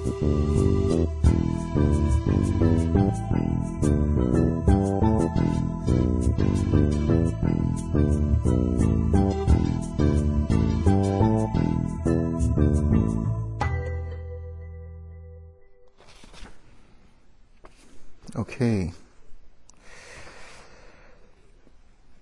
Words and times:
Okay. 0.00 0.08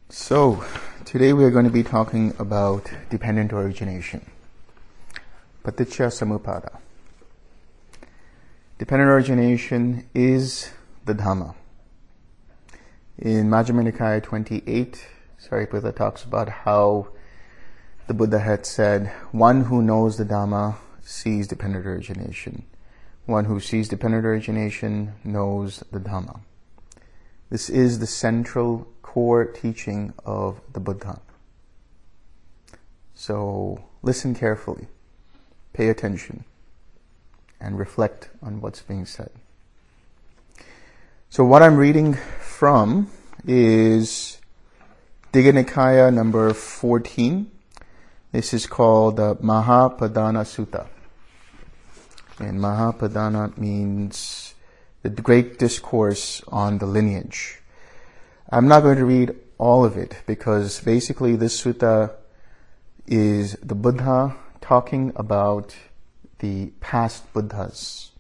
So, 0.09 0.65
today 1.05 1.33
we 1.33 1.45
are 1.45 1.51
going 1.51 1.65
to 1.65 1.71
be 1.71 1.85
talking 1.85 2.35
about 2.41 2.91
dependent 3.09 3.53
origination. 3.53 4.29
Paticca 5.63 6.11
Samuppada. 6.11 6.81
Dependent 8.79 9.11
origination 9.11 10.09
is 10.15 10.71
the 11.05 11.13
Dhamma. 11.13 11.57
In 13.19 13.51
Majjhima 13.51 13.91
Nikaya 13.91 14.23
28, 14.23 15.05
Sariputta 15.37 15.93
talks 15.97 16.23
about 16.23 16.49
how 16.49 17.09
the 18.07 18.15
Buddha 18.15 18.39
had 18.39 18.65
said, 18.65 19.09
one 19.33 19.65
who 19.65 19.83
knows 19.83 20.17
the 20.17 20.25
Dhamma 20.25 20.77
sees 21.03 21.49
dependent 21.49 21.87
origination. 21.87 22.67
One 23.27 23.47
who 23.47 23.59
sees 23.59 23.89
dependent 23.89 24.25
origination 24.25 25.15
knows 25.25 25.83
the 25.91 25.99
Dhamma. 25.99 26.39
This 27.51 27.69
is 27.69 27.99
the 27.99 28.07
central 28.07 28.87
core 29.03 29.45
teaching 29.45 30.15
of 30.25 30.61
the 30.73 30.79
Buddha. 30.79 31.21
So 33.13 33.83
listen 34.03 34.37
carefully, 34.37 34.87
pay 35.73 35.89
attention, 35.89 36.45
and 37.61 37.79
reflect 37.79 38.29
on 38.43 38.61
what's 38.61 38.83
being 38.83 39.07
said. 39.07 39.31
So 41.31 41.45
what 41.45 41.63
I'm 41.63 41.77
reading 41.77 42.15
from 42.41 43.11
is 43.47 44.39
Digha 45.33 45.53
Nikaya 45.53 46.13
number 46.13 46.55
14. 46.55 47.51
This 48.33 48.55
is 48.55 48.67
called 48.67 49.17
the 49.17 49.37
Mahapadana 49.37 50.45
Sutta. 50.45 50.87
And 52.39 52.61
Mahapadana 52.61 53.57
means 53.59 54.55
the 55.03 55.11
great 55.11 55.59
discourse 55.59 56.43
on 56.49 56.79
the 56.79 56.87
lineage. 56.87 57.61
I'm 58.51 58.69
not 58.69 58.81
going 58.83 58.99
to 58.99 59.05
read 59.05 59.35
all 59.59 59.85
of 59.85 59.97
it 59.97 60.23
because 60.27 60.81
basically 60.81 61.37
this 61.37 61.63
sutta 61.63 62.13
is 63.07 63.57
the 63.63 63.75
Buddha 63.75 64.37
talking 64.61 65.13
about 65.17 65.75
the 66.39 66.73
past 66.81 67.33
Buddhas 67.33 68.13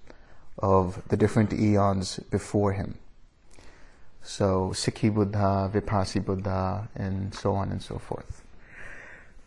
of 0.59 1.03
the 1.09 1.17
different 1.17 1.53
eons 1.53 2.19
before 2.31 2.73
him. 2.73 2.99
So 4.23 4.71
Sikhi 4.75 5.13
Buddha, 5.13 5.71
Vipassi 5.73 6.25
Buddha, 6.25 6.89
and 6.95 7.35
so 7.35 7.55
on 7.55 7.71
and 7.71 7.83
so 7.83 7.99
forth. 7.99 8.43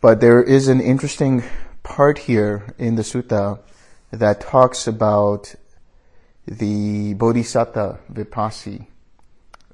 But 0.00 0.20
there 0.20 0.42
is 0.42 0.68
an 0.68 0.80
interesting 0.80 1.44
part 1.82 2.18
here 2.18 2.74
in 2.78 2.96
the 2.96 3.02
sutta 3.02 3.60
that 4.10 4.40
talks 4.40 4.86
about 4.86 5.54
the 6.46 7.14
Bodhisatta 7.14 7.98
Vipassi 8.12 8.86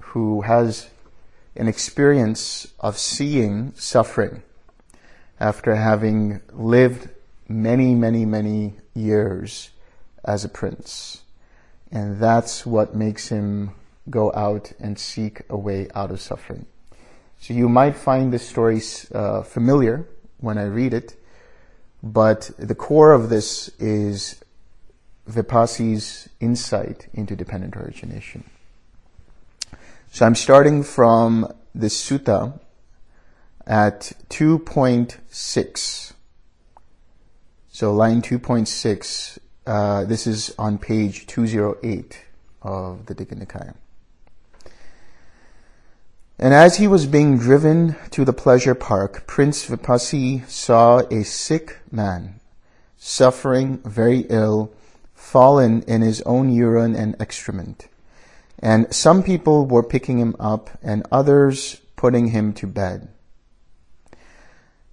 who 0.00 0.42
has 0.42 0.88
an 1.56 1.68
experience 1.68 2.68
of 2.80 2.98
seeing 2.98 3.72
suffering 3.74 4.42
after 5.40 5.74
having 5.74 6.40
lived 6.52 7.08
many, 7.48 7.94
many, 7.94 8.24
many 8.24 8.74
years 8.98 9.70
as 10.24 10.44
a 10.44 10.48
prince. 10.48 11.22
And 11.90 12.18
that's 12.18 12.66
what 12.66 12.94
makes 12.94 13.28
him 13.28 13.70
go 14.10 14.32
out 14.34 14.72
and 14.78 14.98
seek 14.98 15.42
a 15.48 15.56
way 15.56 15.88
out 15.94 16.10
of 16.10 16.20
suffering. 16.20 16.66
So 17.40 17.54
you 17.54 17.68
might 17.68 17.96
find 17.96 18.32
this 18.32 18.46
story 18.46 18.80
uh, 19.14 19.42
familiar 19.42 20.06
when 20.38 20.58
I 20.58 20.64
read 20.64 20.92
it, 20.92 21.16
but 22.02 22.50
the 22.58 22.74
core 22.74 23.12
of 23.12 23.28
this 23.28 23.68
is 23.78 24.42
Vipassi's 25.28 26.28
insight 26.40 27.08
into 27.12 27.36
dependent 27.36 27.76
origination. 27.76 28.44
So 30.10 30.26
I'm 30.26 30.34
starting 30.34 30.82
from 30.82 31.52
the 31.74 31.88
sutta 31.88 32.58
at 33.66 34.12
2.6. 34.30 36.12
So 37.78 37.94
line 37.94 38.22
2.6, 38.22 39.38
uh, 39.64 40.04
this 40.04 40.26
is 40.26 40.52
on 40.58 40.78
page 40.78 41.28
208 41.28 42.18
of 42.60 43.06
the 43.06 43.14
Digha 43.14 43.40
Nikaya. 43.40 43.76
And 46.40 46.52
as 46.52 46.78
he 46.78 46.88
was 46.88 47.06
being 47.06 47.38
driven 47.38 47.94
to 48.10 48.24
the 48.24 48.32
pleasure 48.32 48.74
park, 48.74 49.28
Prince 49.28 49.64
Vipassi 49.68 50.44
saw 50.50 51.02
a 51.08 51.22
sick 51.22 51.78
man, 51.92 52.40
suffering 52.96 53.78
very 53.84 54.26
ill, 54.28 54.72
fallen 55.14 55.82
in 55.82 56.02
his 56.02 56.20
own 56.22 56.52
urine 56.52 56.96
and 56.96 57.14
excrement. 57.20 57.86
And 58.58 58.92
some 58.92 59.22
people 59.22 59.66
were 59.66 59.84
picking 59.84 60.18
him 60.18 60.34
up 60.40 60.68
and 60.82 61.06
others 61.12 61.80
putting 61.94 62.26
him 62.26 62.54
to 62.54 62.66
bed. 62.66 63.06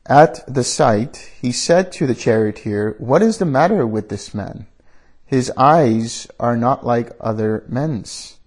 At 0.08 0.46
the 0.54 0.64
sight, 0.64 1.32
he 1.42 1.52
said 1.52 1.92
to 1.94 2.06
the 2.06 2.14
charioteer, 2.14 2.96
What 3.00 3.24
is 3.24 3.40
the 3.40 3.46
matter 3.46 3.88
with 3.88 4.10
this 4.10 4.36
man? 4.36 4.68
His 5.26 5.52
eyes 5.58 6.28
are 6.40 6.56
not 6.56 6.86
like 6.86 7.18
other 7.20 7.64
men's. 7.68 8.38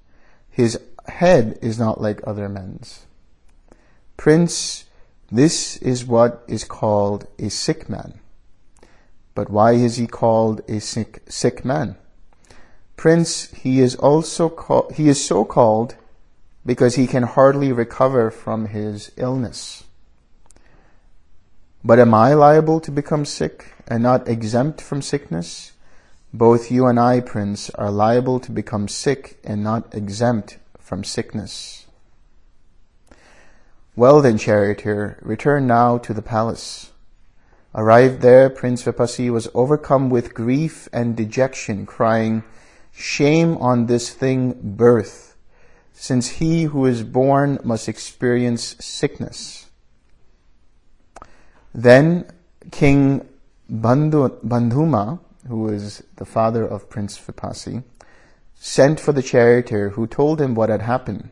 His 0.48 0.78
head 1.08 1.58
is 1.60 1.76
not 1.76 2.00
like 2.00 2.20
other 2.24 2.48
men's. 2.48 3.06
Prince, 4.16 4.84
this 5.32 5.76
is 5.78 6.04
what 6.04 6.44
is 6.46 6.62
called 6.62 7.26
a 7.40 7.50
sick 7.50 7.88
man. 7.88 8.20
But 9.34 9.50
why 9.50 9.72
is 9.72 9.96
he 9.96 10.06
called 10.06 10.60
a 10.68 10.80
sick, 10.80 11.22
sick 11.28 11.64
man? 11.64 11.96
Prince, 12.96 13.50
he 13.50 13.80
is 13.80 13.96
also 13.96 14.48
called, 14.48 14.92
he 14.94 15.08
is 15.08 15.24
so 15.24 15.44
called 15.44 15.96
because 16.64 16.94
he 16.94 17.08
can 17.08 17.24
hardly 17.24 17.72
recover 17.72 18.30
from 18.30 18.66
his 18.66 19.10
illness. 19.16 19.84
But 21.84 22.00
am 22.00 22.12
I 22.12 22.34
liable 22.34 22.80
to 22.80 22.90
become 22.90 23.24
sick 23.24 23.72
and 23.86 24.02
not 24.02 24.28
exempt 24.28 24.80
from 24.80 25.00
sickness? 25.00 25.72
Both 26.32 26.70
you 26.70 26.86
and 26.86 26.98
I, 26.98 27.20
Prince, 27.20 27.70
are 27.70 27.90
liable 27.90 28.40
to 28.40 28.50
become 28.50 28.88
sick 28.88 29.38
and 29.44 29.62
not 29.62 29.94
exempt 29.94 30.58
from 30.78 31.04
sickness. 31.04 31.86
Well 33.94 34.20
then, 34.20 34.38
charioteer, 34.38 35.18
return 35.22 35.66
now 35.66 35.98
to 35.98 36.12
the 36.12 36.22
palace. 36.22 36.90
Arrived 37.74 38.22
there, 38.22 38.50
Prince 38.50 38.82
Vipassi 38.82 39.30
was 39.30 39.48
overcome 39.54 40.10
with 40.10 40.34
grief 40.34 40.88
and 40.92 41.16
dejection, 41.16 41.86
crying, 41.86 42.42
Shame 42.92 43.56
on 43.58 43.86
this 43.86 44.10
thing, 44.10 44.58
birth, 44.60 45.36
since 45.92 46.28
he 46.28 46.64
who 46.64 46.86
is 46.86 47.04
born 47.04 47.60
must 47.62 47.88
experience 47.88 48.74
sickness. 48.80 49.67
Then 51.78 52.24
King 52.72 53.28
Bandhu, 53.70 54.40
Bandhuma, 54.44 55.20
was 55.46 56.02
the 56.16 56.24
father 56.24 56.66
of 56.66 56.90
Prince 56.90 57.16
Vipassi, 57.16 57.84
sent 58.56 58.98
for 58.98 59.12
the 59.12 59.22
charioteer 59.22 59.90
who 59.90 60.08
told 60.08 60.40
him 60.40 60.56
what 60.56 60.70
had 60.70 60.82
happened. 60.82 61.30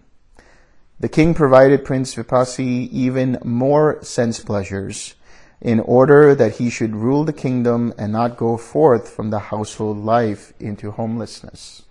The 1.00 1.08
king 1.08 1.34
provided 1.34 1.84
Prince 1.84 2.14
Vipassi 2.14 2.88
even 2.92 3.38
more 3.42 4.00
sense 4.04 4.38
pleasures 4.38 5.16
in 5.60 5.80
order 5.80 6.32
that 6.36 6.58
he 6.58 6.70
should 6.70 6.94
rule 6.94 7.24
the 7.24 7.32
kingdom 7.32 7.92
and 7.98 8.12
not 8.12 8.36
go 8.36 8.56
forth 8.56 9.08
from 9.08 9.30
the 9.30 9.50
household 9.50 9.98
life 9.98 10.52
into 10.60 10.92
homelessness. 10.92 11.82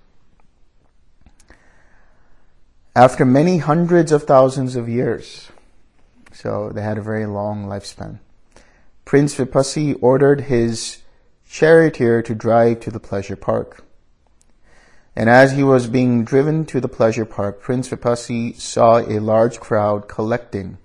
After 2.96 3.26
many 3.26 3.58
hundreds 3.58 4.14
of 4.14 4.24
thousands 4.24 4.78
of 4.78 4.88
years, 4.88 5.52
so 6.32 6.72
they 6.74 6.84
had 6.84 6.98
a 6.98 7.02
very 7.02 7.26
long 7.26 7.66
lifespan, 7.66 8.20
Prince 9.06 9.36
Vipassi 9.36 9.96
ordered 10.02 10.42
his 10.42 11.04
charioteer 11.48 12.24
to 12.24 12.34
drive 12.34 12.80
to 12.80 12.90
the 12.90 13.00
pleasure 13.00 13.36
park. 13.36 13.84
And 15.16 15.30
as 15.30 15.52
he 15.52 15.62
was 15.62 15.86
being 15.86 16.26
driven 16.26 16.66
to 16.66 16.82
the 16.82 16.88
pleasure 16.88 17.24
park, 17.24 17.62
Prince 17.62 17.88
Vipassi 17.90 18.60
saw 18.60 18.98
a 18.98 19.20
large 19.20 19.60
crowd 19.60 20.08
collecting, 20.08 20.80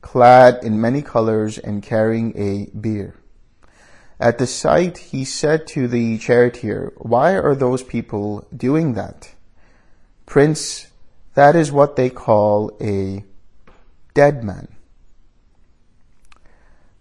clad 0.00 0.64
in 0.64 0.80
many 0.80 1.02
colors 1.02 1.58
and 1.58 1.82
carrying 1.82 2.32
a 2.36 2.70
bier. 2.74 3.14
At 4.18 4.38
the 4.38 4.46
sight, 4.46 4.96
he 4.98 5.26
said 5.26 5.66
to 5.68 5.86
the 5.86 6.16
charioteer, 6.16 6.94
Why 6.96 7.36
are 7.36 7.54
those 7.54 7.82
people 7.82 8.48
doing 8.56 8.94
that? 8.94 9.34
Prince, 10.24 10.86
that 11.34 11.54
is 11.54 11.70
what 11.70 11.96
they 11.96 12.08
call 12.08 12.72
a 12.80 13.24
dead 14.14 14.42
man. 14.42 14.77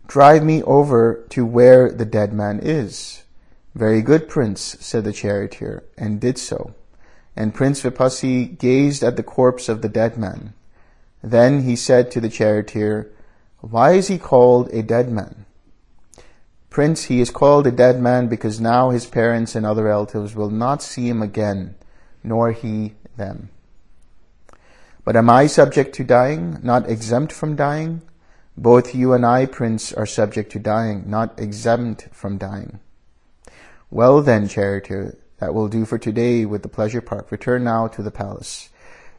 Drive 0.07 0.43
me 0.43 0.63
over 0.63 1.25
to 1.29 1.45
where 1.45 1.91
the 1.91 2.05
dead 2.05 2.31
man 2.31 2.59
is. 2.63 3.23
Very 3.75 4.01
good, 4.01 4.29
prince, 4.29 4.77
said 4.79 5.03
the 5.03 5.11
charioteer, 5.11 5.83
and 5.97 6.19
did 6.19 6.37
so. 6.37 6.73
And 7.35 7.53
Prince 7.53 7.83
Vipassi 7.83 8.57
gazed 8.57 9.03
at 9.03 9.17
the 9.17 9.23
corpse 9.23 9.69
of 9.69 9.81
the 9.81 9.89
dead 9.89 10.17
man. 10.17 10.53
Then 11.21 11.63
he 11.63 11.75
said 11.75 12.09
to 12.11 12.21
the 12.21 12.29
charioteer, 12.29 13.11
Why 13.59 13.91
is 13.91 14.07
he 14.07 14.17
called 14.17 14.69
a 14.73 14.81
dead 14.81 15.11
man? 15.11 15.45
Prince, 16.69 17.05
he 17.05 17.19
is 17.19 17.29
called 17.29 17.67
a 17.67 17.71
dead 17.71 17.99
man 17.99 18.27
because 18.27 18.61
now 18.61 18.91
his 18.91 19.05
parents 19.05 19.55
and 19.55 19.65
other 19.65 19.83
relatives 19.83 20.35
will 20.35 20.49
not 20.49 20.81
see 20.81 21.09
him 21.09 21.21
again, 21.21 21.75
nor 22.23 22.51
he 22.51 22.93
them. 23.17 23.49
But 25.03 25.15
am 25.15 25.29
I 25.29 25.47
subject 25.47 25.93
to 25.95 26.03
dying, 26.03 26.59
not 26.63 26.89
exempt 26.89 27.33
from 27.33 27.55
dying? 27.55 28.01
Both 28.57 28.95
you 28.95 29.13
and 29.13 29.23
I, 29.23 29.45
Prince, 29.45 29.93
are 29.93 30.07
subject 30.07 30.51
to 30.53 30.59
dying, 30.59 31.03
not 31.05 31.39
exempt 31.39 32.07
from 32.11 32.39
dying. 32.39 32.79
Well 33.91 34.21
then, 34.23 34.47
charioteer, 34.47 35.15
that 35.37 35.53
will 35.53 35.67
do 35.67 35.85
for 35.85 35.99
today 35.99 36.43
with 36.43 36.63
the 36.63 36.67
pleasure 36.67 37.01
park. 37.01 37.31
Return 37.31 37.63
now 37.63 37.87
to 37.89 38.01
the 38.01 38.09
palace. 38.09 38.69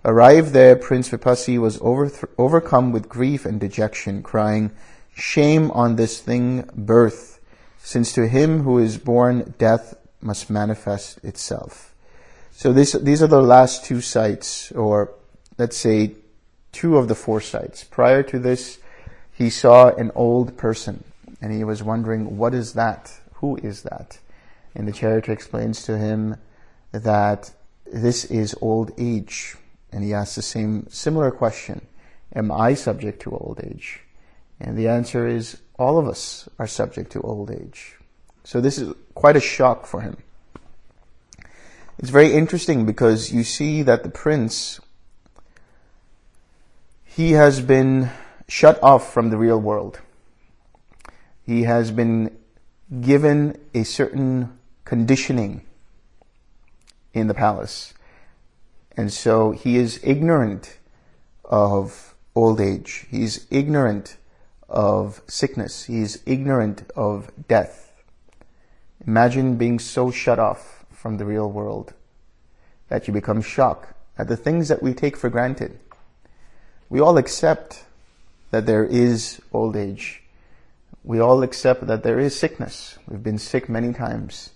Arrived 0.05 0.53
there, 0.53 0.75
Prince 0.75 1.11
Vipassi 1.11 1.59
was 1.59 1.81
overcome 1.81 2.93
with 2.93 3.09
grief 3.09 3.45
and 3.45 3.61
dejection, 3.61 4.23
crying, 4.23 4.73
Shame 5.15 5.71
on 5.73 5.97
this 5.97 6.21
thing, 6.21 6.69
birth, 6.75 7.41
since 7.79 8.13
to 8.13 8.29
him 8.29 8.63
who 8.63 8.79
is 8.79 8.99
born 8.99 9.55
death 9.59 9.95
must 10.21 10.51
manifest 10.51 11.23
itself. 11.25 11.95
So 12.53 12.73
this, 12.73 12.93
these 12.93 13.23
are 13.23 13.29
the 13.29 13.43
last 13.43 13.85
two 13.85 14.01
sights, 14.01 14.73
or 14.73 15.15
let's 15.59 15.77
say 15.77 16.15
two 16.73 16.97
of 16.97 17.09
the 17.09 17.15
four 17.15 17.41
sights. 17.41 17.85
Prior 17.85 18.23
to 18.25 18.39
this, 18.39 18.79
he 19.39 19.51
saw 19.51 19.91
an 19.91 20.11
old 20.17 20.57
person, 20.57 21.05
and 21.41 21.53
he 21.53 21.63
was 21.63 21.81
wondering, 21.81 22.37
what 22.37 22.55
is 22.55 22.73
that? 22.73 23.21
Who 23.35 23.57
is 23.59 23.83
that? 23.83 24.19
And 24.75 24.89
the 24.89 24.93
charioteer 24.93 25.33
explains 25.33 25.85
to 25.85 25.97
him 25.97 26.35
that 26.91 27.53
this 27.87 28.25
is 28.25 28.57
old 28.61 28.91
age. 28.99 29.55
And 29.93 30.03
he 30.03 30.13
asks 30.13 30.35
the 30.35 30.43
same, 30.43 30.89
similar 30.91 31.31
question. 31.31 31.87
Am 32.35 32.51
I 32.51 32.75
subject 32.75 33.23
to 33.23 33.31
old 33.31 33.61
age? 33.63 34.01
And 34.59 34.77
the 34.77 34.89
answer 34.89 35.29
is 35.29 35.59
all 35.79 35.99
of 35.99 36.09
us 36.09 36.49
are 36.59 36.67
subject 36.67 37.13
to 37.13 37.21
old 37.21 37.53
age. 37.53 37.95
So 38.43 38.61
this 38.61 38.77
is 38.77 38.93
quite 39.15 39.37
a 39.37 39.41
shock 39.41 39.87
for 39.87 40.01
him. 40.01 40.17
It's 42.01 42.11
very 42.11 42.33
interesting 42.33 42.87
because 42.87 43.33
you 43.33 43.45
see 43.45 43.83
that 43.83 44.03
the 44.03 44.11
prince, 44.11 44.81
he 47.05 47.33
has 47.33 47.61
been 47.61 48.11
shut 48.49 48.83
off 48.83 49.13
from 49.13 49.31
the 49.31 49.37
real 49.37 49.61
world. 49.61 50.01
He 51.45 51.63
has 51.65 51.91
been 51.91 52.37
given 53.01 53.59
a 53.75 53.85
certain 53.85 54.59
conditioning 54.85 55.63
in 57.13 57.27
the 57.27 57.35
palace. 57.35 57.93
And 58.97 59.13
so 59.13 59.53
he 59.53 59.77
is 59.77 60.01
ignorant 60.03 60.79
of 61.45 62.15
old 62.35 62.61
age. 62.61 63.07
He's 63.11 63.47
ignorant 63.51 64.17
of 64.69 65.23
sickness. 65.27 65.85
He's 65.85 66.23
ignorant 66.27 66.91
of 66.97 67.31
death. 67.49 67.93
Imagine 69.07 69.57
being 69.57 69.79
so 69.79 70.11
shut 70.11 70.39
off 70.39 70.85
from 70.91 71.19
the 71.19 71.25
real 71.25 71.51
world 71.51 71.95
that 72.89 73.07
you 73.07 73.13
become 73.13 73.43
shocked 73.43 73.95
at 74.17 74.29
the 74.29 74.37
things 74.37 74.69
that 74.69 74.83
we 74.83 74.93
take 74.93 75.17
for 75.17 75.31
granted. 75.31 75.79
We 76.89 77.01
all 77.01 77.19
accept 77.19 77.85
that 78.51 78.67
there 78.67 78.85
is 78.85 79.41
old 79.53 79.77
age. 79.77 80.23
We 81.05 81.21
all 81.21 81.43
accept 81.43 81.87
that 81.87 82.03
there 82.03 82.19
is 82.19 82.39
sickness. 82.39 82.99
We've 83.07 83.23
been 83.23 83.39
sick 83.39 83.69
many 83.69 83.93
times. 83.93 84.51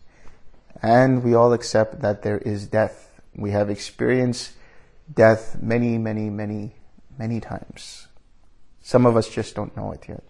And 0.83 1.23
we 1.23 1.35
all 1.35 1.53
accept 1.53 2.01
that 2.01 2.23
there 2.23 2.39
is 2.39 2.67
death. 2.67 3.21
We 3.35 3.51
have 3.53 3.71
experienced 3.71 4.53
death 5.13 5.57
many, 5.63 5.99
many, 5.99 6.29
many, 6.29 6.75
many 7.19 7.41
times. 7.41 8.09
Some 8.81 9.07
of 9.07 9.17
us 9.17 9.29
just 9.29 9.55
don't 9.55 9.77
know 9.77 9.93
it 9.93 10.05
yet. 10.09 10.25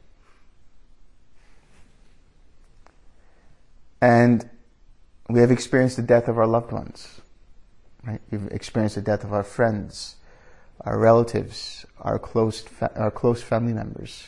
And 4.01 4.49
we 5.29 5.41
have 5.41 5.51
experienced 5.51 5.97
the 5.97 6.03
death 6.03 6.29
of 6.29 6.37
our 6.37 6.47
loved 6.47 6.73
ones. 6.73 7.21
Right? 8.05 8.21
We've 8.31 8.49
experienced 8.49 8.97
the 8.97 9.01
death 9.01 9.25
of 9.25 9.33
our 9.33 9.45
friends, 9.45 10.17
our 10.85 10.99
relatives, 10.99 11.87
our 12.01 12.19
close, 12.19 12.65
our 12.97 13.11
close 13.11 13.43
family 13.43 13.73
members. 13.73 14.27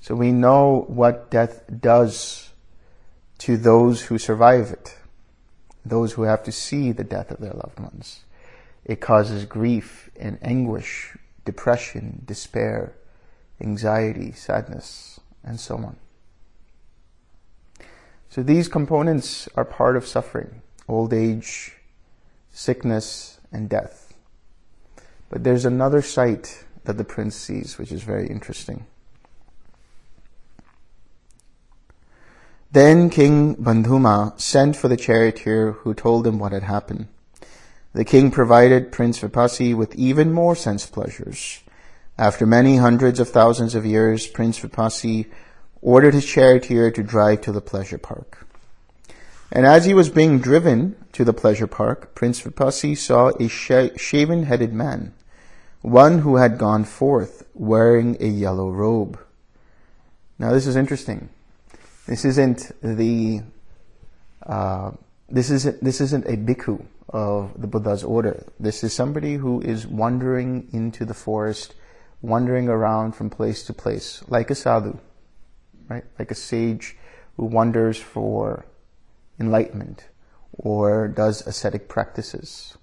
So 0.00 0.14
we 0.14 0.32
know 0.32 0.84
what 0.88 1.30
death 1.30 1.64
does 1.80 2.50
to 3.38 3.56
those 3.56 4.02
who 4.02 4.18
survive 4.18 4.70
it, 4.70 4.98
those 5.84 6.12
who 6.12 6.22
have 6.22 6.42
to 6.44 6.52
see 6.52 6.92
the 6.92 7.04
death 7.04 7.30
of 7.30 7.38
their 7.38 7.52
loved 7.52 7.78
ones. 7.78 8.24
It 8.84 9.00
causes 9.00 9.44
grief 9.44 10.10
and 10.16 10.38
anguish, 10.42 11.16
depression, 11.44 12.22
despair, 12.24 12.94
anxiety, 13.60 14.32
sadness, 14.32 15.20
and 15.44 15.60
so 15.60 15.76
on. 15.76 15.96
So 18.28 18.42
these 18.42 18.66
components 18.66 19.48
are 19.54 19.64
part 19.64 19.96
of 19.96 20.06
suffering, 20.06 20.62
old 20.88 21.12
age, 21.12 21.76
sickness, 22.50 23.38
and 23.52 23.68
death. 23.68 24.01
But 25.32 25.44
there's 25.44 25.64
another 25.64 26.02
sight 26.02 26.66
that 26.84 26.98
the 26.98 27.04
prince 27.04 27.34
sees, 27.34 27.78
which 27.78 27.90
is 27.90 28.02
very 28.02 28.26
interesting. 28.26 28.84
Then 32.70 33.08
King 33.08 33.56
Bandhuma 33.56 34.38
sent 34.38 34.76
for 34.76 34.88
the 34.88 34.96
charioteer 34.98 35.72
who 35.72 35.94
told 35.94 36.26
him 36.26 36.38
what 36.38 36.52
had 36.52 36.64
happened. 36.64 37.08
The 37.94 38.04
king 38.04 38.30
provided 38.30 38.92
Prince 38.92 39.20
Vipassi 39.20 39.74
with 39.74 39.94
even 39.94 40.34
more 40.34 40.54
sense 40.54 40.84
pleasures. 40.84 41.60
After 42.18 42.44
many 42.44 42.76
hundreds 42.76 43.18
of 43.18 43.30
thousands 43.30 43.74
of 43.74 43.86
years, 43.86 44.26
Prince 44.26 44.58
Vipassi 44.60 45.30
ordered 45.80 46.12
his 46.12 46.26
charioteer 46.26 46.90
to 46.90 47.02
drive 47.02 47.40
to 47.42 47.52
the 47.52 47.62
pleasure 47.62 47.98
park. 47.98 48.46
And 49.50 49.64
as 49.64 49.86
he 49.86 49.94
was 49.94 50.10
being 50.10 50.40
driven 50.40 50.96
to 51.12 51.24
the 51.24 51.32
pleasure 51.32 51.66
park, 51.66 52.14
Prince 52.14 52.42
Vipassi 52.42 52.96
saw 52.96 53.32
a 53.40 53.48
shaven-headed 53.48 54.74
man, 54.74 55.14
one 55.82 56.20
who 56.20 56.36
had 56.36 56.58
gone 56.58 56.84
forth 56.84 57.44
wearing 57.54 58.16
a 58.20 58.26
yellow 58.26 58.70
robe. 58.70 59.18
Now 60.38 60.52
this 60.52 60.66
is 60.66 60.76
interesting. 60.76 61.28
This 62.06 62.24
isn't 62.24 62.70
the 62.80 63.42
uh, 64.46 64.92
this 65.28 65.50
isn't 65.50 65.82
this 65.82 66.00
isn't 66.00 66.26
a 66.26 66.36
bhikkhu 66.36 66.84
of 67.08 67.60
the 67.60 67.66
Buddha's 67.66 68.04
order. 68.04 68.44
This 68.58 68.82
is 68.82 68.92
somebody 68.92 69.34
who 69.34 69.60
is 69.60 69.86
wandering 69.86 70.68
into 70.72 71.04
the 71.04 71.14
forest, 71.14 71.74
wandering 72.22 72.68
around 72.68 73.12
from 73.12 73.28
place 73.28 73.64
to 73.64 73.72
place, 73.72 74.22
like 74.28 74.50
a 74.50 74.54
sadhu, 74.54 74.98
right? 75.88 76.04
Like 76.18 76.30
a 76.30 76.36
sage 76.36 76.96
who 77.36 77.46
wanders 77.46 77.98
for 77.98 78.66
enlightenment 79.38 80.08
or 80.52 81.08
does 81.08 81.46
ascetic 81.46 81.88
practices. 81.88 82.76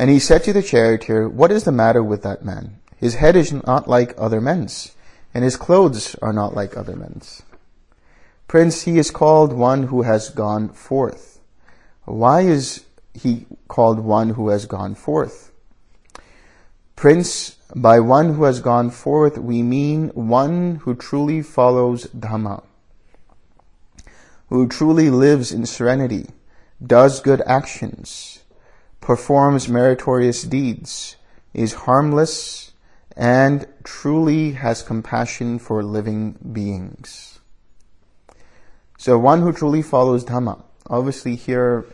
And 0.00 0.08
he 0.08 0.18
said 0.18 0.44
to 0.44 0.54
the 0.54 0.62
charioteer, 0.62 1.28
What 1.28 1.52
is 1.52 1.64
the 1.64 1.72
matter 1.72 2.02
with 2.02 2.22
that 2.22 2.42
man? 2.42 2.80
His 2.96 3.16
head 3.16 3.36
is 3.36 3.52
not 3.52 3.86
like 3.86 4.14
other 4.16 4.40
men's 4.40 4.96
and 5.34 5.44
his 5.44 5.56
clothes 5.56 6.14
are 6.22 6.32
not 6.32 6.54
like 6.54 6.74
other 6.74 6.96
men's. 6.96 7.42
Prince, 8.48 8.82
he 8.82 8.98
is 8.98 9.10
called 9.10 9.52
one 9.52 9.84
who 9.84 10.00
has 10.02 10.30
gone 10.30 10.70
forth. 10.70 11.40
Why 12.04 12.40
is 12.40 12.84
he 13.12 13.44
called 13.68 14.00
one 14.00 14.30
who 14.30 14.48
has 14.48 14.64
gone 14.64 14.94
forth? 14.94 15.52
Prince, 16.96 17.56
by 17.76 18.00
one 18.00 18.34
who 18.34 18.44
has 18.44 18.60
gone 18.60 18.88
forth, 18.88 19.36
we 19.36 19.62
mean 19.62 20.08
one 20.14 20.76
who 20.76 20.94
truly 20.94 21.42
follows 21.42 22.06
Dhamma, 22.06 22.64
who 24.48 24.66
truly 24.66 25.10
lives 25.10 25.52
in 25.52 25.66
serenity, 25.66 26.30
does 26.84 27.20
good 27.20 27.42
actions, 27.46 28.39
performs 29.00 29.68
meritorious 29.68 30.42
deeds, 30.42 31.16
is 31.52 31.72
harmless, 31.72 32.72
and 33.16 33.66
truly 33.84 34.52
has 34.52 34.82
compassion 34.82 35.58
for 35.58 35.82
living 35.82 36.38
beings. 36.52 37.40
So 38.98 39.18
one 39.18 39.42
who 39.42 39.52
truly 39.52 39.82
follows 39.82 40.24
Dhamma, 40.24 40.62
obviously 40.88 41.34
here 41.34 41.86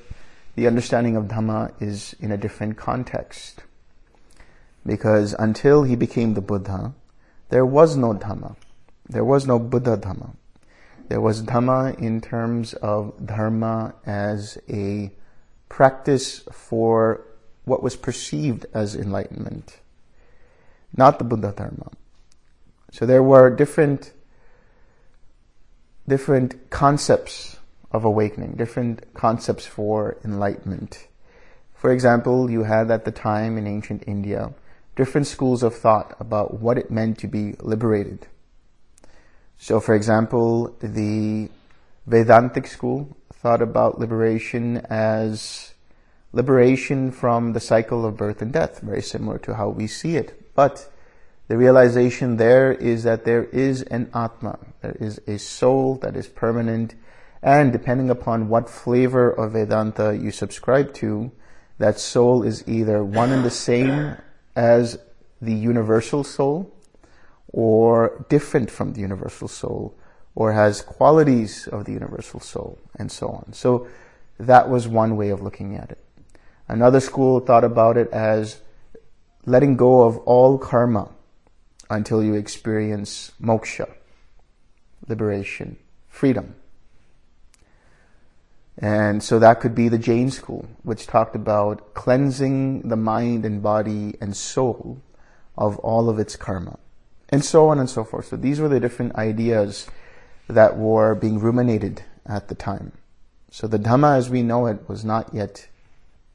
the 0.56 0.66
understanding 0.66 1.16
of 1.16 1.24
Dhamma 1.24 1.72
is 1.80 2.16
in 2.18 2.32
a 2.32 2.36
different 2.36 2.76
context. 2.76 3.62
Because 4.84 5.34
until 5.38 5.82
he 5.82 5.96
became 5.96 6.34
the 6.34 6.40
Buddha, 6.40 6.94
there 7.50 7.66
was 7.66 7.96
no 7.96 8.14
Dhamma. 8.14 8.56
There 9.08 9.24
was 9.24 9.46
no 9.46 9.58
Buddha 9.58 9.96
Dhamma. 9.96 10.34
There 11.08 11.20
was 11.20 11.42
Dhamma 11.42 11.98
in 12.00 12.20
terms 12.20 12.72
of 12.74 13.14
Dharma 13.24 13.94
as 14.04 14.58
a 14.68 15.12
practice 15.68 16.40
for 16.52 17.22
what 17.64 17.82
was 17.82 17.96
perceived 17.96 18.66
as 18.72 18.94
enlightenment 18.94 19.80
not 20.96 21.18
the 21.18 21.24
Buddha 21.24 21.52
Dharma. 21.56 21.90
So 22.92 23.06
there 23.06 23.22
were 23.22 23.50
different 23.50 24.12
different 26.08 26.70
concepts 26.70 27.56
of 27.90 28.04
awakening, 28.04 28.52
different 28.52 29.12
concepts 29.12 29.66
for 29.66 30.16
enlightenment. 30.24 31.08
For 31.74 31.90
example, 31.90 32.48
you 32.48 32.62
had 32.62 32.90
at 32.92 33.04
the 33.04 33.10
time 33.10 33.58
in 33.58 33.66
ancient 33.66 34.04
India 34.06 34.52
different 34.94 35.26
schools 35.26 35.62
of 35.62 35.74
thought 35.74 36.16
about 36.20 36.60
what 36.60 36.78
it 36.78 36.90
meant 36.90 37.18
to 37.18 37.26
be 37.26 37.54
liberated. 37.60 38.26
So, 39.58 39.80
for 39.80 39.94
example, 39.94 40.74
the 40.80 41.50
Vedantic 42.06 42.68
school 42.68 43.15
thought 43.38 43.62
about 43.62 43.98
liberation 43.98 44.78
as 44.90 45.74
liberation 46.32 47.10
from 47.10 47.52
the 47.52 47.60
cycle 47.60 48.04
of 48.04 48.16
birth 48.16 48.42
and 48.42 48.52
death, 48.52 48.80
very 48.80 49.02
similar 49.02 49.38
to 49.38 49.54
how 49.54 49.68
we 49.68 49.86
see 49.86 50.16
it. 50.16 50.54
But 50.54 50.90
the 51.48 51.56
realization 51.56 52.36
there 52.36 52.72
is 52.72 53.04
that 53.04 53.24
there 53.24 53.44
is 53.44 53.82
an 53.82 54.10
Atma, 54.12 54.58
there 54.82 54.96
is 54.98 55.20
a 55.26 55.38
soul 55.38 55.96
that 55.96 56.16
is 56.16 56.26
permanent, 56.26 56.94
and 57.42 57.72
depending 57.72 58.10
upon 58.10 58.48
what 58.48 58.68
flavor 58.68 59.30
of 59.30 59.52
Vedanta 59.52 60.16
you 60.16 60.30
subscribe 60.30 60.92
to, 60.94 61.30
that 61.78 62.00
soul 62.00 62.42
is 62.42 62.66
either 62.66 63.04
one 63.04 63.30
and 63.30 63.44
the 63.44 63.50
same 63.50 64.16
as 64.56 64.98
the 65.40 65.54
universal 65.54 66.24
soul, 66.24 66.72
or 67.52 68.26
different 68.28 68.70
from 68.70 68.94
the 68.94 69.00
universal 69.00 69.46
soul, 69.48 69.94
or 70.36 70.52
has 70.52 70.82
qualities 70.82 71.66
of 71.66 71.86
the 71.86 71.92
universal 71.92 72.38
soul, 72.38 72.78
and 72.98 73.10
so 73.10 73.28
on. 73.28 73.52
So 73.54 73.88
that 74.38 74.68
was 74.68 74.86
one 74.86 75.16
way 75.16 75.30
of 75.30 75.40
looking 75.40 75.74
at 75.74 75.90
it. 75.90 75.98
Another 76.68 77.00
school 77.00 77.40
thought 77.40 77.64
about 77.64 77.96
it 77.96 78.10
as 78.12 78.60
letting 79.46 79.76
go 79.76 80.02
of 80.02 80.18
all 80.18 80.58
karma 80.58 81.08
until 81.88 82.22
you 82.22 82.34
experience 82.34 83.32
moksha, 83.40 83.90
liberation, 85.08 85.78
freedom. 86.06 86.54
And 88.76 89.22
so 89.22 89.38
that 89.38 89.60
could 89.60 89.74
be 89.74 89.88
the 89.88 89.96
Jain 89.98 90.30
school, 90.30 90.66
which 90.82 91.06
talked 91.06 91.34
about 91.34 91.94
cleansing 91.94 92.88
the 92.88 92.96
mind 92.96 93.46
and 93.46 93.62
body 93.62 94.16
and 94.20 94.36
soul 94.36 95.00
of 95.56 95.78
all 95.78 96.10
of 96.10 96.18
its 96.18 96.36
karma. 96.36 96.78
And 97.30 97.42
so 97.42 97.70
on 97.70 97.78
and 97.78 97.88
so 97.88 98.04
forth. 98.04 98.26
So 98.26 98.36
these 98.36 98.60
were 98.60 98.68
the 98.68 98.80
different 98.80 99.14
ideas 99.14 99.86
that 100.48 100.76
were 100.76 101.14
being 101.14 101.38
ruminated 101.38 102.02
at 102.24 102.48
the 102.48 102.54
time. 102.54 102.92
So 103.50 103.66
the 103.66 103.78
Dhamma 103.78 104.16
as 104.16 104.30
we 104.30 104.42
know 104.42 104.66
it 104.66 104.88
was 104.88 105.04
not 105.04 105.32
yet 105.32 105.68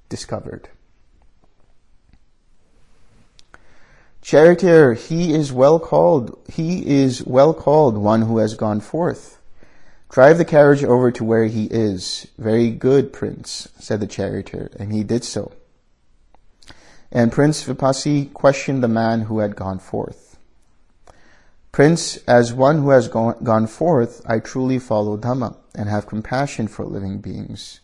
discovered. 0.10 0.70
Charioteer, 4.22 4.94
he 4.94 5.34
is 5.34 5.52
well 5.52 5.80
called, 5.80 6.38
he 6.48 6.86
is 6.88 7.26
well 7.26 7.54
called 7.54 7.98
one 7.98 8.22
who 8.24 8.38
has 8.38 8.54
gone 8.54 8.80
forth. 8.80 9.40
Drive 10.10 10.38
the 10.38 10.46
carriage 10.46 10.84
over 10.84 11.10
to 11.12 11.24
where 11.24 11.46
he 11.46 11.66
is. 11.66 12.28
Very 12.38 12.70
good, 12.70 13.14
prince, 13.14 13.70
said 13.80 14.00
the 14.00 14.08
charioteer, 14.08 14.70
and 14.78 14.92
he 14.92 15.04
did 15.04 15.24
so. 15.24 15.54
And 17.12 17.32
Prince 17.32 17.64
Vipassi 17.64 18.32
questioned 18.34 18.84
the 18.84 18.88
man 18.88 19.22
who 19.22 19.40
had 19.40 19.56
gone 19.56 19.80
forth. 19.80 20.31
Prince, 21.72 22.18
as 22.28 22.52
one 22.52 22.80
who 22.80 22.90
has 22.90 23.08
gone 23.08 23.68
forth, 23.68 24.22
I 24.26 24.40
truly 24.40 24.78
follow 24.78 25.18
Dhamma 25.18 25.56
and 25.74 25.88
have 25.88 26.06
compassion 26.06 26.68
for 26.68 26.84
living 26.84 27.20
beings. 27.20 27.80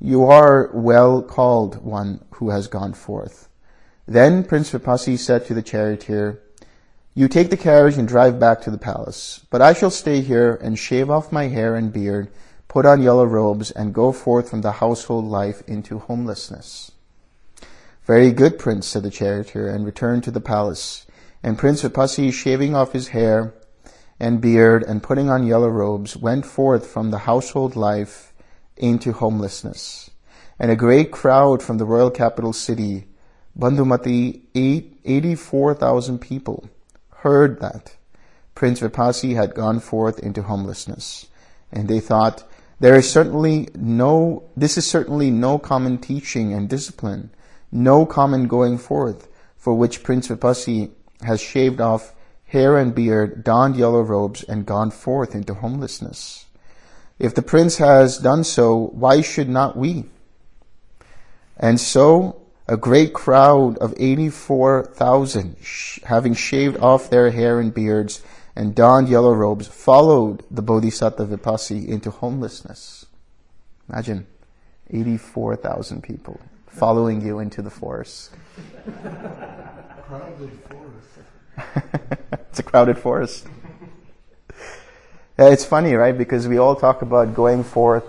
You 0.00 0.24
are 0.24 0.70
well 0.72 1.20
called 1.20 1.84
one 1.84 2.24
who 2.36 2.48
has 2.50 2.68
gone 2.68 2.94
forth. 2.94 3.50
Then 4.06 4.44
Prince 4.44 4.70
Vipassi 4.70 5.18
said 5.18 5.44
to 5.46 5.52
the 5.52 5.60
charioteer, 5.60 6.40
You 7.14 7.28
take 7.28 7.50
the 7.50 7.58
carriage 7.58 7.98
and 7.98 8.08
drive 8.08 8.40
back 8.40 8.62
to 8.62 8.70
the 8.70 8.78
palace, 8.78 9.44
but 9.50 9.60
I 9.60 9.74
shall 9.74 9.90
stay 9.90 10.22
here 10.22 10.54
and 10.62 10.78
shave 10.78 11.10
off 11.10 11.30
my 11.30 11.48
hair 11.48 11.76
and 11.76 11.92
beard, 11.92 12.30
put 12.66 12.86
on 12.86 13.02
yellow 13.02 13.26
robes, 13.26 13.70
and 13.70 13.92
go 13.92 14.10
forth 14.10 14.48
from 14.48 14.62
the 14.62 14.72
household 14.72 15.26
life 15.26 15.62
into 15.66 15.98
homelessness. 15.98 16.92
Very 18.06 18.32
good, 18.32 18.58
prince, 18.58 18.86
said 18.86 19.02
the 19.02 19.10
charioteer, 19.10 19.68
and 19.68 19.84
returned 19.84 20.24
to 20.24 20.30
the 20.30 20.40
palace. 20.40 21.04
And 21.42 21.58
Prince 21.58 21.82
Vipassi, 21.82 22.32
shaving 22.32 22.74
off 22.74 22.92
his 22.92 23.08
hair 23.08 23.54
and 24.18 24.40
beard 24.40 24.82
and 24.82 25.02
putting 25.02 25.30
on 25.30 25.46
yellow 25.46 25.68
robes, 25.68 26.16
went 26.16 26.44
forth 26.44 26.86
from 26.86 27.10
the 27.10 27.18
household 27.18 27.76
life 27.76 28.32
into 28.76 29.12
homelessness. 29.12 30.10
And 30.58 30.70
a 30.70 30.76
great 30.76 31.12
crowd 31.12 31.62
from 31.62 31.78
the 31.78 31.84
royal 31.84 32.10
capital 32.10 32.52
city 32.52 33.06
Bandhumati, 33.58 34.42
84,000 34.54 36.20
people, 36.20 36.68
heard 37.10 37.60
that 37.60 37.96
Prince 38.54 38.80
Vipassi 38.80 39.34
had 39.34 39.54
gone 39.54 39.80
forth 39.80 40.20
into 40.20 40.42
homelessness. 40.42 41.26
And 41.72 41.88
they 41.88 41.98
thought, 41.98 42.44
there 42.78 42.94
is 42.94 43.10
certainly 43.10 43.68
no, 43.74 44.44
this 44.56 44.78
is 44.78 44.86
certainly 44.86 45.32
no 45.32 45.58
common 45.58 45.98
teaching 45.98 46.52
and 46.52 46.68
discipline, 46.68 47.30
no 47.72 48.06
common 48.06 48.46
going 48.46 48.78
forth, 48.78 49.28
for 49.56 49.74
which 49.74 50.04
Prince 50.04 50.28
Vipassi 50.28 50.92
has 51.22 51.40
shaved 51.40 51.80
off 51.80 52.14
hair 52.46 52.78
and 52.78 52.94
beard, 52.94 53.44
donned 53.44 53.76
yellow 53.76 54.00
robes, 54.00 54.42
and 54.42 54.66
gone 54.66 54.90
forth 54.90 55.34
into 55.34 55.54
homelessness. 55.54 56.46
If 57.18 57.34
the 57.34 57.42
prince 57.42 57.78
has 57.78 58.18
done 58.18 58.44
so, 58.44 58.90
why 58.92 59.20
should 59.20 59.48
not 59.48 59.76
we? 59.76 60.06
And 61.56 61.80
so 61.80 62.40
a 62.68 62.76
great 62.76 63.12
crowd 63.12 63.78
of 63.78 63.94
84,000, 63.96 65.56
having 66.04 66.34
shaved 66.34 66.76
off 66.78 67.10
their 67.10 67.30
hair 67.30 67.58
and 67.60 67.72
beards 67.72 68.22
and 68.54 68.74
donned 68.74 69.08
yellow 69.08 69.32
robes, 69.32 69.66
followed 69.66 70.44
the 70.50 70.62
Bodhisattva 70.62 71.26
Vipassi 71.26 71.88
into 71.88 72.10
homelessness. 72.10 73.06
Imagine 73.88 74.26
84,000 74.90 76.02
people 76.02 76.40
following 76.66 77.24
you 77.24 77.38
into 77.38 77.62
the 77.62 77.70
forest. 77.70 78.30
crowded 80.08 80.50
forest. 80.70 81.08
it's 82.50 82.58
a 82.58 82.62
crowded 82.62 82.98
forest. 82.98 83.46
It's 85.36 85.66
funny, 85.66 85.94
right? 85.94 86.16
Because 86.16 86.48
we 86.48 86.56
all 86.56 86.74
talk 86.74 87.02
about 87.02 87.34
going 87.34 87.62
forth 87.62 88.04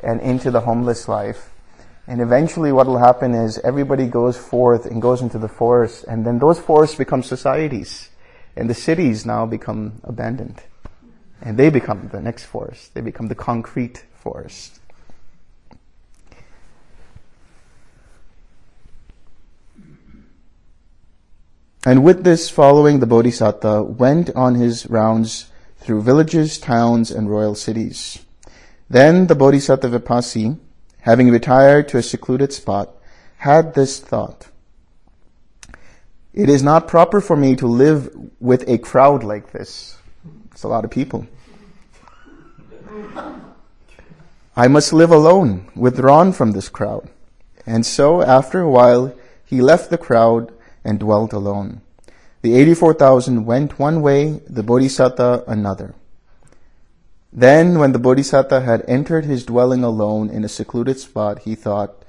and 0.00 0.20
into 0.20 0.50
the 0.50 0.60
homeless 0.60 1.08
life. 1.08 1.50
And 2.08 2.20
eventually 2.20 2.72
what 2.72 2.86
will 2.86 2.98
happen 2.98 3.34
is 3.34 3.58
everybody 3.58 4.06
goes 4.06 4.36
forth 4.36 4.86
and 4.86 5.00
goes 5.00 5.22
into 5.22 5.38
the 5.38 5.48
forest 5.48 6.04
and 6.08 6.26
then 6.26 6.38
those 6.38 6.58
forests 6.58 6.96
become 6.96 7.22
societies 7.22 8.10
and 8.56 8.68
the 8.68 8.74
cities 8.74 9.24
now 9.24 9.46
become 9.46 10.00
abandoned. 10.02 10.62
And 11.40 11.56
they 11.56 11.70
become 11.70 12.08
the 12.12 12.20
next 12.20 12.44
forest. 12.44 12.94
They 12.94 13.02
become 13.02 13.28
the 13.28 13.34
concrete 13.34 14.04
forest. 14.14 14.80
And 21.86 22.04
with 22.04 22.24
this 22.24 22.50
following, 22.50 23.00
the 23.00 23.06
Bodhisattva 23.06 23.84
went 23.84 24.28
on 24.36 24.56
his 24.56 24.90
rounds 24.90 25.50
through 25.78 26.02
villages, 26.02 26.58
towns, 26.58 27.10
and 27.10 27.30
royal 27.30 27.54
cities. 27.54 28.18
Then 28.90 29.28
the 29.28 29.34
Bodhisattva 29.34 29.88
Vipassi 29.88 30.58
having 31.06 31.30
retired 31.30 31.86
to 31.86 31.98
a 31.98 32.02
secluded 32.02 32.52
spot, 32.52 32.90
had 33.38 33.74
this 33.74 34.00
thought. 34.00 34.48
It 36.34 36.48
is 36.48 36.64
not 36.64 36.88
proper 36.88 37.20
for 37.20 37.36
me 37.36 37.54
to 37.56 37.66
live 37.68 38.10
with 38.40 38.68
a 38.68 38.78
crowd 38.78 39.22
like 39.22 39.52
this. 39.52 39.98
It's 40.50 40.64
a 40.64 40.68
lot 40.68 40.84
of 40.84 40.90
people. 40.90 41.28
I 44.56 44.66
must 44.66 44.92
live 44.92 45.12
alone, 45.12 45.70
withdrawn 45.76 46.32
from 46.32 46.50
this 46.50 46.68
crowd. 46.68 47.08
And 47.64 47.86
so, 47.86 48.20
after 48.20 48.60
a 48.60 48.70
while, 48.70 49.14
he 49.44 49.60
left 49.60 49.90
the 49.90 49.98
crowd 49.98 50.52
and 50.86 50.98
dwelt 50.98 51.32
alone. 51.32 51.82
The 52.40 52.54
84,000 52.54 53.44
went 53.44 53.78
one 53.78 54.00
way, 54.00 54.40
the 54.48 54.62
Bodhisattva 54.62 55.44
another. 55.46 55.94
Then, 57.32 57.78
when 57.78 57.92
the 57.92 57.98
Bodhisattva 57.98 58.60
had 58.60 58.84
entered 58.88 59.24
his 59.24 59.44
dwelling 59.44 59.82
alone 59.82 60.30
in 60.30 60.44
a 60.44 60.48
secluded 60.48 60.98
spot, 60.98 61.40
he 61.40 61.54
thought, 61.54 62.04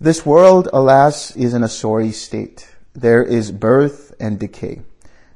This 0.00 0.26
world, 0.26 0.68
alas, 0.72 1.34
is 1.36 1.54
in 1.54 1.62
a 1.62 1.68
sorry 1.68 2.12
state. 2.12 2.68
There 2.92 3.22
is 3.22 3.52
birth 3.52 4.12
and 4.20 4.38
decay. 4.38 4.82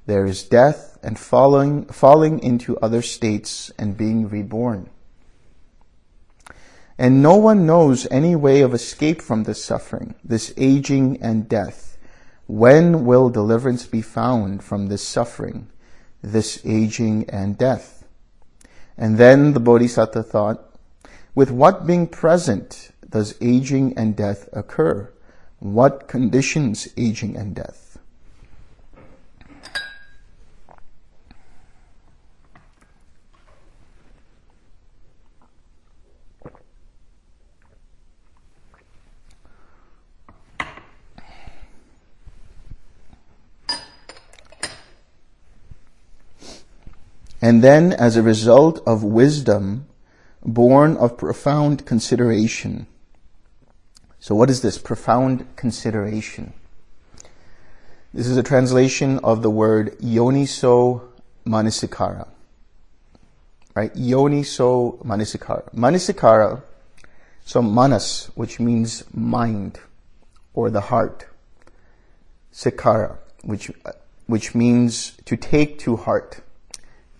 There 0.07 0.27
is 0.27 0.43
death 0.43 0.99
and 1.03 1.19
falling, 1.19 1.87
falling 1.87 2.41
into 2.41 2.77
other 2.79 3.01
states 3.01 3.71
and 3.79 3.97
being 3.97 4.29
reborn. 4.29 4.91
And 6.99 7.23
no 7.23 7.37
one 7.37 7.67
knows 7.67 8.07
any 8.11 8.35
way 8.35 8.61
of 8.61 8.75
escape 8.75 9.23
from 9.23 9.45
this 9.45 9.65
suffering, 9.65 10.15
this 10.25 10.53
aging 10.57 11.23
and 11.23 11.49
death. 11.49 11.96
When 12.47 13.05
will 13.05 13.29
deliverance 13.29 13.87
be 13.87 14.03
found 14.03 14.63
from 14.63 14.87
this 14.87 15.07
suffering, 15.07 15.69
this 16.23 16.61
aging 16.65 17.29
and 17.29 17.59
death? 17.59 18.07
And 18.97 19.19
then 19.19 19.53
the 19.53 19.61
Bodhisattva 19.61 20.23
thought, 20.23 20.63
with 21.35 21.51
what 21.51 21.87
being 21.87 22.07
present 22.07 22.91
does 23.09 23.35
aging 23.41 23.99
and 23.99 24.17
death 24.17 24.49
occur? 24.53 25.13
What 25.59 26.09
conditions 26.09 26.89
aging 26.97 27.37
and 27.37 27.55
death? 27.55 27.86
And 47.47 47.63
then, 47.63 47.93
as 47.93 48.17
a 48.17 48.25
result 48.25 48.83
of 48.89 49.05
wisdom, 49.05 49.87
born 50.45 50.97
of 50.97 51.17
profound 51.17 51.87
consideration. 51.87 52.89
So 54.19 54.35
what 54.35 54.51
is 54.51 54.63
this? 54.63 54.79
Profound 54.79 55.47
consideration. 55.55 56.55
This 58.13 58.27
is 58.27 58.37
a 58.37 58.43
translation 58.43 59.21
of 59.21 59.43
the 59.43 59.51
word 59.51 59.97
yoniso 60.01 61.03
manasikara. 61.47 62.27
Right? 63.77 63.95
Yoniso 63.95 65.01
manasikara. 65.05 65.73
Manasikara, 65.73 66.63
so 67.45 67.63
manas, 67.63 68.29
which 68.35 68.59
means 68.59 69.05
mind 69.15 69.79
or 70.53 70.69
the 70.69 70.81
heart. 70.81 71.27
Sikara, 72.53 73.19
which, 73.45 73.71
which 74.27 74.53
means 74.53 75.13
to 75.27 75.37
take 75.37 75.79
to 75.79 75.95
heart, 75.95 76.41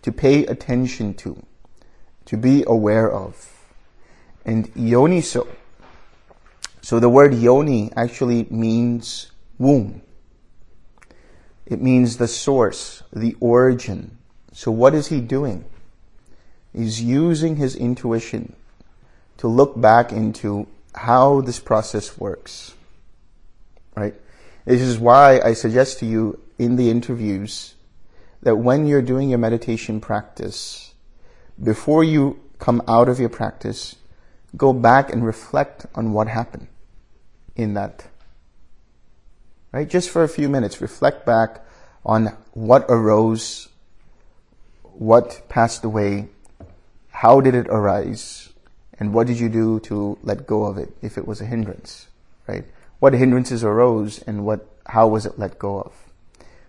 to 0.07 0.13
pay 0.13 0.47
attention 0.47 1.13
to, 1.13 1.45
to 2.27 2.37
be 2.37 2.63
aware 2.65 3.11
of. 3.11 3.65
And 4.45 4.73
yoniso. 4.75 5.49
So 6.81 7.01
the 7.01 7.09
word 7.09 7.35
yoni 7.35 7.91
actually 7.97 8.47
means 8.49 9.33
womb. 9.59 10.03
It 11.67 11.83
means 11.83 12.19
the 12.19 12.29
source, 12.29 13.03
the 13.13 13.37
origin. 13.41 14.19
So 14.53 14.71
what 14.71 14.95
is 14.95 15.09
he 15.09 15.21
doing? 15.21 15.65
He's 16.73 17.03
using 17.03 17.57
his 17.57 17.75
intuition 17.75 18.55
to 19.39 19.49
look 19.49 19.81
back 19.81 20.13
into 20.13 20.69
how 20.95 21.41
this 21.41 21.59
process 21.59 22.17
works. 22.17 22.75
Right? 23.97 24.15
This 24.67 24.83
is 24.83 25.01
why 25.01 25.41
I 25.41 25.55
suggest 25.55 25.99
to 25.99 26.07
you 26.07 26.39
in 26.61 26.77
the 26.77 26.91
interviews 26.91 27.75
that 28.47 28.55
when 28.55 28.87
you're 28.87 29.03
doing 29.03 29.29
your 29.29 29.41
meditation 29.41 30.01
practice, 30.01 30.95
before 31.61 32.05
you 32.05 32.39
come 32.61 32.81
out 32.87 33.09
of 33.09 33.19
your 33.19 33.29
practice, 33.29 33.97
go 34.57 34.73
back 34.73 35.13
and 35.13 35.27
reflect 35.27 35.85
on 35.97 36.13
what 36.13 36.29
happened 36.29 36.69
in 37.57 37.75
that 37.75 38.07
right? 39.73 39.89
Just 39.91 40.11
for 40.11 40.23
a 40.23 40.29
few 40.29 40.49
minutes, 40.49 40.81
reflect 40.81 41.27
back 41.27 41.61
on 42.05 42.37
what 42.53 42.87
arose, 42.89 43.69
what 44.85 45.43
passed 45.49 45.85
away, 45.85 46.29
how 47.11 47.41
did 47.41 47.57
it 47.57 47.67
arise, 47.67 48.51
and 49.01 49.13
what 49.13 49.27
did 49.27 49.41
you 49.41 49.49
do 49.49 49.81
to 49.81 50.17
let 50.23 50.47
go 50.47 50.67
of 50.67 50.79
it 50.79 50.97
if 51.03 51.19
it 51.19 51.27
was 51.27 51.41
a 51.41 51.45
hindrance, 51.45 52.07
right? 52.47 52.65
What 53.01 53.13
hindrances 53.13 53.65
arose 53.65 54.23
and 54.23 54.47
what, 54.47 54.67
how 54.87 55.09
was 55.09 55.27
it 55.27 55.37
let 55.37 55.59
go 55.59 55.81
of? 55.81 55.93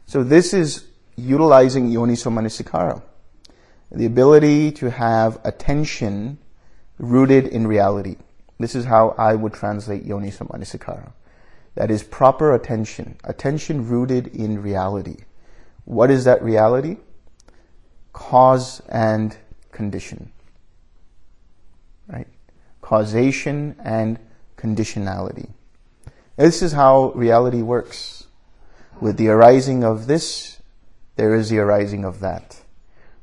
So 0.08 0.24
this 0.24 0.56
is 0.56 0.88
utilizing 1.18 1.90
yoniso 1.90 2.32
manasikara, 2.32 3.02
the 3.92 4.06
ability 4.06 4.72
to 4.72 4.92
have 4.92 5.40
attention 5.44 6.38
rooted 7.00 7.48
in 7.48 7.68
reality. 7.68 8.16
This 8.60 8.76
is 8.76 8.86
how 8.86 9.16
I 9.18 9.36
would 9.36 9.54
translate 9.54 10.08
yoniso 10.08 10.48
manasikara. 10.48 11.12
That 11.76 11.92
is 11.92 12.04
proper 12.04 12.54
attention, 12.54 13.18
attention 13.24 13.88
rooted 13.88 14.28
in 14.28 14.62
reality. 14.62 15.18
What 15.86 16.10
is 16.12 16.24
that 16.26 16.42
reality? 16.44 16.98
Cause 18.14 18.82
and 18.90 19.38
condition. 19.72 20.32
Right? 22.08 22.28
Causation 22.82 23.76
and 23.84 24.20
conditionality. 24.58 25.50
This 26.36 26.62
is 26.62 26.74
how 26.74 27.12
reality 27.12 27.62
works. 27.62 28.26
With 29.00 29.18
the 29.18 29.30
arising 29.30 29.84
of 29.84 30.08
this, 30.08 30.57
there 31.18 31.36
is 31.36 31.50
the 31.50 31.60
arising 31.60 32.06
of 32.06 32.22
that. 32.22 32.62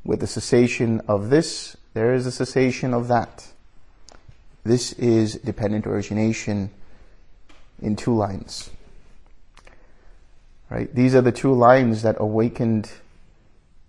With 0.04 0.20
the 0.20 0.26
cessation 0.26 1.00
of 1.08 1.30
this, 1.30 1.76
there 1.94 2.12
is 2.12 2.26
a 2.26 2.32
cessation 2.32 2.92
of 2.92 3.08
that. 3.08 3.48
This 4.64 4.92
is 4.94 5.36
dependent 5.36 5.86
origination 5.86 6.70
in 7.80 7.96
two 7.96 8.14
lines. 8.14 8.70
Right? 10.68 10.92
These 10.94 11.14
are 11.14 11.20
the 11.20 11.32
two 11.32 11.52
lines 11.52 12.02
that 12.02 12.16
awakened 12.18 12.90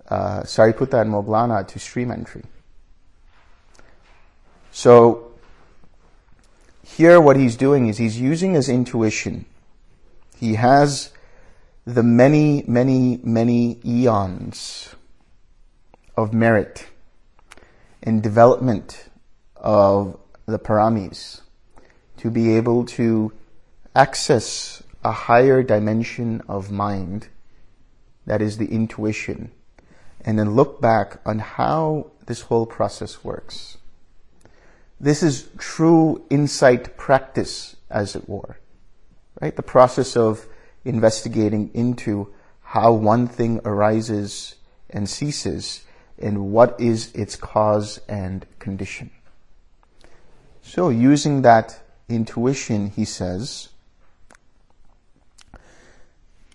uh, 0.07 0.41
Sariputta 0.41 1.01
and 1.01 1.11
Moggallana 1.11 1.67
to 1.67 1.79
stream 1.79 2.11
entry. 2.11 2.43
So 4.71 5.31
here 6.83 7.19
what 7.19 7.37
he's 7.37 7.55
doing 7.55 7.87
is 7.87 7.97
he's 7.97 8.19
using 8.19 8.53
his 8.53 8.69
intuition. 8.69 9.45
He 10.37 10.55
has 10.55 11.11
the 11.85 12.03
many, 12.03 12.63
many, 12.67 13.19
many 13.23 13.79
eons 13.85 14.95
of 16.17 16.33
merit 16.33 16.87
and 18.01 18.23
development 18.23 19.07
of 19.55 20.17
the 20.47 20.57
paramis 20.57 21.41
to 22.17 22.31
be 22.31 22.55
able 22.55 22.85
to 22.85 23.31
access 23.95 24.81
a 25.03 25.11
higher 25.11 25.61
dimension 25.61 26.41
of 26.49 26.71
mind, 26.71 27.27
that 28.25 28.41
is 28.41 28.57
the 28.57 28.65
intuition, 28.65 29.51
and 30.21 30.39
then 30.39 30.55
look 30.55 30.81
back 30.81 31.19
on 31.23 31.37
how 31.37 32.09
this 32.25 32.41
whole 32.41 32.65
process 32.65 33.23
works. 33.23 33.77
This 34.99 35.21
is 35.21 35.49
true 35.59 36.25
insight 36.31 36.97
practice, 36.97 37.75
as 37.91 38.15
it 38.15 38.27
were, 38.27 38.57
right? 39.39 39.55
The 39.55 39.61
process 39.61 40.17
of 40.17 40.47
investigating 40.85 41.71
into 41.73 42.33
how 42.61 42.93
one 42.93 43.27
thing 43.27 43.59
arises 43.65 44.55
and 44.89 45.09
ceases 45.09 45.83
and 46.17 46.51
what 46.51 46.79
is 46.79 47.13
its 47.13 47.35
cause 47.35 47.99
and 48.07 48.45
condition. 48.59 49.09
So 50.61 50.89
using 50.89 51.41
that 51.41 51.79
intuition, 52.07 52.91
he 52.91 53.05
says, 53.05 53.69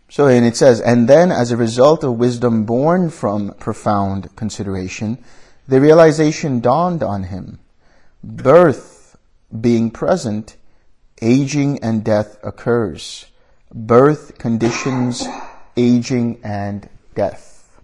so, 0.08 0.26
and 0.26 0.44
it 0.44 0.56
says, 0.56 0.80
and 0.80 1.08
then 1.08 1.30
as 1.30 1.52
a 1.52 1.56
result 1.56 2.02
of 2.02 2.18
wisdom 2.18 2.64
born 2.64 3.10
from 3.10 3.54
profound 3.60 4.34
consideration, 4.34 5.22
the 5.68 5.80
realization 5.80 6.58
dawned 6.58 7.04
on 7.04 7.24
him. 7.24 7.60
Birth 8.24 9.16
being 9.60 9.92
present, 9.92 10.56
aging 11.22 11.78
and 11.84 12.02
death 12.02 12.38
occurs. 12.42 13.26
Birth 13.72 14.38
conditions 14.38 15.26
aging 15.76 16.40
and 16.42 16.88
death. 17.14 17.80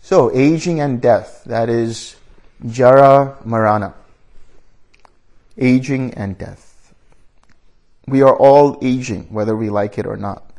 So, 0.00 0.30
aging 0.34 0.80
and 0.80 1.00
death, 1.00 1.42
that 1.46 1.68
is 1.68 2.16
jara 2.66 3.38
marana. 3.44 3.94
Aging 5.56 6.14
and 6.14 6.36
death. 6.36 6.92
We 8.06 8.22
are 8.22 8.36
all 8.36 8.78
aging, 8.82 9.32
whether 9.32 9.56
we 9.56 9.70
like 9.70 9.98
it 9.98 10.06
or 10.06 10.16
not. 10.16 10.50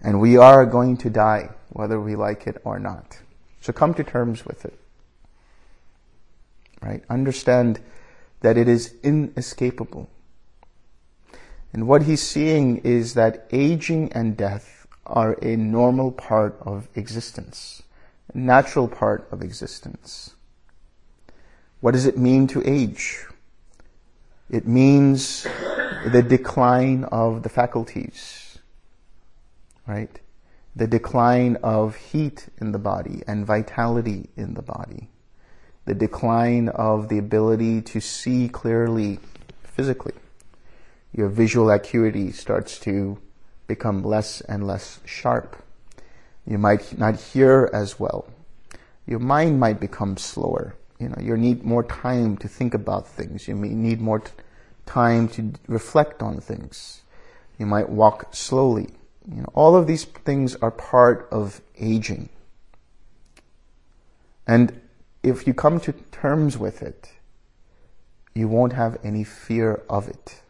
And 0.00 0.20
we 0.20 0.36
are 0.36 0.64
going 0.64 0.96
to 0.98 1.10
die, 1.10 1.50
whether 1.70 2.00
we 2.00 2.14
like 2.14 2.46
it 2.46 2.60
or 2.64 2.78
not. 2.78 3.18
So 3.60 3.72
come 3.72 3.94
to 3.94 4.04
terms 4.04 4.46
with 4.46 4.64
it. 4.64 4.78
Right? 6.80 7.02
Understand 7.10 7.80
that 8.40 8.56
it 8.56 8.68
is 8.68 8.94
inescapable. 9.02 10.08
And 11.74 11.86
what 11.86 12.04
he's 12.04 12.22
seeing 12.22 12.78
is 12.78 13.12
that 13.14 13.46
aging 13.52 14.10
and 14.12 14.34
death 14.34 14.86
are 15.04 15.36
a 15.42 15.56
normal 15.56 16.10
part 16.10 16.56
of 16.62 16.88
existence, 16.94 17.82
a 18.32 18.38
natural 18.38 18.88
part 18.88 19.28
of 19.30 19.42
existence. 19.42 20.34
What 21.80 21.92
does 21.92 22.06
it 22.06 22.16
mean 22.16 22.46
to 22.46 22.62
age? 22.64 23.26
It 24.48 24.66
means 24.66 25.42
the 26.10 26.24
decline 26.26 27.04
of 27.04 27.42
the 27.42 27.50
faculties 27.50 28.44
right? 29.86 30.20
The 30.76 30.86
decline 30.86 31.56
of 31.62 31.96
heat 31.96 32.48
in 32.60 32.72
the 32.72 32.78
body 32.78 33.22
and 33.26 33.46
vitality 33.46 34.30
in 34.36 34.54
the 34.54 34.62
body. 34.62 35.08
The 35.84 35.94
decline 35.94 36.68
of 36.70 37.08
the 37.08 37.18
ability 37.18 37.82
to 37.82 38.00
see 38.00 38.48
clearly 38.48 39.18
physically. 39.62 40.14
Your 41.14 41.28
visual 41.28 41.70
acuity 41.70 42.32
starts 42.32 42.78
to 42.80 43.18
become 43.68 44.02
less 44.02 44.40
and 44.42 44.66
less 44.66 44.98
sharp. 45.04 45.56
You 46.44 46.58
might 46.58 46.98
not 46.98 47.20
hear 47.20 47.70
as 47.72 48.00
well. 48.00 48.26
Your 49.06 49.20
mind 49.20 49.60
might 49.60 49.78
become 49.78 50.16
slower. 50.16 50.74
You 50.98 51.10
know, 51.10 51.16
you 51.20 51.36
need 51.36 51.64
more 51.64 51.84
time 51.84 52.36
to 52.38 52.48
think 52.48 52.74
about 52.74 53.06
things. 53.06 53.46
You 53.46 53.54
need 53.54 54.00
more 54.00 54.20
t- 54.20 54.32
time 54.86 55.28
to 55.28 55.52
reflect 55.68 56.20
on 56.22 56.40
things. 56.40 57.02
You 57.58 57.66
might 57.66 57.88
walk 57.88 58.34
slowly. 58.34 58.88
You 59.28 59.42
know, 59.42 59.50
all 59.54 59.76
of 59.76 59.86
these 59.86 60.04
things 60.04 60.56
are 60.56 60.70
part 60.70 61.28
of 61.30 61.60
aging. 61.78 62.28
And 64.46 64.80
if 65.22 65.46
you 65.46 65.54
come 65.54 65.80
to 65.80 65.92
terms 65.92 66.58
with 66.58 66.82
it, 66.82 67.12
you 68.34 68.48
won't 68.48 68.72
have 68.72 68.98
any 69.04 69.24
fear 69.24 69.82
of 69.88 70.08
it. 70.08 70.42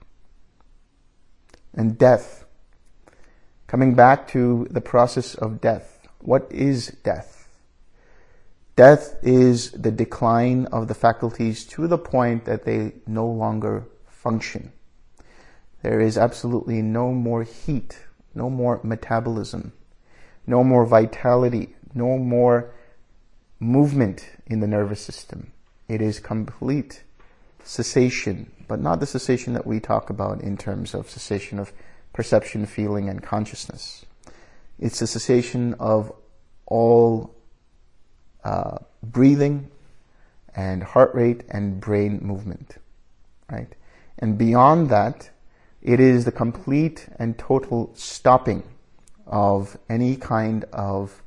And 1.75 1.99
death. 1.99 2.45
Coming 3.67 3.95
back 3.95 4.29
to 4.29 4.69
the 4.71 4.81
process 4.81 5.35
of 5.35 5.61
death. 5.61 6.07
What 6.21 6.47
is 6.51 6.89
death? 7.03 7.49
Death 8.77 9.17
is 9.23 9.71
the 9.71 9.93
decline 9.93 10.67
of 10.67 10.89
the 10.89 10.95
faculties 10.95 11.65
to 11.67 11.87
the 11.87 11.99
point 11.99 12.45
that 12.45 12.65
they 12.65 12.93
no 13.07 13.27
longer 13.27 13.87
function. 14.09 14.73
There 15.83 16.01
is 16.01 16.17
absolutely 16.17 16.83
no 16.83 17.13
more 17.13 17.43
heat, 17.43 17.99
no 18.35 18.51
more 18.51 18.81
metabolism, 18.83 19.73
no 20.47 20.65
more 20.65 20.87
vitality, 20.87 21.77
no 21.95 22.19
more 22.19 22.73
movement 23.61 24.29
in 24.47 24.61
the 24.61 24.67
nervous 24.67 25.01
system. 25.01 25.53
It 25.87 26.01
is 26.01 26.19
complete 26.19 27.05
cessation, 27.63 28.51
but 28.67 28.81
not 28.81 29.01
the 29.01 29.07
cessation 29.07 29.53
that 29.55 29.67
we 29.67 29.81
talk 29.81 30.11
about 30.11 30.41
in 30.41 30.57
terms 30.57 30.95
of 30.95 31.11
cessation 31.11 31.59
of 31.59 31.73
perception, 32.13 32.67
feeling, 32.67 33.09
and 33.09 33.23
consciousness. 33.23 34.05
It's 34.79 35.01
a 35.03 35.07
cessation 35.07 35.75
of 35.75 36.13
all 36.67 37.35
uh, 38.45 38.79
breathing 39.03 39.71
and 40.55 40.83
heart 40.83 41.15
rate 41.15 41.43
and 41.49 41.81
brain 41.81 42.21
movement, 42.23 42.77
right? 43.51 43.75
And 44.19 44.39
beyond 44.39 44.91
that, 44.91 45.31
it 45.83 46.01
is 46.01 46.25
the 46.25 46.33
complete 46.33 47.07
and 47.19 47.37
total 47.39 47.91
stopping 47.95 48.63
of 49.27 49.77
any 49.89 50.17
kind 50.17 50.65
of 50.73 51.23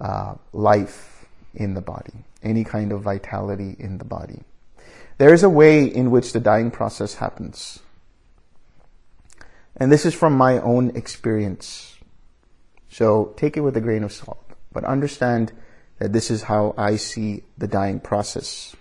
uh, 0.00 0.34
life 0.52 1.26
in 1.54 1.74
the 1.74 1.80
body, 1.80 2.24
any 2.42 2.64
kind 2.64 2.92
of 2.92 3.02
vitality 3.02 3.76
in 3.78 3.98
the 3.98 4.04
body. 4.04 4.42
There 5.18 5.32
is 5.32 5.42
a 5.42 5.48
way 5.48 5.84
in 5.84 6.10
which 6.10 6.32
the 6.32 6.40
dying 6.40 6.70
process 6.70 7.14
happens. 7.14 7.78
And 9.76 9.90
this 9.90 10.04
is 10.04 10.14
from 10.14 10.34
my 10.34 10.58
own 10.58 10.90
experience. 10.96 11.96
So 12.88 13.34
take 13.36 13.56
it 13.56 13.60
with 13.60 13.76
a 13.76 13.80
grain 13.80 14.04
of 14.04 14.12
salt, 14.12 14.44
but 14.72 14.84
understand 14.84 15.52
that 15.98 16.12
this 16.12 16.30
is 16.30 16.42
how 16.42 16.74
I 16.76 16.96
see 16.96 17.42
the 17.58 17.66
dying 17.66 18.00
process, 18.00 18.74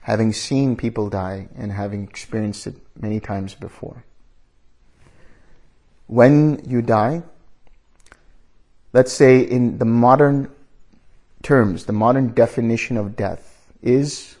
having 0.00 0.32
seen 0.32 0.76
people 0.76 1.08
die 1.10 1.48
and 1.56 1.72
having 1.72 2.04
experienced 2.04 2.66
it 2.66 2.76
many 2.98 3.20
times 3.20 3.54
before. 3.54 4.04
When 6.06 6.62
you 6.66 6.82
die, 6.82 7.22
let's 8.92 9.12
say 9.12 9.40
in 9.40 9.78
the 9.78 9.84
modern 9.84 10.50
terms, 11.42 11.84
the 11.86 11.92
modern 11.92 12.32
definition 12.32 12.96
of 12.96 13.16
death 13.16 13.72
is 13.82 14.36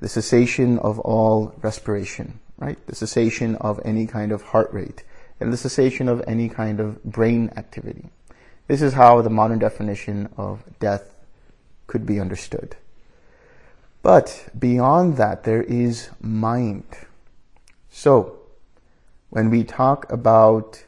the 0.00 0.08
cessation 0.08 0.78
of 0.78 0.98
all 1.00 1.54
respiration, 1.62 2.40
right? 2.58 2.78
The 2.86 2.94
cessation 2.94 3.56
of 3.56 3.80
any 3.84 4.06
kind 4.06 4.32
of 4.32 4.42
heart 4.42 4.72
rate 4.72 5.02
and 5.40 5.52
the 5.52 5.56
cessation 5.56 6.08
of 6.08 6.22
any 6.26 6.48
kind 6.48 6.80
of 6.80 7.02
brain 7.04 7.50
activity. 7.56 8.10
This 8.66 8.82
is 8.82 8.92
how 8.92 9.22
the 9.22 9.30
modern 9.30 9.58
definition 9.58 10.28
of 10.36 10.62
death 10.78 11.14
could 11.86 12.04
be 12.04 12.20
understood. 12.20 12.76
But 14.02 14.48
beyond 14.58 15.16
that, 15.16 15.44
there 15.44 15.62
is 15.62 16.10
mind. 16.20 16.84
So, 17.90 18.38
when 19.30 19.50
we 19.50 19.64
talk 19.64 20.10
about 20.12 20.84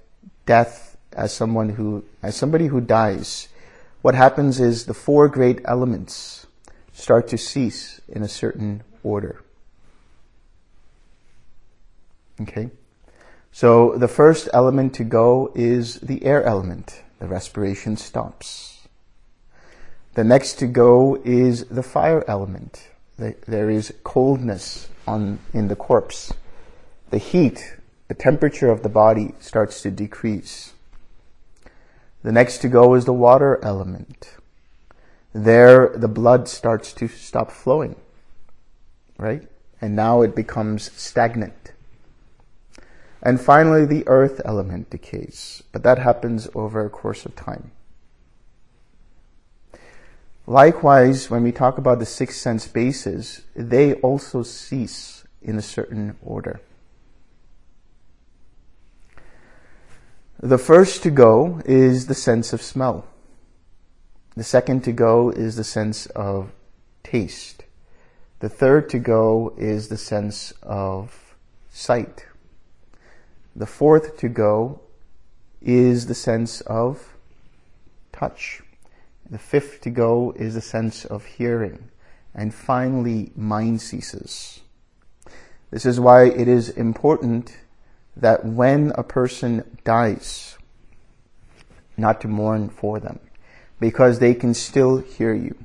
death 0.47 0.97
as 1.13 1.33
someone 1.33 1.71
who, 1.71 2.05
as 2.23 2.37
somebody 2.37 2.67
who 2.67 2.81
dies, 2.81 3.49
what 4.03 4.15
happens 4.15 4.61
is 4.61 4.87
the 4.87 4.95
four 4.95 5.29
great 5.29 5.61
elements 5.65 6.47
start 6.93 7.29
to 7.29 7.39
cease 7.39 8.01
in 8.09 8.23
a 8.23 8.29
certain 8.29 8.83
order. 9.03 9.43
Okay? 12.41 12.71
So 13.53 13.97
the 13.97 14.09
first 14.09 14.49
element 14.53 14.95
to 14.95 15.05
go 15.05 15.53
is 15.55 16.01
the 16.01 16.25
air 16.25 16.43
element 16.45 17.03
the 17.21 17.27
respiration 17.27 17.97
stops. 17.97 18.89
The 20.15 20.25
next 20.25 20.55
to 20.55 20.67
go 20.67 21.21
is 21.25 21.67
the 21.67 21.83
fire 21.83 22.25
element. 22.27 22.89
There 23.19 23.71
is 23.71 23.93
coldness 24.03 24.89
on, 25.07 25.39
in 25.53 25.69
the 25.69 25.77
corpse. 25.77 26.33
The 27.11 27.19
heat, 27.19 27.77
the 28.09 28.15
temperature 28.15 28.71
of 28.71 28.83
the 28.83 28.89
body 28.89 29.35
starts 29.39 29.83
to 29.83 29.91
decrease. 29.91 30.73
The 32.23 32.33
next 32.33 32.59
to 32.59 32.69
go 32.69 32.95
is 32.95 33.05
the 33.05 33.13
water 33.13 33.63
element. 33.63 34.37
There, 35.35 35.91
the 35.95 36.09
blood 36.09 36.49
starts 36.49 36.93
to 36.95 37.07
stop 37.07 37.51
flowing. 37.51 37.97
Right? 39.21 39.47
And 39.83 39.95
now 39.95 40.23
it 40.23 40.35
becomes 40.35 40.91
stagnant. 40.93 41.73
And 43.23 43.39
finally, 43.39 43.85
the 43.85 44.09
earth 44.09 44.41
element 44.47 44.89
decays, 44.89 45.63
but 45.73 45.83
that 45.83 45.99
happens 45.99 46.49
over 46.55 46.87
a 46.87 46.89
course 46.89 47.27
of 47.27 47.37
time. 47.37 47.71
Likewise, 50.47 51.29
when 51.29 51.43
we 51.43 51.53
talk 51.53 51.77
about 51.77 51.99
the 51.99 52.07
six 52.07 52.39
sense 52.41 52.67
bases, 52.67 53.43
they 53.55 53.93
also 53.97 54.43
cease 54.43 55.25
in 55.43 55.59
a 55.59 55.63
certain 55.63 56.17
order. 56.23 56.61
The 60.43 60.57
first 60.57 61.03
to 61.03 61.11
go 61.11 61.61
is 61.67 62.07
the 62.07 62.15
sense 62.15 62.55
of 62.55 62.63
smell. 62.63 63.05
The 64.35 64.45
second 64.45 64.83
to 64.85 64.93
go 64.93 65.29
is 65.29 65.57
the 65.57 65.65
sense 65.65 66.07
of 66.07 66.53
taste. 67.03 67.60
The 68.41 68.49
third 68.49 68.89
to 68.91 68.99
go 68.99 69.55
is 69.59 69.89
the 69.89 69.99
sense 69.99 70.53
of 70.63 71.37
sight. 71.71 72.25
The 73.55 73.67
fourth 73.67 74.17
to 74.19 74.29
go 74.31 74.81
is 75.61 76.07
the 76.07 76.15
sense 76.15 76.63
of 76.63 77.17
touch. 78.13 78.63
The 79.29 79.39
fifth 79.39 79.83
to 79.83 79.91
go 79.91 80.33
is 80.37 80.55
the 80.55 80.63
sense 80.63 81.05
of 81.05 81.27
hearing. 81.27 81.91
And 82.35 82.55
finally, 82.55 83.31
mind 83.37 83.83
ceases. 83.83 84.61
This 85.71 85.85
is 85.85 86.01
why 86.01 86.25
it 86.25 86.49
is 86.49 86.71
important 86.71 87.59
that 88.17 88.47
when 88.47 88.93
a 88.95 89.03
person 89.03 89.79
dies, 89.85 90.57
not 91.99 92.23
to 92.23 92.29
mourn 92.29 92.71
for 92.71 92.99
them, 92.99 93.21
because 93.79 94.19
they 94.19 94.33
can 94.33 94.55
still 94.55 94.99
hear 94.99 95.35
you. 95.35 95.57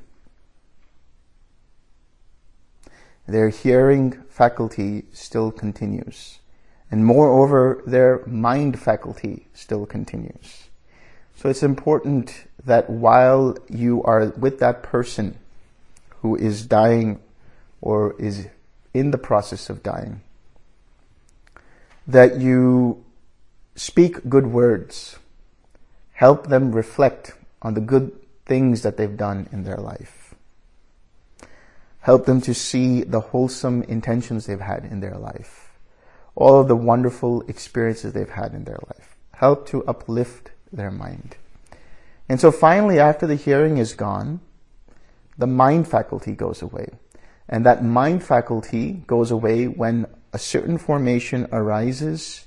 Their 3.28 3.50
hearing 3.50 4.12
faculty 4.30 5.06
still 5.12 5.52
continues. 5.52 6.40
And 6.92 7.06
moreover, 7.06 7.82
their 7.86 8.24
mind 8.26 8.80
faculty 8.80 9.48
still 9.54 9.86
continues. 9.86 10.70
So 11.36 11.50
it's 11.50 11.64
important 11.64 12.48
that 12.64 12.90
while 12.90 13.58
you 13.70 14.04
are 14.04 14.28
with 14.38 14.60
that 14.60 14.84
person 14.84 15.38
who 16.22 16.36
is 16.36 16.66
dying 16.66 17.20
or 17.82 18.16
is 18.20 18.48
in 18.94 19.12
the 19.12 19.18
process 19.18 19.70
of 19.70 19.84
dying, 19.84 20.22
that 22.08 22.40
you 22.40 23.04
speak 23.76 24.30
good 24.30 24.48
words, 24.48 25.18
help 26.14 26.48
them 26.48 26.72
reflect 26.72 27.34
on 27.62 27.74
the 27.74 27.82
good 27.82 28.12
things 28.46 28.84
that 28.84 28.98
they've 28.98 29.18
done 29.18 29.50
in 29.52 29.64
their 29.64 29.78
life. 29.78 30.25
Help 32.06 32.26
them 32.26 32.40
to 32.42 32.54
see 32.54 33.04
the 33.04 33.20
wholesome 33.20 33.82
intentions 33.84 34.46
they've 34.46 34.60
had 34.60 34.86
in 34.86 35.00
their 35.00 35.18
life 35.18 35.66
all 36.36 36.60
of 36.60 36.68
the 36.68 36.76
wonderful 36.76 37.42
experiences 37.48 38.14
they've 38.14 38.30
had 38.30 38.54
in 38.54 38.66
their 38.66 38.80
life. 38.88 39.16
Help 39.34 39.68
to 39.68 39.84
uplift 39.86 40.52
their 40.72 40.92
mind. 40.92 41.36
And 42.28 42.40
so 42.40 42.52
finally, 42.52 43.00
after 43.00 43.26
the 43.26 43.36
hearing 43.36 43.78
is 43.78 43.94
gone, 43.94 44.42
the 45.38 45.48
mind 45.48 45.88
faculty 45.88 46.34
goes 46.34 46.62
away. 46.62 46.90
And 47.48 47.66
that 47.66 47.84
mind 47.84 48.24
faculty 48.24 49.04
goes 49.08 49.32
away 49.32 49.68
when 49.68 50.08
a 50.34 50.40
certain 50.40 50.78
formation 50.78 51.48
arises, 51.52 52.46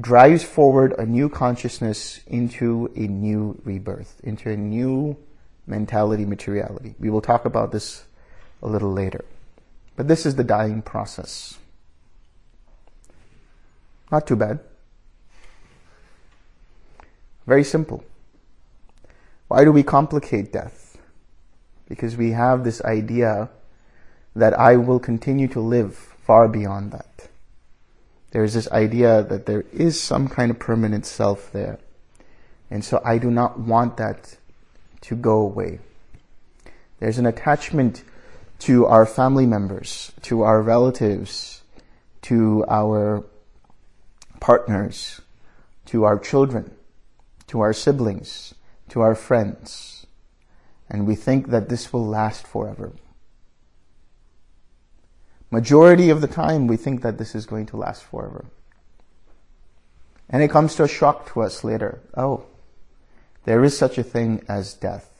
drives 0.00 0.42
forward 0.42 0.92
a 0.98 1.06
new 1.06 1.28
consciousness 1.28 2.20
into 2.26 2.90
a 2.96 3.06
new 3.06 3.60
rebirth, 3.64 4.20
into 4.24 4.50
a 4.50 4.56
new 4.56 5.16
mentality, 5.66 6.24
materiality. 6.24 6.94
We 6.98 7.10
will 7.10 7.20
talk 7.20 7.44
about 7.44 7.70
this 7.70 8.04
a 8.64 8.68
little 8.68 8.92
later. 8.92 9.24
But 9.94 10.08
this 10.08 10.26
is 10.26 10.34
the 10.34 10.44
dying 10.44 10.82
process. 10.82 11.58
Not 14.10 14.26
too 14.26 14.36
bad. 14.36 14.60
Very 17.46 17.64
simple. 17.64 18.04
Why 19.48 19.64
do 19.64 19.70
we 19.70 19.82
complicate 19.82 20.52
death? 20.52 20.96
Because 21.88 22.16
we 22.16 22.30
have 22.30 22.64
this 22.64 22.82
idea 22.82 23.50
that 24.34 24.58
I 24.58 24.76
will 24.76 24.98
continue 24.98 25.46
to 25.48 25.60
live 25.60 25.94
far 25.94 26.48
beyond 26.48 26.92
that. 26.92 27.28
There's 28.30 28.54
this 28.54 28.70
idea 28.72 29.22
that 29.22 29.46
there 29.46 29.64
is 29.72 30.00
some 30.00 30.26
kind 30.26 30.50
of 30.50 30.58
permanent 30.58 31.06
self 31.06 31.52
there. 31.52 31.78
And 32.70 32.84
so 32.84 33.00
I 33.04 33.18
do 33.18 33.30
not 33.30 33.60
want 33.60 33.96
that 33.98 34.36
to 35.02 35.14
go 35.14 35.38
away. 35.38 35.78
There's 36.98 37.18
an 37.18 37.26
attachment 37.26 38.02
to 38.60 38.86
our 38.86 39.06
family 39.06 39.46
members, 39.46 40.12
to 40.22 40.42
our 40.42 40.62
relatives, 40.62 41.62
to 42.22 42.64
our 42.68 43.24
partners, 44.40 45.20
to 45.86 46.04
our 46.04 46.18
children, 46.18 46.74
to 47.46 47.60
our 47.60 47.72
siblings, 47.72 48.54
to 48.88 49.00
our 49.00 49.14
friends. 49.14 50.06
And 50.88 51.06
we 51.06 51.14
think 51.14 51.48
that 51.48 51.68
this 51.68 51.92
will 51.92 52.06
last 52.06 52.46
forever. 52.46 52.92
Majority 55.50 56.10
of 56.10 56.20
the 56.20 56.26
time, 56.26 56.66
we 56.66 56.76
think 56.76 57.02
that 57.02 57.18
this 57.18 57.34
is 57.34 57.46
going 57.46 57.66
to 57.66 57.76
last 57.76 58.02
forever. 58.02 58.46
And 60.28 60.42
it 60.42 60.50
comes 60.50 60.74
to 60.76 60.84
a 60.84 60.88
shock 60.88 61.32
to 61.32 61.42
us 61.42 61.62
later. 61.62 62.00
Oh, 62.16 62.44
there 63.44 63.62
is 63.62 63.76
such 63.76 63.98
a 63.98 64.02
thing 64.02 64.44
as 64.48 64.74
death. 64.74 65.10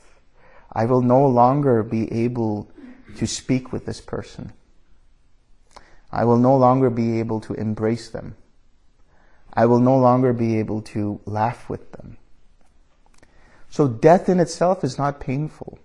I 0.71 0.85
will 0.85 1.01
no 1.01 1.25
longer 1.25 1.83
be 1.83 2.11
able 2.11 2.69
to 3.17 3.27
speak 3.27 3.71
with 3.71 3.85
this 3.85 4.01
person. 4.01 4.53
I 6.11 6.23
will 6.23 6.37
no 6.37 6.55
longer 6.55 6.89
be 6.89 7.19
able 7.19 7.41
to 7.41 7.53
embrace 7.53 8.09
them. 8.09 8.35
I 9.53 9.65
will 9.65 9.79
no 9.79 9.97
longer 9.97 10.33
be 10.33 10.59
able 10.59 10.81
to 10.93 11.19
laugh 11.25 11.69
with 11.69 11.91
them. 11.93 12.17
So 13.69 13.87
death 13.87 14.29
in 14.29 14.39
itself 14.39 14.83
is 14.83 14.97
not 14.97 15.19
painful. 15.19 15.79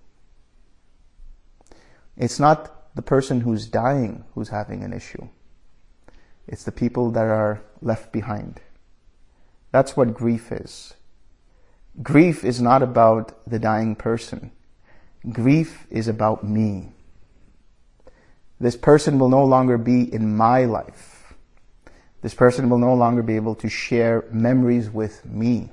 It's 2.16 2.38
not 2.38 2.94
the 2.94 3.02
person 3.02 3.40
who's 3.40 3.66
dying 3.66 4.24
who's 4.34 4.48
having 4.48 4.82
an 4.82 4.92
issue. 4.92 5.28
It's 6.46 6.64
the 6.64 6.72
people 6.72 7.10
that 7.12 7.24
are 7.24 7.62
left 7.80 8.12
behind. 8.12 8.60
That's 9.72 9.96
what 9.96 10.14
grief 10.14 10.50
is. 10.50 10.94
Grief 12.02 12.44
is 12.44 12.60
not 12.60 12.82
about 12.82 13.38
the 13.48 13.58
dying 13.58 13.94
person. 13.94 14.52
Grief 15.30 15.86
is 15.90 16.08
about 16.08 16.44
me. 16.44 16.92
This 18.60 18.76
person 18.76 19.18
will 19.18 19.30
no 19.30 19.44
longer 19.44 19.78
be 19.78 20.12
in 20.12 20.36
my 20.36 20.66
life. 20.66 21.32
This 22.20 22.34
person 22.34 22.68
will 22.68 22.78
no 22.78 22.94
longer 22.94 23.22
be 23.22 23.36
able 23.36 23.54
to 23.56 23.68
share 23.68 24.26
memories 24.30 24.90
with 24.90 25.24
me. 25.24 25.70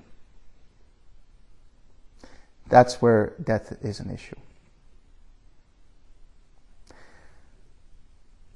That's 2.69 3.01
where 3.01 3.33
death 3.43 3.77
is 3.81 3.99
an 3.99 4.09
issue. 4.09 4.35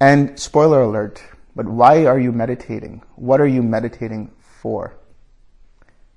And 0.00 0.38
spoiler 0.38 0.80
alert, 0.82 1.22
but 1.54 1.66
why 1.66 2.06
are 2.06 2.18
you 2.18 2.32
meditating? 2.32 3.02
What 3.16 3.40
are 3.40 3.46
you 3.46 3.62
meditating 3.62 4.32
for? 4.40 4.94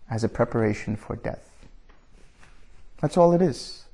As 0.10 0.24
a 0.24 0.30
preparation 0.30 0.96
for 0.96 1.16
death. 1.16 1.52
That's 3.02 3.18
all 3.18 3.34
it 3.34 3.42
is. 3.42 3.85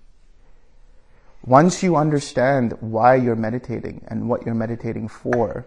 Once 1.46 1.82
you 1.82 1.96
understand 1.96 2.74
why 2.82 3.16
you're 3.16 3.36
meditating 3.36 4.06
and 4.08 4.30
what 4.30 4.46
you're 4.46 4.54
meditating 4.54 5.08
for, 5.08 5.66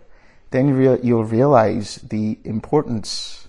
then 0.51 0.69
you'll 1.03 1.25
realize 1.25 1.97
the 1.97 2.39
importance 2.45 3.49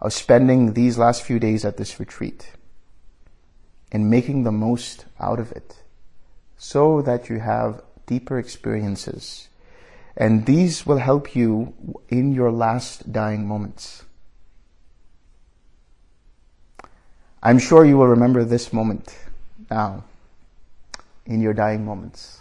of 0.00 0.12
spending 0.12 0.74
these 0.74 0.98
last 0.98 1.22
few 1.22 1.40
days 1.40 1.64
at 1.64 1.76
this 1.76 1.98
retreat 1.98 2.52
and 3.90 4.08
making 4.08 4.44
the 4.44 4.52
most 4.52 5.04
out 5.18 5.40
of 5.40 5.50
it 5.52 5.82
so 6.56 7.02
that 7.02 7.28
you 7.28 7.40
have 7.40 7.82
deeper 8.06 8.38
experiences. 8.38 9.48
And 10.16 10.46
these 10.46 10.86
will 10.86 10.98
help 10.98 11.34
you 11.34 11.74
in 12.08 12.32
your 12.32 12.52
last 12.52 13.12
dying 13.12 13.48
moments. 13.48 14.04
I'm 17.42 17.58
sure 17.58 17.84
you 17.84 17.96
will 17.98 18.06
remember 18.06 18.44
this 18.44 18.72
moment 18.72 19.16
now 19.68 20.04
in 21.26 21.40
your 21.40 21.54
dying 21.54 21.84
moments. 21.84 22.40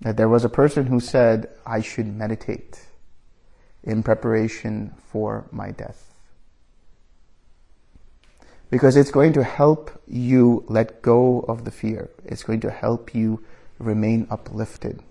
That 0.00 0.16
there 0.16 0.28
was 0.28 0.44
a 0.44 0.48
person 0.48 0.86
who 0.86 1.00
said, 1.00 1.48
I 1.66 1.80
should 1.80 2.06
meditate 2.06 2.86
in 3.84 4.02
preparation 4.02 4.94
for 5.10 5.46
my 5.50 5.70
death. 5.70 6.12
Because 8.70 8.96
it's 8.96 9.10
going 9.10 9.32
to 9.34 9.44
help 9.44 9.90
you 10.06 10.64
let 10.66 11.02
go 11.02 11.40
of 11.40 11.64
the 11.64 11.70
fear. 11.70 12.10
It's 12.24 12.42
going 12.42 12.60
to 12.60 12.70
help 12.70 13.14
you 13.14 13.44
remain 13.78 14.26
uplifted. 14.30 15.02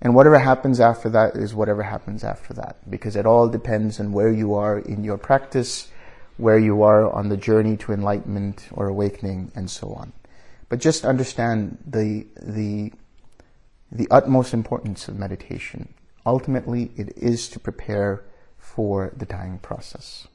And 0.00 0.14
whatever 0.14 0.38
happens 0.38 0.80
after 0.80 1.08
that 1.10 1.34
is 1.34 1.54
whatever 1.54 1.82
happens 1.82 2.22
after 2.22 2.54
that. 2.54 2.88
Because 2.90 3.16
it 3.16 3.26
all 3.26 3.48
depends 3.48 3.98
on 3.98 4.12
where 4.12 4.30
you 4.30 4.54
are 4.54 4.78
in 4.78 5.02
your 5.02 5.18
practice 5.18 5.88
where 6.36 6.58
you 6.58 6.82
are 6.82 7.10
on 7.12 7.28
the 7.28 7.36
journey 7.36 7.76
to 7.76 7.92
enlightenment 7.92 8.68
or 8.72 8.88
awakening 8.88 9.52
and 9.54 9.70
so 9.70 9.92
on. 9.92 10.12
But 10.68 10.80
just 10.80 11.04
understand 11.04 11.78
the, 11.86 12.26
the, 12.42 12.92
the 13.92 14.08
utmost 14.10 14.52
importance 14.52 15.08
of 15.08 15.18
meditation. 15.18 15.94
Ultimately, 16.26 16.90
it 16.96 17.16
is 17.16 17.48
to 17.50 17.60
prepare 17.60 18.24
for 18.58 19.12
the 19.16 19.26
dying 19.26 19.58
process. 19.58 20.26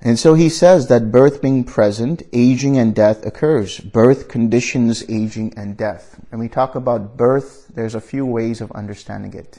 And 0.00 0.16
so 0.16 0.34
he 0.34 0.48
says 0.48 0.86
that 0.88 1.10
birth 1.10 1.42
being 1.42 1.64
present, 1.64 2.22
aging 2.32 2.78
and 2.78 2.94
death 2.94 3.26
occurs. 3.26 3.80
Birth 3.80 4.28
conditions 4.28 5.02
aging 5.08 5.54
and 5.56 5.76
death. 5.76 6.20
And 6.30 6.38
we 6.38 6.48
talk 6.48 6.76
about 6.76 7.16
birth, 7.16 7.66
there's 7.74 7.96
a 7.96 8.00
few 8.00 8.24
ways 8.24 8.60
of 8.60 8.70
understanding 8.72 9.34
it. 9.34 9.58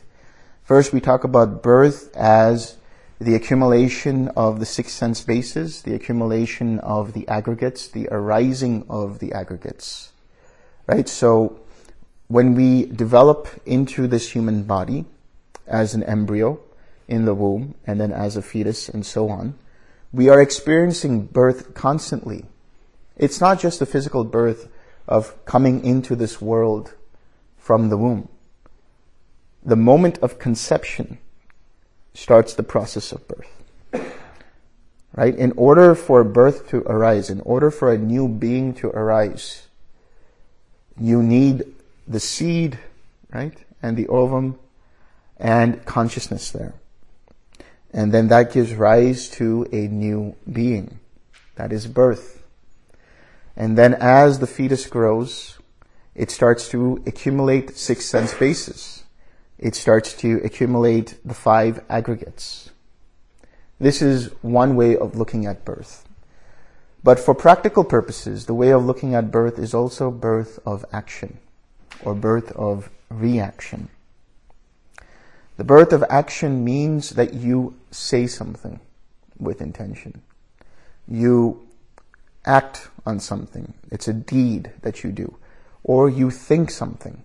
First, 0.69 0.93
we 0.93 1.01
talk 1.01 1.23
about 1.23 1.63
birth 1.63 2.15
as 2.15 2.77
the 3.17 3.33
accumulation 3.33 4.27
of 4.37 4.59
the 4.59 4.67
six 4.67 4.93
sense 4.93 5.19
bases, 5.19 5.81
the 5.81 5.95
accumulation 5.95 6.77
of 6.81 7.13
the 7.13 7.27
aggregates, 7.27 7.87
the 7.87 8.07
arising 8.11 8.85
of 8.87 9.17
the 9.17 9.33
aggregates. 9.33 10.11
Right? 10.85 11.09
So, 11.09 11.59
when 12.27 12.53
we 12.53 12.85
develop 12.85 13.47
into 13.65 14.05
this 14.05 14.29
human 14.29 14.61
body 14.61 15.05
as 15.65 15.95
an 15.95 16.03
embryo 16.03 16.59
in 17.07 17.25
the 17.25 17.33
womb 17.33 17.73
and 17.87 17.99
then 17.99 18.11
as 18.11 18.37
a 18.37 18.43
fetus 18.43 18.89
and 18.89 19.03
so 19.03 19.27
on, 19.27 19.55
we 20.13 20.29
are 20.29 20.39
experiencing 20.39 21.25
birth 21.25 21.73
constantly. 21.73 22.45
It's 23.17 23.41
not 23.41 23.59
just 23.59 23.79
the 23.79 23.87
physical 23.87 24.23
birth 24.23 24.69
of 25.07 25.33
coming 25.45 25.83
into 25.83 26.15
this 26.15 26.39
world 26.39 26.93
from 27.57 27.89
the 27.89 27.97
womb 27.97 28.29
the 29.63 29.75
moment 29.75 30.17
of 30.19 30.39
conception 30.39 31.17
starts 32.13 32.53
the 32.53 32.63
process 32.63 33.11
of 33.11 33.27
birth. 33.27 33.49
Right? 35.15 35.35
In 35.35 35.53
order 35.57 35.95
for 35.95 36.23
birth 36.23 36.69
to 36.69 36.77
arise, 36.83 37.29
in 37.29 37.41
order 37.41 37.71
for 37.71 37.91
a 37.91 37.97
new 37.97 38.27
being 38.27 38.73
to 38.75 38.87
arise, 38.89 39.67
you 40.99 41.23
need 41.23 41.63
the 42.07 42.19
seed, 42.19 42.77
right? 43.33 43.57
And 43.81 43.97
the 43.97 44.07
ovum 44.07 44.59
and 45.37 45.83
consciousness 45.85 46.51
there. 46.51 46.73
And 47.91 48.11
then 48.11 48.27
that 48.27 48.53
gives 48.53 48.73
rise 48.73 49.29
to 49.31 49.67
a 49.71 49.87
new 49.87 50.35
being. 50.51 50.99
That 51.55 51.73
is 51.73 51.87
birth. 51.87 52.43
And 53.55 53.77
then 53.77 53.95
as 53.95 54.39
the 54.39 54.47
fetus 54.47 54.85
grows, 54.85 55.57
it 56.13 56.29
starts 56.29 56.69
to 56.69 57.03
accumulate 57.05 57.77
six 57.77 58.05
sense 58.05 58.33
bases 58.33 58.98
it 59.59 59.75
starts 59.75 60.13
to 60.13 60.41
accumulate 60.43 61.19
the 61.23 61.33
five 61.33 61.83
aggregates. 61.89 62.71
This 63.79 64.01
is 64.01 64.31
one 64.41 64.75
way 64.75 64.97
of 64.97 65.15
looking 65.15 65.45
at 65.45 65.65
birth. 65.65 66.07
But 67.03 67.19
for 67.19 67.33
practical 67.33 67.83
purposes, 67.83 68.45
the 68.45 68.53
way 68.53 68.71
of 68.71 68.85
looking 68.85 69.15
at 69.15 69.31
birth 69.31 69.59
is 69.59 69.73
also 69.73 70.11
birth 70.11 70.59
of 70.65 70.83
action 70.91 71.39
or 72.03 72.13
birth 72.13 72.51
of 72.53 72.89
reaction. 73.09 73.89
The 75.57 75.63
birth 75.63 75.91
of 75.91 76.03
action 76.09 76.63
means 76.63 77.11
that 77.11 77.33
you 77.33 77.75
say 77.91 78.27
something 78.27 78.79
with 79.37 79.61
intention. 79.61 80.21
You 81.07 81.67
act 82.45 82.89
on 83.05 83.19
something. 83.19 83.73
It's 83.91 84.07
a 84.07 84.13
deed 84.13 84.71
that 84.81 85.03
you 85.03 85.11
do. 85.11 85.37
Or 85.83 86.09
you 86.09 86.31
think 86.31 86.71
something. 86.71 87.23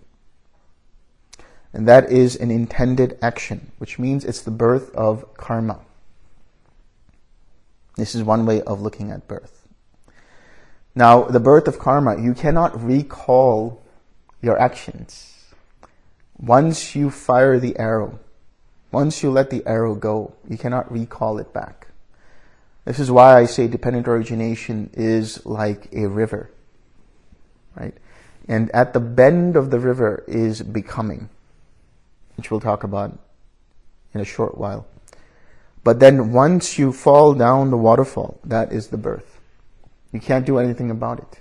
And 1.75 1.89
that 1.89 2.09
is 2.09 2.37
an 2.37 2.51
intended 2.51 3.19
action, 3.21 3.69
which 3.79 3.99
means 3.99 4.23
it's 4.23 4.39
the 4.39 4.49
birth 4.49 4.95
of 4.95 5.35
karma. 5.35 5.81
This 7.97 8.15
is 8.15 8.23
one 8.23 8.45
way 8.45 8.61
of 8.61 8.81
looking 8.81 9.11
at 9.11 9.27
birth. 9.27 9.67
Now, 10.95 11.23
the 11.23 11.41
birth 11.41 11.67
of 11.67 11.77
karma, 11.77 12.17
you 12.17 12.33
cannot 12.33 12.81
recall 12.81 13.83
your 14.41 14.57
actions. 14.57 15.51
Once 16.37 16.95
you 16.95 17.09
fire 17.09 17.59
the 17.59 17.77
arrow, 17.77 18.19
once 18.93 19.21
you 19.21 19.29
let 19.29 19.49
the 19.49 19.61
arrow 19.67 19.95
go, 19.95 20.33
you 20.47 20.57
cannot 20.57 20.89
recall 20.89 21.39
it 21.39 21.51
back. 21.51 21.87
This 22.85 22.99
is 22.99 23.11
why 23.11 23.37
I 23.37 23.47
say 23.47 23.67
dependent 23.67 24.07
origination 24.07 24.91
is 24.93 25.45
like 25.45 25.89
a 25.91 26.07
river, 26.07 26.49
right? 27.75 27.95
And 28.47 28.71
at 28.71 28.93
the 28.93 29.01
bend 29.01 29.57
of 29.57 29.71
the 29.71 29.79
river 29.79 30.23
is 30.25 30.61
becoming 30.61 31.27
which 32.37 32.51
we'll 32.51 32.59
talk 32.59 32.83
about 32.83 33.17
in 34.13 34.21
a 34.21 34.25
short 34.25 34.57
while. 34.57 34.87
But 35.83 35.99
then 35.99 36.31
once 36.31 36.79
you 36.79 36.91
fall 36.91 37.33
down 37.33 37.69
the 37.69 37.77
waterfall, 37.77 38.39
that 38.43 38.71
is 38.71 38.87
the 38.87 38.97
birth. 38.97 39.39
You 40.11 40.19
can't 40.19 40.45
do 40.45 40.57
anything 40.57 40.89
about 40.89 41.19
it. 41.19 41.39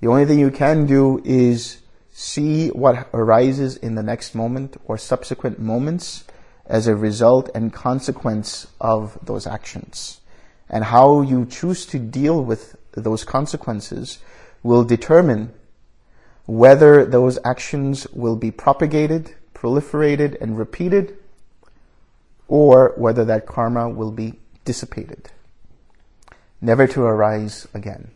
The 0.00 0.08
only 0.08 0.24
thing 0.24 0.38
you 0.38 0.50
can 0.50 0.86
do 0.86 1.20
is 1.24 1.82
see 2.10 2.68
what 2.68 3.08
arises 3.12 3.76
in 3.76 3.96
the 3.96 4.02
next 4.02 4.34
moment 4.34 4.80
or 4.86 4.96
subsequent 4.96 5.58
moments 5.58 6.24
as 6.66 6.86
a 6.86 6.94
result 6.94 7.50
and 7.54 7.72
consequence 7.72 8.66
of 8.80 9.18
those 9.22 9.46
actions. 9.46 10.20
And 10.68 10.84
how 10.84 11.20
you 11.20 11.44
choose 11.46 11.84
to 11.86 11.98
deal 11.98 12.42
with 12.42 12.76
those 12.92 13.24
consequences 13.24 14.18
will 14.62 14.84
determine 14.84 15.52
whether 16.46 17.04
those 17.04 17.38
actions 17.44 18.06
will 18.12 18.36
be 18.36 18.50
propagated, 18.50 19.34
proliferated, 19.54 20.40
and 20.40 20.58
repeated, 20.58 21.16
or 22.48 22.92
whether 22.96 23.24
that 23.24 23.46
karma 23.46 23.88
will 23.88 24.10
be 24.10 24.34
dissipated, 24.64 25.30
never 26.60 26.86
to 26.86 27.02
arise 27.02 27.68
again. 27.72 28.10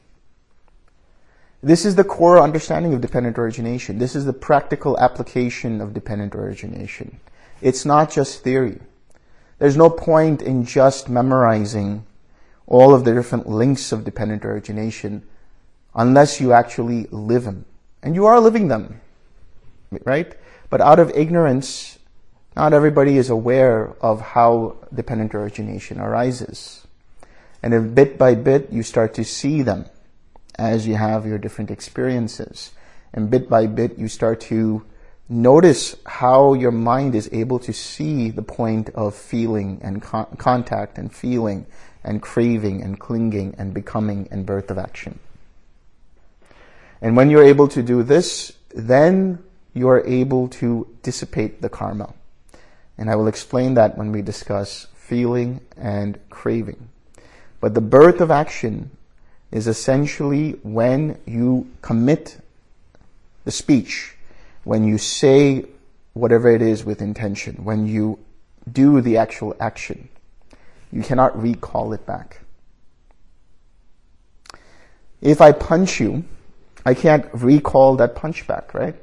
This 1.62 1.86
is 1.86 1.94
the 1.94 2.04
core 2.04 2.40
understanding 2.40 2.92
of 2.92 3.00
dependent 3.00 3.38
origination. 3.38 3.98
This 3.98 4.14
is 4.14 4.26
the 4.26 4.34
practical 4.34 4.98
application 4.98 5.80
of 5.80 5.94
dependent 5.94 6.34
origination. 6.34 7.20
It's 7.62 7.86
not 7.86 8.10
just 8.10 8.42
theory. 8.42 8.80
There's 9.58 9.76
no 9.76 9.88
point 9.88 10.42
in 10.42 10.66
just 10.66 11.08
memorizing 11.08 12.04
all 12.66 12.94
of 12.94 13.04
the 13.04 13.14
different 13.14 13.48
links 13.48 13.92
of 13.92 14.04
dependent 14.04 14.44
origination 14.44 15.22
unless 15.94 16.40
you 16.40 16.52
actually 16.52 17.06
live 17.10 17.44
them. 17.44 17.64
And 18.04 18.14
you 18.14 18.26
are 18.26 18.38
living 18.38 18.68
them, 18.68 19.00
right? 20.04 20.36
But 20.68 20.82
out 20.82 20.98
of 20.98 21.10
ignorance, 21.14 21.98
not 22.54 22.74
everybody 22.74 23.16
is 23.16 23.30
aware 23.30 23.96
of 24.02 24.20
how 24.20 24.76
dependent 24.92 25.34
origination 25.34 25.98
arises. 25.98 26.86
And 27.62 27.72
if 27.72 27.94
bit 27.94 28.18
by 28.18 28.34
bit 28.34 28.70
you 28.70 28.82
start 28.82 29.14
to 29.14 29.24
see 29.24 29.62
them 29.62 29.86
as 30.56 30.86
you 30.86 30.96
have 30.96 31.26
your 31.26 31.38
different 31.38 31.70
experiences, 31.70 32.72
and 33.14 33.30
bit 33.30 33.48
by 33.48 33.66
bit 33.66 33.98
you 33.98 34.08
start 34.08 34.38
to 34.52 34.84
notice 35.30 35.96
how 36.04 36.52
your 36.52 36.72
mind 36.72 37.14
is 37.14 37.30
able 37.32 37.58
to 37.60 37.72
see 37.72 38.28
the 38.28 38.42
point 38.42 38.90
of 38.90 39.14
feeling 39.14 39.80
and 39.80 40.02
con- 40.02 40.26
contact 40.36 40.98
and 40.98 41.10
feeling 41.10 41.64
and 42.04 42.20
craving 42.20 42.82
and 42.82 43.00
clinging 43.00 43.54
and 43.56 43.72
becoming 43.72 44.28
and 44.30 44.44
birth 44.44 44.70
of 44.70 44.76
action. 44.76 45.18
And 47.04 47.18
when 47.18 47.28
you're 47.28 47.44
able 47.44 47.68
to 47.68 47.82
do 47.82 48.02
this, 48.02 48.54
then 48.74 49.38
you 49.74 49.90
are 49.90 50.02
able 50.06 50.48
to 50.48 50.88
dissipate 51.02 51.60
the 51.60 51.68
karma. 51.68 52.14
And 52.96 53.10
I 53.10 53.14
will 53.16 53.28
explain 53.28 53.74
that 53.74 53.98
when 53.98 54.10
we 54.10 54.22
discuss 54.22 54.86
feeling 54.94 55.60
and 55.76 56.18
craving. 56.30 56.88
But 57.60 57.74
the 57.74 57.82
birth 57.82 58.22
of 58.22 58.30
action 58.30 58.90
is 59.52 59.66
essentially 59.66 60.52
when 60.62 61.18
you 61.26 61.70
commit 61.82 62.38
the 63.44 63.50
speech, 63.50 64.16
when 64.62 64.88
you 64.88 64.96
say 64.96 65.66
whatever 66.14 66.48
it 66.48 66.62
is 66.62 66.86
with 66.86 67.02
intention, 67.02 67.64
when 67.64 67.86
you 67.86 68.18
do 68.72 69.02
the 69.02 69.18
actual 69.18 69.54
action. 69.60 70.08
You 70.90 71.02
cannot 71.02 71.38
recall 71.38 71.92
it 71.92 72.06
back. 72.06 72.40
If 75.20 75.42
I 75.42 75.52
punch 75.52 76.00
you, 76.00 76.24
I 76.84 76.94
can't 76.94 77.26
recall 77.32 77.96
that 77.96 78.14
punch 78.14 78.46
back, 78.46 78.74
right? 78.74 78.94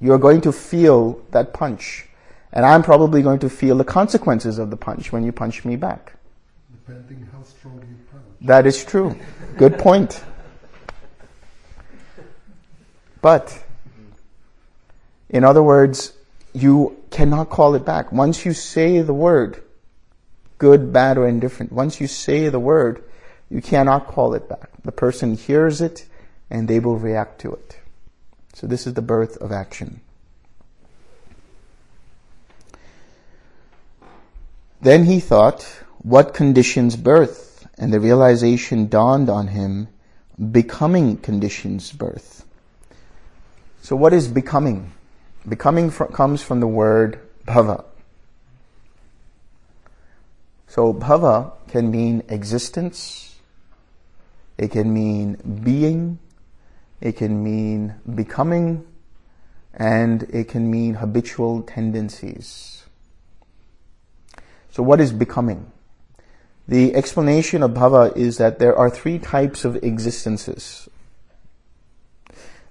You're 0.00 0.18
going 0.18 0.42
to 0.42 0.52
feel 0.52 1.22
that 1.30 1.52
punch. 1.54 2.06
And 2.52 2.64
I'm 2.64 2.82
probably 2.82 3.22
going 3.22 3.40
to 3.40 3.50
feel 3.50 3.76
the 3.76 3.84
consequences 3.84 4.58
of 4.58 4.70
the 4.70 4.76
punch 4.76 5.10
when 5.12 5.24
you 5.24 5.32
punch 5.32 5.64
me 5.64 5.76
back. 5.76 6.12
Depending 6.70 7.26
how 7.32 7.42
strong 7.42 7.78
you 7.80 7.96
punch. 8.12 8.24
That 8.42 8.66
is 8.66 8.84
true. 8.84 9.16
Good 9.56 9.78
point. 9.78 10.22
But, 13.22 13.64
in 15.30 15.44
other 15.44 15.62
words, 15.62 16.12
you 16.52 17.02
cannot 17.10 17.48
call 17.48 17.74
it 17.74 17.84
back. 17.84 18.12
Once 18.12 18.44
you 18.44 18.52
say 18.52 19.00
the 19.00 19.14
word, 19.14 19.62
good, 20.58 20.92
bad, 20.92 21.16
or 21.16 21.26
indifferent, 21.26 21.72
once 21.72 22.00
you 22.00 22.06
say 22.06 22.50
the 22.50 22.60
word, 22.60 23.02
you 23.48 23.62
cannot 23.62 24.06
call 24.06 24.34
it 24.34 24.48
back. 24.48 24.68
The 24.82 24.92
person 24.92 25.36
hears 25.36 25.80
it 25.80 26.06
and 26.50 26.68
they 26.68 26.80
will 26.80 26.98
react 26.98 27.40
to 27.40 27.52
it. 27.52 27.78
So 28.52 28.66
this 28.66 28.86
is 28.86 28.94
the 28.94 29.02
birth 29.02 29.36
of 29.38 29.50
action. 29.52 30.00
Then 34.80 35.04
he 35.04 35.18
thought, 35.18 35.62
what 35.98 36.34
conditions 36.34 36.94
birth? 36.96 37.66
And 37.78 37.92
the 37.92 37.98
realization 37.98 38.88
dawned 38.88 39.28
on 39.28 39.48
him, 39.48 39.88
becoming 40.52 41.16
conditions 41.16 41.90
birth. 41.90 42.44
So 43.80 43.96
what 43.96 44.12
is 44.12 44.28
becoming? 44.28 44.92
Becoming 45.48 45.90
comes 45.90 46.42
from 46.42 46.60
the 46.60 46.66
word 46.66 47.20
bhava. 47.46 47.84
So 50.68 50.92
bhava 50.92 51.52
can 51.68 51.90
mean 51.90 52.22
existence, 52.28 53.36
it 54.58 54.70
can 54.70 54.92
mean 54.92 55.34
being, 55.62 56.18
it 57.04 57.18
can 57.18 57.44
mean 57.44 57.94
becoming, 58.14 58.86
and 59.74 60.22
it 60.30 60.48
can 60.48 60.70
mean 60.70 60.94
habitual 60.94 61.62
tendencies. 61.62 62.84
So 64.70 64.82
what 64.82 65.02
is 65.02 65.12
becoming? 65.12 65.70
The 66.66 66.94
explanation 66.94 67.62
of 67.62 67.72
bhava 67.72 68.16
is 68.16 68.38
that 68.38 68.58
there 68.58 68.74
are 68.74 68.88
three 68.88 69.18
types 69.18 69.66
of 69.66 69.76
existences. 69.84 70.88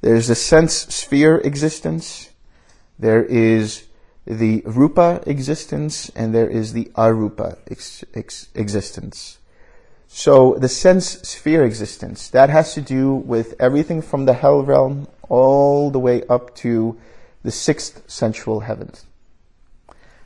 There's 0.01 0.27
the 0.27 0.35
sense 0.35 0.73
sphere 0.73 1.37
existence, 1.37 2.31
there 2.97 3.23
is 3.23 3.85
the 4.25 4.63
rupa 4.65 5.21
existence, 5.27 6.09
and 6.15 6.33
there 6.33 6.49
is 6.49 6.73
the 6.73 6.85
arupa 6.95 7.59
ex- 7.69 8.03
ex- 8.15 8.47
existence. 8.55 9.37
So 10.15 10.53
the 10.59 10.69
sense 10.69 11.07
sphere 11.23 11.65
existence, 11.65 12.29
that 12.29 12.51
has 12.51 12.75
to 12.75 12.81
do 12.81 13.15
with 13.15 13.55
everything 13.59 14.03
from 14.03 14.25
the 14.25 14.35
hell 14.35 14.61
realm 14.61 15.07
all 15.27 15.89
the 15.89 15.97
way 15.97 16.21
up 16.27 16.53
to 16.57 16.99
the 17.41 17.49
sixth 17.49 18.03
sensual 18.05 18.59
heavens. 18.59 19.07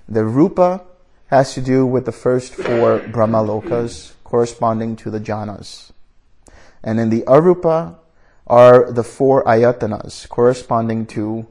The 0.06 0.26
rupa 0.26 0.84
has 1.28 1.54
to 1.54 1.62
do 1.62 1.86
with 1.86 2.06
the 2.06 2.12
first 2.12 2.54
four 2.54 3.00
brahmalokas 3.00 4.12
corresponding 4.26 4.98
to 4.98 5.10
the 5.10 5.22
jhanas. 5.22 5.92
And 6.84 7.00
in 7.00 7.10
the 7.10 7.22
arupa 7.22 7.96
are 8.46 8.92
the 8.92 9.06
four 9.06 9.46
ayatanas 9.46 10.28
corresponding 10.28 11.06
to 11.16 11.48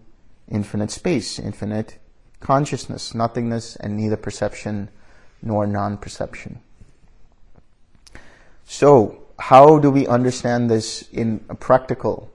infinite 0.46 0.90
space, 0.90 1.38
infinite 1.38 1.96
consciousness, 2.40 3.14
nothingness, 3.14 3.76
and 3.76 3.96
neither 3.96 4.18
perception 4.18 4.90
nor 5.40 5.66
non-perception. 5.66 6.60
So, 8.68 9.22
how 9.38 9.78
do 9.78 9.92
we 9.92 10.08
understand 10.08 10.68
this 10.68 11.08
in 11.12 11.44
a 11.48 11.54
practical 11.54 12.30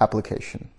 application? 0.00 0.70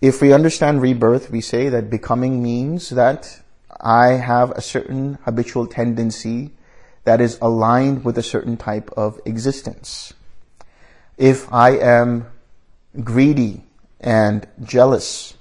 If 0.00 0.20
we 0.20 0.32
understand 0.32 0.82
rebirth, 0.82 1.30
we 1.30 1.40
say 1.40 1.68
that 1.68 1.90
becoming 1.90 2.42
means 2.42 2.90
that 2.90 3.40
I 3.80 4.14
have 4.14 4.50
a 4.50 4.60
certain 4.60 5.18
habitual 5.22 5.68
tendency 5.68 6.50
that 7.04 7.20
is 7.20 7.38
aligned 7.40 8.04
with 8.04 8.18
a 8.18 8.22
certain 8.22 8.56
type 8.56 8.90
of 8.96 9.20
existence. 9.24 10.12
If 11.16 11.50
I 11.52 11.76
am 11.78 12.26
greedy 13.04 13.62
and 14.00 14.46
jealous 14.60 15.34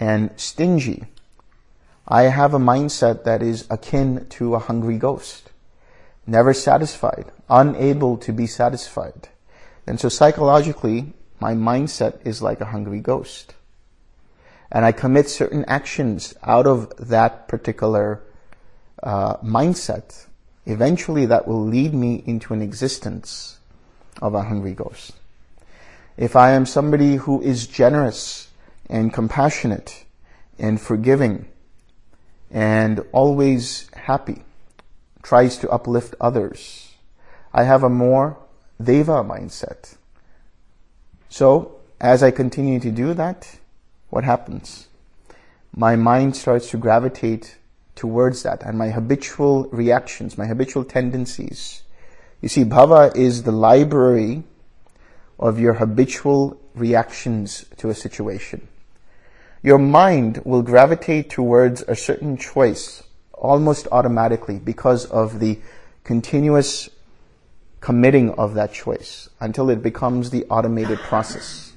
and 0.00 0.30
stingy, 0.36 1.04
I 2.06 2.22
have 2.22 2.54
a 2.54 2.58
mindset 2.58 3.24
that 3.24 3.42
is 3.42 3.66
akin 3.68 4.26
to 4.30 4.54
a 4.54 4.58
hungry 4.58 4.96
ghost 4.96 5.47
never 6.28 6.52
satisfied, 6.52 7.32
unable 7.48 8.18
to 8.18 8.32
be 8.32 8.46
satisfied. 8.46 9.28
And 9.86 9.98
so 9.98 10.10
psychologically, 10.10 11.14
my 11.40 11.54
mindset 11.54 12.24
is 12.26 12.42
like 12.42 12.60
a 12.60 12.66
hungry 12.66 13.00
ghost. 13.00 13.54
And 14.70 14.84
I 14.84 14.92
commit 14.92 15.30
certain 15.30 15.64
actions 15.64 16.34
out 16.42 16.66
of 16.66 16.92
that 17.08 17.48
particular 17.48 18.22
uh, 19.02 19.38
mindset. 19.38 20.26
Eventually 20.66 21.24
that 21.26 21.48
will 21.48 21.64
lead 21.64 21.94
me 21.94 22.22
into 22.26 22.52
an 22.52 22.60
existence 22.60 23.58
of 24.20 24.34
a 24.34 24.42
hungry 24.42 24.74
ghost. 24.74 25.12
If 26.18 26.36
I 26.36 26.50
am 26.50 26.66
somebody 26.66 27.16
who 27.16 27.40
is 27.40 27.66
generous 27.66 28.50
and 28.90 29.14
compassionate 29.14 30.04
and 30.58 30.78
forgiving 30.78 31.48
and 32.50 33.00
always 33.12 33.88
happy, 33.94 34.42
tries 35.28 35.58
to 35.58 35.68
uplift 35.68 36.14
others. 36.20 36.94
I 37.52 37.64
have 37.64 37.84
a 37.84 37.90
more 37.90 38.38
deva 38.82 39.22
mindset. 39.22 39.96
So, 41.28 41.76
as 42.00 42.22
I 42.22 42.30
continue 42.30 42.80
to 42.80 42.90
do 42.90 43.12
that, 43.12 43.58
what 44.08 44.24
happens? 44.24 44.88
My 45.76 45.96
mind 45.96 46.34
starts 46.34 46.70
to 46.70 46.78
gravitate 46.78 47.58
towards 47.94 48.42
that 48.44 48.62
and 48.62 48.78
my 48.78 48.88
habitual 48.88 49.64
reactions, 49.64 50.38
my 50.38 50.46
habitual 50.46 50.84
tendencies. 50.84 51.82
You 52.40 52.48
see, 52.48 52.64
bhava 52.64 53.14
is 53.14 53.42
the 53.42 53.52
library 53.52 54.44
of 55.38 55.60
your 55.60 55.74
habitual 55.74 56.58
reactions 56.74 57.66
to 57.76 57.90
a 57.90 57.94
situation. 57.94 58.68
your 59.62 59.78
mind 59.78 60.40
will 60.44 60.62
gravitate 60.62 61.28
towards 61.28 61.82
a 61.82 61.96
certain 61.96 62.36
choice 62.36 63.02
almost 63.40 63.88
automatically 63.92 64.58
because 64.58 65.06
of 65.06 65.40
the 65.40 65.58
continuous 66.04 66.88
committing 67.80 68.30
of 68.32 68.54
that 68.54 68.72
choice 68.72 69.28
until 69.40 69.70
it 69.70 69.82
becomes 69.82 70.30
the 70.30 70.44
automated 70.46 70.98
process. 70.98 71.72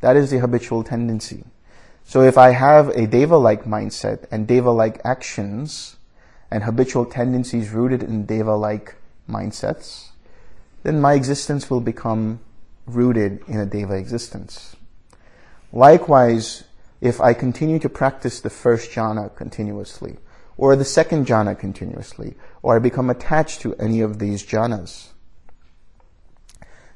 That 0.00 0.16
is 0.16 0.30
the 0.30 0.38
habitual 0.38 0.84
tendency. 0.84 1.44
So 2.04 2.20
if 2.20 2.36
I 2.36 2.50
have 2.50 2.88
a 2.90 3.06
deva-like 3.06 3.64
mindset 3.64 4.26
and 4.30 4.46
deva-like 4.46 5.00
actions 5.04 5.96
and 6.50 6.64
habitual 6.64 7.06
tendencies 7.06 7.70
rooted 7.70 8.02
in 8.02 8.26
deva-like 8.26 8.96
mindsets, 9.28 10.10
then 10.82 11.00
my 11.00 11.14
existence 11.14 11.70
will 11.70 11.80
become 11.80 12.40
rooted 12.86 13.40
in 13.48 13.58
a 13.58 13.64
deva 13.64 13.94
existence. 13.94 14.76
Likewise, 15.72 16.64
if 17.00 17.20
I 17.20 17.32
continue 17.32 17.78
to 17.78 17.88
practice 17.88 18.40
the 18.40 18.50
first 18.50 18.90
jhana 18.90 19.34
continuously, 19.34 20.18
or 20.56 20.76
the 20.76 20.84
second 20.84 21.26
jhana 21.26 21.58
continuously, 21.58 22.36
or 22.62 22.76
I 22.76 22.78
become 22.78 23.10
attached 23.10 23.60
to 23.62 23.74
any 23.76 24.00
of 24.00 24.18
these 24.18 24.44
jhanas, 24.44 25.08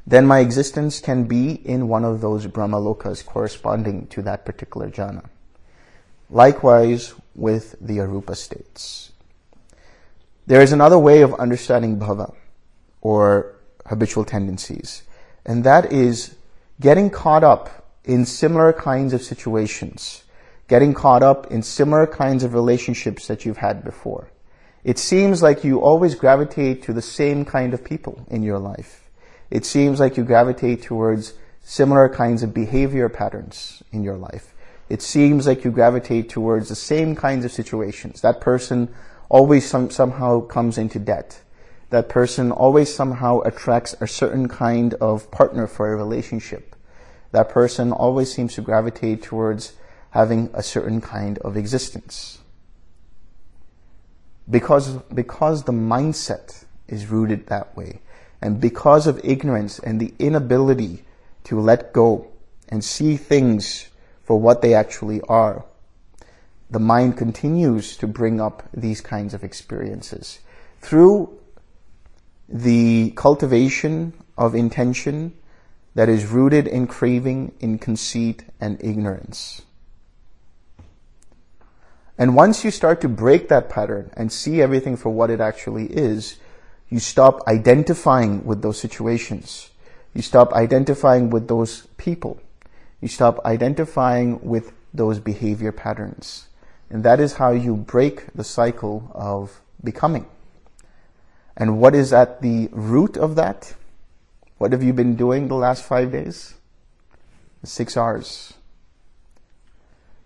then 0.07 0.27
my 0.27 0.39
existence 0.39 1.01
can 1.01 1.25
be 1.25 1.53
in 1.53 1.89
one 1.89 2.05
of 2.05 2.21
those 2.21 2.47
brahmalokas 2.47 3.27
corresponding 3.27 4.07
to 4.07 4.23
that 4.23 4.45
particular 4.47 4.89
jhana. 4.91 5.25
Likewise 6.31 7.15
with 7.35 7.77
the 7.81 7.99
arupa 7.99 8.35
states. 8.35 9.13
There 10.47 10.63
is 10.63 10.73
another 10.73 10.99
way 10.99 11.21
of 11.21 11.35
understanding 11.35 11.99
bhava, 11.99 12.35
or 13.03 13.55
habitual 13.87 14.25
tendencies, 14.25 15.03
and 15.45 15.63
that 15.65 15.93
is 15.93 16.37
getting 16.81 17.11
caught 17.11 17.45
up 17.45 17.93
in 18.05 18.25
similar 18.25 18.73
kinds 18.73 19.13
of 19.13 19.23
situations, 19.23 20.25
getting 20.69 20.95
caught 20.95 21.23
up 21.23 21.51
in 21.51 21.63
similar 21.63 22.07
kinds 22.07 22.45
of 22.45 22.55
relationships 22.55 23.27
that 23.27 23.45
you've 23.45 23.57
had 23.57 23.83
before. 23.83 24.31
It 24.85 24.99
seems 24.99 25.43
like 25.43 25.65
you 25.65 25.81
always 25.81 26.15
gravitate 26.15 26.83
to 26.85 26.93
the 26.93 27.03
same 27.03 27.45
kind 27.45 27.75
of 27.75 27.85
people 27.85 28.25
in 28.29 28.43
your 28.43 28.59
life. 28.59 29.11
It 29.51 29.65
seems 29.65 29.99
like 29.99 30.17
you 30.17 30.25
gravitate 30.25 30.83
towards 30.83 31.35
similar 31.63 32.09
kinds 32.09 32.43
of 32.43 32.55
behavior 32.55 33.09
patterns 33.09 33.83
in 33.93 34.03
your 34.03 34.17
life. 34.17 34.55
It 34.89 35.03
seems 35.03 35.47
like 35.47 35.65
you 35.65 35.71
gravitate 35.71 36.29
towards 36.29 36.69
the 36.69 36.75
same 36.75 37.15
kinds 37.15 37.45
of 37.45 37.53
situations. 37.53 38.21
That 38.21 38.41
person 38.41 38.95
always 39.29 39.69
some, 39.69 39.91
somehow 39.91 40.41
comes 40.41 40.79
into 40.79 40.99
debt. 40.99 41.41
That 41.91 42.09
person 42.09 42.53
always 42.53 42.95
somehow 42.95 43.41
attracts 43.41 43.95
a 44.01 44.07
certain 44.07 44.49
kind 44.49 44.95
of 44.95 45.31
partner 45.31 45.67
for 45.67 45.93
a 45.93 45.97
relationship. 45.97 46.77
That 47.33 47.49
person 47.49 47.93
always 47.93 48.33
seems 48.33 48.55
to 48.55 48.63
gravitate 48.63 49.23
towards 49.23 49.73
having 50.11 50.51
a 50.55 50.63
certain 50.63 51.01
kind 51.01 51.39
of 51.39 51.57
existence. 51.57 52.39
Because, 54.51 54.97
because 55.15 55.65
the 55.65 55.73
mindset 55.73 56.65
is 56.87 57.07
rooted 57.07 57.47
that 57.49 57.77
way, 57.77 58.01
and 58.41 58.61
because 58.61 59.07
of 59.07 59.21
ignorance 59.25 59.79
and 59.79 60.01
the 60.01 60.15
inability 60.19 61.05
to 61.45 61.61
let 61.61 61.93
go 61.93 62.29
and 62.69 62.85
see 62.85 63.17
things 63.17 63.89
for 64.23 64.41
what 64.41 64.63
they 64.63 64.75
actually 64.75 65.21
are, 65.23 65.65
the 66.71 66.79
mind 66.79 67.17
continues 67.17 67.97
to 67.97 68.07
bring 68.07 68.41
up 68.41 68.63
these 68.73 69.01
kinds 69.01 69.35
of 69.35 69.43
experiences. 69.43 70.39
Through 70.81 71.39
the 72.49 73.11
cultivation 73.17 74.13
of 74.37 74.55
intention 74.55 75.35
that 75.95 76.09
is 76.09 76.27
rooted 76.27 76.67
in 76.67 76.87
craving, 76.87 77.53
in 77.61 77.79
conceit, 77.79 78.45
and 78.61 78.83
ignorance. 78.83 79.63
And 82.19 82.35
once 82.35 82.65
you 82.65 82.73
start 82.73 83.01
to 83.03 83.09
break 83.09 83.49
that 83.49 83.69
pattern 83.69 84.11
and 84.15 84.33
see 84.33 84.61
everything 84.61 84.97
for 84.97 85.11
what 85.11 85.31
it 85.31 85.41
actually 85.41 85.87
is, 85.87 86.37
you 86.89 86.99
stop 86.99 87.47
identifying 87.47 88.45
with 88.45 88.61
those 88.61 88.79
situations. 88.79 89.71
You 90.15 90.23
stop 90.23 90.53
identifying 90.53 91.31
with 91.31 91.47
those 91.47 91.87
people. 91.97 92.41
You 93.01 93.07
stop 93.07 93.45
identifying 93.45 94.41
with 94.41 94.73
those 94.93 95.21
behavior 95.21 95.71
patterns. 95.71 96.49
And 96.91 97.05
that 97.05 97.21
is 97.21 97.35
how 97.35 97.53
you 97.53 97.77
break 97.77 98.33
the 98.35 98.43
cycle 98.43 99.13
of 99.15 99.61
becoming. 99.85 100.27
And 101.57 101.79
what 101.79 101.95
is 101.95 102.13
at 102.13 102.43
the 102.43 102.69
root 102.73 103.17
of 103.17 103.37
that? 103.37 103.75
What 104.57 104.73
have 104.73 104.83
you 104.83 104.93
been 104.93 105.15
doing 105.15 105.47
the 105.47 105.55
last 105.55 105.85
five 105.85 106.11
days? 106.11 106.55
Six 107.63 107.97
R's. 107.97 108.55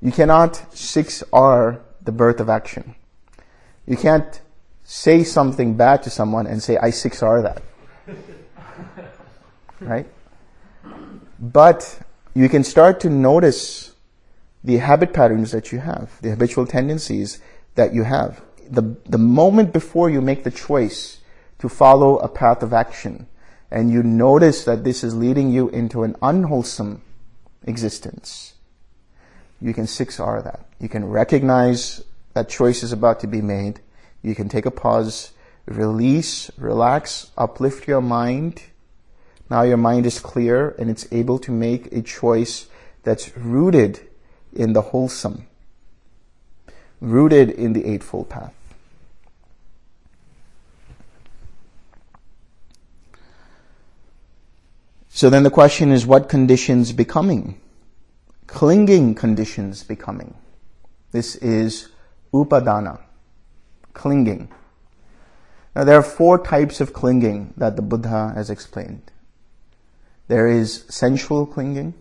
You 0.03 0.11
cannot 0.11 0.55
6R 0.72 1.80
the 2.03 2.12
birth 2.12 2.40
of 2.40 2.48
action. 2.48 2.96
You 3.86 3.96
can't 3.96 4.40
say 4.82 5.22
something 5.22 5.76
bad 5.76 6.03
to 6.03 6.11
someone 6.11 6.46
and 6.46 6.62
say, 6.62 6.76
I 6.76 6.90
6R 6.90 7.42
that. 7.42 7.62
right? 9.80 10.07
But 11.38 12.00
you 12.34 12.48
can 12.48 12.64
start 12.64 13.00
to 13.00 13.11
notice 13.11 13.94
the 14.64 14.78
habit 14.78 15.12
patterns 15.12 15.53
that 15.53 15.72
you 15.72 15.78
have, 15.78 16.20
the 16.20 16.30
habitual 16.30 16.66
tendencies 16.66 17.40
that 17.74 17.94
you 17.94 18.05
have. 18.05 18.42
The, 18.68 18.96
the 19.07 19.18
moment 19.18 19.72
before 19.72 20.11
you 20.11 20.20
make 20.20 20.44
the 20.44 20.50
choice 20.50 21.18
to 21.59 21.68
follow 21.68 22.18
a 22.18 22.28
path 22.28 22.62
of 22.62 22.72
action 22.72 23.28
and 23.70 23.90
you 23.90 24.03
notice 24.03 24.64
that 24.64 24.84
this 24.84 25.03
is 25.03 25.14
leading 25.14 25.50
you 25.50 25.68
into 25.70 26.03
an 26.03 26.14
unwholesome 26.20 27.03
existence, 27.64 28.55
you 29.62 29.72
can 29.72 29.84
6R 29.84 30.42
that. 30.42 30.66
You 30.80 30.88
can 30.88 31.04
recognize 31.04 32.02
that 32.34 32.48
choice 32.48 32.82
is 32.82 32.92
about 32.92 33.20
to 33.20 33.28
be 33.28 33.40
made. 33.40 33.80
You 34.20 34.34
can 34.34 34.48
take 34.48 34.66
a 34.66 34.70
pause, 34.70 35.32
release, 35.66 36.50
relax, 36.58 37.30
uplift 37.38 37.86
your 37.86 38.00
mind. 38.00 38.62
Now 39.48 39.62
your 39.62 39.76
mind 39.76 40.04
is 40.04 40.18
clear 40.18 40.74
and 40.78 40.90
it's 40.90 41.06
able 41.12 41.38
to 41.40 41.52
make 41.52 41.92
a 41.92 42.02
choice 42.02 42.66
that's 43.04 43.36
rooted 43.36 44.00
in 44.52 44.72
the 44.72 44.82
wholesome, 44.82 45.46
rooted 47.00 47.50
in 47.50 47.72
the 47.72 47.86
Eightfold 47.86 48.28
Path. 48.28 48.52
So 55.08 55.30
then 55.30 55.44
the 55.44 55.50
question 55.50 55.92
is 55.92 56.04
what 56.04 56.28
conditions 56.28 56.92
becoming? 56.92 57.61
Clinging 58.53 59.14
conditions 59.14 59.82
becoming. 59.82 60.34
This 61.11 61.36
is 61.36 61.88
upadana, 62.34 63.00
clinging. 63.94 64.50
Now 65.74 65.84
there 65.84 65.98
are 65.98 66.03
four 66.03 66.36
types 66.38 66.78
of 66.78 66.92
clinging 66.92 67.55
that 67.57 67.76
the 67.76 67.82
Buddha 67.82 68.32
has 68.34 68.50
explained. 68.50 69.11
There 70.28 70.46
is 70.46 70.84
sensual 70.90 71.46
clinging. 71.46 71.94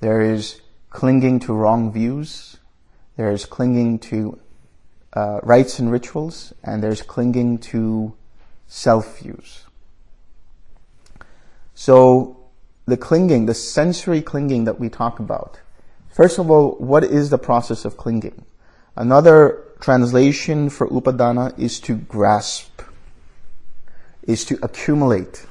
There 0.00 0.20
is 0.20 0.60
clinging 0.90 1.38
to 1.46 1.52
wrong 1.54 1.92
views. 1.92 2.56
There's 3.16 3.46
clinging 3.46 4.00
to 4.10 4.40
uh, 5.12 5.38
rites 5.44 5.78
and 5.78 5.90
rituals, 5.90 6.52
and 6.64 6.82
there's 6.82 7.00
clinging 7.00 7.58
to 7.70 8.16
self 8.66 9.20
views. 9.20 9.62
So 11.74 12.33
the 12.86 12.96
clinging, 12.96 13.46
the 13.46 13.54
sensory 13.54 14.20
clinging 14.20 14.64
that 14.64 14.78
we 14.78 14.88
talk 14.88 15.18
about. 15.18 15.60
First 16.10 16.38
of 16.38 16.50
all, 16.50 16.72
what 16.72 17.02
is 17.02 17.30
the 17.30 17.38
process 17.38 17.84
of 17.84 17.96
clinging? 17.96 18.44
Another 18.96 19.64
translation 19.80 20.70
for 20.70 20.88
upadana 20.88 21.58
is 21.58 21.80
to 21.80 21.96
grasp, 21.96 22.82
is 24.22 24.44
to 24.44 24.58
accumulate, 24.62 25.46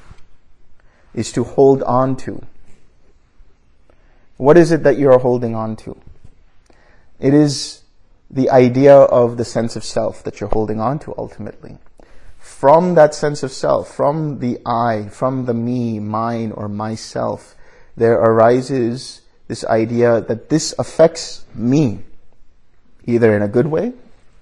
is 1.12 1.32
to 1.32 1.44
hold 1.44 1.82
on 1.82 2.16
to. 2.16 2.44
What 4.36 4.56
is 4.56 4.72
it 4.72 4.82
that 4.82 4.98
you're 4.98 5.18
holding 5.18 5.54
on 5.54 5.76
to? 5.76 5.96
It 7.20 7.34
is 7.34 7.82
the 8.30 8.50
idea 8.50 8.96
of 8.96 9.36
the 9.36 9.44
sense 9.44 9.76
of 9.76 9.84
self 9.84 10.24
that 10.24 10.40
you're 10.40 10.50
holding 10.50 10.80
on 10.80 10.98
to 11.00 11.14
ultimately. 11.16 11.78
From 12.64 12.94
that 12.94 13.14
sense 13.14 13.42
of 13.42 13.52
self, 13.52 13.94
from 13.94 14.38
the 14.38 14.58
I, 14.64 15.08
from 15.10 15.44
the 15.44 15.52
me, 15.52 16.00
mine, 16.00 16.50
or 16.50 16.66
myself, 16.66 17.54
there 17.94 18.14
arises 18.14 19.20
this 19.48 19.66
idea 19.66 20.22
that 20.22 20.48
this 20.48 20.74
affects 20.78 21.44
me, 21.54 21.98
either 23.04 23.36
in 23.36 23.42
a 23.42 23.48
good 23.48 23.66
way, 23.66 23.92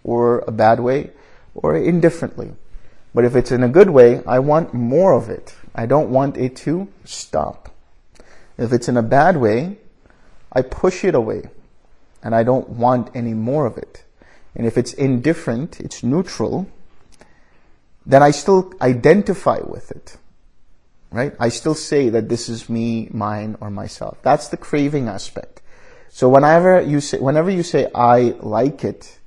or 0.05 0.45
a 0.47 0.53
bad 0.53 0.79
way, 0.79 1.11
or 1.53 1.77
indifferently. 1.77 2.53
But 3.13 3.25
if 3.25 3.35
it's 3.35 3.51
in 3.51 3.65
a 3.65 3.69
good 3.69 3.91
way, 3.91 4.23
I 4.25 4.39
want 4.39 4.73
more 4.73 5.15
of 5.15 5.29
it. 5.29 5.57
I 5.75 5.87
don't 5.87 6.11
want 6.11 6.37
it 6.37 6.55
to 6.59 6.87
stop. 7.05 7.75
If 8.57 8.73
it's 8.73 8.89
in 8.89 8.97
a 8.97 9.03
bad 9.03 9.37
way, 9.37 9.79
I 10.53 10.63
push 10.63 11.03
it 11.03 11.17
away 11.17 11.51
and 12.23 12.37
I 12.37 12.45
don't 12.45 12.69
want 12.69 13.11
any 13.17 13.35
more 13.35 13.67
of 13.67 13.77
it. 13.77 14.05
And 14.55 14.65
if 14.65 14.79
it's 14.79 14.93
indifferent, 14.93 15.81
it's 15.81 16.05
neutral, 16.05 16.69
then 18.05 18.23
I 18.23 18.31
still 18.31 18.73
identify 18.81 19.59
with 19.61 19.91
it. 19.91 20.17
Right? 21.11 21.35
I 21.39 21.51
still 21.51 21.75
say 21.75 22.09
that 22.09 22.29
this 22.29 22.49
is 22.49 22.71
me, 22.71 23.09
mine, 23.11 23.57
or 23.61 23.71
myself. 23.71 24.19
That's 24.23 24.49
the 24.49 24.57
craving 24.57 25.09
aspect. 25.09 25.61
So 26.09 26.29
whenever 26.29 26.81
you 26.81 27.01
say, 27.01 27.19
whenever 27.19 27.51
you 27.51 27.63
say, 27.63 27.89
I 27.95 28.35
like 28.41 28.83
it, 28.85 29.19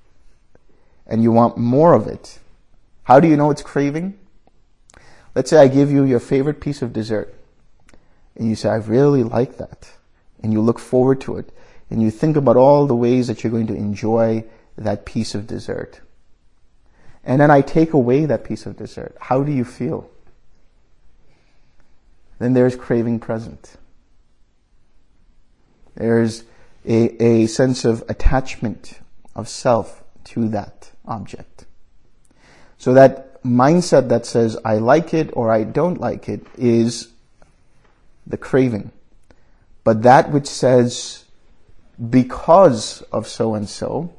and 1.08 1.22
you 1.22 1.32
want 1.32 1.58
more 1.58 1.94
of 1.94 2.08
it, 2.08 2.40
how 3.04 3.20
do 3.20 3.28
you 3.28 3.38
know 3.38 3.52
it's 3.52 3.62
craving? 3.62 4.18
Let's 5.36 5.50
say 5.50 5.58
I 5.58 5.68
give 5.68 5.92
you 5.92 6.04
your 6.06 6.20
favorite 6.20 6.60
piece 6.60 6.82
of 6.82 6.94
dessert, 6.94 7.36
and 8.36 8.50
you 8.50 8.56
say, 8.56 8.70
I 8.70 8.78
really 8.78 9.22
like 9.22 9.58
that, 9.58 9.92
and 10.42 10.52
you 10.52 10.62
look 10.62 10.80
forward 10.80 11.22
to 11.22 11.38
it, 11.38 11.52
and 11.90 12.02
you 12.02 12.10
think 12.10 12.36
about 12.36 12.58
all 12.58 12.88
the 12.88 12.96
ways 12.96 13.28
that 13.28 13.44
you're 13.44 13.52
going 13.52 13.68
to 13.68 13.76
enjoy 13.76 14.44
that 14.78 15.06
piece 15.06 15.36
of 15.36 15.46
dessert. 15.46 16.02
And 17.26 17.42
then 17.42 17.50
I 17.50 17.62
take 17.62 17.94
away 17.94 18.26
that 18.26 18.44
piece 18.44 18.66
of 18.66 18.78
dessert. 18.78 19.16
How 19.20 19.44
do 19.44 19.52
you 19.52 19.66
feel? 19.66 20.10
Then 22.38 22.54
there's 22.54 22.76
craving 22.76 23.20
present. 23.20 23.78
There's 25.96 26.44
a, 26.86 27.24
a 27.24 27.48
sense 27.48 27.86
of 27.86 28.04
attachment 28.10 29.00
of 29.36 29.50
self 29.50 30.04
to 30.26 30.48
that 30.50 30.92
object. 31.06 31.66
So 32.78 32.94
that 32.94 33.44
mindset 33.44 34.10
that 34.10 34.26
says 34.26 34.58
I 34.64 34.78
like 34.78 35.14
it 35.14 35.30
or 35.34 35.52
I 35.52 35.64
don't 35.64 36.00
like 36.00 36.30
it 36.30 36.46
is 36.58 37.10
the 38.28 38.38
craving. 38.38 38.92
But 39.84 40.04
that 40.04 40.32
which 40.32 40.48
says 40.48 41.26
because 42.10 43.02
of 43.04 43.28
so 43.28 43.56
and 43.56 43.70
so 43.70 44.14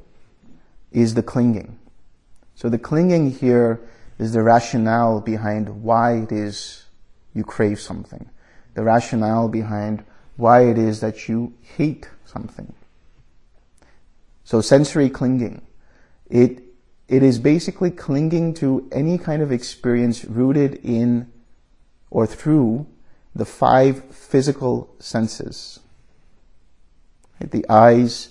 is 0.91 1.13
the 1.13 1.23
clinging. 1.23 1.77
So 2.57 2.69
the 2.69 2.79
clinging 2.79 3.29
here 3.29 3.79
is 4.17 4.33
the 4.33 4.41
rationale 4.41 5.21
behind 5.21 5.83
why 5.83 6.15
it 6.15 6.31
is 6.31 6.85
you 7.35 7.43
crave 7.43 7.79
something. 7.79 8.31
The 8.73 8.81
rationale 8.81 9.47
behind 9.47 10.03
why 10.37 10.61
it 10.61 10.75
is 10.75 10.99
that 11.01 11.29
you 11.29 11.53
hate 11.61 12.09
something. 12.25 12.73
So 14.43 14.61
sensory 14.61 15.07
clinging. 15.07 15.67
It, 16.31 16.63
it 17.07 17.21
is 17.21 17.37
basically 17.37 17.91
clinging 17.91 18.55
to 18.55 18.89
any 18.91 19.19
kind 19.19 19.43
of 19.43 19.51
experience 19.51 20.25
rooted 20.25 20.79
in 20.83 21.31
or 22.09 22.25
through 22.25 22.87
the 23.35 23.45
five 23.45 24.03
physical 24.05 24.95
senses. 24.97 25.79
The 27.39 27.69
eyes, 27.69 28.29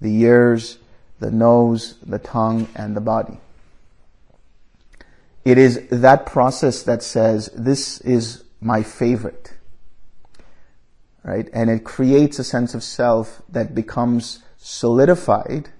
the 0.00 0.12
ears, 0.22 0.78
the 1.20 1.30
nose, 1.30 1.98
the 2.04 2.18
tongue, 2.18 2.66
and 2.74 2.96
the 2.96 3.00
body. 3.00 3.38
It 5.44 5.58
is 5.58 5.86
that 5.90 6.26
process 6.26 6.82
that 6.82 7.02
says, 7.02 7.50
this 7.54 8.00
is 8.02 8.44
my 8.60 8.82
favorite. 8.82 9.54
Right? 11.22 11.48
And 11.52 11.70
it 11.70 11.84
creates 11.84 12.38
a 12.38 12.44
sense 12.44 12.74
of 12.74 12.82
self 12.82 13.42
that 13.48 13.74
becomes 13.74 14.40
solidified 14.58 15.70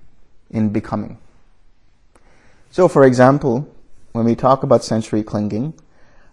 in 0.51 0.71
becoming. 0.71 1.19
So 2.71 2.89
for 2.89 3.05
example, 3.05 3.69
when 4.13 4.25
we 4.25 4.35
talk 4.35 4.63
about 4.63 4.85
sensory 4.85 5.23
clinging, 5.23 5.75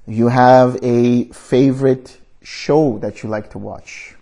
you 0.05 0.29
have 0.29 0.77
a 0.81 1.25
favorite 1.25 2.19
show 2.41 2.97
that 2.99 3.23
you 3.23 3.29
like 3.29 3.51
to 3.51 3.57
watch. 3.57 4.15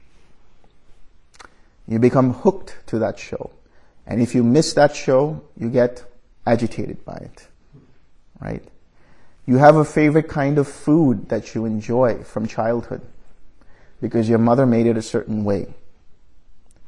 You 1.87 1.99
become 1.99 2.33
hooked 2.33 2.77
to 2.87 2.99
that 2.99 3.19
show. 3.19 3.51
And 4.07 4.21
if 4.21 4.33
you 4.33 4.43
miss 4.43 4.73
that 4.73 4.95
show, 4.95 5.43
you 5.57 5.69
get 5.69 6.03
agitated 6.45 7.05
by 7.05 7.15
it. 7.15 7.47
Right? 8.39 8.63
You 9.45 9.57
have 9.57 9.75
a 9.75 9.85
favorite 9.85 10.27
kind 10.27 10.57
of 10.57 10.67
food 10.67 11.29
that 11.29 11.53
you 11.53 11.65
enjoy 11.65 12.23
from 12.23 12.47
childhood 12.47 13.01
because 14.01 14.27
your 14.27 14.39
mother 14.39 14.65
made 14.65 14.87
it 14.87 14.97
a 14.97 15.01
certain 15.01 15.43
way. 15.43 15.73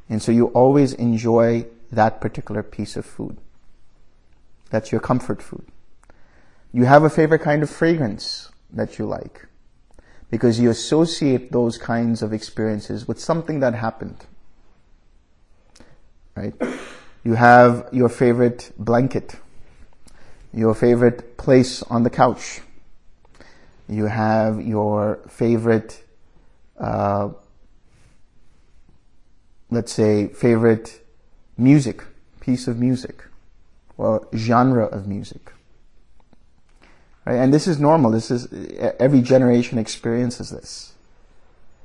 And 0.10 0.22
so 0.22 0.32
you 0.32 0.48
always 0.48 0.94
enjoy 0.94 1.66
that 1.92 2.20
particular 2.20 2.64
piece 2.64 2.96
of 2.96 3.06
food. 3.06 3.38
That's 4.70 4.92
your 4.92 5.02
comfort 5.02 5.42
food. 5.42 5.66
You 6.74 6.86
have 6.86 7.04
a 7.04 7.10
favorite 7.10 7.42
kind 7.42 7.64
of 7.64 7.70
fragrance 7.70 8.52
that 8.72 9.00
you 9.00 9.06
like 9.06 9.46
because 10.30 10.60
you 10.60 10.70
associate 10.70 11.52
those 11.52 11.78
kinds 11.78 12.22
of 12.22 12.34
experiences 12.34 13.08
with 13.08 13.20
something 13.20 13.60
that 13.62 13.74
happened. 13.74 14.26
Right? 16.36 16.54
You 17.24 17.34
have 17.34 17.88
your 17.92 18.10
favorite 18.10 18.72
blanket, 18.78 19.38
your 20.54 20.74
favorite 20.74 21.38
place 21.38 21.84
on 21.84 22.04
the 22.04 22.10
couch. 22.10 22.62
You 23.90 24.06
have 24.06 24.62
your 24.62 25.20
favorite, 25.30 26.04
uh, 26.80 27.30
let's 29.70 29.94
say, 29.94 30.28
favorite 30.28 31.02
music, 31.58 32.04
piece 32.40 32.68
of 32.68 32.78
music, 32.78 33.24
or 33.98 34.28
genre 34.36 34.86
of 34.86 35.08
music. 35.08 35.52
Right? 37.26 37.36
And 37.36 37.54
this 37.54 37.68
is 37.68 37.80
normal. 37.80 38.12
This 38.12 38.32
is, 38.32 38.48
every 39.00 39.22
generation 39.22 39.78
experiences 39.78 40.50
this. 40.50 40.94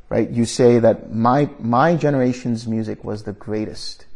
Right? 0.08 0.28
You 0.28 0.44
say 0.44 0.78
that 0.78 1.12
my, 1.12 1.50
my 1.58 1.96
generation's 1.96 2.66
music 2.66 3.02
was 3.02 3.22
the 3.22 3.32
greatest. 3.32 4.06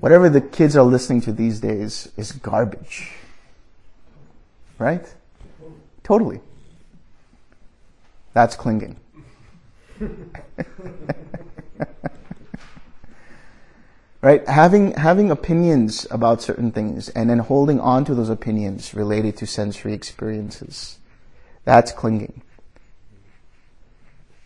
Whatever 0.00 0.28
the 0.28 0.40
kids 0.40 0.76
are 0.76 0.84
listening 0.84 1.20
to 1.22 1.32
these 1.32 1.60
days 1.60 2.10
is 2.16 2.32
garbage. 2.32 3.12
Right? 4.82 5.06
Totally. 6.02 6.40
That's 8.34 8.56
clinging. 8.56 8.98
right? 14.22 14.48
Having, 14.48 14.94
having 14.94 15.30
opinions 15.30 16.04
about 16.10 16.42
certain 16.42 16.72
things 16.72 17.10
and 17.10 17.30
then 17.30 17.38
holding 17.38 17.78
on 17.78 18.04
to 18.06 18.14
those 18.16 18.28
opinions 18.28 18.92
related 18.92 19.36
to 19.36 19.46
sensory 19.46 19.92
experiences. 19.92 20.98
That's 21.64 21.92
clinging. 21.92 22.42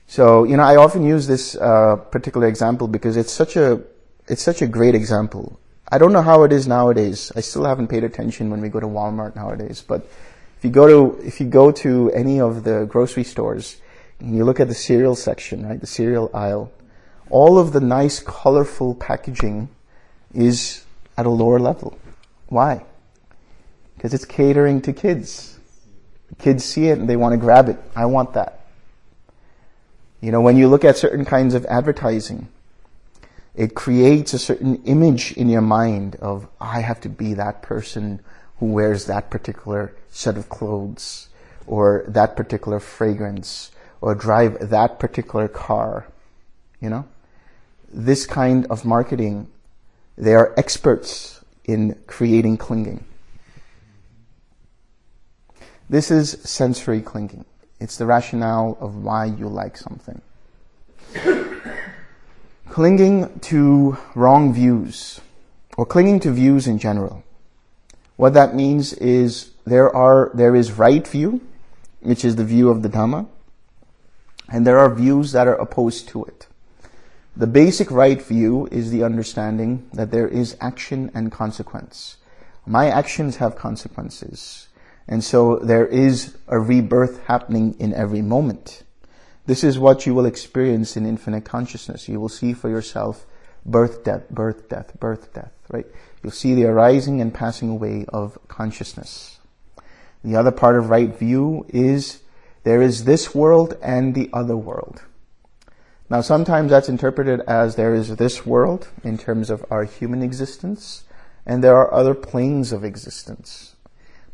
So, 0.07 0.45
you 0.45 0.59
know, 0.59 0.65
I 0.65 0.77
often 0.77 1.03
use 1.03 1.27
this 1.27 1.57
uh, 1.57 1.97
particular 1.97 2.47
example 2.47 2.89
because 2.89 3.17
it's 3.17 3.33
such 3.33 3.57
a 3.57 3.81
it's 4.29 4.43
such 4.43 4.61
a 4.61 4.67
great 4.67 4.95
example. 4.95 5.59
I 5.89 5.97
don't 5.99 6.13
know 6.13 6.23
how 6.23 6.43
it 6.43 6.53
is 6.53 6.67
nowadays. 6.67 7.31
I 7.37 7.41
still 7.41 7.65
haven't 7.65 7.87
paid 7.89 8.03
attention 8.03 8.51
when 8.51 8.61
we 8.61 8.69
go 8.69 8.81
to 8.81 8.87
Walmart 8.87 9.37
nowadays, 9.37 9.85
but 9.87 10.07
if 10.59 10.65
you 10.65 10.71
go 10.71 10.87
to, 10.87 11.21
if 11.23 11.41
you 11.41 11.47
go 11.47 11.71
to 11.71 12.11
any 12.13 12.41
of 12.41 12.65
the 12.65 12.87
grocery 12.87 13.25
stores 13.25 13.77
and 14.21 14.35
you 14.37 14.45
look 14.45 14.61
at 14.61 14.69
the 14.69 14.75
cereal 14.75 15.15
section, 15.15 15.69
right, 15.69 15.81
the 15.81 15.87
cereal 15.87 16.31
aisle, 16.33 16.73
all 17.29 17.59
of 17.59 17.73
the 17.73 17.81
nice 17.81 18.21
colorful 18.21 18.95
packaging 18.95 19.69
is 20.35 20.85
at 21.17 21.27
a 21.27 21.31
lower 21.31 21.59
level. 21.59 21.99
Why? 22.49 22.85
Because 23.97 24.15
it's 24.15 24.25
catering 24.25 24.81
to 24.83 24.93
kids. 24.93 25.59
Kids 26.39 26.65
see 26.65 26.89
it 26.89 26.99
and 26.99 27.09
they 27.09 27.17
want 27.17 27.33
to 27.33 27.39
grab 27.39 27.69
it. 27.69 27.79
I 27.95 28.07
want 28.07 28.35
that. 28.35 28.67
You 30.21 30.33
know, 30.33 30.41
when 30.41 30.57
you 30.57 30.69
look 30.69 30.85
at 30.85 30.97
certain 30.97 31.25
kinds 31.25 31.55
of 31.55 31.65
advertising, 31.67 32.49
it 33.55 33.75
creates 33.75 34.35
a 34.35 34.39
certain 34.39 34.83
image 34.85 35.33
in 35.33 35.49
your 35.49 35.63
mind 35.63 36.17
of, 36.17 36.49
I 36.61 36.81
have 36.81 37.01
to 37.03 37.09
be 37.09 37.35
that 37.35 37.63
person 37.63 38.21
who 38.59 38.67
wears 38.67 39.07
that 39.07 39.31
particular 39.31 39.95
set 40.17 40.39
of 40.39 40.49
clothes 40.49 41.29
or 41.67 42.05
that 42.09 42.37
particular 42.37 42.81
fragrance 42.81 43.71
or 44.01 44.15
drive 44.15 44.71
that 44.71 44.99
particular 44.99 45.47
car. 45.47 46.07
You 46.81 46.89
know? 46.89 47.05
This 47.93 48.25
kind 48.25 48.67
of 48.67 48.85
marketing, 48.85 49.49
they 50.17 50.35
are 50.35 50.55
experts 50.57 51.45
in 51.65 52.01
creating 52.07 52.57
clinging. 52.57 53.05
This 55.91 56.11
is 56.11 56.31
sensory 56.43 57.03
clinging. 57.03 57.45
It's 57.79 57.97
the 57.97 58.07
rationale 58.07 58.79
of 58.81 58.97
why 58.97 59.27
you 59.27 59.49
like 59.49 59.77
something 59.77 60.23
clinging 62.71 63.39
to 63.41 63.99
wrong 64.15 64.55
views 64.55 65.21
or 65.77 65.85
clinging 65.85 66.21
to 66.21 66.33
views 66.33 66.67
in 66.67 66.79
general. 66.79 67.23
What 68.17 68.33
that 68.33 68.55
means 68.55 68.95
is 68.95 69.51
there 69.67 69.95
are, 69.95 70.31
there 70.33 70.55
is 70.55 70.73
right 70.73 71.07
view, 71.07 71.41
which 72.01 72.25
is 72.25 72.37
the 72.37 72.45
view 72.45 72.71
of 72.71 72.83
the 72.83 72.89
Dhamma, 72.89 73.27
and 74.49 74.67
there 74.67 74.79
are 74.79 74.95
views 74.95 75.33
that 75.33 75.49
are 75.49 75.57
opposed 75.57 76.09
to 76.09 76.25
it. 76.25 76.47
The 77.37 77.47
basic 77.47 77.91
right 77.91 78.23
view 78.23 78.67
is 78.71 78.91
the 78.91 79.03
understanding 79.03 79.89
that 79.93 80.11
there 80.11 80.29
is 80.29 80.57
action 80.61 81.11
and 81.15 81.31
consequence. 81.31 82.17
My 82.65 82.89
actions 82.89 83.37
have 83.37 83.57
consequences. 83.57 84.69
And 85.09 85.23
so 85.23 85.57
there 85.57 85.87
is 85.87 86.37
a 86.49 86.59
rebirth 86.59 87.23
happening 87.25 87.77
in 87.79 87.93
every 87.93 88.23
moment. 88.23 88.85
This 89.47 89.63
is 89.63 89.79
what 89.79 90.07
you 90.07 90.15
will 90.15 90.27
experience 90.27 90.97
in 90.97 91.07
infinite 91.07 91.45
consciousness. 91.45 92.09
You 92.09 92.19
will 92.19 92.29
see 92.29 92.53
for 92.53 92.69
yourself 92.69 93.27
birth, 93.65 94.03
death, 94.03 94.29
birth, 94.31 94.69
death, 94.69 94.99
birth, 94.99 95.33
death, 95.35 95.53
right? 95.71 95.87
You'll 96.23 96.33
see 96.33 96.55
the 96.55 96.65
arising 96.65 97.21
and 97.21 97.33
passing 97.33 97.69
away 97.69 98.07
of 98.09 98.39
consciousness. 98.49 99.36
The 100.27 100.35
other 100.35 100.51
part 100.51 100.77
of 100.77 100.91
right 100.91 101.17
view 101.17 101.67
is 101.69 102.19
there 102.65 102.83
is 102.83 103.05
this 103.05 103.33
world 103.33 103.79
and 103.81 104.13
the 104.13 104.29
other 104.33 104.57
world. 104.57 105.03
Now 106.11 106.21
sometimes 106.21 106.71
that's 106.71 106.89
interpreted 106.89 107.43
as 107.43 107.77
there 107.77 107.95
is 107.95 108.17
this 108.17 108.45
world 108.45 108.89
in 109.05 109.19
terms 109.19 109.51
of 109.51 109.65
our 109.71 109.85
human 109.85 110.23
existence, 110.23 111.05
and 111.47 111.63
there 111.63 111.77
are 111.77 111.95
other 111.95 112.13
planes 112.13 112.73
of 112.73 112.83
existence. 112.83 113.77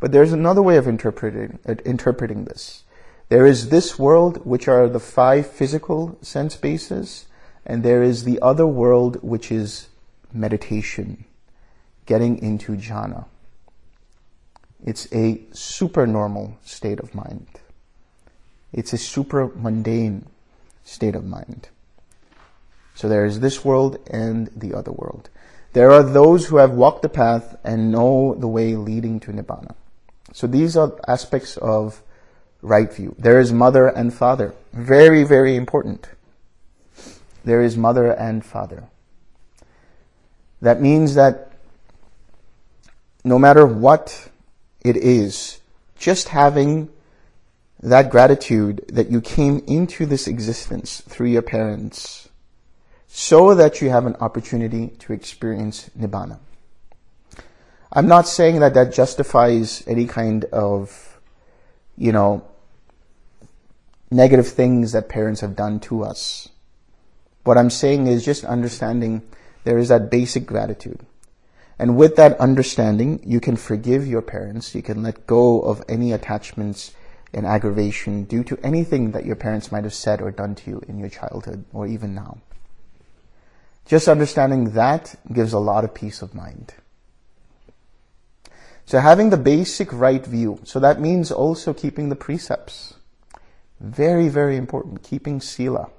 But 0.01 0.12
there's 0.12 0.32
another 0.32 0.62
way 0.62 0.78
of 0.78 0.88
interpreting, 0.88 1.59
uh, 1.68 1.74
interpreting 1.84 2.47
this. 2.47 2.84
There 3.28 3.45
is 3.45 3.68
this 3.68 3.99
world, 3.99 4.47
which 4.47 4.68
are 4.68 4.88
the 4.88 4.99
five 4.99 5.47
physical 5.47 6.16
sense 6.22 6.57
bases, 6.57 7.26
and 7.66 7.82
there 7.82 8.03
is 8.03 8.24
the 8.24 8.40
other 8.40 8.66
world, 8.66 9.22
which 9.22 9.53
is 9.53 9.88
meditation, 10.32 11.26
getting 12.07 12.38
into 12.38 12.76
jhana. 12.76 13.26
It's 14.84 15.06
a 15.12 15.40
supernormal 15.52 16.58
state 16.64 16.98
of 16.98 17.14
mind. 17.14 17.46
It's 18.72 18.92
a 18.92 18.98
super 18.98 19.48
mundane 19.48 20.26
state 20.84 21.14
of 21.14 21.24
mind. 21.24 21.68
So 22.94 23.08
there 23.08 23.24
is 23.24 23.40
this 23.40 23.64
world 23.64 23.98
and 24.10 24.50
the 24.54 24.74
other 24.74 24.92
world. 24.92 25.28
There 25.72 25.90
are 25.90 26.02
those 26.02 26.46
who 26.46 26.56
have 26.56 26.72
walked 26.72 27.02
the 27.02 27.08
path 27.08 27.56
and 27.64 27.90
know 27.90 28.34
the 28.34 28.48
way 28.48 28.76
leading 28.76 29.20
to 29.20 29.32
Nibbana. 29.32 29.74
So 30.32 30.46
these 30.46 30.76
are 30.76 30.92
aspects 31.06 31.56
of 31.56 32.02
right 32.60 32.92
view. 32.92 33.14
There 33.18 33.40
is 33.40 33.52
mother 33.52 33.88
and 33.88 34.12
father. 34.12 34.54
Very, 34.72 35.24
very 35.24 35.56
important. 35.56 36.08
There 37.44 37.62
is 37.62 37.76
mother 37.76 38.10
and 38.10 38.44
father. 38.44 38.84
That 40.60 40.80
means 40.80 41.14
that 41.14 41.52
no 43.24 43.38
matter 43.38 43.66
what 43.66 44.28
it 44.84 44.96
is, 44.96 45.60
just 45.96 46.28
having 46.28 46.88
that 47.80 48.10
gratitude 48.10 48.84
that 48.88 49.10
you 49.10 49.20
came 49.20 49.62
into 49.66 50.06
this 50.06 50.26
existence 50.26 51.00
through 51.00 51.28
your 51.28 51.42
parents 51.42 52.28
so 53.08 53.54
that 53.54 53.80
you 53.80 53.90
have 53.90 54.06
an 54.06 54.16
opportunity 54.16 54.88
to 54.98 55.12
experience 55.12 55.90
Nibbana. 55.98 56.38
I'm 57.92 58.06
not 58.06 58.26
saying 58.26 58.60
that 58.60 58.74
that 58.74 58.92
justifies 58.92 59.84
any 59.86 60.06
kind 60.06 60.44
of, 60.46 61.20
you 61.96 62.10
know, 62.10 62.42
negative 64.10 64.48
things 64.48 64.92
that 64.92 65.08
parents 65.08 65.40
have 65.40 65.56
done 65.56 65.80
to 65.80 66.04
us. 66.04 66.48
What 67.44 67.58
I'm 67.58 67.70
saying 67.70 68.06
is 68.06 68.24
just 68.24 68.44
understanding 68.44 69.22
there 69.64 69.78
is 69.78 69.88
that 69.88 70.10
basic 70.10 70.46
gratitude. 70.46 71.00
And 71.82 71.96
with 71.96 72.14
that 72.14 72.38
understanding, 72.38 73.18
you 73.26 73.40
can 73.40 73.56
forgive 73.56 74.06
your 74.06 74.22
parents. 74.22 74.72
You 74.72 74.82
can 74.82 75.02
let 75.02 75.26
go 75.26 75.60
of 75.62 75.82
any 75.88 76.12
attachments 76.12 76.92
and 77.34 77.44
aggravation 77.44 78.22
due 78.22 78.44
to 78.44 78.58
anything 78.62 79.10
that 79.10 79.26
your 79.26 79.34
parents 79.34 79.72
might 79.72 79.82
have 79.82 79.92
said 79.92 80.22
or 80.22 80.30
done 80.30 80.54
to 80.54 80.70
you 80.70 80.82
in 80.86 81.00
your 81.00 81.08
childhood 81.08 81.64
or 81.72 81.88
even 81.88 82.14
now. 82.14 82.38
Just 83.84 84.06
understanding 84.06 84.74
that 84.74 85.16
gives 85.32 85.52
a 85.52 85.58
lot 85.58 85.82
of 85.82 85.92
peace 85.92 86.22
of 86.22 86.36
mind. 86.36 86.72
So 88.86 89.00
having 89.00 89.30
the 89.30 89.36
basic 89.36 89.92
right 89.92 90.24
view, 90.24 90.60
so 90.62 90.78
that 90.78 91.00
means 91.00 91.32
also 91.32 91.74
keeping 91.74 92.10
the 92.10 92.14
precepts. 92.14 92.94
Very, 93.80 94.28
very 94.28 94.56
important. 94.56 95.02
Keeping 95.02 95.40
sila. 95.40 95.90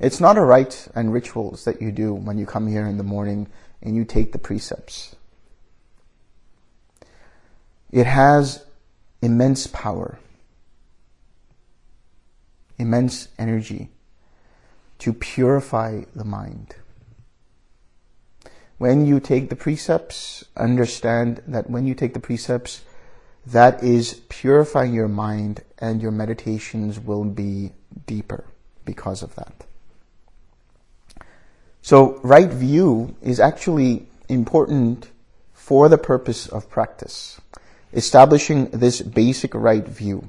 It's 0.00 0.20
not 0.20 0.36
a 0.36 0.42
rite 0.42 0.88
and 0.94 1.12
rituals 1.12 1.64
that 1.64 1.80
you 1.80 1.92
do 1.92 2.12
when 2.12 2.38
you 2.38 2.46
come 2.46 2.66
here 2.66 2.86
in 2.86 2.98
the 2.98 3.04
morning 3.04 3.48
and 3.82 3.94
you 3.94 4.04
take 4.04 4.32
the 4.32 4.38
precepts. 4.38 5.14
It 7.92 8.06
has 8.06 8.64
immense 9.22 9.66
power, 9.68 10.18
immense 12.78 13.28
energy 13.38 13.90
to 14.98 15.12
purify 15.12 16.02
the 16.14 16.24
mind. 16.24 16.74
When 18.78 19.06
you 19.06 19.20
take 19.20 19.48
the 19.48 19.56
precepts, 19.56 20.44
understand 20.56 21.42
that 21.46 21.70
when 21.70 21.86
you 21.86 21.94
take 21.94 22.14
the 22.14 22.20
precepts, 22.20 22.82
that 23.46 23.82
is 23.82 24.22
purifying 24.28 24.92
your 24.92 25.08
mind 25.08 25.62
and 25.78 26.02
your 26.02 26.10
meditations 26.10 26.98
will 26.98 27.24
be 27.24 27.72
deeper 28.06 28.44
because 28.84 29.22
of 29.22 29.34
that. 29.36 29.66
So 31.84 32.18
right 32.22 32.48
view 32.48 33.14
is 33.20 33.38
actually 33.38 34.06
important 34.30 35.10
for 35.52 35.90
the 35.90 35.98
purpose 35.98 36.48
of 36.48 36.70
practice 36.70 37.38
establishing 37.92 38.70
this 38.70 39.02
basic 39.02 39.54
right 39.54 39.86
view. 39.86 40.26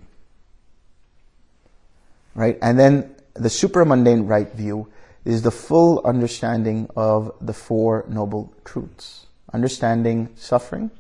Right? 2.36 2.60
And 2.62 2.78
then 2.78 3.16
the 3.36 3.48
supramundane 3.48 4.28
right 4.28 4.52
view 4.52 4.92
is 5.24 5.44
the 5.44 5.50
full 5.50 6.02
understanding 6.04 6.90
of 6.94 7.34
the 7.40 7.54
Four 7.54 8.04
Noble 8.10 8.54
Truths. 8.66 9.28
Understanding 9.54 10.32
suffering, 10.36 10.92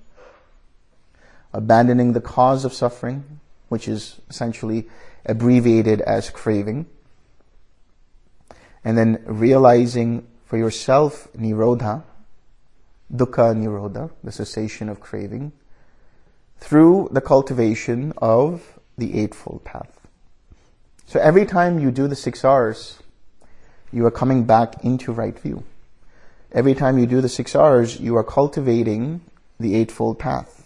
abandoning 1.51 2.13
the 2.13 2.21
cause 2.21 2.63
of 2.63 2.73
suffering, 2.73 3.41
which 3.67 3.89
is 3.89 4.21
essentially 4.29 4.87
abbreviated 5.25 5.99
as 5.99 6.29
craving, 6.29 6.85
and 8.85 8.97
then 8.97 9.21
realizing 9.25 10.25
for 10.45 10.57
yourself 10.57 11.27
nirodha, 11.37 12.03
dukkha 13.13 13.55
nirodha, 13.55 14.11
the 14.23 14.31
cessation 14.31 14.89
of 14.89 14.99
craving, 14.99 15.51
through 16.59 17.09
the 17.11 17.21
cultivation 17.21 18.13
of 18.17 18.79
the 18.97 19.19
Eightfold 19.19 19.63
Path. 19.63 20.07
So 21.05 21.19
every 21.19 21.45
time 21.45 21.79
you 21.79 21.91
do 21.91 22.07
the 22.07 22.15
six 22.15 22.43
R's, 22.43 22.99
you 23.91 24.05
are 24.05 24.11
coming 24.11 24.45
back 24.45 24.83
into 24.83 25.11
right 25.11 25.37
view. 25.37 25.63
Every 26.51 26.73
time 26.73 26.97
you 26.97 27.05
do 27.05 27.21
the 27.21 27.29
six 27.29 27.55
R's, 27.55 27.99
you 27.99 28.15
are 28.15 28.23
cultivating 28.23 29.21
the 29.59 29.75
Eightfold 29.75 30.19
Path. 30.19 30.63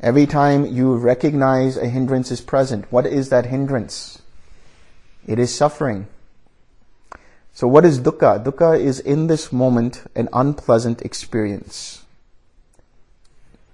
Every 0.00 0.26
time 0.26 0.66
you 0.66 0.94
recognize 0.96 1.76
a 1.76 1.88
hindrance 1.88 2.30
is 2.30 2.40
present, 2.40 2.90
what 2.92 3.06
is 3.06 3.30
that 3.30 3.46
hindrance? 3.46 4.20
It 5.26 5.38
is 5.38 5.54
suffering. 5.54 6.06
So 7.56 7.66
what 7.66 7.86
is 7.86 8.00
dukkha? 8.00 8.44
Dukkha 8.44 8.78
is 8.78 9.00
in 9.00 9.28
this 9.28 9.50
moment 9.50 10.02
an 10.14 10.28
unpleasant 10.34 11.00
experience. 11.00 12.04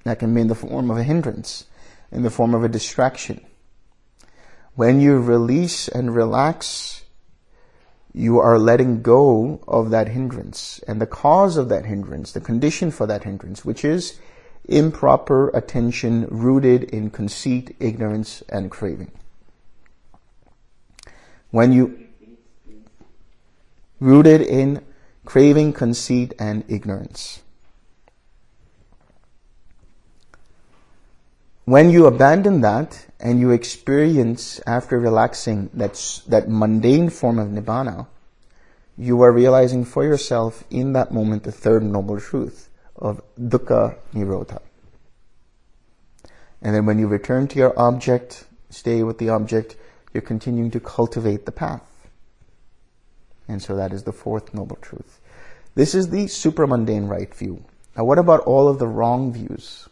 That 0.04 0.20
can 0.20 0.32
be 0.32 0.40
in 0.40 0.46
the 0.46 0.54
form 0.54 0.88
of 0.88 0.98
a 0.98 1.02
hindrance, 1.02 1.66
in 2.12 2.22
the 2.22 2.30
form 2.30 2.54
of 2.54 2.62
a 2.62 2.68
distraction. 2.68 3.44
When 4.76 5.00
you 5.00 5.18
release 5.18 5.88
and 5.88 6.14
relax, 6.14 7.02
you 8.14 8.38
are 8.38 8.56
letting 8.56 9.02
go 9.02 9.58
of 9.66 9.90
that 9.90 10.10
hindrance 10.10 10.78
and 10.86 11.00
the 11.00 11.06
cause 11.08 11.56
of 11.56 11.68
that 11.70 11.84
hindrance, 11.84 12.30
the 12.30 12.40
condition 12.40 12.92
for 12.92 13.08
that 13.08 13.24
hindrance, 13.24 13.64
which 13.64 13.84
is 13.84 14.16
improper 14.68 15.48
attention 15.48 16.28
rooted 16.30 16.84
in 16.84 17.10
conceit, 17.10 17.74
ignorance, 17.80 18.44
and 18.48 18.70
craving. 18.70 19.10
When 21.50 21.72
you 21.72 22.11
rooted 24.02 24.40
in 24.40 24.84
craving, 25.24 25.72
conceit, 25.72 26.34
and 26.38 26.64
ignorance. 26.68 27.42
When 31.64 31.90
you 31.90 32.06
abandon 32.06 32.62
that 32.62 33.06
and 33.20 33.38
you 33.38 33.52
experience 33.52 34.60
after 34.66 34.98
relaxing 34.98 35.70
that, 35.74 35.94
that 36.26 36.48
mundane 36.48 37.08
form 37.08 37.38
of 37.38 37.48
nibbana, 37.48 38.08
you 38.98 39.22
are 39.22 39.30
realizing 39.30 39.84
for 39.84 40.02
yourself 40.04 40.64
in 40.70 40.92
that 40.94 41.12
moment 41.12 41.44
the 41.44 41.52
third 41.52 41.84
noble 41.84 42.20
truth 42.20 42.68
of 42.96 43.22
dukkha 43.40 43.96
nirodha. 44.12 44.60
And 46.60 46.74
then 46.74 46.84
when 46.84 46.98
you 46.98 47.06
return 47.06 47.46
to 47.48 47.58
your 47.58 47.78
object, 47.78 48.44
stay 48.70 49.04
with 49.04 49.18
the 49.18 49.28
object, 49.28 49.76
you're 50.12 50.22
continuing 50.22 50.72
to 50.72 50.80
cultivate 50.80 51.46
the 51.46 51.52
path. 51.52 51.91
And 53.48 53.62
so 53.62 53.76
that 53.76 53.92
is 53.92 54.04
the 54.04 54.12
fourth 54.12 54.54
noble 54.54 54.76
truth. 54.76 55.20
This 55.74 55.94
is 55.94 56.10
the 56.10 56.26
supramundane 56.26 57.08
right 57.08 57.32
view. 57.34 57.64
Now 57.96 58.04
what 58.04 58.18
about 58.18 58.40
all 58.40 58.68
of 58.68 58.78
the 58.78 58.86
wrong 58.86 59.32
views? 59.32 59.88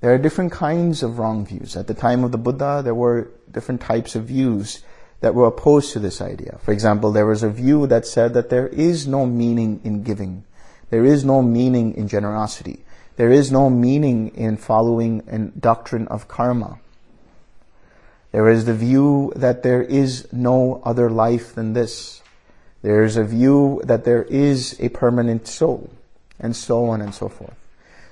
There 0.00 0.12
are 0.12 0.18
different 0.18 0.52
kinds 0.52 1.02
of 1.02 1.18
wrong 1.18 1.46
views. 1.46 1.76
At 1.76 1.86
the 1.86 1.94
time 1.94 2.22
of 2.22 2.32
the 2.32 2.38
Buddha, 2.38 2.82
there 2.84 2.94
were 2.94 3.30
different 3.50 3.80
types 3.80 4.14
of 4.14 4.24
views 4.24 4.82
that 5.20 5.34
were 5.34 5.46
opposed 5.46 5.92
to 5.92 5.98
this 5.98 6.20
idea. 6.20 6.58
For 6.60 6.72
example, 6.72 7.12
there 7.12 7.26
was 7.26 7.42
a 7.42 7.50
view 7.50 7.86
that 7.86 8.06
said 8.06 8.34
that 8.34 8.50
there 8.50 8.68
is 8.68 9.06
no 9.06 9.24
meaning 9.24 9.80
in 9.82 10.02
giving. 10.02 10.44
There 10.90 11.04
is 11.04 11.24
no 11.24 11.42
meaning 11.42 11.94
in 11.94 12.08
generosity. 12.08 12.84
There 13.16 13.30
is 13.30 13.50
no 13.50 13.70
meaning 13.70 14.28
in 14.36 14.58
following 14.58 15.22
a 15.26 15.38
doctrine 15.38 16.06
of 16.08 16.28
karma. 16.28 16.78
There 18.32 18.48
is 18.48 18.66
the 18.66 18.74
view 18.74 19.32
that 19.34 19.62
there 19.62 19.82
is 19.82 20.30
no 20.32 20.82
other 20.84 21.08
life 21.08 21.54
than 21.54 21.72
this. 21.72 22.22
There 22.82 23.02
is 23.02 23.16
a 23.16 23.24
view 23.24 23.80
that 23.84 24.04
there 24.04 24.24
is 24.24 24.76
a 24.80 24.88
permanent 24.90 25.46
soul, 25.48 25.90
and 26.38 26.54
so 26.54 26.86
on 26.86 27.00
and 27.00 27.14
so 27.14 27.28
forth. 27.28 27.56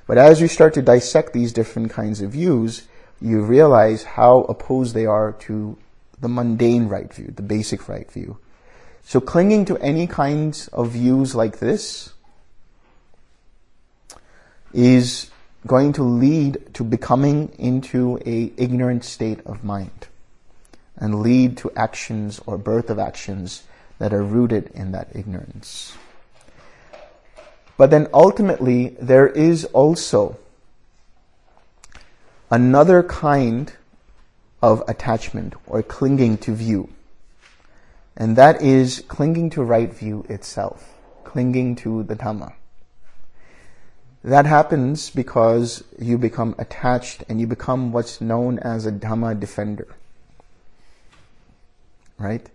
But 0.07 0.19
as 0.19 0.41
you 0.41 0.49
start 0.49 0.75
to 0.75 0.83
dissect 0.83 1.33
these 1.33 1.53
different 1.53 1.91
kinds 1.91 2.21
of 2.21 2.33
views, 2.33 2.87
you 3.21 3.43
realize 3.43 4.03
how 4.03 4.41
opposed 4.43 4.95
they 4.95 5.07
are 5.07 5.33
to 5.33 5.79
the 6.21 6.29
mundane 6.29 6.89
right 6.89 7.12
view, 7.12 7.33
the 7.35 7.43
basic 7.43 7.89
right 7.89 8.11
view. 8.11 8.39
So 9.05 9.21
clinging 9.21 9.67
to 9.67 9.79
any 9.79 10.07
kinds 10.07 10.69
of 10.69 10.91
views 10.91 11.35
like 11.35 11.59
this 11.59 12.12
is 14.73 15.31
going 15.67 15.93
to 15.95 16.03
lead 16.03 16.75
to 16.75 16.85
becoming 16.85 17.51
into 17.59 18.19
a 18.27 18.53
ignorant 18.57 19.05
state 19.05 19.41
of 19.47 19.65
mind 19.65 20.09
and 20.97 21.21
lead 21.21 21.57
to 21.59 21.71
actions 21.77 22.41
or 22.47 22.59
birth 22.59 22.91
of 22.91 22.99
actions 22.99 23.62
that 23.99 24.12
are 24.12 24.22
rooted 24.22 24.70
in 24.74 24.92
that 24.92 25.09
ignorance. 25.14 25.97
But 27.76 27.90
then 27.90 28.09
ultimately 28.12 28.97
there 29.01 29.26
is 29.26 29.64
also 29.66 30.38
another 32.51 33.03
kind 33.03 33.72
of 34.62 34.82
attachment 34.88 35.55
or 35.66 35.82
clinging 35.82 36.38
to 36.38 36.55
view. 36.55 36.88
And 38.16 38.36
that 38.36 38.62
is 38.62 39.05
clinging 39.09 39.51
to 39.51 39.62
right 39.62 39.92
view 39.92 40.24
itself, 40.28 40.95
clinging 41.24 41.74
to 41.76 42.05
the 42.05 42.14
Dhamma. 42.14 42.55
That 44.22 44.47
happens 44.47 45.11
because 45.11 45.84
you 45.99 46.16
become 46.16 46.55
attached 46.59 47.24
and 47.28 47.40
you 47.40 47.47
become 47.47 47.92
what's 47.92 48.20
known 48.20 48.59
as 48.61 48.86
a 48.86 48.92
Dhamma 48.92 49.38
defender. 49.38 49.88
Right? 52.16 52.49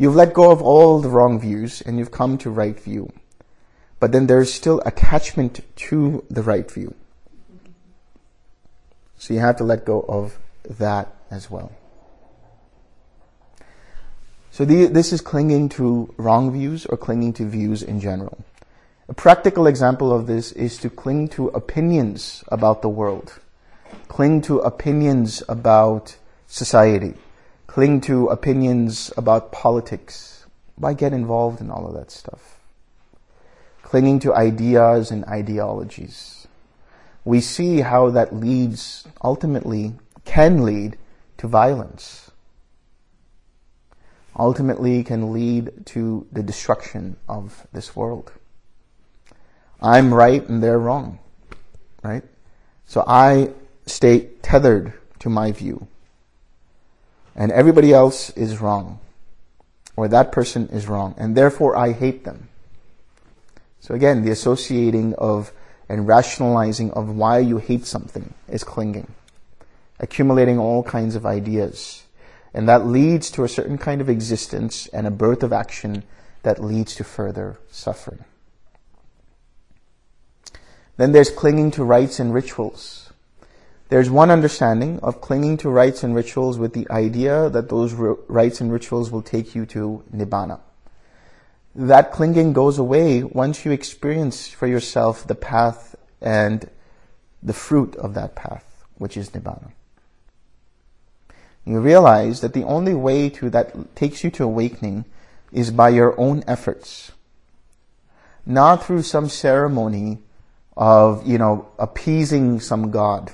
You've 0.00 0.16
let 0.16 0.32
go 0.32 0.50
of 0.50 0.62
all 0.62 1.02
the 1.02 1.10
wrong 1.10 1.38
views 1.38 1.82
and 1.82 1.98
you've 1.98 2.10
come 2.10 2.38
to 2.38 2.48
right 2.48 2.80
view. 2.80 3.12
But 3.98 4.12
then 4.12 4.28
there's 4.28 4.50
still 4.50 4.80
attachment 4.86 5.60
to 5.76 6.24
the 6.30 6.40
right 6.40 6.70
view. 6.70 6.94
So 9.18 9.34
you 9.34 9.40
have 9.40 9.58
to 9.58 9.64
let 9.64 9.84
go 9.84 10.00
of 10.08 10.38
that 10.64 11.14
as 11.30 11.50
well. 11.50 11.70
So 14.50 14.64
the, 14.64 14.86
this 14.86 15.12
is 15.12 15.20
clinging 15.20 15.68
to 15.80 16.14
wrong 16.16 16.50
views 16.50 16.86
or 16.86 16.96
clinging 16.96 17.34
to 17.34 17.46
views 17.46 17.82
in 17.82 18.00
general. 18.00 18.42
A 19.06 19.12
practical 19.12 19.66
example 19.66 20.14
of 20.14 20.26
this 20.26 20.50
is 20.52 20.78
to 20.78 20.88
cling 20.88 21.28
to 21.36 21.48
opinions 21.48 22.42
about 22.48 22.80
the 22.80 22.88
world, 22.88 23.38
cling 24.08 24.40
to 24.42 24.60
opinions 24.60 25.42
about 25.46 26.16
society, 26.46 27.16
cling 27.70 28.00
to 28.00 28.26
opinions 28.26 29.12
about 29.16 29.52
politics. 29.52 30.44
Why 30.74 30.92
get 30.92 31.12
involved 31.12 31.60
in 31.60 31.70
all 31.70 31.86
of 31.86 31.94
that 31.94 32.10
stuff? 32.10 32.58
Clinging 33.84 34.18
to 34.20 34.34
ideas 34.34 35.12
and 35.12 35.24
ideologies. 35.26 36.48
We 37.24 37.40
see 37.40 37.82
how 37.82 38.10
that 38.10 38.34
leads, 38.34 39.06
ultimately, 39.22 39.92
can 40.24 40.64
lead 40.64 40.98
to 41.38 41.46
violence. 41.46 42.32
Ultimately 44.36 45.04
can 45.04 45.32
lead 45.32 45.86
to 45.94 46.26
the 46.32 46.42
destruction 46.42 47.18
of 47.28 47.68
this 47.72 47.94
world. 47.94 48.32
I'm 49.80 50.12
right 50.12 50.44
and 50.48 50.60
they're 50.60 50.80
wrong. 50.80 51.20
Right? 52.02 52.24
So 52.86 53.04
I 53.06 53.52
stay 53.86 54.26
tethered 54.42 54.92
to 55.20 55.28
my 55.28 55.52
view. 55.52 55.86
And 57.40 57.50
everybody 57.52 57.94
else 57.94 58.28
is 58.36 58.60
wrong. 58.60 58.98
Or 59.96 60.08
that 60.08 60.30
person 60.30 60.68
is 60.68 60.86
wrong. 60.86 61.14
And 61.16 61.34
therefore 61.34 61.74
I 61.74 61.92
hate 61.92 62.24
them. 62.24 62.50
So 63.80 63.94
again, 63.94 64.22
the 64.22 64.30
associating 64.30 65.14
of 65.14 65.50
and 65.88 66.06
rationalizing 66.06 66.90
of 66.90 67.08
why 67.08 67.38
you 67.38 67.56
hate 67.56 67.86
something 67.86 68.34
is 68.46 68.62
clinging. 68.62 69.14
Accumulating 69.98 70.58
all 70.58 70.82
kinds 70.82 71.16
of 71.16 71.24
ideas. 71.24 72.02
And 72.52 72.68
that 72.68 72.84
leads 72.84 73.30
to 73.30 73.44
a 73.44 73.48
certain 73.48 73.78
kind 73.78 74.02
of 74.02 74.10
existence 74.10 74.86
and 74.88 75.06
a 75.06 75.10
birth 75.10 75.42
of 75.42 75.50
action 75.50 76.02
that 76.42 76.62
leads 76.62 76.94
to 76.96 77.04
further 77.04 77.56
suffering. 77.70 78.22
Then 80.98 81.12
there's 81.12 81.30
clinging 81.30 81.70
to 81.70 81.84
rites 81.84 82.20
and 82.20 82.34
rituals. 82.34 82.99
There's 83.90 84.08
one 84.08 84.30
understanding 84.30 85.00
of 85.00 85.20
clinging 85.20 85.56
to 85.58 85.68
rites 85.68 86.04
and 86.04 86.14
rituals 86.14 86.58
with 86.58 86.74
the 86.74 86.88
idea 86.92 87.50
that 87.50 87.68
those 87.68 87.92
rites 87.92 88.60
and 88.60 88.72
rituals 88.72 89.10
will 89.10 89.20
take 89.20 89.56
you 89.56 89.66
to 89.66 90.04
Nibbana. 90.14 90.60
That 91.74 92.12
clinging 92.12 92.52
goes 92.52 92.78
away 92.78 93.24
once 93.24 93.64
you 93.64 93.72
experience 93.72 94.46
for 94.48 94.68
yourself 94.68 95.26
the 95.26 95.34
path 95.34 95.96
and 96.20 96.70
the 97.42 97.52
fruit 97.52 97.96
of 97.96 98.14
that 98.14 98.36
path, 98.36 98.84
which 98.94 99.16
is 99.16 99.30
Nibbana. 99.30 99.72
You 101.64 101.80
realize 101.80 102.42
that 102.42 102.52
the 102.52 102.64
only 102.64 102.94
way 102.94 103.28
to 103.30 103.50
that 103.50 103.96
takes 103.96 104.22
you 104.22 104.30
to 104.32 104.44
awakening 104.44 105.04
is 105.50 105.72
by 105.72 105.88
your 105.88 106.18
own 106.18 106.44
efforts. 106.46 107.10
Not 108.46 108.84
through 108.84 109.02
some 109.02 109.28
ceremony 109.28 110.18
of, 110.76 111.26
you 111.26 111.38
know, 111.38 111.68
appeasing 111.76 112.60
some 112.60 112.92
god. 112.92 113.32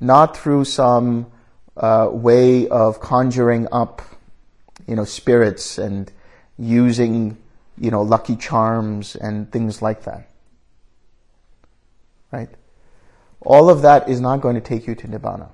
Not 0.00 0.36
through 0.36 0.64
some 0.64 1.30
uh, 1.76 2.08
way 2.10 2.66
of 2.68 3.00
conjuring 3.00 3.68
up, 3.70 4.02
you 4.86 4.96
know, 4.96 5.04
spirits 5.04 5.78
and 5.78 6.10
using, 6.58 7.36
you 7.78 7.90
know, 7.90 8.02
lucky 8.02 8.36
charms 8.36 9.14
and 9.14 9.50
things 9.52 9.82
like 9.82 10.04
that. 10.04 10.28
Right? 12.32 12.48
All 13.40 13.70
of 13.70 13.82
that 13.82 14.08
is 14.08 14.20
not 14.20 14.40
going 14.40 14.54
to 14.54 14.60
take 14.60 14.86
you 14.86 14.94
to 14.94 15.06
Nibbana. 15.06 15.50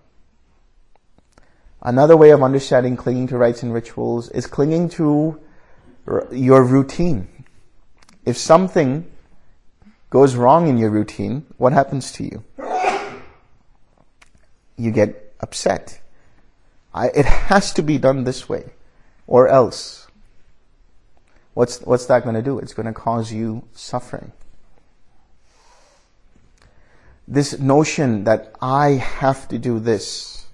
Another 1.83 2.17
way 2.17 2.31
of 2.31 2.43
understanding 2.43 2.97
clinging 2.97 3.29
to 3.29 3.39
rites 3.39 3.63
and 3.63 3.73
rituals 3.73 4.29
is 4.31 4.47
clinging 4.47 4.89
to 4.91 5.41
your 6.33 6.65
routine. 6.65 7.29
If 8.25 8.37
something 8.37 9.09
goes 10.11 10.35
wrong 10.35 10.67
in 10.67 10.79
your 10.79 10.91
routine, 10.91 11.47
what 11.59 11.73
happens 11.73 12.11
to 12.13 12.25
you? 12.25 12.45
You 14.77 14.91
get 14.91 15.35
upset. 15.41 16.01
I, 16.95 17.09
it 17.09 17.27
has 17.27 17.72
to 17.74 17.83
be 17.83 17.99
done 17.99 18.24
this 18.24 18.49
way, 18.49 18.72
or 19.27 19.49
else. 19.49 20.07
What's, 21.55 21.81
what's 21.81 22.07
that 22.07 22.22
going 22.22 22.35
to 22.35 22.43
do? 22.43 22.59
It's 22.59 22.74
going 22.74 22.87
to 22.87 22.93
cause 22.93 23.33
you 23.33 23.66
suffering. 23.72 24.33
This 27.29 27.59
notion 27.59 28.24
that 28.24 28.55
I 28.61 28.91
have 28.91 29.49
to 29.49 29.59
do 29.59 29.79
this, 29.79 30.47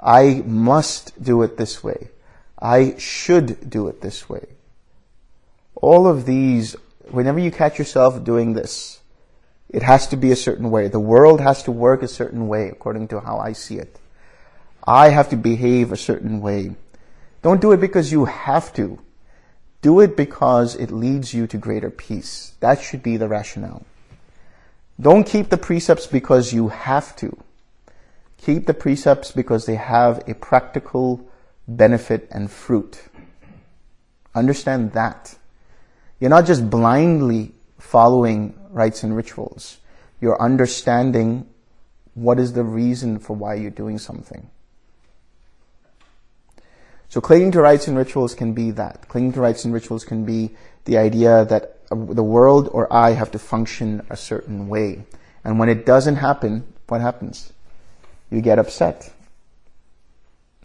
I 0.00 0.42
must 0.46 1.22
do 1.22 1.42
it 1.42 1.56
this 1.56 1.82
way, 1.82 2.10
I 2.58 2.96
should 2.98 3.68
do 3.68 3.88
it 3.88 4.00
this 4.00 4.28
way. 4.28 4.46
All 5.74 6.06
of 6.06 6.26
these, 6.26 6.76
whenever 7.10 7.40
you 7.40 7.50
catch 7.50 7.78
yourself 7.78 8.22
doing 8.22 8.52
this, 8.52 9.00
it 9.72 9.82
has 9.82 10.06
to 10.08 10.16
be 10.16 10.30
a 10.30 10.36
certain 10.36 10.70
way. 10.70 10.88
The 10.88 11.00
world 11.00 11.40
has 11.40 11.62
to 11.64 11.72
work 11.72 12.02
a 12.02 12.08
certain 12.08 12.46
way 12.46 12.68
according 12.68 13.08
to 13.08 13.20
how 13.20 13.38
I 13.38 13.52
see 13.52 13.78
it. 13.78 13.98
I 14.86 15.08
have 15.08 15.30
to 15.30 15.36
behave 15.36 15.90
a 15.90 15.96
certain 15.96 16.40
way. 16.40 16.76
Don't 17.40 17.60
do 17.60 17.72
it 17.72 17.80
because 17.80 18.12
you 18.12 18.26
have 18.26 18.72
to. 18.74 18.98
Do 19.80 20.00
it 20.00 20.16
because 20.16 20.76
it 20.76 20.90
leads 20.90 21.32
you 21.32 21.46
to 21.46 21.56
greater 21.56 21.90
peace. 21.90 22.52
That 22.60 22.82
should 22.82 23.02
be 23.02 23.16
the 23.16 23.28
rationale. 23.28 23.84
Don't 25.00 25.24
keep 25.24 25.48
the 25.48 25.56
precepts 25.56 26.06
because 26.06 26.52
you 26.52 26.68
have 26.68 27.16
to. 27.16 27.36
Keep 28.38 28.66
the 28.66 28.74
precepts 28.74 29.32
because 29.32 29.66
they 29.66 29.76
have 29.76 30.28
a 30.28 30.34
practical 30.34 31.28
benefit 31.66 32.28
and 32.30 32.50
fruit. 32.50 33.00
Understand 34.34 34.92
that. 34.92 35.36
You're 36.20 36.30
not 36.30 36.46
just 36.46 36.68
blindly 36.68 37.52
following 37.78 38.54
rites 38.72 39.02
and 39.02 39.14
rituals. 39.14 39.78
You're 40.20 40.40
understanding 40.40 41.46
what 42.14 42.38
is 42.38 42.54
the 42.54 42.64
reason 42.64 43.18
for 43.18 43.36
why 43.36 43.54
you're 43.54 43.70
doing 43.70 43.98
something. 43.98 44.48
So 47.08 47.20
clinging 47.20 47.52
to 47.52 47.60
rites 47.60 47.88
and 47.88 47.96
rituals 47.96 48.34
can 48.34 48.54
be 48.54 48.70
that. 48.72 49.08
Clinging 49.08 49.34
to 49.34 49.40
rites 49.40 49.64
and 49.64 49.74
rituals 49.74 50.04
can 50.04 50.24
be 50.24 50.50
the 50.86 50.96
idea 50.96 51.44
that 51.44 51.78
the 51.90 52.24
world 52.24 52.68
or 52.72 52.90
I 52.92 53.10
have 53.10 53.30
to 53.32 53.38
function 53.38 54.04
a 54.08 54.16
certain 54.16 54.68
way. 54.68 55.04
And 55.44 55.58
when 55.58 55.68
it 55.68 55.84
doesn't 55.84 56.16
happen, 56.16 56.64
what 56.88 57.00
happens? 57.00 57.52
You 58.30 58.40
get 58.40 58.58
upset. 58.58 59.12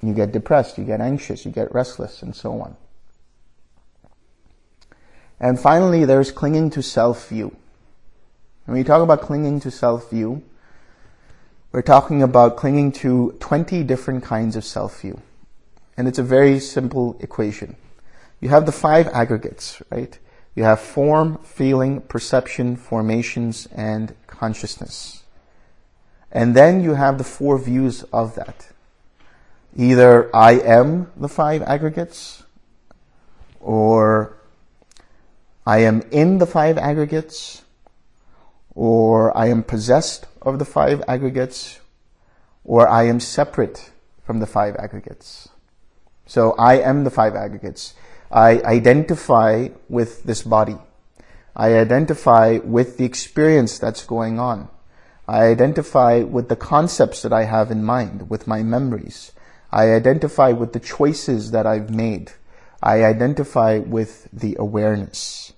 You 0.01 0.13
get 0.13 0.31
depressed, 0.31 0.77
you 0.77 0.83
get 0.83 1.01
anxious, 1.01 1.43
you 1.43 1.51
get 1.51 1.73
restless, 1.73 2.21
and 2.21 2.35
so 2.35 2.61
on. 2.61 2.77
And 5.39 5.59
finally, 5.59 6.05
there's 6.05 6.31
clinging 6.31 6.69
to 6.71 6.81
self-view. 6.81 7.55
When 8.67 8.77
we 8.77 8.83
talk 8.83 9.01
about 9.01 9.21
clinging 9.21 9.61
to 9.61 9.71
self-view, 9.71 10.43
we're 11.71 11.81
talking 11.81 12.21
about 12.21 12.57
clinging 12.57 12.91
to 13.03 13.31
20 13.39 13.81
different 13.83 14.25
kinds 14.25 14.57
of 14.57 14.65
self-view. 14.65 15.21
And 15.95 16.05
it's 16.05 16.19
a 16.19 16.23
very 16.23 16.59
simple 16.59 17.15
equation. 17.21 17.77
You 18.41 18.49
have 18.49 18.65
the 18.65 18.73
five 18.73 19.07
aggregates, 19.07 19.81
right? 19.89 20.19
You 20.53 20.65
have 20.65 20.81
form, 20.81 21.37
feeling, 21.45 22.01
perception, 22.01 22.75
formations, 22.75 23.69
and 23.73 24.13
consciousness. 24.27 25.23
And 26.29 26.53
then 26.53 26.83
you 26.83 26.95
have 26.95 27.17
the 27.19 27.23
four 27.23 27.57
views 27.57 28.03
of 28.11 28.35
that. 28.35 28.67
Either 29.77 30.29
I 30.35 30.59
am 30.59 31.09
the 31.15 31.29
five 31.29 31.61
aggregates, 31.61 32.43
or 33.61 34.35
I 35.65 35.83
am 35.83 36.01
in 36.11 36.39
the 36.39 36.45
five 36.45 36.77
aggregates, 36.77 37.63
or 38.77 39.35
I 39.35 39.47
am 39.47 39.63
possessed 39.63 40.27
of 40.43 40.59
the 40.59 40.65
five 40.65 41.03
aggregates, 41.07 41.79
or 42.63 42.87
I 42.87 43.07
am 43.07 43.19
separate 43.19 43.89
from 44.23 44.39
the 44.39 44.45
five 44.45 44.75
aggregates. 44.75 45.49
So 46.27 46.51
I 46.59 46.77
am 46.77 47.03
the 47.03 47.09
five 47.09 47.35
aggregates. 47.35 47.95
I 48.31 48.61
identify 48.61 49.69
with 49.89 50.23
this 50.25 50.43
body. 50.43 50.77
I 51.55 51.73
identify 51.73 52.59
with 52.63 52.97
the 52.97 53.05
experience 53.05 53.79
that's 53.79 54.05
going 54.05 54.39
on. 54.39 54.69
I 55.27 55.45
identify 55.45 56.21
with 56.21 56.47
the 56.47 56.55
concepts 56.55 57.23
that 57.23 57.33
I 57.33 57.45
have 57.45 57.71
in 57.71 57.83
mind, 57.83 58.29
with 58.29 58.45
my 58.45 58.61
memories. 58.61 59.31
I 59.71 59.91
identify 59.91 60.51
with 60.51 60.73
the 60.73 60.79
choices 60.79 61.49
that 61.49 61.65
I've 61.65 61.89
made. 61.89 62.33
I 62.83 63.03
identify 63.03 63.79
with 63.79 64.29
the 64.31 64.55
awareness. 64.59 65.53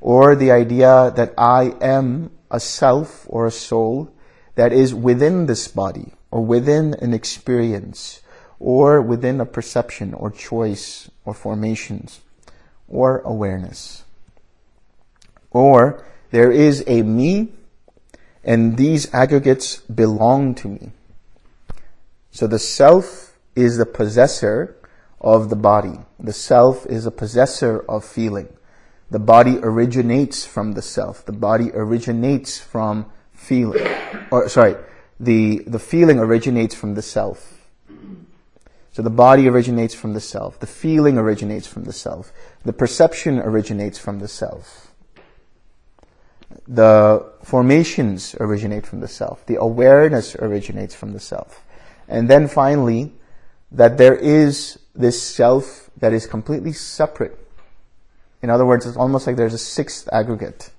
Or 0.00 0.34
the 0.34 0.50
idea 0.50 1.12
that 1.16 1.34
I 1.38 1.74
am 1.80 2.30
a 2.50 2.60
self 2.60 3.26
or 3.28 3.46
a 3.46 3.50
soul 3.50 4.12
that 4.54 4.72
is 4.72 4.94
within 4.94 5.46
this 5.46 5.68
body 5.68 6.14
or 6.30 6.44
within 6.44 6.94
an 7.00 7.12
experience 7.12 8.20
or 8.58 9.00
within 9.00 9.40
a 9.40 9.46
perception 9.46 10.14
or 10.14 10.30
choice 10.30 11.10
or 11.24 11.34
formations 11.34 12.20
or 12.88 13.20
awareness. 13.20 14.04
Or 15.50 16.04
there 16.30 16.50
is 16.50 16.84
a 16.86 17.02
me 17.02 17.52
and 18.44 18.76
these 18.76 19.12
aggregates 19.12 19.78
belong 19.78 20.54
to 20.56 20.68
me. 20.68 20.90
So 22.30 22.46
the 22.46 22.58
self 22.58 23.36
is 23.54 23.76
the 23.76 23.86
possessor 23.86 24.76
of 25.20 25.48
the 25.50 25.56
body. 25.56 25.98
The 26.20 26.32
self 26.32 26.86
is 26.86 27.06
a 27.06 27.10
possessor 27.10 27.80
of 27.88 28.04
feeling. 28.04 28.48
The 29.10 29.18
body 29.18 29.58
originates 29.62 30.44
from 30.44 30.72
the 30.72 30.82
self. 30.82 31.24
The 31.24 31.32
body 31.32 31.70
originates 31.72 32.58
from 32.58 33.06
feeling. 33.32 33.86
Or 34.30 34.48
sorry, 34.48 34.76
the, 35.20 35.62
the 35.66 35.78
feeling 35.78 36.18
originates 36.18 36.74
from 36.74 36.94
the 36.94 37.02
self. 37.02 37.70
So 38.90 39.02
the 39.02 39.10
body 39.10 39.46
originates 39.48 39.94
from 39.94 40.14
the 40.14 40.20
self. 40.20 40.58
The 40.58 40.66
feeling 40.66 41.18
originates 41.18 41.66
from 41.66 41.84
the 41.84 41.92
self. 41.92 42.32
The 42.64 42.72
perception 42.72 43.38
originates 43.38 43.98
from 43.98 44.18
the 44.18 44.28
self. 44.28 44.92
The 46.66 47.30
formations 47.42 48.34
originate 48.40 48.86
from 48.86 49.00
the 49.00 49.08
self. 49.08 49.44
The 49.46 49.56
awareness 49.60 50.34
originates 50.36 50.94
from 50.94 51.12
the 51.12 51.20
self. 51.20 51.62
And 52.08 52.28
then 52.28 52.48
finally, 52.48 53.12
that 53.70 53.98
there 53.98 54.16
is 54.16 54.78
this 54.94 55.22
self 55.22 55.90
that 55.98 56.12
is 56.12 56.26
completely 56.26 56.72
separate. 56.72 57.45
In 58.42 58.50
other 58.50 58.66
words, 58.66 58.86
it's 58.86 58.96
almost 58.96 59.26
like 59.26 59.36
there's 59.36 59.54
a 59.54 59.58
sixth 59.58 60.08
aggregate. 60.12 60.70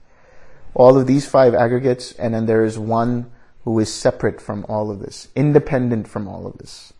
All 0.73 0.97
of 0.97 1.07
these 1.07 1.27
five 1.27 1.55
aggregates, 1.55 2.11
and 2.13 2.33
then 2.33 2.45
there 2.45 2.63
is 2.63 2.77
one 2.77 3.31
who 3.63 3.79
is 3.79 3.93
separate 3.93 4.39
from 4.39 4.65
all 4.69 4.91
of 4.91 4.99
this, 4.99 5.27
independent 5.35 6.07
from 6.07 6.27
all 6.27 6.47
of 6.47 6.57
this. 6.57 6.93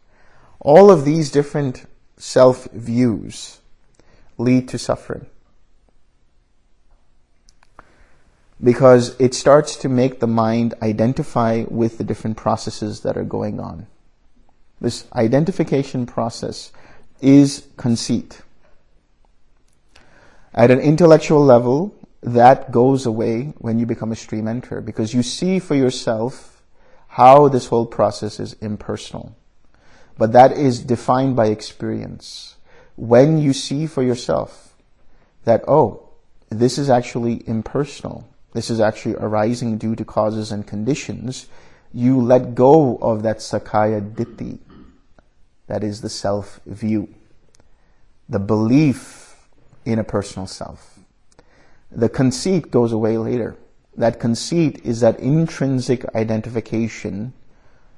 All 0.60 0.92
of 0.92 1.06
these 1.06 1.32
different 1.32 1.86
self 2.18 2.66
views 2.72 3.60
lead 4.38 4.68
to 4.70 4.78
suffering. 4.78 5.28
Because 8.62 9.16
it 9.20 9.36
starts 9.36 9.76
to 9.78 9.90
make 9.90 10.20
the 10.20 10.28
mind 10.28 10.74
identify 10.82 11.64
with 11.70 12.00
the 12.00 12.04
different 12.04 12.38
processes 12.38 13.02
that 13.02 13.16
are 13.16 13.24
going 13.24 13.60
on. 13.60 13.86
This 14.82 15.06
identification 15.14 16.06
process 16.06 16.72
is 17.22 17.68
conceit. 17.78 18.42
At 20.58 20.72
an 20.72 20.80
intellectual 20.80 21.46
level, 21.46 21.94
that 22.24 22.72
goes 22.72 23.06
away 23.06 23.54
when 23.60 23.78
you 23.78 23.86
become 23.86 24.12
a 24.12 24.16
stream 24.16 24.46
enterer 24.46 24.84
because 24.84 25.14
you 25.14 25.22
see 25.22 25.60
for 25.60 25.76
yourself 25.76 26.64
how 27.10 27.48
this 27.48 27.68
whole 27.68 27.86
process 27.86 28.40
is 28.40 28.54
impersonal. 28.54 29.38
But 30.18 30.32
that 30.32 30.54
is 30.54 30.80
defined 30.80 31.36
by 31.36 31.50
experience. 31.50 32.56
When 32.96 33.38
you 33.38 33.54
see 33.54 33.86
for 33.86 34.02
yourself 34.02 34.76
that, 35.46 35.64
oh, 35.68 36.10
this 36.50 36.80
is 36.80 36.90
actually 36.90 37.48
impersonal, 37.48 38.28
this 38.54 38.72
is 38.72 38.80
actually 38.80 39.14
arising 39.20 39.78
due 39.78 39.96
to 39.96 40.04
causes 40.04 40.52
and 40.52 40.66
conditions, 40.66 41.46
you 41.94 42.20
let 42.20 42.56
go 42.56 42.98
of 42.98 43.22
that 43.22 43.38
Sakkaya 43.38 44.02
Ditthi. 44.02 44.58
That 45.68 45.84
is 45.84 46.02
the 46.02 46.10
self 46.10 46.60
view. 46.66 47.14
The 48.28 48.40
belief 48.40 49.27
in 49.88 50.00
a 50.00 50.04
personal 50.04 50.46
self. 50.46 51.00
The 51.92 52.10
conceit 52.10 52.70
goes 52.70 52.92
away 52.92 53.18
later. 53.18 53.56
That 53.96 54.20
conceit 54.20 54.82
is 54.84 55.00
that 55.00 55.20
intrinsic 55.20 56.06
identification 56.14 57.34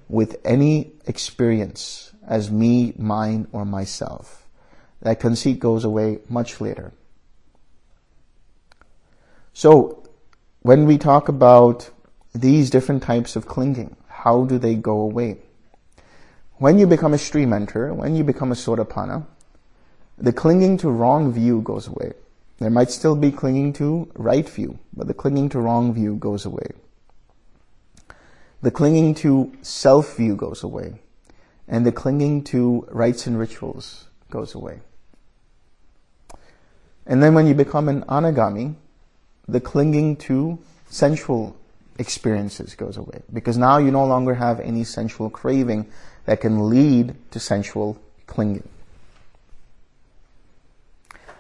with 0.08 0.40
any 0.46 0.92
experience 1.08 2.14
as 2.28 2.52
me, 2.52 2.94
mine, 2.98 3.48
or 3.52 3.66
myself. 3.66 4.48
That 5.02 5.20
conceit 5.20 5.60
goes 5.60 5.84
away 5.84 6.20
much 6.30 6.62
later. 6.62 6.94
So, 9.54 10.08
when 10.62 10.86
we 10.86 10.98
talk 10.98 11.28
about 11.28 11.90
these 12.36 12.70
different 12.70 13.02
types 13.02 13.36
of 13.36 13.48
clinging, 13.48 13.96
how 14.08 14.46
do 14.46 14.60
they 14.60 14.76
go 14.76 15.02
away? 15.02 15.40
When 16.58 16.78
you 16.78 16.86
become 16.86 17.14
a 17.14 17.18
stream 17.18 17.50
enterer, 17.50 17.96
when 17.96 18.16
you 18.16 18.24
become 18.24 18.52
a 18.52 18.56
sotapanna, 18.56 19.26
the 20.20 20.34
clinging 20.34 20.78
to 20.78 20.90
wrong 20.90 21.32
view 21.32 21.62
goes 21.62 21.88
away. 21.88 22.14
There 22.58 22.70
might 22.70 22.92
still 22.92 23.16
be 23.16 23.32
clinging 23.32 23.74
to 23.74 24.12
right 24.16 24.48
view, 24.48 24.80
but 24.94 25.08
the 25.08 25.14
clinging 25.14 25.50
to 25.50 25.60
wrong 25.60 25.94
view 25.94 26.16
goes 26.16 26.46
away. 26.46 26.68
The 28.62 28.72
clinging 28.72 29.16
to 29.16 29.54
self 29.62 30.18
view 30.18 30.36
goes 30.36 30.64
away 30.64 31.00
and 31.70 31.86
the 31.86 31.94
clinging 31.94 32.44
to 32.46 32.86
rites 32.90 33.28
and 33.28 33.40
rituals 33.40 34.08
goes 34.30 34.56
away. 34.56 34.82
And 37.06 37.24
then 37.24 37.34
when 37.34 37.48
you 37.48 37.54
become 37.54 37.88
an 37.88 38.02
anagami, 38.04 38.76
the 39.48 39.62
clinging 39.62 40.18
to 40.18 40.60
sensual 40.90 41.56
experiences 41.98 42.76
goes 42.76 42.98
away 42.98 43.22
because 43.32 43.58
now 43.58 43.78
you 43.78 43.92
no 43.92 44.06
longer 44.06 44.34
have 44.34 44.60
any 44.60 44.84
sensual 44.84 45.30
craving 45.30 45.90
that 46.26 46.42
can 46.42 46.70
lead 46.70 47.16
to 47.32 47.40
sensual 47.40 47.98
clinging. 48.28 48.68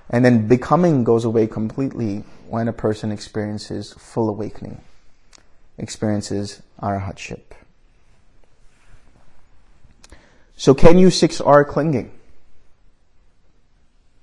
And 0.09 0.25
then 0.25 0.47
becoming 0.47 1.03
goes 1.03 1.23
away 1.23 1.45
completely 1.47 2.23
when 2.47 2.67
a 2.67 2.73
person 2.73 3.11
experiences 3.11 3.93
full 3.93 4.27
awakening, 4.27 4.81
experiences 5.77 6.61
arahatship. 6.81 7.41
So 10.57 10.73
can 10.73 10.97
you 10.97 11.07
6R 11.07 11.67
clinging? 11.67 12.11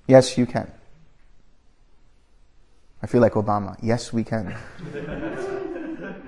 Yes, 0.06 0.36
you 0.36 0.44
can. 0.46 0.70
I 3.02 3.06
feel 3.06 3.20
like 3.20 3.32
Obama. 3.34 3.78
Yes, 3.80 4.12
we 4.12 4.24
can. 4.24 4.54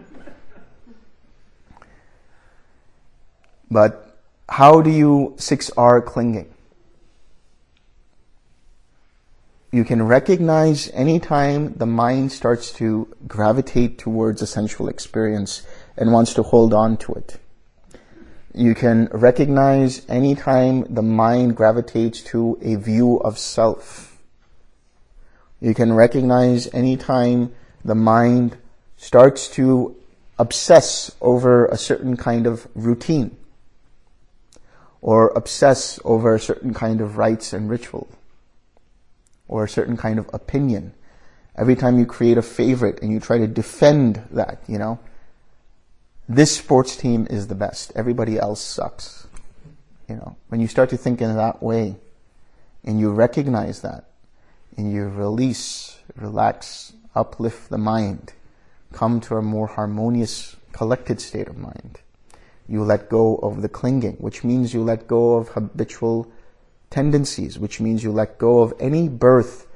but 3.71 4.17
how 4.49 4.81
do 4.81 4.91
you 4.91 5.35
6R 5.37 6.07
clinging? 6.07 6.55
You 9.71 9.85
can 9.85 10.03
recognize 10.03 10.91
anytime 10.95 11.75
the 11.75 11.85
mind 11.85 12.33
starts 12.33 12.73
to 12.75 13.15
gravitate 13.27 13.99
towards 13.99 14.41
a 14.41 14.47
sensual 14.47 14.89
experience 14.89 15.61
and 15.95 16.11
wants 16.11 16.33
to 16.35 16.43
hold 16.43 16.73
on 16.73 16.97
to 16.99 17.13
it. 17.13 17.39
You 18.55 18.75
can 18.75 19.11
recognize 19.13 20.07
anytime 20.09 20.87
the 20.89 21.03
mind 21.03 21.55
gravitates 21.55 22.23
to 22.33 22.59
a 22.63 22.77
view 22.77 23.19
of 23.19 23.39
self. 23.39 24.17
You 25.61 25.75
can 25.75 25.93
recognize 25.93 26.73
anytime 26.73 27.53
the 27.85 27.95
mind 27.95 28.57
starts 28.97 29.49
to 29.51 29.95
obsess 30.39 31.15
over 31.21 31.67
a 31.67 31.77
certain 31.77 32.17
kind 32.17 32.47
of 32.47 32.67
routine 32.75 33.37
or 35.03 35.29
obsess 35.37 36.01
over 36.07 36.35
a 36.35 36.41
certain 36.41 36.73
kind 36.73 37.03
of 37.03 37.19
rites 37.19 37.53
and 37.53 37.69
ritual 37.69 38.09
or 39.49 39.65
a 39.65 39.69
certain 39.69 39.97
kind 39.97 40.19
of 40.19 40.31
opinion. 40.33 40.93
Every 41.57 41.75
time 41.75 41.99
you 41.99 42.07
create 42.07 42.39
a 42.39 42.43
favorite 42.43 43.03
and 43.03 43.11
you 43.11 43.19
try 43.19 43.39
to 43.39 43.47
defend 43.47 44.23
that, 44.31 44.63
you 44.69 44.79
know, 44.79 45.01
this 46.29 46.57
sports 46.57 46.95
team 46.95 47.27
is 47.29 47.49
the 47.49 47.55
best. 47.55 47.91
Everybody 47.97 48.39
else 48.39 48.61
sucks. 48.61 49.27
You 50.09 50.17
know, 50.17 50.37
when 50.49 50.61
you 50.61 50.69
start 50.69 50.91
to 50.91 50.97
think 50.97 51.21
in 51.21 51.35
that 51.37 51.63
way 51.63 51.97
and 52.85 53.01
you 53.01 53.11
recognize 53.11 53.83
that 53.83 54.05
and 54.77 54.93
you 54.93 55.09
release, 55.09 55.99
relax, 56.17 56.93
uplift 57.15 57.69
the 57.71 57.79
mind, 57.79 58.33
come 58.93 59.21
to 59.23 59.37
a 59.37 59.43
more 59.43 59.67
harmonious, 59.67 60.57
collected 60.73 61.21
state 61.21 61.49
of 61.49 61.57
mind, 61.57 61.99
You 62.69 62.85
let 62.85 63.09
go 63.09 63.37
of 63.37 63.63
the 63.63 63.69
clinging, 63.69 64.17
which 64.19 64.45
means 64.45 64.75
you 64.75 64.83
let 64.83 65.09
go 65.09 65.37
of 65.37 65.49
habitual 65.49 66.31
tendencies, 66.91 67.59
which 67.59 67.81
means 67.81 68.03
you 68.03 68.13
let 68.13 68.39
go 68.39 68.61
of 68.61 68.75
any 68.81 69.09
birth 69.09 69.67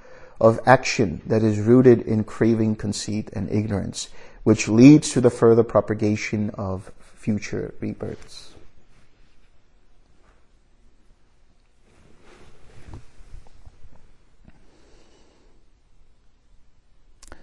of 0.41 0.59
action 0.67 1.23
that 1.27 1.43
is 1.43 1.59
rooted 1.59 2.01
in 2.01 2.25
craving, 2.25 2.75
conceit, 2.77 3.31
and 3.33 3.51
ignorance, 3.51 4.09
which 4.43 4.69
leads 4.69 5.11
to 5.13 5.21
the 5.21 5.31
further 5.31 5.63
propagation 5.63 6.51
of 6.51 6.91
future 6.99 7.75
rebirths. 7.81 8.55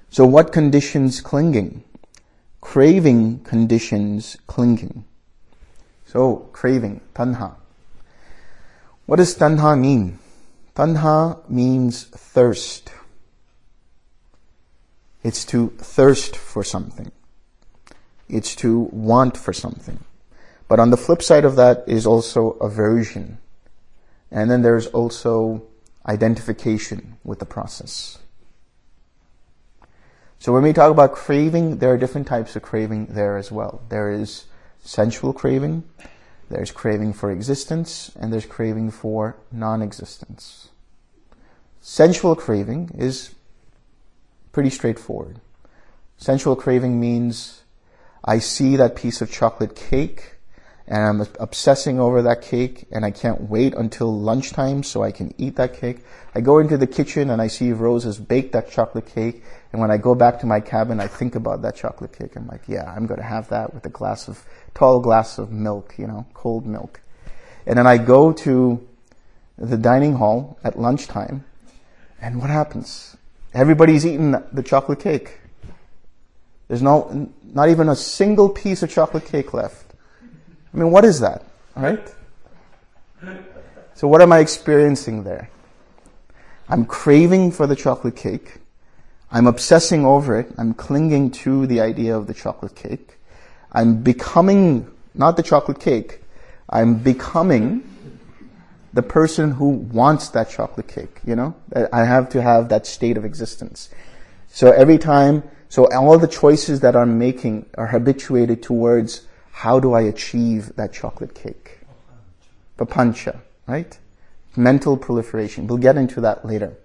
So 0.09 0.26
what 0.26 0.51
conditions 0.51 1.22
clinging? 1.22 1.84
Craving 2.59 3.39
conditions 3.39 4.36
clinging. 4.47 5.05
So 6.05 6.49
craving, 6.51 6.99
tanha. 7.13 7.59
What 9.10 9.16
does 9.16 9.36
tanha 9.36 9.76
mean? 9.76 10.20
Tanha 10.76 11.49
means 11.49 12.03
thirst. 12.03 12.91
It's 15.24 15.43
to 15.45 15.70
thirst 15.80 16.36
for 16.36 16.64
something. 16.64 17.12
It's 18.30 18.55
to 18.57 18.82
want 18.91 19.36
for 19.36 19.51
something. 19.51 20.03
But 20.68 20.80
on 20.80 20.91
the 20.91 20.95
flip 20.95 21.24
side 21.24 21.43
of 21.43 21.55
that 21.55 21.86
is 21.88 22.05
also 22.05 22.51
aversion. 22.62 23.39
And 24.30 24.51
then 24.51 24.62
there's 24.62 24.86
also 24.86 25.64
identification 26.05 27.18
with 27.24 27.39
the 27.39 27.47
process. 27.47 28.20
So 30.38 30.53
when 30.53 30.62
we 30.62 30.72
talk 30.72 30.91
about 30.91 31.14
craving, 31.14 31.80
there 31.80 31.91
are 31.91 31.97
different 31.97 32.28
types 32.28 32.55
of 32.55 32.62
craving 32.62 33.07
there 33.07 33.38
as 33.38 33.51
well. 33.51 33.82
There 33.89 34.12
is 34.12 34.45
sensual 34.84 35.34
craving, 35.34 35.84
there's 36.50 36.72
craving 36.72 37.14
for 37.14 37.32
existence, 37.32 38.12
and 38.20 38.34
there's 38.34 38.45
craving 38.45 38.91
for 38.91 39.38
non-existence. 39.52 40.70
Sensual 41.82 42.36
craving 42.36 42.91
is 42.97 43.34
pretty 44.52 44.70
straightforward. 44.70 45.39
Sensual 46.18 46.56
craving 46.56 47.00
means 47.00 47.64
I 48.24 48.39
see 48.39 48.76
that 48.76 48.95
piece 48.95 49.22
of 49.22 49.32
chocolate 49.32 49.76
cake 49.76 50.36
and 50.89 51.22
I'm 51.22 51.28
obsessing 51.39 52.00
over 52.00 52.24
that 52.24 52.41
cake 52.41 52.88
and 52.91 53.06
I 53.06 53.12
can't 53.12 53.41
wait 53.50 53.76
until 53.76 54.20
lunchtime 54.20 54.82
so 54.84 55.04
I 55.04 55.12
can 55.12 55.34
eat 55.38 55.56
that 55.58 55.76
cake. 55.76 56.00
I 56.34 56.41
go 56.41 56.58
into 56.58 56.78
the 56.78 56.88
kitchen 56.88 57.30
and 57.30 57.41
I 57.41 57.47
see 57.47 57.72
Rose 57.72 58.04
has 58.04 58.18
baked 58.18 58.54
that 58.54 58.72
chocolate 58.72 59.06
cake 59.06 59.43
and 59.72 59.80
when 59.80 59.91
I 59.91 59.97
go 59.97 60.16
back 60.16 60.39
to 60.39 60.47
my 60.47 60.60
cabin 60.60 61.00
I 61.00 61.08
think 61.08 61.36
about 61.36 61.62
that 61.62 61.76
chocolate 61.76 62.12
cake. 62.12 62.36
I'm 62.36 62.47
like, 62.47 62.64
yeah, 62.68 62.91
I'm 62.91 63.06
going 63.06 63.20
to 63.20 63.26
have 63.26 63.50
that 63.50 63.74
with 63.74 63.86
a 63.86 63.89
glass 63.89 64.28
of, 64.28 64.43
tall 64.74 64.99
glass 64.99 65.38
of 65.38 65.51
milk, 65.51 65.95
you 65.97 66.07
know, 66.07 66.26
cold 66.34 66.65
milk. 66.65 67.01
And 67.65 67.78
then 67.78 67.88
I 67.88 67.97
go 67.97 68.32
to 68.34 68.88
the 69.57 69.78
dining 69.78 70.13
hall 70.13 70.57
at 70.63 70.80
lunchtime 70.80 71.43
and 72.22 72.39
what 72.39 72.49
happens? 72.49 73.17
Everybody's 73.53 74.05
eating 74.05 74.32
the 74.32 74.63
chocolate 74.63 74.99
cake. 74.99 75.39
There's 76.67 76.82
no, 76.82 77.32
not 77.53 77.70
even 77.70 77.89
a 77.89 77.95
single 77.95 78.49
piece 78.49 78.84
of 78.84 78.91
chocolate 78.91 79.26
cake 79.26 79.53
left. 79.53 79.93
I 80.74 80.78
mean, 80.78 80.91
what 80.91 81.05
is 81.05 81.20
that? 81.22 81.43
Right? 81.76 82.13
So 83.95 84.07
what 84.07 84.22
am 84.22 84.32
I 84.32 84.39
experiencing 84.39 85.24
there? 85.24 85.49
I'm 86.67 86.86
craving 86.86 87.51
for 87.51 87.65
the 87.65 87.76
chocolate 87.76 88.15
cake. 88.15 88.59
I'm 89.32 89.47
obsessing 89.47 90.05
over 90.05 90.39
it. 90.39 90.51
I'm 90.57 90.74
clinging 90.74 91.32
to 91.32 91.65
the 91.65 91.82
idea 91.82 92.15
of 92.15 92.28
the 92.28 92.34
chocolate 92.34 92.76
cake. 92.76 93.17
I'm 93.72 94.01
becoming, 94.01 94.89
not 95.13 95.38
the 95.38 95.43
chocolate 95.43 95.80
cake, 95.80 96.22
I'm 96.70 96.95
becoming 96.95 97.84
the 98.93 99.03
person 99.03 99.51
who 99.51 99.70
wants 99.70 100.30
that 100.30 100.49
chocolate 100.49 100.88
cake, 100.88 101.20
you 101.26 101.36
know? 101.36 101.55
I 101.93 102.05
have 102.05 102.30
to 102.30 102.41
have 102.41 102.70
that 102.70 102.88
state 102.88 103.17
of 103.17 103.26
existence. 103.26 103.89
So 104.47 104.72
every 104.72 104.97
time, 104.97 105.43
so 105.70 105.88
all 105.93 106.17
the 106.17 106.28
choices 106.28 106.80
that 106.80 106.95
I'm 106.95 107.20
making 107.20 107.67
are 107.78 107.88
habituated 107.88 108.63
towards 108.63 109.28
how 109.51 109.80
do 109.80 109.93
I 109.93 110.01
achieve 110.01 110.76
that 110.76 110.93
chocolate 110.93 111.36
cake? 111.36 111.80
Papancha, 112.78 113.39
right? 113.67 113.97
Mental 114.55 114.97
proliferation. 114.97 115.67
We'll 115.67 115.78
get 115.78 115.97
into 115.97 116.22
that 116.22 116.45
later. 116.45 116.78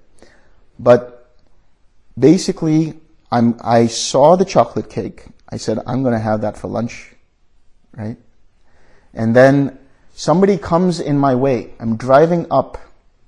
But 0.79 1.31
basically, 2.19 3.01
I'm, 3.31 3.59
I 3.63 3.87
saw 3.87 4.37
the 4.37 4.45
chocolate 4.45 4.91
cake. 4.91 5.27
I 5.55 5.57
said, 5.57 5.79
I'm 5.87 6.03
going 6.03 6.15
to 6.15 6.19
have 6.19 6.41
that 6.41 6.57
for 6.57 6.67
lunch, 6.67 7.13
right? 7.97 8.17
And 9.15 9.37
then 9.37 9.79
somebody 10.13 10.59
comes 10.59 10.99
in 10.99 11.17
my 11.17 11.37
way. 11.37 11.75
I'm 11.79 11.97
driving 11.97 12.49
up 12.51 12.77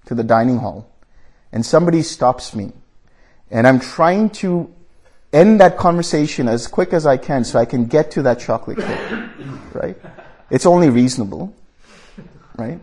to 0.06 0.14
the 0.16 0.24
dining 0.24 0.58
hall 0.58 0.90
and 1.52 1.64
somebody 1.64 2.02
stops 2.02 2.52
me 2.52 2.72
and 3.48 3.64
I'm 3.64 3.78
trying 3.78 4.30
to 4.42 4.74
end 5.32 5.60
that 5.60 5.76
conversation 5.76 6.48
as 6.48 6.66
quick 6.66 6.92
as 6.92 7.06
I 7.06 7.16
can 7.16 7.44
so 7.44 7.60
I 7.60 7.64
can 7.64 7.86
get 7.86 8.10
to 8.12 8.22
that 8.22 8.40
chocolate 8.40 8.78
cake, 8.78 9.28
right? 9.72 9.96
It's 10.50 10.66
only 10.66 10.90
reasonable, 10.90 11.54
right? 12.56 12.80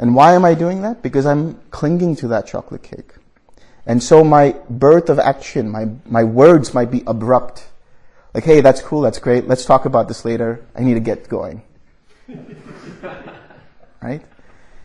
And 0.00 0.16
why 0.16 0.32
am 0.34 0.44
I 0.44 0.54
doing 0.54 0.82
that? 0.82 1.00
Because 1.00 1.26
I'm 1.26 1.60
clinging 1.70 2.16
to 2.16 2.28
that 2.28 2.48
chocolate 2.48 2.82
cake. 2.82 3.12
And 3.86 4.02
so 4.02 4.24
my 4.24 4.56
birth 4.68 5.10
of 5.10 5.20
action, 5.20 5.70
my, 5.70 5.90
my 6.06 6.24
words 6.24 6.74
might 6.74 6.90
be 6.90 7.04
abrupt. 7.06 7.68
Like, 8.34 8.44
hey, 8.44 8.60
that's 8.60 8.82
cool, 8.82 9.00
that's 9.00 9.18
great, 9.18 9.46
let's 9.46 9.64
talk 9.64 9.84
about 9.84 10.08
this 10.08 10.24
later, 10.24 10.66
I 10.74 10.82
need 10.82 10.94
to 10.94 11.00
get 11.00 11.28
going. 11.28 11.62
right? 14.02 14.22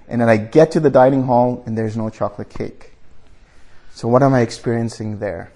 And 0.07 0.21
then 0.21 0.29
I 0.29 0.37
get 0.37 0.71
to 0.71 0.79
the 0.79 0.89
dining 0.89 1.23
hall 1.23 1.63
and 1.65 1.77
there's 1.77 1.97
no 1.97 2.09
chocolate 2.09 2.49
cake. 2.49 2.93
So 3.91 4.07
what 4.07 4.23
am 4.23 4.33
I 4.33 4.41
experiencing 4.41 5.19
there? 5.19 5.51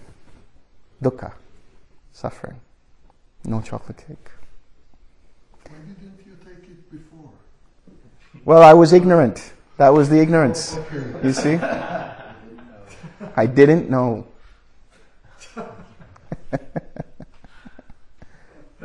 dukkha, 1.04 1.34
suffering. 2.14 2.60
No 3.44 3.62
chocolate 3.62 3.98
cake. 3.98 4.30
Why 5.68 5.76
didn't 5.78 6.20
you 6.26 6.38
take 6.44 6.64
it 6.64 6.89
before? 6.89 7.30
Well, 8.46 8.64
I 8.64 8.74
was 8.74 8.94
ignorant. 8.94 9.54
That 9.78 9.89
was 9.89 10.10
the 10.10 10.20
ignorance. 10.20 10.76
Oh, 10.78 10.82
okay. 10.82 11.28
You 11.28 11.34
see? 11.34 11.56
I 13.36 13.46
didn't 13.46 13.89
know. 13.89 14.28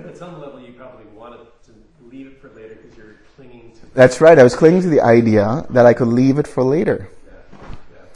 at 0.09 0.17
some 0.17 0.41
level, 0.41 0.61
you 0.61 0.73
probably 0.73 1.07
wanted 1.07 1.41
to 1.67 1.73
leave 2.03 2.27
it 2.27 2.41
for 2.41 2.49
later 2.51 2.75
because 2.75 2.97
you're 2.97 3.17
clinging 3.37 3.73
to. 3.73 3.95
That's 3.95 4.21
right. 4.21 4.39
I 4.39 4.43
was 4.43 4.57
clinging 4.57 4.83
to 4.83 4.89
the 4.89 5.01
idea 5.01 5.67
that 5.71 5.87
I 5.87 5.95
could 5.95 6.09
leave 6.09 6.39
it 6.39 6.47
for 6.47 6.63
later. 6.63 7.09
Yeah. 7.27 7.67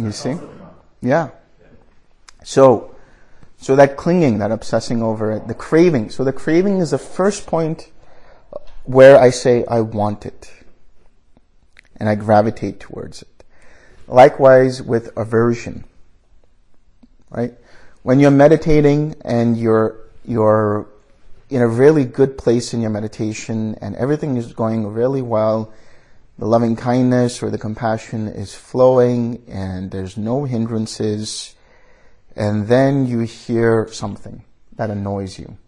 Yeah. 0.01 0.07
You 0.07 0.13
see? 0.13 0.37
Yeah. 1.01 1.31
So, 2.45 2.95
so 3.59 3.77
that 3.77 3.97
clinging, 3.97 4.39
that 4.39 4.51
obsessing 4.51 5.03
over 5.03 5.33
it, 5.33 5.47
the 5.47 5.55
craving. 5.55 6.11
So 6.11 6.25
the 6.25 6.33
craving 6.33 6.79
is 6.79 6.91
the 6.91 6.99
first 6.99 7.47
point 7.47 7.91
where 8.85 9.19
I 9.19 9.31
say 9.31 9.65
I 9.67 9.81
want 9.81 10.27
it. 10.27 10.53
And 11.97 12.09
I 12.09 12.17
gravitate 12.17 12.81
towards 12.81 13.23
it. 13.23 13.45
Likewise 14.09 14.83
with 14.83 15.17
aversion. 15.17 15.85
Right? 17.31 17.55
When 18.03 18.19
you're 18.19 18.33
meditating 18.33 19.15
and 19.25 19.57
you're, 19.57 19.97
you're 20.25 20.89
in 21.53 21.61
a 21.61 21.69
really 21.69 22.07
good 22.07 22.39
place 22.39 22.73
in 22.73 22.81
your 22.81 22.91
meditation 22.91 23.77
and 23.83 23.95
everything 23.97 24.39
is 24.39 24.55
going 24.55 24.87
really 24.87 25.21
well, 25.21 25.73
the 26.39 26.47
loving 26.47 26.77
kindness 26.77 27.43
or 27.43 27.51
the 27.51 27.59
compassion 27.59 28.27
is 28.27 28.55
flowing 28.55 29.43
and 29.47 29.91
there's 29.91 30.17
no 30.17 30.45
hindrances, 30.45 31.55
and 32.35 32.69
then 32.69 33.07
you 33.07 33.21
hear 33.21 33.87
something 33.93 34.45
that 34.77 34.89
annoys 34.89 35.39
you, 35.39 35.59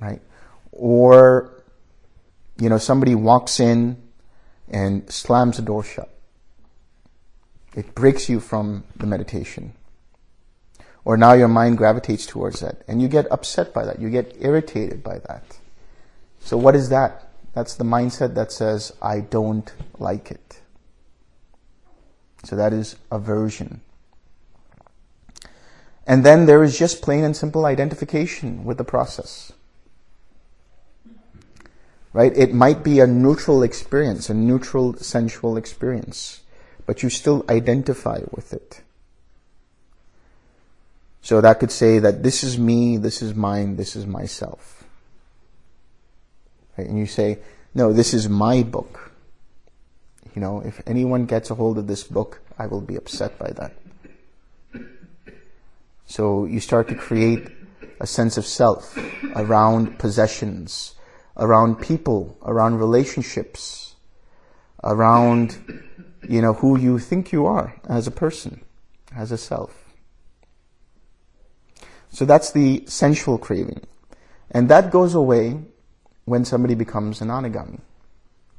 right? 0.00 0.20
Or, 0.72 1.62
you 2.58 2.68
know, 2.68 2.78
somebody 2.78 3.14
walks 3.14 3.60
in 3.60 3.96
and 4.68 5.08
slams 5.08 5.56
the 5.56 5.62
door 5.62 5.84
shut. 5.84 6.12
It 7.76 7.94
breaks 7.94 8.28
you 8.28 8.40
from 8.40 8.82
the 8.96 9.06
meditation. 9.06 9.74
Or 11.10 11.16
now 11.16 11.32
your 11.32 11.48
mind 11.48 11.76
gravitates 11.76 12.24
towards 12.24 12.60
that 12.60 12.82
and 12.86 13.02
you 13.02 13.08
get 13.08 13.26
upset 13.32 13.74
by 13.74 13.84
that. 13.84 14.00
You 14.00 14.10
get 14.10 14.36
irritated 14.38 15.02
by 15.02 15.18
that. 15.26 15.58
So 16.38 16.56
what 16.56 16.76
is 16.76 16.88
that? 16.90 17.32
That's 17.52 17.74
the 17.74 17.82
mindset 17.82 18.36
that 18.36 18.52
says, 18.52 18.92
I 19.02 19.18
don't 19.18 19.68
like 19.98 20.30
it. 20.30 20.60
So 22.44 22.54
that 22.54 22.72
is 22.72 22.94
aversion. 23.10 23.80
And 26.06 26.24
then 26.24 26.46
there 26.46 26.62
is 26.62 26.78
just 26.78 27.02
plain 27.02 27.24
and 27.24 27.36
simple 27.36 27.66
identification 27.66 28.62
with 28.64 28.78
the 28.78 28.84
process. 28.84 29.52
Right? 32.12 32.32
It 32.36 32.54
might 32.54 32.84
be 32.84 33.00
a 33.00 33.08
neutral 33.08 33.64
experience, 33.64 34.30
a 34.30 34.34
neutral 34.34 34.94
sensual 34.94 35.56
experience, 35.56 36.42
but 36.86 37.02
you 37.02 37.10
still 37.10 37.44
identify 37.48 38.20
with 38.30 38.52
it. 38.52 38.82
So 41.22 41.40
that 41.40 41.60
could 41.60 41.70
say 41.70 41.98
that 41.98 42.22
this 42.22 42.42
is 42.42 42.58
me, 42.58 42.96
this 42.96 43.22
is 43.22 43.34
mine, 43.34 43.76
this 43.76 43.94
is 43.94 44.06
myself. 44.06 44.84
Okay, 46.72 46.88
and 46.88 46.98
you 46.98 47.06
say, 47.06 47.38
no, 47.74 47.92
this 47.92 48.14
is 48.14 48.28
my 48.28 48.62
book. 48.62 49.12
You 50.34 50.40
know, 50.40 50.60
if 50.60 50.80
anyone 50.86 51.26
gets 51.26 51.50
a 51.50 51.54
hold 51.54 51.78
of 51.78 51.86
this 51.86 52.04
book, 52.04 52.40
I 52.58 52.66
will 52.66 52.80
be 52.80 52.96
upset 52.96 53.38
by 53.38 53.50
that. 53.52 53.74
So 56.06 56.44
you 56.44 56.60
start 56.60 56.88
to 56.88 56.94
create 56.94 57.48
a 58.00 58.06
sense 58.06 58.36
of 58.36 58.46
self 58.46 58.98
around 59.36 59.98
possessions, 59.98 60.94
around 61.36 61.76
people, 61.76 62.36
around 62.42 62.78
relationships, 62.78 63.94
around, 64.82 65.58
you 66.28 66.40
know, 66.42 66.54
who 66.54 66.78
you 66.78 66.98
think 66.98 67.30
you 67.30 67.46
are 67.46 67.76
as 67.88 68.06
a 68.06 68.10
person, 68.10 68.62
as 69.14 69.30
a 69.30 69.38
self. 69.38 69.89
So 72.10 72.24
that's 72.24 72.52
the 72.52 72.84
sensual 72.86 73.38
craving. 73.38 73.80
And 74.50 74.68
that 74.68 74.90
goes 74.90 75.14
away 75.14 75.60
when 76.24 76.44
somebody 76.44 76.74
becomes 76.74 77.20
an 77.20 77.28
anagami. 77.28 77.80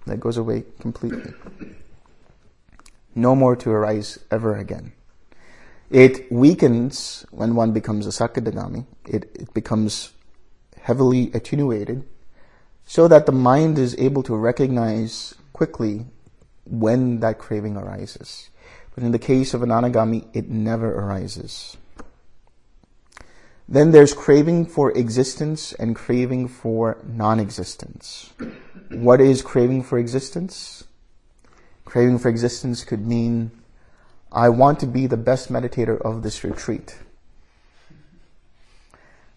That 0.07 0.19
goes 0.19 0.37
away 0.37 0.63
completely. 0.79 1.33
No 3.13 3.35
more 3.35 3.55
to 3.57 3.69
arise 3.69 4.19
ever 4.31 4.55
again. 4.55 4.93
It 5.89 6.31
weakens 6.31 7.25
when 7.31 7.55
one 7.55 7.73
becomes 7.73 8.07
a 8.07 8.09
sakadagami. 8.09 8.85
It, 9.05 9.29
it 9.35 9.53
becomes 9.53 10.13
heavily 10.81 11.31
attenuated 11.33 12.07
so 12.85 13.07
that 13.09 13.25
the 13.25 13.31
mind 13.31 13.77
is 13.77 13.95
able 13.99 14.23
to 14.23 14.35
recognize 14.35 15.35
quickly 15.53 16.05
when 16.65 17.19
that 17.19 17.37
craving 17.37 17.75
arises. 17.75 18.49
But 18.95 19.03
in 19.03 19.11
the 19.11 19.19
case 19.19 19.53
of 19.53 19.61
an 19.63 19.69
anagami, 19.69 20.27
it 20.33 20.49
never 20.49 20.93
arises. 20.93 21.77
Then 23.71 23.91
there's 23.91 24.13
craving 24.13 24.65
for 24.65 24.91
existence 24.91 25.71
and 25.71 25.95
craving 25.95 26.49
for 26.49 26.97
non-existence. 27.07 28.33
What 28.89 29.21
is 29.21 29.41
craving 29.41 29.83
for 29.83 29.97
existence? 29.97 30.83
Craving 31.85 32.19
for 32.19 32.27
existence 32.27 32.83
could 32.83 33.07
mean, 33.07 33.51
I 34.29 34.49
want 34.49 34.81
to 34.81 34.85
be 34.85 35.07
the 35.07 35.15
best 35.15 35.49
meditator 35.49 35.97
of 36.01 36.21
this 36.21 36.43
retreat. 36.43 36.97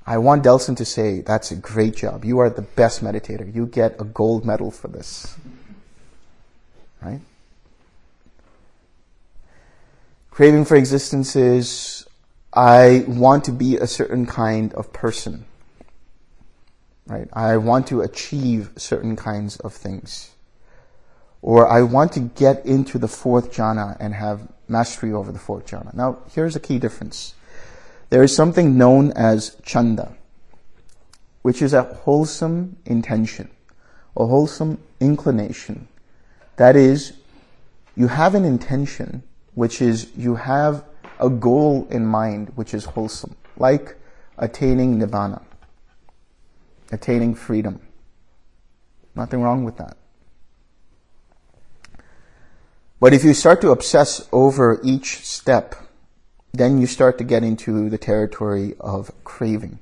I 0.05 0.19
want 0.19 0.43
Delson 0.43 0.77
to 0.79 0.85
say, 0.85 1.21
that's 1.21 1.53
a 1.53 1.57
great 1.57 1.95
job. 1.95 2.25
You 2.25 2.41
are 2.41 2.51
the 2.51 2.63
best 2.63 3.05
meditator. 3.05 3.55
You 3.55 3.67
get 3.67 4.01
a 4.01 4.05
gold 4.05 4.45
medal 4.45 4.73
for 4.73 4.89
this. 4.89 5.37
Right? 7.01 7.21
Craving 10.33 10.65
for 10.65 10.75
existence 10.75 11.37
is, 11.37 12.05
I 12.55 13.05
want 13.09 13.45
to 13.45 13.53
be 13.53 13.77
a 13.77 13.87
certain 13.87 14.27
kind 14.27 14.73
of 14.75 14.93
person. 14.93 15.45
Right? 17.07 17.29
I 17.33 17.57
want 17.57 17.89
to 17.89 18.01
achieve 18.01 18.71
certain 18.77 19.17
kinds 19.17 19.57
of 19.59 19.75
things. 19.75 20.31
Or 21.43 21.69
I 21.69 21.83
want 21.83 22.13
to 22.13 22.21
get 22.21 22.65
into 22.65 22.97
the 22.99 23.09
fourth 23.09 23.53
jhana 23.53 23.97
and 24.01 24.15
have 24.15 24.49
mastery 24.69 25.13
over 25.13 25.31
the 25.33 25.39
fourth 25.39 25.67
jhana. 25.67 25.93
Now, 25.93 26.19
here's 26.33 26.57
a 26.57 26.61
key 26.61 26.79
difference. 26.79 27.35
There 28.09 28.23
is 28.23 28.35
something 28.35 28.79
known 28.79 29.13
as 29.13 29.57
chanda, 29.63 30.15
which 31.43 31.61
is 31.61 31.75
a 31.75 31.83
wholesome 31.83 32.77
intention, 32.87 33.51
a 34.17 34.27
wholesome 34.27 34.79
inclination. 35.01 35.89
That 36.57 36.77
is, 36.77 37.15
you 37.97 38.07
have 38.07 38.35
an 38.35 38.45
intention, 38.45 39.25
which 39.55 39.83
is 39.83 40.11
you 40.17 40.37
have 40.37 40.85
a 41.25 41.31
goal 41.31 41.87
in 41.91 42.05
mind 42.05 42.53
which 42.55 42.75
is 42.75 42.85
wholesome, 42.85 43.37
like 43.57 43.97
attaining 44.37 44.99
nibbana, 44.99 45.43
attaining 46.93 47.35
freedom. 47.35 47.81
Nothing 49.15 49.41
wrong 49.41 49.65
with 49.65 49.77
that. 49.79 49.97
But 53.01 53.13
if 53.13 53.25
you 53.25 53.33
start 53.35 53.61
to 53.63 53.71
obsess 53.71 54.29
over 54.33 54.81
each 54.83 55.25
step, 55.25 55.75
then 56.53 56.81
you 56.81 56.87
start 56.87 57.19
to 57.19 57.25
get 57.25 57.43
into 57.43 57.89
the 57.89 57.99
territory 57.99 58.75
of 58.81 59.11
craving. 59.25 59.79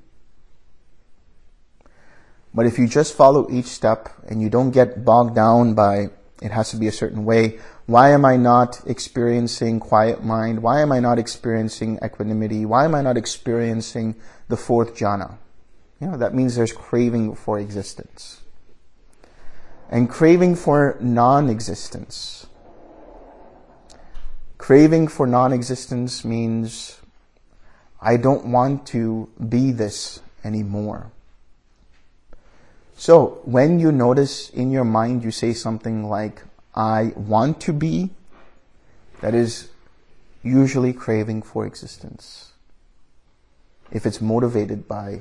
But 2.55 2.67
if 2.67 2.79
you 2.79 2.87
just 2.87 3.15
follow 3.15 3.51
each 3.51 3.67
step 3.67 4.11
and 4.29 4.43
you 4.43 4.51
don't 4.51 4.71
get 4.71 5.05
bogged 5.05 5.35
down 5.35 5.75
by 5.75 6.11
it 6.43 6.51
has 6.51 6.71
to 6.71 6.77
be 6.77 6.89
a 6.89 6.93
certain 6.93 7.25
way, 7.25 7.59
why 7.87 8.11
am 8.11 8.25
I 8.25 8.37
not 8.37 8.81
experiencing 8.87 9.81
quiet 9.81 10.23
mind? 10.25 10.63
Why 10.63 10.81
am 10.81 10.93
I 10.93 11.01
not 11.01 11.19
experiencing 11.19 11.99
equanimity? 12.05 12.65
Why 12.65 12.85
am 12.85 12.95
I 12.95 13.03
not 13.03 13.17
experiencing 13.17 14.15
the 14.49 14.57
fourth 14.57 14.95
jhana? 14.95 15.39
You 16.01 16.09
know, 16.09 16.17
that 16.17 16.35
means 16.35 16.57
there's 16.57 16.73
craving 16.73 17.35
for 17.35 17.59
existence. 17.59 18.43
And 19.91 20.09
craving 20.09 20.57
for 20.57 20.97
non-existence. 21.01 22.47
Craving 24.59 25.09
for 25.09 25.27
non-existence 25.27 26.25
means 26.25 27.01
I 28.01 28.17
don't 28.17 28.47
want 28.47 28.87
to 28.89 29.29
be 29.49 29.71
this 29.71 30.21
anymore. 30.45 31.13
So 32.97 33.41
when 33.45 33.81
you 33.81 33.91
notice 33.93 34.51
in 34.51 34.71
your 34.71 34.85
mind, 34.85 35.25
you 35.25 35.31
say 35.31 35.53
something 35.53 36.09
like, 36.09 36.43
I 36.75 37.13
want 37.17 37.61
to 37.63 37.73
be, 37.73 38.11
that 39.21 39.35
is 39.35 39.69
usually 40.43 40.93
craving 40.93 41.43
for 41.43 41.67
existence. 41.67 42.53
If 43.91 44.07
it's 44.07 44.21
motivated 44.21 44.89
by 44.89 45.21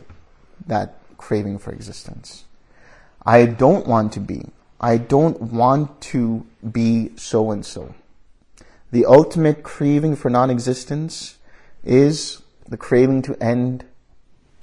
that 0.68 0.98
craving 1.18 1.60
for 1.60 1.72
existence. 1.72 2.46
I 3.26 3.46
don't 3.46 3.86
want 3.86 4.14
to 4.14 4.20
be. 4.20 4.50
I 4.80 4.98
don't 4.98 5.40
want 5.40 6.02
to 6.14 6.46
be 6.72 7.12
so 7.16 7.52
and 7.52 7.66
so. 7.66 7.94
The 8.92 9.06
ultimate 9.06 9.64
craving 9.64 10.16
for 10.16 10.30
non-existence 10.30 11.38
is 11.84 12.42
the 12.68 12.78
craving 12.78 13.22
to 13.24 13.42
end 13.42 13.86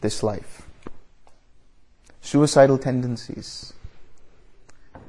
this 0.02 0.22
life. 0.22 0.62
Suicidal 2.20 2.78
tendencies 2.78 3.72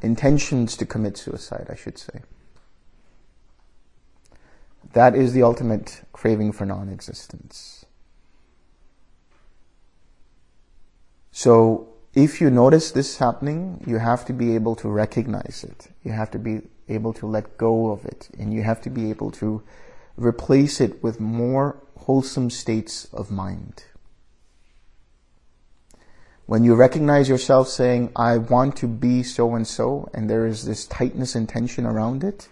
intentions 0.01 0.77
to 0.77 0.85
commit 0.85 1.17
suicide, 1.17 1.67
I 1.69 1.75
should 1.75 1.97
say. 1.97 2.21
That 4.93 5.15
is 5.15 5.33
the 5.33 5.43
ultimate 5.43 6.01
craving 6.13 6.53
for 6.53 6.65
non-existence. 6.65 7.85
So 11.31 11.89
if 12.13 12.41
you 12.41 12.49
notice 12.49 12.91
this 12.91 13.17
happening, 13.17 13.83
you 13.85 13.97
have 13.97 14.25
to 14.25 14.33
be 14.33 14.55
able 14.55 14.75
to 14.77 14.89
recognize 14.89 15.63
it. 15.63 15.89
You 16.03 16.11
have 16.11 16.31
to 16.31 16.39
be 16.39 16.61
able 16.87 17.13
to 17.13 17.27
let 17.27 17.57
go 17.57 17.91
of 17.91 18.03
it. 18.05 18.29
And 18.37 18.53
you 18.53 18.63
have 18.63 18.81
to 18.81 18.89
be 18.89 19.09
able 19.09 19.31
to 19.31 19.61
replace 20.17 20.81
it 20.81 21.01
with 21.03 21.19
more 21.19 21.77
wholesome 21.97 22.49
states 22.49 23.05
of 23.13 23.29
mind. 23.29 23.83
When 26.49 26.63
you 26.63 26.73
recognize 26.73 27.29
yourself 27.29 27.67
saying, 27.67 28.11
I 28.15 28.39
want 28.39 28.75
to 28.77 28.87
be 28.87 29.21
so 29.21 29.53
and 29.53 29.67
so, 29.67 30.09
and 30.15 30.27
there 30.27 30.47
is 30.47 30.65
this 30.65 30.87
tightness 30.87 31.35
and 31.35 31.47
tension 31.47 31.85
around 31.85 32.23
it, 32.23 32.49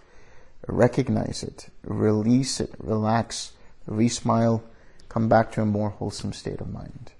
recognize 0.68 1.42
it, 1.42 1.68
release 1.82 2.60
it, 2.60 2.76
relax, 2.78 3.54
re-smile, 3.86 4.62
come 5.08 5.28
back 5.28 5.50
to 5.50 5.62
a 5.62 5.66
more 5.66 5.90
wholesome 5.90 6.32
state 6.32 6.60
of 6.60 6.72
mind. 6.72 7.10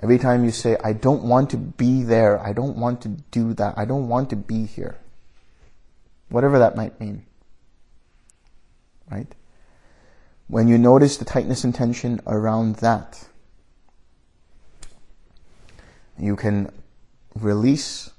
Every 0.00 0.16
time 0.16 0.44
you 0.44 0.52
say, 0.52 0.76
I 0.84 0.92
don't 0.92 1.24
want 1.24 1.50
to 1.50 1.56
be 1.56 2.04
there, 2.04 2.38
I 2.38 2.52
don't 2.52 2.76
want 2.76 3.00
to 3.00 3.08
do 3.08 3.52
that, 3.54 3.74
I 3.76 3.84
don't 3.84 4.06
want 4.06 4.30
to 4.30 4.36
be 4.36 4.66
here. 4.66 5.00
Whatever 6.28 6.60
that 6.60 6.76
might 6.76 7.00
mean. 7.00 7.26
Right? 9.10 9.34
When 10.46 10.68
you 10.68 10.78
notice 10.78 11.16
the 11.16 11.24
tightness 11.24 11.64
and 11.64 11.74
tension 11.74 12.20
around 12.28 12.76
that, 12.76 13.26
you 16.18 16.36
can 16.36 16.72
release, 17.34 18.10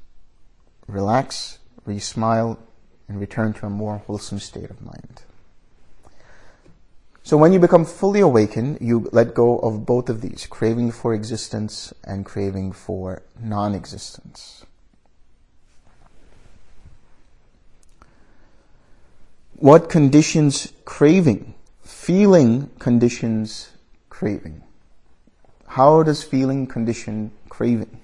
relax, 0.87 1.59
re-smile, 1.85 2.59
and 3.07 3.19
return 3.19 3.53
to 3.53 3.65
a 3.65 3.69
more 3.69 3.99
wholesome 3.99 4.39
state 4.39 4.69
of 4.69 4.81
mind. 4.81 5.23
So 7.23 7.37
when 7.37 7.53
you 7.53 7.59
become 7.59 7.85
fully 7.85 8.19
awakened, 8.19 8.77
you 8.81 9.09
let 9.11 9.33
go 9.33 9.57
of 9.57 9.85
both 9.85 10.09
of 10.09 10.21
these, 10.21 10.45
craving 10.45 10.91
for 10.91 11.13
existence 11.13 11.91
and 12.03 12.23
craving 12.23 12.73
for 12.73 13.23
non-existence. 13.39 14.65
What 19.55 19.89
conditions 19.89 20.71
craving? 20.83 21.55
Feeling 21.81 22.69
conditions 22.77 23.71
craving. 24.09 24.61
How 25.67 26.03
does 26.03 26.21
feeling 26.23 26.67
condition 26.67 27.31
craving? 27.55 28.01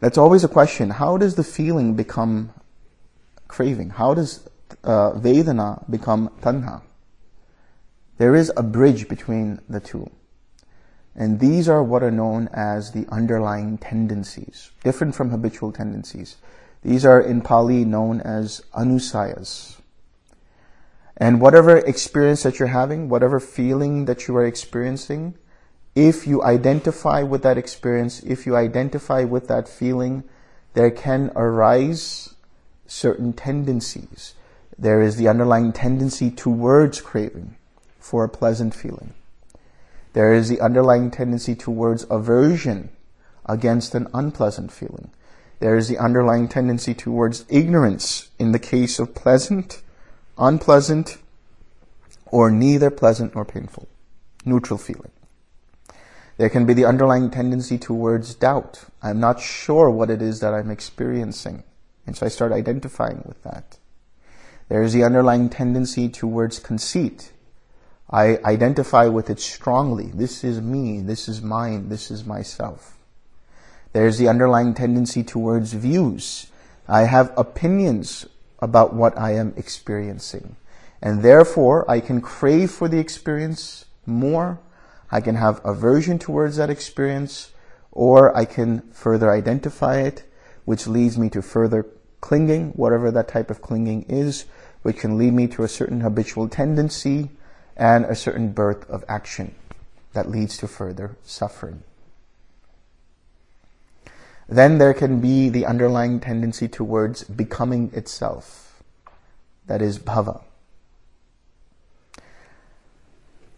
That's 0.00 0.18
always 0.18 0.44
a 0.44 0.48
question. 0.48 0.90
How 0.90 1.16
does 1.16 1.34
the 1.34 1.44
feeling 1.44 1.94
become 1.94 2.52
craving? 3.48 3.90
How 3.90 4.12
does 4.12 4.46
uh, 4.84 5.12
Vedana 5.12 5.88
become 5.90 6.28
Tanha? 6.42 6.82
There 8.18 8.36
is 8.36 8.52
a 8.54 8.62
bridge 8.62 9.08
between 9.08 9.60
the 9.66 9.80
two. 9.80 10.10
And 11.16 11.40
these 11.40 11.70
are 11.70 11.82
what 11.82 12.02
are 12.02 12.10
known 12.10 12.48
as 12.52 12.92
the 12.92 13.06
underlying 13.08 13.78
tendencies, 13.78 14.70
different 14.84 15.14
from 15.14 15.30
habitual 15.30 15.72
tendencies. 15.72 16.36
These 16.82 17.06
are 17.06 17.20
in 17.20 17.40
Pali 17.40 17.84
known 17.84 18.20
as 18.20 18.60
anusayas. 18.74 19.80
And 21.16 21.40
whatever 21.40 21.78
experience 21.78 22.42
that 22.42 22.58
you're 22.58 22.68
having, 22.68 23.08
whatever 23.08 23.40
feeling 23.40 24.04
that 24.04 24.28
you 24.28 24.36
are 24.36 24.46
experiencing, 24.46 25.34
if 25.94 26.26
you 26.26 26.42
identify 26.42 27.22
with 27.22 27.42
that 27.42 27.58
experience, 27.58 28.22
if 28.22 28.46
you 28.46 28.56
identify 28.56 29.24
with 29.24 29.48
that 29.48 29.68
feeling, 29.68 30.24
there 30.74 30.90
can 30.90 31.32
arise 31.34 32.34
certain 32.86 33.32
tendencies. 33.32 34.34
There 34.78 35.02
is 35.02 35.16
the 35.16 35.28
underlying 35.28 35.72
tendency 35.72 36.30
towards 36.30 37.00
craving 37.00 37.56
for 37.98 38.24
a 38.24 38.28
pleasant 38.28 38.74
feeling. 38.74 39.14
There 40.12 40.32
is 40.32 40.48
the 40.48 40.60
underlying 40.60 41.10
tendency 41.10 41.54
towards 41.54 42.06
aversion 42.10 42.90
against 43.46 43.94
an 43.94 44.08
unpleasant 44.14 44.72
feeling. 44.72 45.10
There 45.58 45.76
is 45.76 45.88
the 45.88 45.98
underlying 45.98 46.48
tendency 46.48 46.94
towards 46.94 47.44
ignorance 47.48 48.30
in 48.38 48.52
the 48.52 48.58
case 48.58 48.98
of 48.98 49.14
pleasant, 49.14 49.82
unpleasant, 50.38 51.18
or 52.26 52.50
neither 52.50 52.90
pleasant 52.90 53.34
nor 53.34 53.44
painful, 53.44 53.88
neutral 54.44 54.78
feeling. 54.78 55.10
There 56.40 56.48
can 56.48 56.64
be 56.64 56.72
the 56.72 56.86
underlying 56.86 57.30
tendency 57.30 57.76
towards 57.76 58.34
doubt. 58.34 58.84
I'm 59.02 59.20
not 59.20 59.40
sure 59.40 59.90
what 59.90 60.08
it 60.08 60.22
is 60.22 60.40
that 60.40 60.54
I'm 60.54 60.70
experiencing. 60.70 61.64
And 62.06 62.16
so 62.16 62.24
I 62.24 62.30
start 62.30 62.50
identifying 62.50 63.22
with 63.26 63.42
that. 63.42 63.76
There 64.70 64.82
is 64.82 64.94
the 64.94 65.04
underlying 65.04 65.50
tendency 65.50 66.08
towards 66.08 66.58
conceit. 66.58 67.32
I 68.08 68.38
identify 68.38 69.04
with 69.04 69.28
it 69.28 69.38
strongly. 69.38 70.06
This 70.14 70.42
is 70.42 70.62
me. 70.62 71.02
This 71.02 71.28
is 71.28 71.42
mine. 71.42 71.90
This 71.90 72.10
is 72.10 72.24
myself. 72.24 72.96
There's 73.92 74.16
the 74.16 74.28
underlying 74.28 74.72
tendency 74.72 75.22
towards 75.22 75.74
views. 75.74 76.46
I 76.88 77.02
have 77.02 77.34
opinions 77.36 78.24
about 78.60 78.94
what 78.94 79.14
I 79.18 79.34
am 79.34 79.52
experiencing. 79.58 80.56
And 81.02 81.22
therefore, 81.22 81.84
I 81.90 82.00
can 82.00 82.22
crave 82.22 82.70
for 82.70 82.88
the 82.88 82.98
experience 82.98 83.84
more 84.06 84.58
I 85.10 85.20
can 85.20 85.34
have 85.34 85.60
aversion 85.64 86.18
towards 86.18 86.56
that 86.56 86.70
experience, 86.70 87.52
or 87.90 88.36
I 88.36 88.44
can 88.44 88.82
further 88.92 89.30
identify 89.30 90.00
it, 90.00 90.24
which 90.64 90.86
leads 90.86 91.18
me 91.18 91.28
to 91.30 91.42
further 91.42 91.86
clinging, 92.20 92.70
whatever 92.72 93.10
that 93.10 93.28
type 93.28 93.50
of 93.50 93.62
clinging 93.62 94.04
is, 94.08 94.44
which 94.82 94.98
can 94.98 95.18
lead 95.18 95.32
me 95.32 95.46
to 95.48 95.62
a 95.62 95.68
certain 95.68 96.00
habitual 96.00 96.48
tendency 96.48 97.30
and 97.76 98.04
a 98.04 98.14
certain 98.14 98.52
birth 98.52 98.88
of 98.88 99.04
action 99.08 99.54
that 100.12 100.30
leads 100.30 100.56
to 100.58 100.68
further 100.68 101.16
suffering. 101.24 101.82
Then 104.48 104.78
there 104.78 104.94
can 104.94 105.20
be 105.20 105.48
the 105.48 105.64
underlying 105.64 106.20
tendency 106.20 106.66
towards 106.66 107.24
becoming 107.24 107.90
itself. 107.94 108.82
That 109.66 109.80
is 109.80 109.98
bhava. 109.98 110.42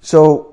So 0.02 0.51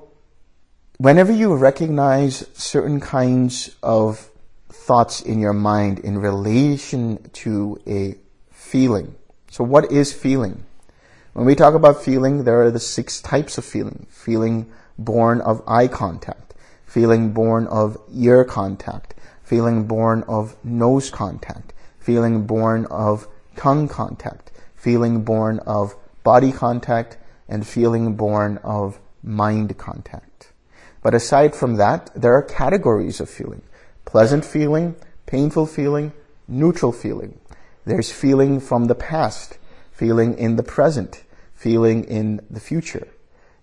whenever 1.00 1.32
you 1.32 1.54
recognize 1.54 2.46
certain 2.52 3.00
kinds 3.00 3.74
of 3.82 4.28
thoughts 4.68 5.22
in 5.22 5.40
your 5.40 5.54
mind 5.54 5.98
in 6.00 6.18
relation 6.18 7.16
to 7.32 7.80
a 7.86 8.14
feeling. 8.50 9.14
So 9.50 9.64
what 9.64 9.90
is 9.90 10.12
feeling? 10.12 10.62
When 11.32 11.46
we 11.46 11.54
talk 11.54 11.72
about 11.72 12.04
feeling, 12.04 12.44
there 12.44 12.60
are 12.60 12.70
the 12.70 12.78
six 12.78 13.22
types 13.22 13.56
of 13.56 13.64
feeling. 13.64 14.08
Feeling 14.10 14.70
born 14.98 15.40
of 15.40 15.62
eye 15.66 15.88
contact, 15.88 16.52
feeling 16.84 17.32
born 17.32 17.66
of 17.68 17.96
ear 18.12 18.44
contact, 18.44 19.14
feeling 19.42 19.86
born 19.86 20.22
of 20.28 20.54
nose 20.62 21.08
contact, 21.08 21.72
feeling 21.98 22.46
born 22.46 22.84
of 22.90 23.26
tongue 23.56 23.88
contact, 23.88 24.52
feeling 24.74 25.24
born 25.24 25.60
of 25.60 25.96
body 26.24 26.52
contact, 26.52 27.16
and 27.48 27.66
feeling 27.66 28.16
born 28.16 28.58
of 28.58 29.00
mind 29.22 29.78
contact. 29.78 30.29
But 31.02 31.14
aside 31.14 31.54
from 31.54 31.76
that, 31.76 32.10
there 32.14 32.34
are 32.34 32.42
categories 32.42 33.20
of 33.20 33.30
feeling. 33.30 33.62
Pleasant 34.04 34.44
feeling, 34.44 34.96
painful 35.26 35.66
feeling, 35.66 36.12
neutral 36.46 36.92
feeling. 36.92 37.38
There's 37.84 38.12
feeling 38.12 38.60
from 38.60 38.86
the 38.86 38.94
past, 38.94 39.58
feeling 39.92 40.36
in 40.36 40.56
the 40.56 40.62
present, 40.62 41.24
feeling 41.54 42.04
in 42.04 42.40
the 42.50 42.60
future. 42.60 43.08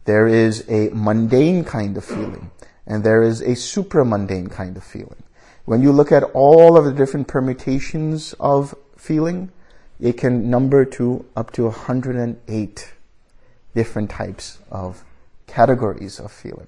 There 0.06 0.28
is 0.28 0.66
a 0.70 0.90
mundane 0.94 1.64
kind 1.64 1.98
of 1.98 2.06
feeling, 2.06 2.52
and 2.86 3.04
there 3.04 3.22
is 3.22 3.42
a 3.42 3.56
supramundane 3.56 4.50
kind 4.50 4.78
of 4.78 4.84
feeling. 4.84 5.24
When 5.66 5.82
you 5.82 5.92
look 5.92 6.12
at 6.12 6.24
all 6.24 6.78
of 6.78 6.86
the 6.86 6.94
different 6.94 7.28
permutations 7.28 8.34
of 8.40 8.74
feeling, 8.96 9.52
it 10.00 10.14
can 10.14 10.50
number 10.50 10.86
to 10.86 11.26
up 11.36 11.52
to 11.54 11.66
108 11.66 12.94
different 13.76 14.10
types 14.10 14.60
of 14.72 15.04
categories 15.46 16.20
of 16.20 16.32
feeling. 16.32 16.68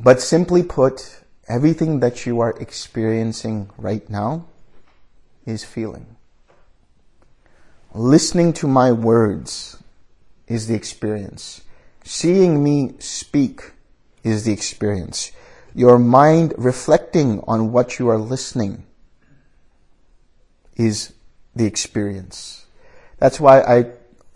But 0.00 0.20
simply 0.20 0.62
put, 0.62 1.22
everything 1.48 2.00
that 2.00 2.24
you 2.24 2.40
are 2.40 2.54
experiencing 2.60 3.70
right 3.76 4.08
now 4.08 4.46
is 5.44 5.64
feeling. 5.64 6.16
Listening 7.94 8.52
to 8.54 8.68
my 8.68 8.92
words 8.92 9.82
is 10.46 10.68
the 10.68 10.74
experience. 10.74 11.62
Seeing 12.04 12.62
me 12.62 12.94
speak 13.00 13.72
is 14.22 14.44
the 14.44 14.52
experience. 14.52 15.32
Your 15.74 15.98
mind 15.98 16.54
reflecting 16.56 17.40
on 17.48 17.72
what 17.72 17.98
you 17.98 18.08
are 18.08 18.18
listening 18.18 18.84
is 20.76 21.12
the 21.56 21.66
experience. 21.66 22.66
That's 23.18 23.40
why 23.40 23.62
I 23.62 23.86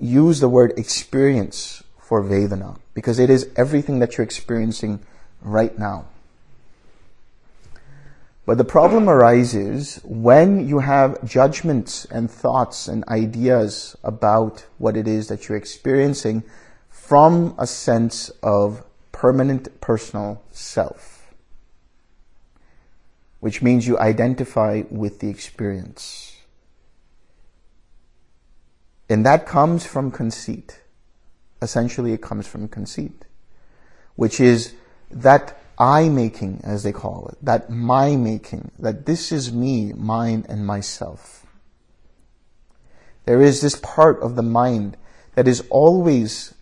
use 0.00 0.40
the 0.40 0.48
word 0.48 0.72
experience 0.76 1.84
for 2.00 2.22
Vedana, 2.22 2.78
because 2.94 3.18
it 3.18 3.30
is 3.30 3.48
everything 3.54 4.00
that 4.00 4.16
you're 4.16 4.24
experiencing 4.24 5.00
right 5.42 5.78
now. 5.78 6.06
But 8.44 8.58
the 8.58 8.64
problem 8.64 9.08
arises 9.08 10.00
when 10.02 10.66
you 10.66 10.80
have 10.80 11.24
judgments 11.24 12.04
and 12.06 12.28
thoughts 12.30 12.88
and 12.88 13.04
ideas 13.08 13.96
about 14.02 14.66
what 14.78 14.96
it 14.96 15.06
is 15.06 15.28
that 15.28 15.48
you're 15.48 15.58
experiencing 15.58 16.42
from 16.88 17.54
a 17.56 17.66
sense 17.66 18.30
of 18.42 18.84
permanent 19.12 19.80
personal 19.80 20.42
self, 20.50 21.32
which 23.38 23.62
means 23.62 23.86
you 23.86 23.96
identify 23.98 24.82
with 24.90 25.20
the 25.20 25.28
experience. 25.28 26.36
And 29.08 29.24
that 29.24 29.46
comes 29.46 29.86
from 29.86 30.10
conceit. 30.10 30.80
Essentially, 31.60 32.12
it 32.12 32.22
comes 32.22 32.48
from 32.48 32.66
conceit, 32.66 33.24
which 34.16 34.40
is 34.40 34.74
that 35.12 35.58
I 35.78 36.08
making, 36.08 36.60
as 36.64 36.82
they 36.82 36.92
call 36.92 37.28
it, 37.28 37.38
that 37.44 37.70
my 37.70 38.16
making, 38.16 38.70
that 38.78 39.06
this 39.06 39.32
is 39.32 39.52
me, 39.52 39.92
mine, 39.92 40.46
and 40.48 40.66
myself. 40.66 41.46
There 43.24 43.40
is 43.40 43.60
this 43.60 43.76
part 43.76 44.20
of 44.20 44.36
the 44.36 44.42
mind 44.42 44.96
that 45.34 45.48
is 45.48 45.64
always 45.70 46.54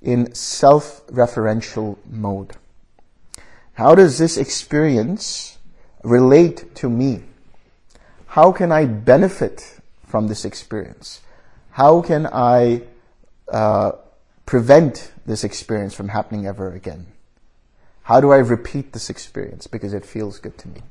in 0.00 0.34
self-referential 0.34 1.98
mode. 2.10 2.56
How 3.74 3.94
does 3.94 4.18
this 4.18 4.36
experience 4.36 5.58
relate 6.02 6.74
to 6.76 6.88
me? 6.88 7.22
How 8.26 8.52
can 8.52 8.70
I 8.70 8.84
benefit 8.84 9.80
from 10.06 10.28
this 10.28 10.44
experience? 10.44 11.20
How 11.70 12.02
can 12.02 12.26
I 12.26 12.82
uh, 13.48 13.92
prevent 14.46 15.12
this 15.26 15.42
experience 15.42 15.94
from 15.94 16.08
happening 16.08 16.46
ever 16.46 16.72
again? 16.72 17.06
How 18.04 18.20
do 18.20 18.32
I 18.32 18.36
repeat 18.36 18.92
this 18.92 19.08
experience 19.08 19.66
because 19.66 19.94
it 19.94 20.04
feels 20.04 20.38
good 20.38 20.58
to 20.58 20.68
me? 20.68 20.82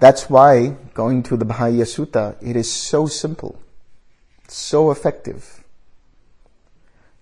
That's 0.00 0.28
why 0.28 0.76
going 0.94 1.22
to 1.24 1.36
the 1.36 1.46
Bahiya 1.46 1.86
Sutta, 1.86 2.36
it 2.42 2.56
is 2.56 2.70
so 2.70 3.06
simple, 3.06 3.62
so 4.48 4.90
effective. 4.90 5.62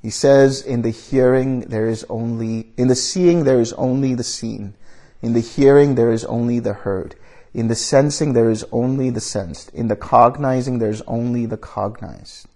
He 0.01 0.09
says, 0.09 0.63
in 0.63 0.81
the 0.81 0.91
hearing 0.91 1.61
there 1.61 1.89
is 1.89 2.05
only, 2.09 2.73
in 2.79 2.89
the 2.89 2.97
seeing 2.97 3.45
there 3.45 3.61
is 3.61 3.75
only 3.75 4.15
the 4.15 4.25
seen. 4.25 4.75
In 5.21 5.35
the 5.35 5.41
hearing 5.41 5.95
there 5.95 6.11
is 6.11 6.25
only 6.25 6.59
the 6.59 6.73
heard. 6.73 7.15
In 7.53 7.69
the 7.69 7.77
sensing 7.77 8.33
there 8.33 8.51
is 8.51 8.65
only 8.73 9.11
the 9.11 9.21
sensed. 9.21 9.69
In 9.75 9.89
the 9.89 9.95
cognizing 9.95 10.79
there 10.79 10.91
is 10.91 11.03
only 11.03 11.45
the 11.45 11.59
cognized. 11.59 12.49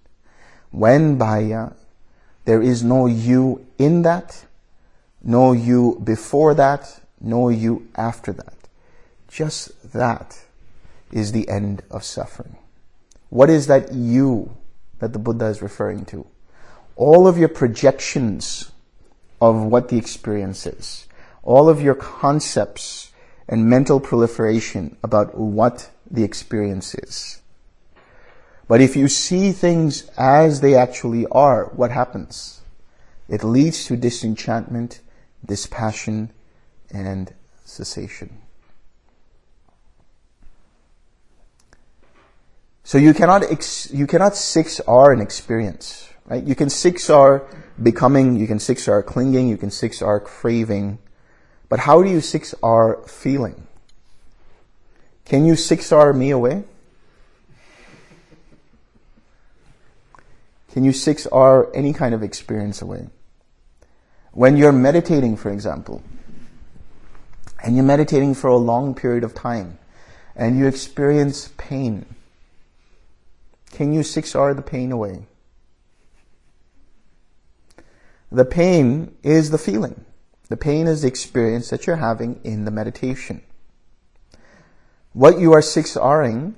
When 0.71 1.19
Bahiya 1.19 1.77
there 2.47 2.63
is 2.63 2.83
no 2.83 3.07
you 3.07 3.67
in 3.79 4.03
that, 4.03 4.47
no 5.23 5.53
you 5.53 6.01
before 6.03 6.55
that, 6.55 7.01
no 7.21 7.49
you 7.49 7.87
after 7.95 8.33
that. 8.33 8.55
Just 9.29 9.93
that 9.93 10.41
is 11.13 11.33
the 11.33 11.49
end 11.49 11.83
of 11.91 12.03
suffering. 12.03 12.57
What 13.29 13.51
is 13.51 13.67
that 13.67 13.93
you 13.93 14.57
that 14.99 15.13
the 15.13 15.19
Buddha 15.19 15.47
is 15.47 15.61
referring 15.61 16.07
to? 16.07 16.27
all 16.97 17.29
of 17.29 17.37
your 17.37 17.49
projections 17.49 18.73
of 19.41 19.63
what 19.63 19.91
the 19.91 19.99
experience 19.99 20.67
is, 20.67 21.07
all 21.43 21.69
of 21.69 21.81
your 21.81 21.95
concepts 21.95 23.13
and 23.49 23.69
mental 23.69 24.01
proliferation 24.01 24.97
about 25.03 25.37
what 25.37 25.91
the 26.11 26.25
experience 26.25 26.95
is. 26.95 27.43
But 28.69 28.81
if 28.81 28.97
you 28.97 29.09
see 29.09 29.53
things 29.53 30.09
as 30.19 30.61
they 30.61 30.75
actually 30.75 31.27
are, 31.27 31.67
what 31.67 31.91
happens? 31.91 32.63
It 33.29 33.45
leads 33.45 33.87
to 33.87 33.97
disenchantment, 33.97 35.01
dispassion, 35.45 36.33
and 36.91 37.33
cessation. 37.65 38.43
So 42.83 42.99
you 42.99 43.15
cannot 43.15 43.43
ex- 43.43 43.91
you 43.93 44.07
cannot 44.07 44.33
6R 44.33 45.13
an 45.13 45.21
experience, 45.21 46.09
right? 46.27 46.43
You 46.43 46.55
can 46.55 46.69
6R 46.69 47.43
becoming, 47.83 48.37
you 48.37 48.47
can 48.47 48.59
6R 48.59 49.05
clinging, 49.05 49.49
you 49.49 49.57
can 49.57 49.71
6R 49.71 50.23
craving, 50.23 50.99
but 51.69 51.81
how 51.81 52.03
do 52.03 52.09
you 52.09 52.19
6R 52.19 53.09
feeling? 53.11 53.67
Can 55.25 55.45
you 55.45 55.55
6R 55.55 56.17
me 56.17 56.31
away? 56.31 56.63
Can 60.77 60.85
you 60.85 60.91
6R 60.91 61.71
any 61.73 61.95
kind 61.95 62.15
of 62.15 62.23
experience 62.23 62.83
away? 62.83 63.09
When 64.33 64.59
you're 64.59 64.73
meditating, 64.73 65.39
for 65.39 65.51
example, 65.51 66.03
and 67.65 67.75
you're 67.75 67.83
meditating 67.83 68.35
for 68.35 68.49
a 68.49 68.59
long 68.59 68.95
period 68.95 69.25
of 69.25 69.33
time, 69.33 69.79
and 70.35 70.59
you 70.59 70.67
experience 70.67 71.49
pain, 71.57 72.05
can 73.71 73.95
you 73.95 74.01
6R 74.01 74.55
the 74.55 74.61
pain 74.61 74.93
away? 74.93 75.25
The 78.31 78.45
pain 78.45 79.17
is 79.23 79.49
the 79.49 79.57
feeling. 79.57 80.05
The 80.51 80.59
pain 80.59 80.89
is 80.89 81.01
the 81.01 81.09
experience 81.09 81.71
that 81.71 81.87
you're 81.87 81.97
having 81.97 82.39
in 82.45 82.67
the 82.67 82.71
meditation. 82.71 83.41
What 85.15 85.41
you 85.41 85.55
are 85.55 85.63
6Ring 85.63 86.53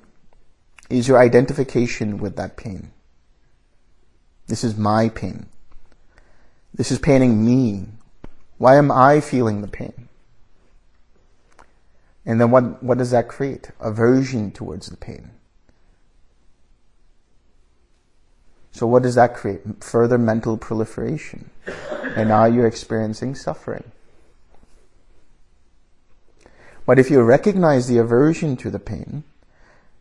is 0.91 1.07
your 1.07 1.19
identification 1.19 2.19
with 2.19 2.35
that 2.35 2.57
pain. 2.57 2.91
This 4.49 4.65
is 4.65 4.77
my 4.77 5.11
pain. 5.11 5.47
This 6.75 6.91
is 6.91 6.99
paining 6.99 7.45
me. 7.45 7.87
Why 8.57 8.77
am 8.77 8.91
I 8.91 9.21
feeling 9.21 9.61
the 9.61 9.69
pain? 9.69 10.09
And 12.27 12.41
then 12.41 12.51
what, 12.51 12.83
what 12.83 12.99
does 12.99 13.11
that 13.11 13.29
create? 13.29 13.71
Aversion 13.81 14.51
towards 14.51 14.89
the 14.89 14.97
pain. 14.97 15.31
So 18.73 18.87
what 18.87 19.03
does 19.03 19.15
that 19.17 19.35
create? 19.35 19.63
Further 19.83 20.19
mental 20.19 20.57
proliferation. 20.57 21.51
And 22.17 22.29
now 22.29 22.45
you're 22.45 22.67
experiencing 22.67 23.35
suffering. 23.35 23.91
But 26.87 26.99
if 26.99 27.11
you 27.11 27.21
recognize 27.21 27.87
the 27.87 27.99
aversion 27.99 28.57
to 28.59 28.71
the 28.71 28.79
pain, 28.79 29.25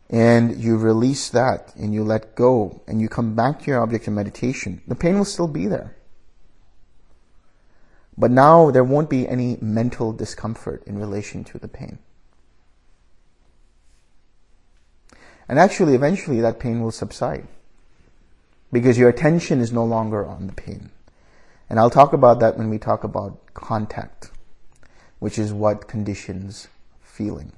and 0.09 0.57
you 0.57 0.77
release 0.77 1.29
that 1.29 1.73
and 1.75 1.93
you 1.93 2.03
let 2.03 2.35
go 2.35 2.81
and 2.87 3.01
you 3.01 3.09
come 3.09 3.35
back 3.35 3.59
to 3.59 3.65
your 3.71 3.81
object 3.81 4.07
of 4.07 4.13
meditation, 4.13 4.81
the 4.87 4.95
pain 4.95 5.17
will 5.17 5.25
still 5.25 5.47
be 5.47 5.67
there. 5.67 5.95
But 8.17 8.31
now 8.31 8.71
there 8.71 8.83
won't 8.83 9.09
be 9.09 9.27
any 9.27 9.57
mental 9.61 10.11
discomfort 10.13 10.83
in 10.87 10.97
relation 10.97 11.43
to 11.45 11.59
the 11.59 11.67
pain. 11.67 11.99
And 15.49 15.59
actually, 15.59 15.93
eventually 15.93 16.41
that 16.41 16.59
pain 16.59 16.81
will 16.81 16.91
subside 16.91 17.47
because 18.71 18.97
your 18.97 19.09
attention 19.09 19.61
is 19.61 19.71
no 19.71 19.85
longer 19.85 20.25
on 20.25 20.47
the 20.47 20.53
pain. 20.53 20.89
And 21.69 21.79
I'll 21.79 21.89
talk 21.89 22.13
about 22.13 22.39
that 22.39 22.57
when 22.57 22.69
we 22.69 22.77
talk 22.77 23.03
about 23.03 23.53
contact, 23.53 24.31
which 25.19 25.37
is 25.37 25.53
what 25.53 25.87
conditions 25.87 26.67
feeling. 27.01 27.51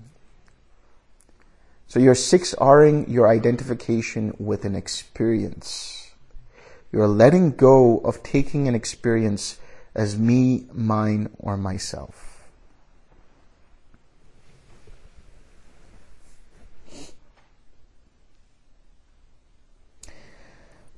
So 1.89 1.99
you're 1.99 2.13
6Ring 2.13 3.09
your 3.09 3.27
identification 3.27 4.35
with 4.37 4.63
an 4.63 4.75
experience. 4.75 6.11
You're 6.91 7.07
letting 7.07 7.55
go 7.55 7.97
of 8.01 8.21
taking 8.21 8.67
an 8.67 8.75
experience 8.75 9.57
as 9.95 10.15
me, 10.15 10.67
mine, 10.71 11.31
or 11.39 11.57
myself. 11.57 12.43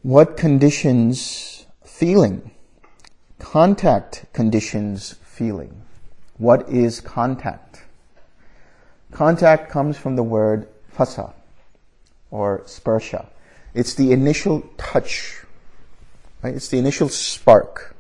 What 0.01 0.35
conditions 0.35 1.67
feeling? 1.85 2.51
Contact 3.39 4.25
conditions 4.33 5.15
feeling. 5.23 5.83
What 6.37 6.67
is 6.67 6.99
contact? 6.99 7.83
Contact 9.11 9.69
comes 9.69 9.97
from 9.97 10.17
the 10.17 10.23
word 10.23 10.67
phassa 10.95 11.33
or 12.29 12.59
sparsha. 12.65 13.27
It's 13.73 13.93
the 13.93 14.11
initial 14.11 14.61
touch, 14.77 15.43
right? 16.41 16.55
It's 16.55 16.67
the 16.67 16.77
initial 16.77 17.09
spark. 17.09 17.95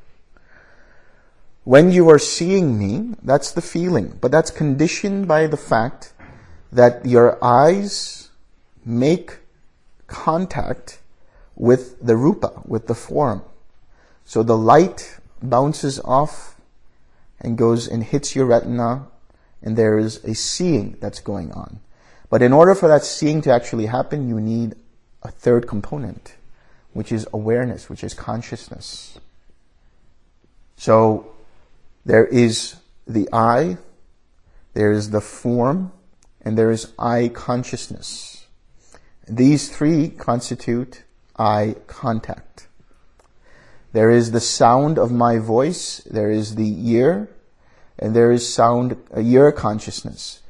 When 1.63 1.91
you 1.91 2.09
are 2.09 2.19
seeing 2.19 2.77
me, 2.77 3.15
that's 3.21 3.51
the 3.51 3.61
feeling, 3.61 4.17
but 4.19 4.31
that's 4.31 4.51
conditioned 4.51 5.27
by 5.27 5.47
the 5.47 5.57
fact 5.57 6.13
that 6.71 7.05
your 7.05 7.37
eyes 7.43 8.29
make 8.83 9.37
contact 10.07 10.99
with 11.55 12.03
the 12.05 12.17
rupa, 12.17 12.61
with 12.65 12.87
the 12.87 12.95
form. 12.95 13.43
So 14.25 14.43
the 14.43 14.57
light 14.57 15.19
bounces 15.41 15.99
off 15.99 16.55
and 17.39 17.57
goes 17.57 17.87
and 17.87 18.03
hits 18.03 18.35
your 18.35 18.45
retina 18.45 19.07
and 19.61 19.77
there 19.77 19.99
is 19.99 20.23
a 20.23 20.33
seeing 20.33 20.97
that's 20.99 21.19
going 21.19 21.51
on. 21.51 21.79
But 22.31 22.41
in 22.41 22.53
order 22.53 22.73
for 22.73 22.87
that 22.87 23.03
seeing 23.03 23.41
to 23.41 23.51
actually 23.51 23.87
happen, 23.87 24.29
you 24.29 24.39
need 24.39 24.75
a 25.21 25.29
third 25.29 25.67
component, 25.67 26.35
which 26.93 27.11
is 27.11 27.27
awareness, 27.33 27.89
which 27.89 28.05
is 28.05 28.13
consciousness. 28.13 29.19
So 30.77 31.33
there 32.05 32.25
is 32.25 32.77
the 33.05 33.27
eye, 33.33 33.77
there 34.73 34.93
is 34.93 35.09
the 35.09 35.19
form, 35.19 35.91
and 36.41 36.57
there 36.57 36.71
is 36.71 36.93
eye 36.97 37.29
consciousness. 37.33 38.47
These 39.27 39.69
three 39.69 40.07
constitute 40.07 41.03
eye 41.37 41.75
contact. 41.85 42.67
There 43.91 44.09
is 44.09 44.31
the 44.31 44.39
sound 44.39 44.97
of 44.97 45.11
my 45.11 45.37
voice, 45.37 45.97
there 46.09 46.31
is 46.31 46.55
the 46.55 46.89
ear, 46.91 47.29
and 47.99 48.15
there 48.15 48.31
is 48.31 48.51
sound, 48.51 48.95
ear 49.17 49.51
consciousness. 49.51 50.40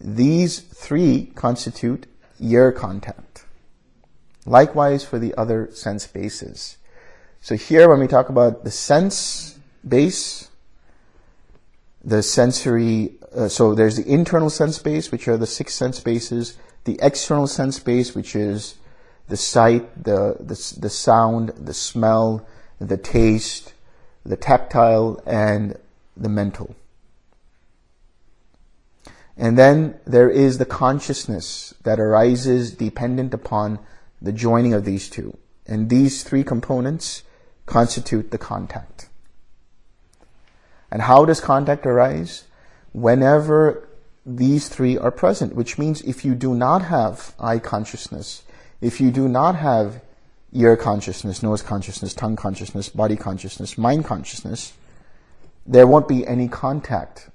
These 0.00 0.60
three 0.60 1.32
constitute 1.34 2.06
ear 2.40 2.72
content. 2.72 3.44
Likewise 4.46 5.04
for 5.04 5.18
the 5.18 5.34
other 5.36 5.68
sense 5.72 6.06
bases. 6.06 6.76
So 7.40 7.56
here 7.56 7.88
when 7.88 8.00
we 8.00 8.06
talk 8.06 8.28
about 8.28 8.64
the 8.64 8.70
sense 8.70 9.58
base, 9.86 10.48
the 12.04 12.22
sensory, 12.22 13.14
uh, 13.34 13.48
so 13.48 13.74
there's 13.74 13.96
the 13.96 14.10
internal 14.10 14.50
sense 14.50 14.78
base, 14.78 15.12
which 15.12 15.28
are 15.28 15.36
the 15.36 15.46
six 15.46 15.74
sense 15.74 16.00
bases, 16.00 16.56
the 16.84 16.98
external 17.02 17.46
sense 17.46 17.78
base, 17.78 18.14
which 18.14 18.34
is 18.34 18.76
the 19.28 19.36
sight, 19.36 20.04
the, 20.04 20.36
the, 20.40 20.74
the 20.80 20.88
sound, 20.88 21.50
the 21.50 21.74
smell, 21.74 22.46
the 22.80 22.96
taste, 22.96 23.74
the 24.24 24.36
tactile, 24.36 25.20
and 25.26 25.76
the 26.16 26.28
mental. 26.28 26.74
And 29.38 29.56
then 29.56 29.98
there 30.04 30.28
is 30.28 30.58
the 30.58 30.66
consciousness 30.66 31.72
that 31.84 32.00
arises 32.00 32.72
dependent 32.72 33.32
upon 33.32 33.78
the 34.20 34.32
joining 34.32 34.74
of 34.74 34.84
these 34.84 35.08
two. 35.08 35.38
And 35.64 35.88
these 35.88 36.24
three 36.24 36.42
components 36.42 37.22
constitute 37.64 38.32
the 38.32 38.38
contact. 38.38 39.08
And 40.90 41.02
how 41.02 41.24
does 41.24 41.40
contact 41.40 41.86
arise? 41.86 42.44
Whenever 42.92 43.88
these 44.26 44.68
three 44.68 44.98
are 44.98 45.12
present, 45.12 45.54
which 45.54 45.78
means 45.78 46.02
if 46.02 46.24
you 46.24 46.34
do 46.34 46.54
not 46.54 46.82
have 46.82 47.34
eye 47.38 47.60
consciousness, 47.60 48.42
if 48.80 49.00
you 49.00 49.12
do 49.12 49.28
not 49.28 49.54
have 49.54 50.02
ear 50.52 50.76
consciousness, 50.76 51.42
nose 51.42 51.62
consciousness, 51.62 52.12
tongue 52.12 52.36
consciousness, 52.36 52.88
body 52.88 53.16
consciousness, 53.16 53.78
mind 53.78 54.04
consciousness, 54.04 54.72
there 55.66 55.86
won't 55.86 56.08
be 56.08 56.26
any 56.26 56.48
contact 56.48 57.30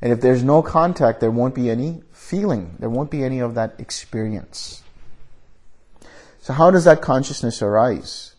and 0.00 0.12
if 0.12 0.20
there's 0.20 0.42
no 0.42 0.62
contact, 0.62 1.20
there 1.20 1.30
won't 1.30 1.54
be 1.54 1.70
any 1.70 2.02
feeling. 2.12 2.76
There 2.78 2.90
won't 2.90 3.10
be 3.10 3.24
any 3.24 3.38
of 3.40 3.54
that 3.54 3.74
experience. 3.78 4.82
So 6.40 6.52
how 6.52 6.70
does 6.70 6.84
that 6.84 7.00
consciousness 7.00 7.62
arise? 7.62 8.34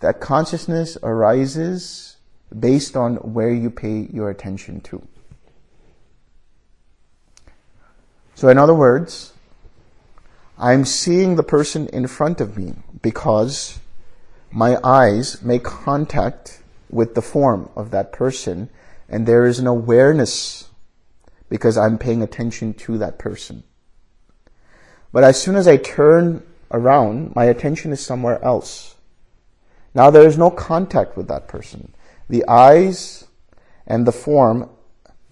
That 0.00 0.20
consciousness 0.20 0.98
arises 1.02 2.16
based 2.56 2.96
on 2.96 3.16
where 3.16 3.50
you 3.50 3.70
pay 3.70 4.08
your 4.12 4.30
attention 4.30 4.80
to. 4.82 5.06
So 8.34 8.48
in 8.48 8.58
other 8.58 8.74
words, 8.74 9.32
I'm 10.58 10.84
seeing 10.84 11.36
the 11.36 11.42
person 11.42 11.88
in 11.88 12.06
front 12.06 12.40
of 12.40 12.56
me 12.56 12.74
because 13.02 13.78
my 14.50 14.78
eyes 14.84 15.42
make 15.42 15.64
contact 15.64 16.60
with 16.90 17.14
the 17.14 17.22
form 17.22 17.68
of 17.76 17.90
that 17.90 18.12
person 18.12 18.68
and 19.08 19.26
there 19.26 19.46
is 19.46 19.58
an 19.58 19.66
awareness 19.66 20.67
because 21.48 21.78
I'm 21.78 21.98
paying 21.98 22.22
attention 22.22 22.74
to 22.74 22.98
that 22.98 23.18
person. 23.18 23.62
But 25.12 25.24
as 25.24 25.40
soon 25.40 25.56
as 25.56 25.66
I 25.66 25.76
turn 25.76 26.42
around, 26.70 27.34
my 27.34 27.44
attention 27.44 27.92
is 27.92 28.04
somewhere 28.04 28.42
else. 28.44 28.96
Now 29.94 30.10
there 30.10 30.26
is 30.26 30.36
no 30.36 30.50
contact 30.50 31.16
with 31.16 31.28
that 31.28 31.48
person. 31.48 31.94
The 32.28 32.46
eyes 32.46 33.26
and 33.86 34.06
the 34.06 34.12
form 34.12 34.68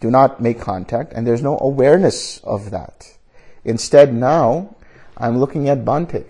do 0.00 0.10
not 0.10 0.40
make 0.40 0.60
contact 0.60 1.12
and 1.12 1.26
there's 1.26 1.42
no 1.42 1.58
awareness 1.60 2.38
of 2.38 2.70
that. 2.70 3.16
Instead 3.64 4.14
now, 4.14 4.76
I'm 5.16 5.38
looking 5.38 5.68
at 5.68 5.84
Bhante. 5.84 6.24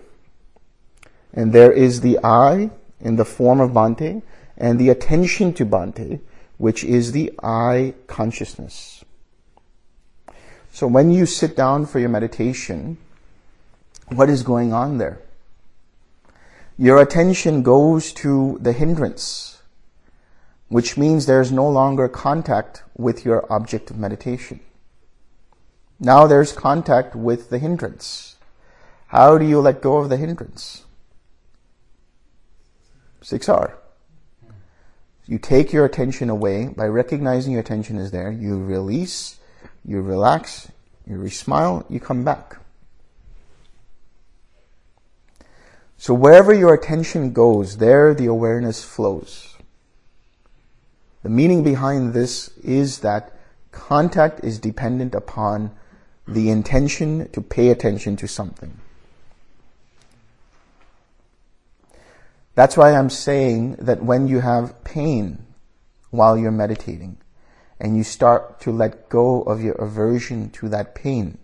And 1.33 1.53
there 1.53 1.71
is 1.71 2.01
the 2.01 2.19
eye 2.23 2.71
in 2.99 3.15
the 3.15 3.25
form 3.25 3.59
of 3.59 3.71
Bhante 3.71 4.23
and 4.57 4.79
the 4.79 4.89
attention 4.89 5.53
to 5.53 5.65
Bhante, 5.65 6.19
which 6.57 6.83
is 6.83 7.11
the 7.11 7.31
eye 7.43 7.93
consciousness. 8.07 8.96
So 10.77 10.85
when 10.85 11.09
you 11.09 11.25
sit 11.25 11.55
down 11.55 11.87
for 11.87 11.97
your 11.97 12.09
meditation, 12.09 12.99
what 14.09 14.29
is 14.29 14.43
going 14.43 14.73
on 14.73 14.99
there? 14.99 15.17
Your 16.77 17.01
attention 17.01 17.63
goes 17.63 18.13
to 18.21 18.59
the 18.61 18.73
hindrance, 18.73 19.63
which 20.67 20.95
means 20.95 21.25
there's 21.25 21.51
no 21.51 21.67
longer 21.67 22.07
contact 22.07 22.83
with 22.95 23.25
your 23.25 23.51
object 23.51 23.89
of 23.89 23.97
meditation. 23.97 24.59
Now 25.99 26.27
there's 26.27 26.51
contact 26.51 27.15
with 27.15 27.49
the 27.49 27.57
hindrance. 27.57 28.35
How 29.07 29.39
do 29.39 29.45
you 29.45 29.59
let 29.59 29.81
go 29.81 29.97
of 29.97 30.09
the 30.09 30.17
hindrance? 30.17 30.83
6R. 33.23 33.73
You 35.25 35.39
take 35.39 35.73
your 35.73 35.85
attention 35.85 36.29
away 36.29 36.67
by 36.67 36.85
recognizing 36.85 37.53
your 37.53 37.61
attention 37.61 37.97
is 37.97 38.11
there. 38.11 38.31
You 38.31 38.63
release, 38.63 39.39
you 39.87 40.01
relax, 40.01 40.69
you 41.07 41.17
re 41.17 41.29
smile, 41.29 41.85
you 41.89 41.99
come 41.99 42.23
back. 42.23 42.57
So 45.97 46.13
wherever 46.13 46.53
your 46.53 46.73
attention 46.73 47.31
goes, 47.33 47.77
there 47.77 48.13
the 48.13 48.27
awareness 48.27 48.83
flows. 48.83 49.55
The 51.23 51.29
meaning 51.29 51.63
behind 51.63 52.13
this 52.13 52.49
is 52.59 52.99
that 52.99 53.33
contact 53.71 54.43
is 54.43 54.59
dependent 54.59 55.15
upon 55.15 55.71
the 56.27 56.49
intention 56.49 57.29
to 57.31 57.41
pay 57.41 57.69
attention 57.69 58.17
to 58.17 58.27
something. 58.27 58.79
That's 62.53 62.75
why 62.75 62.93
I'm 62.93 63.09
saying 63.09 63.77
that 63.79 64.03
when 64.03 64.27
you 64.27 64.41
have 64.41 64.83
pain 64.83 65.45
while 66.09 66.37
you're 66.37 66.51
meditating 66.51 67.17
and 67.79 67.95
you 67.95 68.03
start 68.03 68.59
to 68.61 68.71
let 68.71 69.09
go 69.09 69.41
of 69.43 69.61
your 69.61 69.75
aversion 69.75 70.49
to 70.51 70.69
that 70.69 70.95
pain 70.95 71.37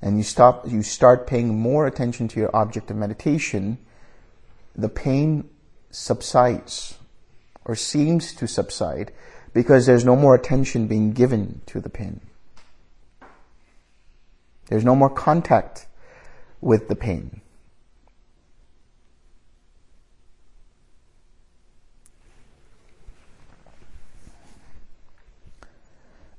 and 0.00 0.16
you 0.16 0.22
stop, 0.22 0.68
you 0.68 0.82
start 0.82 1.26
paying 1.26 1.58
more 1.58 1.86
attention 1.86 2.28
to 2.28 2.40
your 2.40 2.54
object 2.54 2.90
of 2.90 2.96
meditation, 2.96 3.78
the 4.76 4.88
pain 4.88 5.48
subsides 5.90 6.98
or 7.64 7.74
seems 7.74 8.32
to 8.34 8.46
subside 8.46 9.12
because 9.52 9.86
there's 9.86 10.04
no 10.04 10.14
more 10.14 10.34
attention 10.34 10.86
being 10.86 11.12
given 11.12 11.60
to 11.66 11.80
the 11.80 11.88
pain. 11.88 12.20
There's 14.66 14.84
no 14.84 14.94
more 14.94 15.10
contact 15.10 15.86
with 16.60 16.88
the 16.88 16.96
pain. 16.96 17.40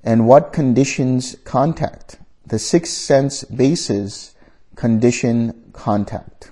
And 0.03 0.27
what 0.27 0.53
conditions 0.53 1.35
contact. 1.43 2.17
The 2.45 2.59
six 2.59 2.89
sense 2.89 3.43
bases 3.43 4.35
condition 4.75 5.71
contact. 5.73 6.51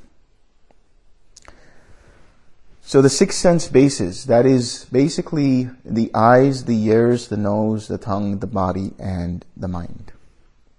So 2.82 3.02
the 3.02 3.10
six 3.10 3.36
sense 3.36 3.68
bases, 3.68 4.26
that 4.28 4.45
is 4.45 4.86
basically 4.91 5.69
the 5.84 6.10
eyes, 6.14 6.65
the 6.65 6.82
ears, 6.86 7.28
the 7.28 7.36
nose, 7.36 7.90
the 7.90 7.98
tongue, 7.98 8.40
the 8.40 8.48
body, 8.48 8.94
and 8.98 9.44
the 9.57 9.68
mind. 9.68 10.14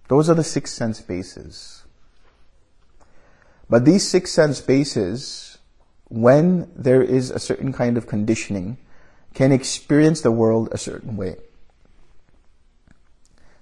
Those 0.09 0.31
are 0.31 0.35
the 0.35 0.45
six 0.45 0.73
sense 0.73 1.03
bases. 1.03 1.85
But 3.69 3.85
these 3.85 4.09
six 4.09 4.31
sense 4.31 4.63
bases, 4.63 5.59
when 6.09 6.71
there 6.75 7.03
is 7.03 7.31
a 7.31 7.39
certain 7.39 7.75
kind 7.75 7.99
of 7.99 8.07
conditioning, 8.07 8.79
can 9.35 9.53
experience 9.53 10.23
the 10.23 10.33
world 10.33 10.71
a 10.73 10.79
certain 10.79 11.17
way. 11.17 11.37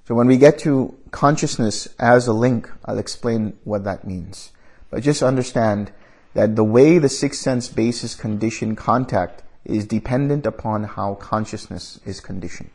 So 0.06 0.14
when 0.14 0.28
we 0.28 0.36
get 0.36 0.58
to 0.60 0.96
consciousness 1.10 1.88
as 1.98 2.28
a 2.28 2.32
link, 2.32 2.70
I'll 2.84 2.98
explain 2.98 3.58
what 3.64 3.82
that 3.84 4.06
means. 4.06 4.52
But 4.88 5.02
just 5.02 5.20
understand 5.20 5.90
that 6.34 6.54
the 6.54 6.62
way 6.62 6.98
the 6.98 7.08
sixth 7.08 7.40
sense 7.40 7.68
bases 7.68 8.14
condition 8.14 8.76
contact 8.76 9.42
is 9.64 9.84
dependent 9.84 10.46
upon 10.46 10.84
how 10.84 11.14
consciousness 11.14 11.98
is 12.06 12.20
conditioned. 12.20 12.70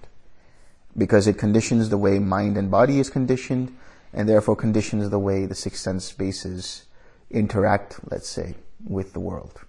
Because 0.98 1.26
it 1.26 1.38
conditions 1.38 1.88
the 1.88 1.98
way 1.98 2.20
mind 2.20 2.58
and 2.58 2.70
body 2.70 3.00
is 3.00 3.10
conditioned, 3.10 3.78
and 4.12 4.28
therefore 4.28 4.58
conditions 4.58 5.10
the 5.10 5.20
way 5.20 5.46
the 5.46 5.56
sixth 5.56 5.82
sense 5.82 6.12
bases 6.12 6.84
interact, 7.30 8.02
let's 8.12 8.28
say, 8.28 8.56
with 8.86 9.14
the 9.14 9.22
world. 9.22 9.62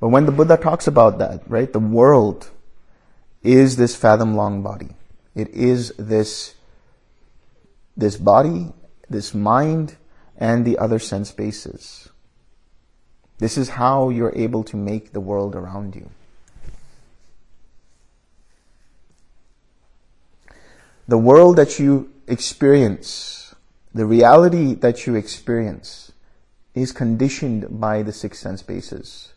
But 0.00 0.08
when 0.08 0.24
the 0.24 0.32
Buddha 0.32 0.56
talks 0.56 0.86
about 0.86 1.18
that, 1.18 1.42
right, 1.46 1.70
the 1.70 1.80
world 1.80 2.48
is 3.42 3.76
this 3.76 3.94
fathom 3.94 4.34
long 4.34 4.62
body. 4.62 4.88
It 5.34 5.48
is 5.48 5.92
this, 5.98 6.54
this 7.96 8.16
body, 8.16 8.72
this 9.08 9.34
mind, 9.34 9.96
and 10.36 10.64
the 10.64 10.78
other 10.78 10.98
sense 10.98 11.32
bases. 11.32 12.08
This 13.38 13.58
is 13.58 13.70
how 13.70 14.10
you're 14.10 14.32
able 14.34 14.62
to 14.64 14.76
make 14.76 15.12
the 15.12 15.20
world 15.20 15.56
around 15.56 15.96
you. 15.96 16.10
The 21.06 21.18
world 21.18 21.56
that 21.56 21.78
you 21.78 22.10
experience, 22.26 23.54
the 23.92 24.06
reality 24.06 24.74
that 24.74 25.06
you 25.06 25.16
experience 25.16 26.12
is 26.74 26.92
conditioned 26.92 27.80
by 27.80 28.02
the 28.02 28.12
six 28.12 28.38
sense 28.38 28.62
bases. 28.62 29.32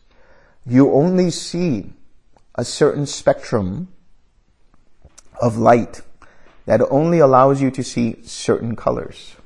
You 0.64 0.92
only 0.92 1.30
see 1.30 1.92
a 2.54 2.64
certain 2.64 3.06
spectrum 3.06 3.88
of 5.40 5.56
light 5.56 6.02
that 6.66 6.80
only 6.90 7.18
allows 7.18 7.62
you 7.62 7.70
to 7.70 7.82
see 7.82 8.16
certain 8.22 8.76
colors. 8.76 9.36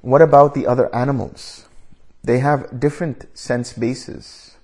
What 0.00 0.20
about 0.20 0.54
the 0.54 0.66
other 0.66 0.94
animals? 0.94 1.68
They 2.22 2.38
have 2.40 2.80
different 2.80 3.26
sense 3.36 3.72
bases. 3.72 4.56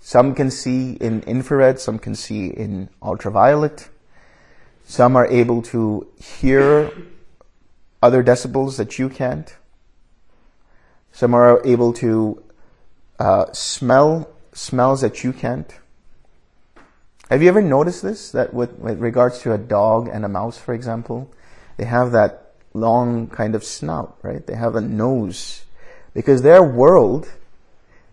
Some 0.00 0.34
can 0.34 0.50
see 0.50 0.92
in 0.94 1.22
infrared, 1.22 1.78
some 1.78 1.98
can 1.98 2.14
see 2.14 2.46
in 2.46 2.88
ultraviolet. 3.02 3.88
Some 4.84 5.14
are 5.16 5.26
able 5.26 5.62
to 5.62 6.08
hear 6.18 6.90
other 8.02 8.24
decibels 8.24 8.76
that 8.76 8.98
you 8.98 9.08
can't. 9.08 9.54
Some 11.12 11.34
are 11.34 11.60
able 11.64 11.92
to 11.94 12.42
uh, 13.18 13.52
smell 13.52 14.28
smells 14.52 15.00
that 15.02 15.22
you 15.22 15.32
can't. 15.32 15.72
Have 17.30 17.42
you 17.42 17.48
ever 17.48 17.62
noticed 17.62 18.02
this? 18.02 18.32
That 18.32 18.52
with, 18.52 18.72
with 18.72 18.98
regards 18.98 19.38
to 19.42 19.52
a 19.52 19.58
dog 19.58 20.08
and 20.08 20.24
a 20.24 20.28
mouse, 20.28 20.58
for 20.58 20.74
example, 20.74 21.30
they 21.76 21.84
have 21.84 22.10
that 22.10 22.54
long 22.74 23.28
kind 23.28 23.54
of 23.54 23.62
snout, 23.62 24.18
right? 24.22 24.44
They 24.44 24.56
have 24.56 24.74
a 24.74 24.80
nose 24.80 25.64
because 26.12 26.42
their 26.42 26.60
world 26.60 27.30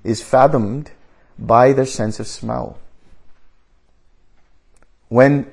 is 0.03 0.21
fathomed 0.21 0.91
by 1.39 1.73
their 1.73 1.87
sense 1.87 2.19
of 2.19 2.27
smell. 2.27 2.77
When 5.09 5.51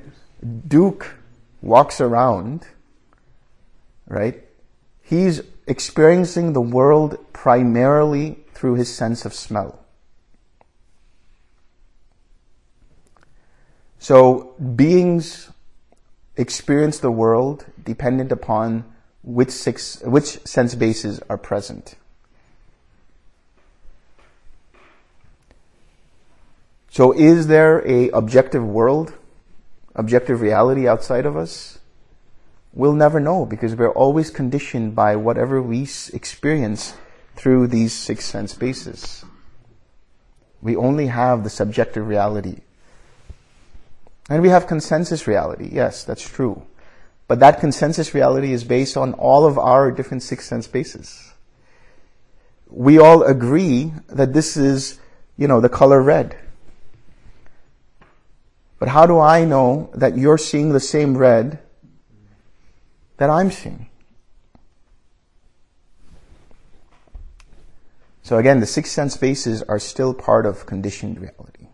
Duke 0.68 1.14
walks 1.62 2.02
around, 2.02 2.66
right, 4.06 4.44
he's 5.00 5.40
experiencing 5.66 6.52
the 6.52 6.60
world 6.60 7.18
primarily 7.32 8.40
through 8.52 8.74
his 8.74 8.94
sense 8.94 9.24
of 9.24 9.32
smell. 9.32 9.83
So 14.04 14.52
beings 14.76 15.50
experience 16.36 16.98
the 16.98 17.10
world 17.10 17.64
dependent 17.82 18.32
upon 18.32 18.84
which 19.22 19.48
six, 19.48 20.02
which 20.02 20.46
sense 20.46 20.74
bases 20.74 21.20
are 21.30 21.38
present. 21.38 21.94
So 26.90 27.12
is 27.12 27.46
there 27.46 27.78
a 27.88 28.10
objective 28.10 28.62
world, 28.62 29.14
objective 29.94 30.42
reality 30.42 30.86
outside 30.86 31.24
of 31.24 31.34
us? 31.34 31.78
We'll 32.74 32.92
never 32.92 33.20
know 33.20 33.46
because 33.46 33.74
we're 33.74 33.88
always 33.88 34.28
conditioned 34.28 34.94
by 34.94 35.16
whatever 35.16 35.62
we 35.62 35.88
experience 36.12 36.92
through 37.36 37.68
these 37.68 37.94
six 37.94 38.26
sense 38.26 38.52
bases. 38.52 39.24
We 40.60 40.76
only 40.76 41.06
have 41.06 41.42
the 41.42 41.48
subjective 41.48 42.06
reality. 42.06 42.58
And 44.28 44.42
we 44.42 44.48
have 44.48 44.66
consensus 44.66 45.26
reality. 45.26 45.68
Yes, 45.72 46.04
that's 46.04 46.26
true. 46.26 46.62
But 47.28 47.40
that 47.40 47.60
consensus 47.60 48.14
reality 48.14 48.52
is 48.52 48.64
based 48.64 48.96
on 48.96 49.14
all 49.14 49.46
of 49.46 49.58
our 49.58 49.90
different 49.90 50.22
six 50.22 50.46
sense 50.46 50.66
bases. 50.66 51.32
We 52.68 52.98
all 52.98 53.22
agree 53.22 53.92
that 54.08 54.32
this 54.32 54.56
is, 54.56 54.98
you 55.36 55.46
know, 55.46 55.60
the 55.60 55.68
color 55.68 56.02
red. 56.02 56.36
But 58.78 58.88
how 58.88 59.06
do 59.06 59.18
I 59.18 59.44
know 59.44 59.90
that 59.94 60.16
you're 60.16 60.38
seeing 60.38 60.72
the 60.72 60.80
same 60.80 61.16
red 61.16 61.60
that 63.16 63.30
I'm 63.30 63.50
seeing? 63.50 63.88
So 68.22 68.38
again, 68.38 68.60
the 68.60 68.66
six 68.66 68.90
sense 68.90 69.16
bases 69.16 69.62
are 69.62 69.78
still 69.78 70.14
part 70.14 70.46
of 70.46 70.64
conditioned 70.64 71.20
reality. 71.20 71.68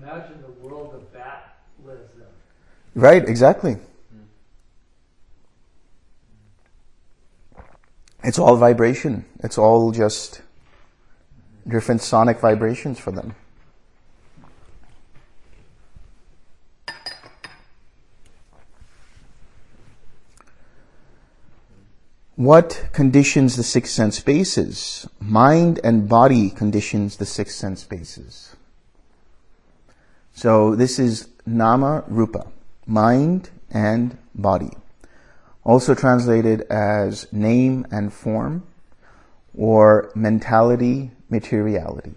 Imagine 0.00 0.42
the 0.42 0.52
world 0.64 0.94
of 0.94 1.12
that 1.12 1.56
lives 1.84 2.08
then. 2.16 2.28
Right, 2.94 3.28
exactly. 3.28 3.76
It's 8.22 8.38
all 8.38 8.56
vibration. 8.56 9.24
It's 9.40 9.58
all 9.58 9.90
just 9.90 10.40
different 11.66 12.02
sonic 12.02 12.40
vibrations 12.40 12.98
for 12.98 13.10
them. 13.10 13.34
What 22.36 22.88
conditions 22.92 23.56
the 23.56 23.62
six 23.62 23.90
sense 23.90 24.20
bases? 24.20 25.08
Mind 25.20 25.78
and 25.84 26.08
body 26.08 26.50
conditions 26.50 27.16
the 27.16 27.26
six 27.26 27.54
sense 27.54 27.84
bases. 27.84 28.56
So 30.32 30.74
this 30.74 30.98
is 30.98 31.28
nama 31.46 32.02
rupa, 32.08 32.48
mind 32.86 33.50
and 33.70 34.16
body. 34.34 34.70
Also 35.64 35.94
translated 35.94 36.62
as 36.62 37.32
name 37.32 37.86
and 37.90 38.12
form 38.12 38.64
or 39.56 40.10
mentality, 40.14 41.10
materiality. 41.30 42.14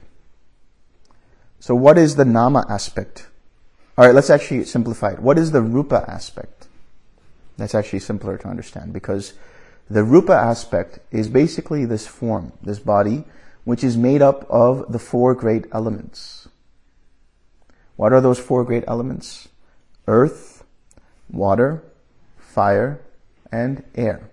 So 1.59 1.75
what 1.75 1.97
is 1.97 2.15
the 2.15 2.25
nama 2.25 2.65
aspect? 2.69 3.27
Alright, 3.97 4.13
let's 4.13 4.29
actually 4.29 4.63
simplify 4.65 5.13
it. 5.13 5.19
What 5.19 5.37
is 5.37 5.51
the 5.51 5.61
rupa 5.61 6.05
aspect? 6.07 6.67
That's 7.57 7.73
actually 7.73 7.99
simpler 7.99 8.37
to 8.37 8.47
understand 8.47 8.93
because 8.93 9.33
the 9.89 10.03
rupa 10.03 10.33
aspect 10.33 10.99
is 11.11 11.29
basically 11.29 11.85
this 11.85 12.05
form, 12.05 12.51
this 12.61 12.79
body, 12.79 13.23
which 13.63 13.83
is 13.83 13.97
made 13.97 14.21
up 14.21 14.45
of 14.49 14.91
the 14.91 14.99
four 14.99 15.33
great 15.33 15.65
elements. 15.71 16.47
What 17.95 18.13
are 18.13 18.21
those 18.21 18.39
four 18.39 18.63
great 18.63 18.83
elements? 18.87 19.47
Earth, 20.07 20.56
water, 21.29 21.83
fire, 22.37 23.01
and 23.51 23.83
air. 23.95 24.29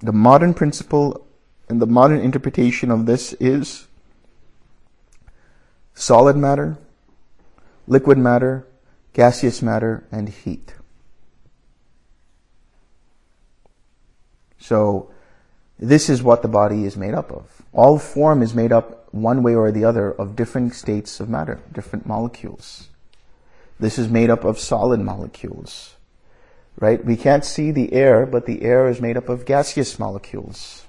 The 0.00 0.12
modern 0.12 0.54
principle 0.54 1.26
and 1.68 1.80
the 1.80 1.86
modern 1.86 2.20
interpretation 2.20 2.90
of 2.90 3.06
this 3.06 3.32
is 3.34 3.86
solid 5.94 6.36
matter, 6.36 6.78
liquid 7.86 8.18
matter, 8.18 8.66
gaseous 9.12 9.62
matter, 9.62 10.06
and 10.12 10.28
heat. 10.28 10.74
So 14.58 15.10
this 15.78 16.08
is 16.08 16.22
what 16.22 16.42
the 16.42 16.48
body 16.48 16.84
is 16.84 16.96
made 16.96 17.14
up 17.14 17.30
of. 17.30 17.62
All 17.72 17.98
form 17.98 18.42
is 18.42 18.54
made 18.54 18.72
up 18.72 19.12
one 19.14 19.42
way 19.42 19.54
or 19.54 19.70
the 19.70 19.84
other 19.84 20.10
of 20.10 20.36
different 20.36 20.74
states 20.74 21.20
of 21.20 21.28
matter, 21.28 21.60
different 21.72 22.06
molecules. 22.06 22.88
This 23.78 23.98
is 23.98 24.08
made 24.08 24.30
up 24.30 24.44
of 24.44 24.58
solid 24.58 25.00
molecules, 25.00 25.96
right? 26.78 27.04
We 27.04 27.16
can't 27.16 27.44
see 27.44 27.70
the 27.70 27.92
air, 27.92 28.24
but 28.24 28.46
the 28.46 28.62
air 28.62 28.88
is 28.88 29.00
made 29.00 29.16
up 29.16 29.28
of 29.28 29.44
gaseous 29.44 29.98
molecules. 29.98 30.84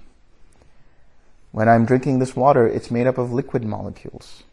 When 1.52 1.68
I'm 1.68 1.86
drinking 1.86 2.20
this 2.20 2.36
water, 2.36 2.68
it's 2.68 2.92
made 2.92 3.08
up 3.08 3.18
of 3.18 3.34
liquid 3.34 3.64
molecules. 3.64 4.44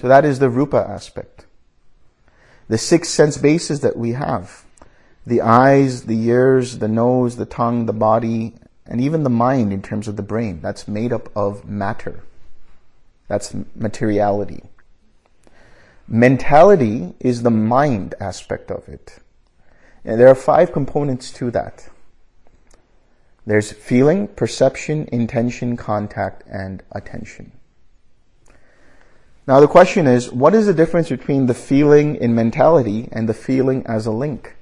So 0.00 0.08
that 0.08 0.24
is 0.24 0.38
the 0.38 0.50
rupa 0.50 0.76
aspect. 0.76 1.46
The 2.68 2.78
six 2.78 3.08
sense 3.08 3.36
bases 3.36 3.80
that 3.80 3.96
we 3.96 4.12
have 4.12 4.64
the 5.26 5.42
eyes, 5.42 6.04
the 6.04 6.18
ears, 6.26 6.78
the 6.78 6.88
nose, 6.88 7.36
the 7.36 7.44
tongue, 7.44 7.84
the 7.84 7.92
body, 7.92 8.54
and 8.86 8.98
even 9.00 9.22
the 9.24 9.30
mind 9.30 9.72
in 9.74 9.82
terms 9.82 10.08
of 10.08 10.16
the 10.16 10.22
brain. 10.22 10.60
That's 10.62 10.88
made 10.88 11.12
up 11.12 11.28
of 11.36 11.68
matter. 11.68 12.22
That's 13.28 13.54
materiality. 13.74 14.62
Mentality 16.10 17.14
is 17.20 17.42
the 17.42 17.50
mind 17.50 18.14
aspect 18.18 18.70
of 18.70 18.88
it. 18.88 19.18
And 20.06 20.18
there 20.18 20.28
are 20.28 20.34
five 20.34 20.72
components 20.72 21.30
to 21.32 21.50
that. 21.50 21.90
There's 23.46 23.72
feeling, 23.72 24.28
perception, 24.28 25.06
intention, 25.12 25.76
contact, 25.76 26.44
and 26.46 26.82
attention. 26.92 27.52
Now 29.46 29.60
the 29.60 29.68
question 29.68 30.06
is, 30.06 30.32
what 30.32 30.54
is 30.54 30.64
the 30.64 30.74
difference 30.74 31.10
between 31.10 31.44
the 31.44 31.54
feeling 31.54 32.16
in 32.16 32.34
mentality 32.34 33.08
and 33.12 33.28
the 33.28 33.34
feeling 33.34 33.86
as 33.86 34.06
a 34.06 34.10
link? 34.10 34.56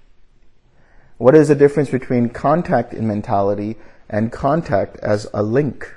What 1.18 1.36
is 1.36 1.48
the 1.48 1.54
difference 1.54 1.90
between 1.90 2.28
contact 2.28 2.92
in 2.92 3.06
mentality 3.06 3.76
and 4.08 4.32
contact 4.32 4.96
as 4.98 5.28
a 5.32 5.42
link? 5.44 5.92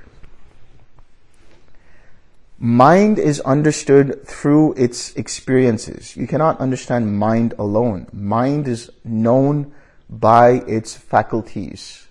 Mind 2.60 3.18
is 3.18 3.40
understood 3.41 4.26
through 4.27 4.73
its 4.73 5.15
experiences. 5.15 6.18
You 6.18 6.27
cannot 6.27 6.60
understand 6.60 7.18
mind 7.18 7.53
alone. 7.57 8.07
Mind 8.11 8.68
is 8.68 8.91
known 9.06 9.72
by 10.10 10.64
its 10.68 10.94
faculties, 10.94 12.07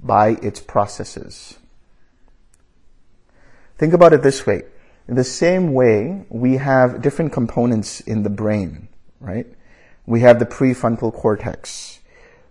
by 0.00 0.36
its 0.40 0.60
processes. 0.60 1.58
Think 3.76 3.92
about 3.92 4.12
it 4.12 4.22
this 4.22 4.46
way. 4.46 4.62
In 5.08 5.16
the 5.16 5.24
same 5.24 5.72
way, 5.72 6.26
we 6.28 6.58
have 6.58 7.02
different 7.02 7.32
components 7.32 8.00
in 8.00 8.22
the 8.22 8.30
brain, 8.30 8.88
right? 9.20 9.46
We 10.06 10.20
have 10.20 10.38
the 10.38 10.46
prefrontal 10.46 11.12
cortex 11.12 11.98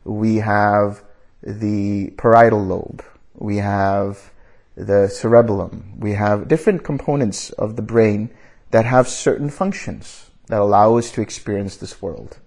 we 0.07 0.37
have 0.37 1.03
the 1.43 2.11
parietal 2.17 2.63
lobe, 2.63 3.03
we 3.35 3.57
have 3.57 4.31
the 4.77 5.07
cerebellum, 5.07 5.93
we 5.97 6.13
have 6.13 6.47
different 6.47 6.83
components 6.83 7.49
of 7.51 7.75
the 7.75 7.81
brain 7.81 8.29
that 8.69 8.85
have 8.85 9.07
certain 9.07 9.49
functions 9.49 10.29
that 10.47 10.61
allow 10.61 10.97
us 10.97 11.11
to 11.11 11.21
experience 11.21 11.75
this 11.75 11.99
world. 11.99 12.37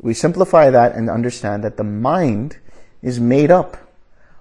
We 0.00 0.14
simplify 0.14 0.70
that 0.70 0.94
and 0.94 1.10
understand 1.10 1.62
that 1.62 1.76
the 1.76 1.84
mind 1.84 2.56
is 3.02 3.20
made 3.20 3.50
up 3.50 3.76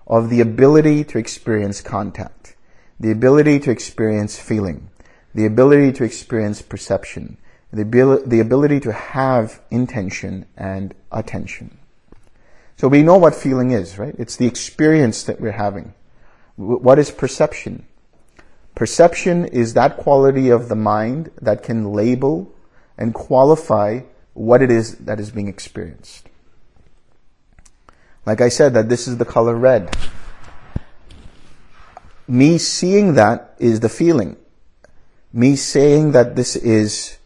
of 0.07 0.29
the 0.29 0.39
ability 0.39 1.03
to 1.05 1.17
experience 1.17 1.81
contact, 1.81 2.55
the 2.99 3.11
ability 3.11 3.59
to 3.59 3.71
experience 3.71 4.39
feeling, 4.39 4.89
the 5.35 5.45
ability 5.45 5.91
to 5.93 6.05
experience 6.05 6.61
perception, 6.61 7.37
the, 7.71 7.81
abil- 7.81 8.25
the 8.25 8.39
ability 8.39 8.79
to 8.79 8.93
have 8.93 9.61
intention 9.69 10.45
and 10.55 10.93
attention. 11.11 11.77
So 12.77 12.87
we 12.87 13.03
know 13.03 13.17
what 13.17 13.35
feeling 13.35 13.71
is, 13.71 13.97
right? 13.97 14.15
It's 14.17 14.37
the 14.37 14.47
experience 14.47 15.23
that 15.23 15.41
we're 15.41 15.51
having. 15.51 15.93
What 16.55 16.99
is 16.99 17.11
perception? 17.11 17.85
Perception 18.75 19.45
is 19.45 19.73
that 19.73 19.97
quality 19.97 20.49
of 20.49 20.69
the 20.69 20.75
mind 20.75 21.31
that 21.41 21.63
can 21.63 21.93
label 21.93 22.51
and 22.97 23.13
qualify 23.13 24.01
what 24.33 24.61
it 24.61 24.71
is 24.71 24.95
that 24.97 25.19
is 25.19 25.31
being 25.31 25.47
experienced. 25.47 26.27
Like 28.25 28.41
I 28.41 28.49
said, 28.49 28.73
that 28.73 28.89
this 28.89 29.07
is 29.07 29.17
the 29.17 29.25
color 29.25 29.55
red. 29.55 29.95
Me 32.27 32.57
seeing 32.57 33.13
that 33.15 33.55
is 33.59 33.81
the 33.81 33.89
feeling. 33.89 34.37
Me 35.31 35.55
saying 35.55 36.11
that 36.13 36.35
this 36.35 36.55
is 36.55 37.17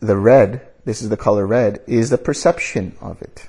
the 0.00 0.16
red, 0.16 0.66
this 0.84 1.02
is 1.02 1.08
the 1.08 1.16
color 1.16 1.46
red, 1.46 1.82
is 1.86 2.10
the 2.10 2.18
perception 2.18 2.96
of 3.00 3.22
it 3.22 3.48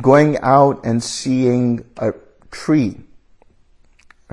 going 0.00 0.38
out 0.38 0.84
and 0.84 1.02
seeing 1.02 1.84
a 1.98 2.12
tree, 2.50 3.00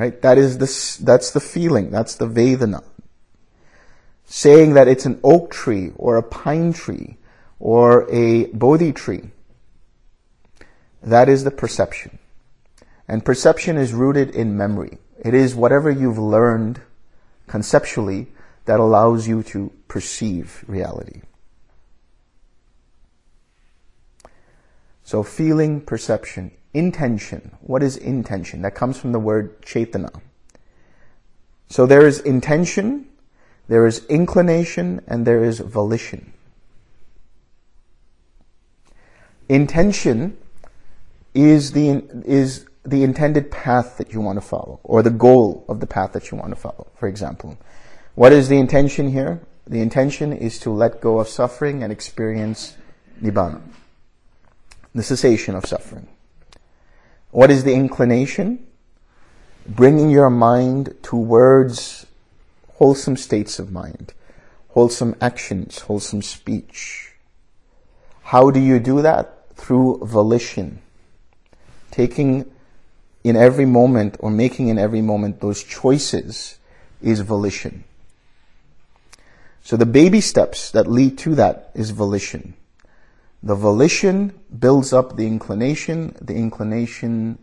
right? 0.02 0.20
That 0.24 0.40
is 0.40 0.58
the, 0.58 1.06
that's 1.06 1.30
the 1.30 1.40
feeling, 1.40 1.92
that's 1.92 2.16
the 2.16 2.26
Vedana. 2.26 2.84
Saying 4.26 4.74
that 4.74 4.88
it's 4.88 5.06
an 5.06 5.20
oak 5.24 5.52
tree 5.52 5.92
or 5.96 6.18
a 6.18 6.24
pine 6.24 6.74
tree 6.74 7.18
or 7.60 8.10
a 8.12 8.46
Bodhi 8.46 8.94
tree, 8.94 9.30
that 11.04 11.30
is 11.30 11.44
the 11.44 11.52
perception. 11.52 12.18
And 13.08 13.24
perception 13.24 13.78
is 13.78 13.94
rooted 13.94 14.32
in 14.32 14.58
memory. 14.58 14.98
It 15.20 15.36
is 15.36 15.54
whatever 15.54 15.92
you've 15.92 16.18
learned 16.18 16.82
conceptually 17.46 18.32
that 18.66 18.80
allows 18.80 19.28
you 19.28 19.44
to 19.54 19.72
perceive 19.88 20.66
reality. 20.66 21.22
So 25.04 25.22
feeling, 25.22 25.80
perception, 25.80 26.54
intention. 26.74 27.56
What 27.62 27.84
is 27.84 27.98
intention? 27.98 28.62
That 28.62 28.76
comes 28.76 28.98
from 28.98 29.12
the 29.12 29.20
word 29.20 29.62
chetana. 29.62 30.22
So 31.68 31.86
there 31.86 32.06
is 32.06 32.20
intention, 32.20 33.08
there 33.68 33.86
is 33.86 34.06
inclination, 34.08 35.02
and 35.08 35.26
there 35.26 35.44
is 35.44 35.60
volition. 35.60 36.34
Intention 39.48 40.38
is 41.34 41.72
the, 41.72 42.04
is 42.26 42.66
the 42.84 43.04
intended 43.04 43.52
path 43.52 43.98
that 43.98 44.14
you 44.14 44.22
want 44.22 44.38
to 44.38 44.42
follow, 44.42 44.80
or 44.84 45.02
the 45.02 45.10
goal 45.10 45.66
of 45.70 45.80
the 45.80 45.88
path 45.88 46.14
that 46.14 46.32
you 46.32 46.38
want 46.38 46.50
to 46.52 46.56
follow, 46.56 46.88
for 46.96 47.08
example. 47.08 47.58
What 48.16 48.34
is 48.34 48.50
the 48.50 48.58
intention 48.58 49.12
here? 49.12 49.42
The 49.66 49.82
intention 49.82 50.34
is 50.34 50.60
to 50.60 50.70
let 50.70 51.00
go 51.00 51.20
of 51.20 51.28
suffering 51.28 51.84
and 51.84 51.92
experience 51.92 52.76
nibbana 53.22 53.62
the 54.94 55.04
cessation 55.04 55.56
of 55.56 55.66
suffering. 55.66 56.08
What 57.32 57.50
is 57.50 57.64
the 57.64 57.74
inclination? 57.74 58.68
Bringing 59.66 60.10
your 60.10 60.30
mind 60.30 60.96
towards 61.02 62.06
wholesome 62.74 63.16
states 63.16 63.58
of 63.58 63.72
mind, 63.72 64.14
wholesome 64.70 65.16
actions, 65.22 65.80
wholesome 65.80 66.22
speech. 66.22 67.14
How 68.24 68.52
do 68.52 68.60
you 68.60 68.80
do 68.80 69.02
that? 69.02 69.56
Through 69.56 70.00
volition. 70.04 70.82
Taking 71.90 72.52
in 73.24 73.38
every 73.38 73.66
moment 73.66 74.18
or 74.20 74.30
making 74.30 74.68
in 74.68 74.78
every 74.78 75.02
moment 75.02 75.40
those 75.40 75.64
choices 75.64 76.58
is 77.02 77.22
volition. 77.22 77.86
So 79.64 79.78
the 79.78 79.86
baby 79.86 80.20
steps 80.20 80.72
that 80.72 80.88
lead 80.88 81.18
to 81.20 81.36
that 81.36 81.72
is 81.76 81.92
volition. 81.92 82.56
The 83.44 83.56
volition 83.56 84.40
builds 84.58 84.94
up 84.94 85.18
the 85.18 85.26
inclination, 85.26 86.16
the 86.22 86.36
inclination 86.36 87.40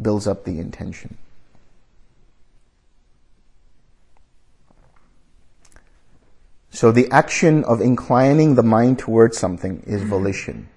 builds 0.00 0.26
up 0.26 0.44
the 0.44 0.58
intention. 0.58 1.16
So 6.70 6.90
the 6.90 7.08
action 7.10 7.62
of 7.64 7.80
inclining 7.80 8.56
the 8.56 8.62
mind 8.62 8.98
towards 8.98 9.38
something 9.38 9.82
is 9.86 10.02
volition. 10.02 10.68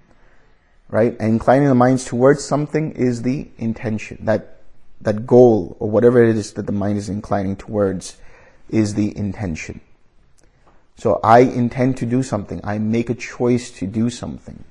Right? 0.90 1.16
And 1.20 1.30
inclining 1.30 1.68
the 1.68 1.76
mind 1.76 2.00
towards 2.02 2.44
something 2.44 2.92
is 2.92 3.24
the 3.24 3.48
intention. 3.58 4.26
That, 4.26 4.62
that 5.02 5.26
goal 5.26 5.76
or 5.80 5.90
whatever 5.90 6.24
it 6.24 6.36
is 6.36 6.54
that 6.54 6.68
the 6.68 6.72
mind 6.72 7.00
is 7.00 7.10
inclining 7.10 7.56
towards 7.56 8.18
is 8.70 8.94
the 8.94 9.18
intention. 9.18 9.82
So 10.98 11.20
I 11.24 11.40
intend 11.40 11.98
to 11.98 12.06
do 12.06 12.24
something. 12.24 12.62
I 12.64 12.78
make 12.80 13.10
a 13.10 13.16
choice 13.16 13.70
to 13.80 13.88
do 13.88 14.10
something. 14.10 14.64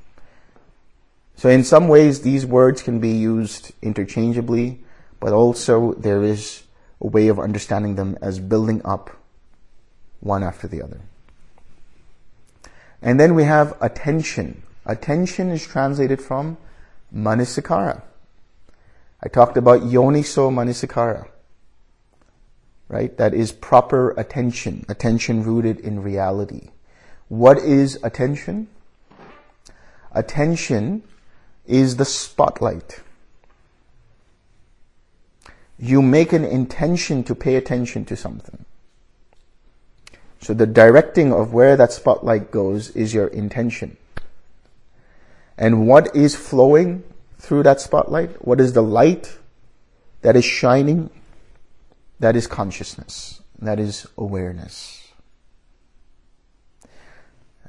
So 1.36 1.48
in 1.48 1.64
some 1.64 1.88
ways, 1.88 2.22
these 2.22 2.46
words 2.46 2.82
can 2.82 3.00
be 3.00 3.10
used 3.10 3.72
interchangeably, 3.82 4.80
but 5.20 5.32
also 5.32 5.92
there 5.94 6.22
is 6.22 6.62
a 7.00 7.06
way 7.06 7.28
of 7.28 7.38
understanding 7.38 7.96
them 7.96 8.16
as 8.22 8.38
building 8.38 8.80
up 8.84 9.10
one 10.20 10.42
after 10.42 10.66
the 10.66 10.82
other. 10.82 11.00
And 13.02 13.20
then 13.20 13.34
we 13.34 13.44
have 13.44 13.76
attention. 13.82 14.62
Attention 14.86 15.50
is 15.50 15.66
translated 15.66 16.22
from 16.22 16.56
manasikara. 17.14 18.02
I 19.22 19.28
talked 19.28 19.56
about 19.56 19.82
yoniso 19.82 20.50
manasikara 20.50 21.28
right? 22.88 23.16
That 23.16 23.34
is 23.34 23.52
proper 23.52 24.10
attention, 24.12 24.84
attention 24.88 25.42
rooted 25.42 25.80
in 25.80 26.02
reality. 26.02 26.70
What 27.28 27.58
is 27.58 27.98
attention? 28.02 28.68
Attention 30.12 31.02
is 31.66 31.96
the 31.96 32.04
spotlight. 32.04 33.00
You 35.78 36.02
make 36.02 36.32
an 36.32 36.44
intention 36.44 37.24
to 37.24 37.34
pay 37.34 37.56
attention 37.56 38.04
to 38.06 38.16
something. 38.16 38.64
So 40.40 40.52
the 40.52 40.66
directing 40.66 41.32
of 41.32 41.52
where 41.52 41.76
that 41.76 41.92
spotlight 41.92 42.50
goes 42.50 42.90
is 42.90 43.14
your 43.14 43.28
intention. 43.28 43.96
And 45.56 45.88
what 45.88 46.14
is 46.14 46.36
flowing 46.36 47.02
through 47.38 47.62
that 47.62 47.80
spotlight? 47.80 48.46
What 48.46 48.60
is 48.60 48.74
the 48.74 48.82
light 48.82 49.38
that 50.22 50.36
is 50.36 50.44
shining 50.44 51.10
that 52.24 52.36
is 52.36 52.46
consciousness. 52.46 53.42
That 53.58 53.78
is 53.78 54.06
awareness. 54.16 55.12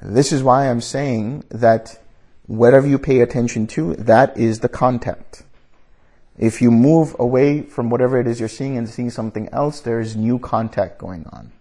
This 0.02 0.32
is 0.32 0.44
why 0.44 0.70
I'm 0.70 0.80
saying 0.80 1.44
that 1.50 2.02
whatever 2.46 2.88
you 2.88 2.98
pay 2.98 3.20
attention 3.20 3.68
to, 3.76 3.96
that 3.96 4.38
is 4.38 4.62
the 4.62 4.70
contact. 4.70 5.44
If 6.38 6.62
you 6.62 6.72
move 6.72 7.18
away 7.20 7.64
from 7.64 7.90
whatever 7.90 8.18
it 8.18 8.28
is 8.28 8.40
you're 8.40 8.48
seeing 8.48 8.78
and 8.78 8.88
seeing 8.88 9.10
something 9.10 9.50
else, 9.50 9.82
there 9.82 10.00
is 10.00 10.16
new 10.16 10.40
contact 10.40 11.00
going 11.00 11.26
on. 11.34 11.52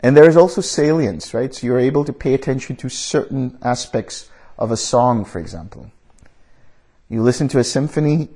And 0.00 0.14
there 0.14 0.28
is 0.28 0.36
also 0.36 0.60
salience, 0.60 1.32
right? 1.32 1.54
So 1.54 1.66
you're 1.66 1.78
able 1.78 2.04
to 2.04 2.12
pay 2.12 2.34
attention 2.34 2.76
to 2.76 2.90
certain 2.90 3.56
aspects 3.62 4.28
of 4.58 4.70
a 4.70 4.76
song, 4.76 5.24
for 5.24 5.38
example. 5.38 5.90
You 7.08 7.22
listen 7.22 7.48
to 7.48 7.58
a 7.58 7.64
symphony, 7.64 8.28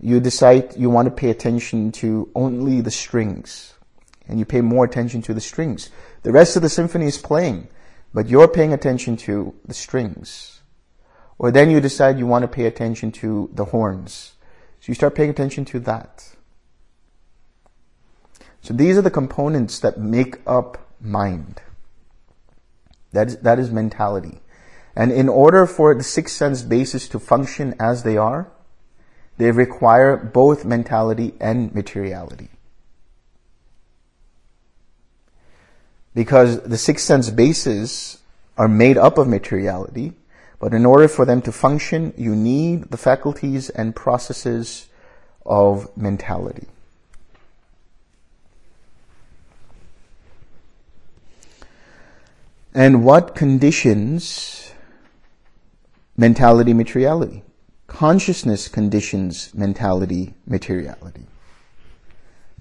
you 0.00 0.20
decide 0.20 0.76
you 0.76 0.90
want 0.90 1.06
to 1.06 1.10
pay 1.10 1.30
attention 1.30 1.92
to 1.92 2.30
only 2.34 2.80
the 2.80 2.90
strings 2.90 3.74
and 4.26 4.38
you 4.38 4.44
pay 4.44 4.60
more 4.60 4.84
attention 4.84 5.20
to 5.22 5.34
the 5.34 5.40
strings. 5.40 5.90
The 6.22 6.32
rest 6.32 6.56
of 6.56 6.62
the 6.62 6.68
symphony 6.68 7.06
is 7.06 7.18
playing, 7.18 7.68
but 8.14 8.28
you're 8.28 8.48
paying 8.48 8.72
attention 8.72 9.16
to 9.18 9.54
the 9.64 9.74
strings. 9.74 10.62
Or 11.38 11.50
then 11.50 11.70
you 11.70 11.80
decide 11.80 12.18
you 12.18 12.26
want 12.26 12.42
to 12.42 12.48
pay 12.48 12.66
attention 12.66 13.12
to 13.12 13.50
the 13.52 13.66
horns. 13.66 14.34
So 14.80 14.86
you 14.88 14.94
start 14.94 15.14
paying 15.14 15.30
attention 15.30 15.64
to 15.66 15.80
that. 15.80 16.32
So 18.62 18.72
these 18.74 18.96
are 18.96 19.02
the 19.02 19.10
components 19.10 19.80
that 19.80 19.98
make 19.98 20.38
up 20.46 20.78
mind. 21.00 21.60
That 23.12 23.28
is, 23.28 23.36
that 23.38 23.58
is 23.58 23.70
mentality. 23.70 24.40
And 24.94 25.12
in 25.12 25.28
order 25.28 25.66
for 25.66 25.94
the 25.94 26.04
six 26.04 26.32
sense 26.32 26.62
bases 26.62 27.08
to 27.08 27.18
function 27.18 27.74
as 27.80 28.02
they 28.02 28.16
are, 28.16 28.52
they 29.40 29.50
require 29.50 30.18
both 30.18 30.66
mentality 30.66 31.32
and 31.40 31.74
materiality. 31.74 32.50
Because 36.14 36.60
the 36.60 36.76
six 36.76 37.02
sense 37.02 37.30
bases 37.30 38.18
are 38.58 38.68
made 38.68 38.98
up 38.98 39.16
of 39.16 39.26
materiality, 39.28 40.12
but 40.58 40.74
in 40.74 40.84
order 40.84 41.08
for 41.08 41.24
them 41.24 41.40
to 41.40 41.52
function, 41.52 42.12
you 42.18 42.36
need 42.36 42.90
the 42.90 42.98
faculties 42.98 43.70
and 43.70 43.96
processes 43.96 44.88
of 45.46 45.88
mentality. 45.96 46.66
And 52.74 53.06
what 53.06 53.34
conditions 53.34 54.74
mentality 56.14 56.74
materiality? 56.74 57.42
Consciousness 57.90 58.68
conditions 58.68 59.52
mentality, 59.52 60.32
materiality. 60.46 61.26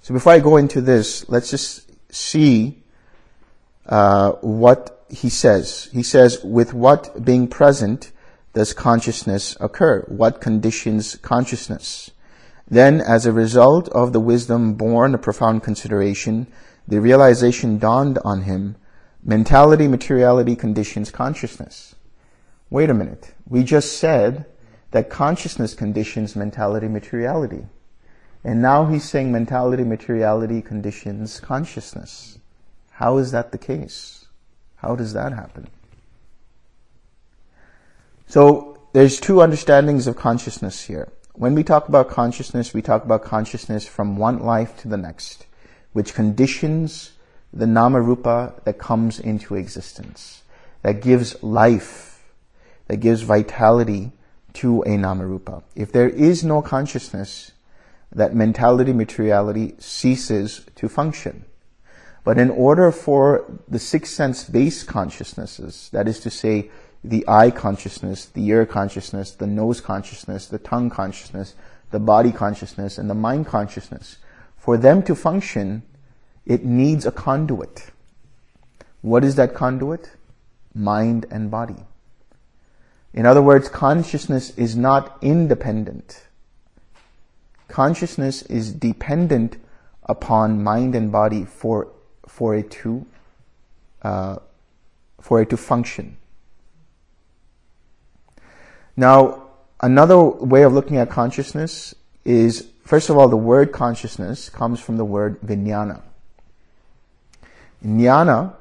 So 0.02 0.14
before 0.14 0.34
I 0.34 0.40
go 0.40 0.58
into 0.58 0.82
this, 0.82 1.30
let's 1.30 1.52
just 1.52 1.92
see 2.14 2.82
uh, 3.86 4.32
what 4.42 5.06
he 5.08 5.30
says. 5.30 5.88
He 5.94 6.02
says, 6.02 6.44
with 6.44 6.74
what 6.74 7.24
being 7.24 7.48
present 7.48 8.12
does 8.54 8.74
consciousness 8.74 9.56
occur? 9.60 10.02
What 10.08 10.42
conditions 10.42 11.16
consciousness? 11.18 12.10
Then, 12.68 13.00
as 13.00 13.28
a 13.28 13.32
result 13.32 13.88
of 13.90 14.14
the 14.14 14.20
wisdom 14.20 14.74
born 14.74 15.14
of 15.14 15.22
profound 15.22 15.62
consideration, 15.62 16.48
the 16.88 17.00
realization 17.00 17.78
dawned 17.78 18.18
on 18.26 18.42
him, 18.42 18.78
mentality, 19.24 19.88
materiality 19.88 20.56
conditions 20.56 21.12
consciousness. 21.12 21.94
Wait 22.72 22.90
a 22.90 22.96
minute. 22.96 23.34
We 23.48 23.64
just 23.64 24.00
said 24.00 24.46
that 24.92 25.10
consciousness 25.10 25.74
conditions 25.74 26.36
mentality 26.36 26.88
materiality. 26.88 27.66
And 28.44 28.62
now 28.62 28.86
he's 28.86 29.04
saying 29.04 29.32
mentality 29.32 29.84
materiality 29.84 30.62
conditions 30.62 31.40
consciousness. 31.40 32.40
How 32.92 33.18
is 33.18 33.32
that 33.32 33.52
the 33.52 33.58
case? 33.58 34.26
How 34.78 34.96
does 34.96 35.14
that 35.14 35.34
happen? 35.34 35.68
So 38.28 38.80
there's 38.94 39.20
two 39.20 39.42
understandings 39.42 40.08
of 40.08 40.16
consciousness 40.16 40.86
here. 40.86 41.12
When 41.34 41.56
we 41.56 41.64
talk 41.64 41.88
about 41.88 42.10
consciousness, 42.10 42.74
we 42.74 42.82
talk 42.82 43.04
about 43.04 43.24
consciousness 43.24 43.88
from 43.88 44.18
one 44.18 44.40
life 44.40 44.78
to 44.82 44.88
the 44.88 44.98
next, 44.98 45.46
which 45.94 46.14
conditions 46.14 47.14
the 47.54 47.68
nama 47.68 48.02
rupa 48.02 48.54
that 48.66 48.78
comes 48.78 49.20
into 49.20 49.56
existence, 49.56 50.44
that 50.82 51.02
gives 51.02 51.42
life, 51.44 52.24
that 52.88 52.98
gives 52.98 53.22
vitality 53.22 54.12
to 54.54 54.82
a 54.84 54.90
namarupa. 54.90 55.64
If 55.76 55.92
there 55.92 56.10
is 56.10 56.44
no 56.44 56.62
consciousness, 56.62 57.52
that 58.12 58.34
mentality, 58.34 58.94
materiality 58.94 59.76
ceases 59.78 60.66
to 60.76 60.90
function. 60.90 61.46
But 62.24 62.38
in 62.38 62.50
order 62.50 62.92
for 62.92 63.46
the 63.68 63.80
six 63.80 64.12
sense 64.12 64.44
based 64.44 64.88
consciousnesses, 64.88 65.90
that 65.94 66.08
is 66.08 66.20
to 66.22 66.30
say, 66.30 66.70
the 67.04 67.24
eye 67.28 67.50
consciousness, 67.50 68.26
the 68.26 68.46
ear 68.48 68.66
consciousness, 68.66 69.32
the 69.32 69.48
nose 69.48 69.80
consciousness, 69.80 70.48
the 70.48 70.60
tongue 70.60 70.90
consciousness, 70.90 71.56
the 71.92 72.00
body 72.00 72.32
consciousness, 72.32 72.98
and 72.98 73.10
the 73.10 73.16
mind 73.16 73.48
consciousness, 73.48 74.18
for 74.58 74.78
them 74.78 75.02
to 75.04 75.16
function, 75.16 75.84
it 76.46 76.66
needs 76.66 77.06
a 77.06 77.12
conduit. 77.12 77.92
What 79.02 79.24
is 79.24 79.36
that 79.36 79.54
conduit? 79.54 80.12
Mind 80.76 81.26
and 81.32 81.50
body. 81.50 81.86
In 83.14 83.26
other 83.26 83.42
words, 83.42 83.70
consciousness 83.70 84.52
is 84.58 84.76
not 84.76 85.18
independent. 85.22 86.24
Consciousness 87.68 88.44
is 88.44 88.72
dependent 88.72 89.58
upon 90.04 90.64
mind 90.64 90.96
and 90.96 91.12
body 91.12 91.46
for, 91.46 91.88
for 92.28 92.56
it 92.56 92.70
to, 92.72 93.06
uh, 94.02 94.38
for 95.22 95.42
it 95.42 95.50
to 95.50 95.58
function. 95.58 96.18
Now, 98.96 99.44
another 99.82 100.22
way 100.22 100.64
of 100.64 100.74
looking 100.74 100.98
at 100.98 101.10
consciousness 101.10 101.96
is, 102.26 102.68
first 102.84 103.10
of 103.10 103.18
all, 103.18 103.30
the 103.30 103.38
word 103.38 103.72
consciousness 103.72 104.50
comes 104.50 104.80
from 104.80 104.98
the 104.98 105.06
word 105.06 105.40
vijnana. 105.42 106.02
Jnana 107.84 108.54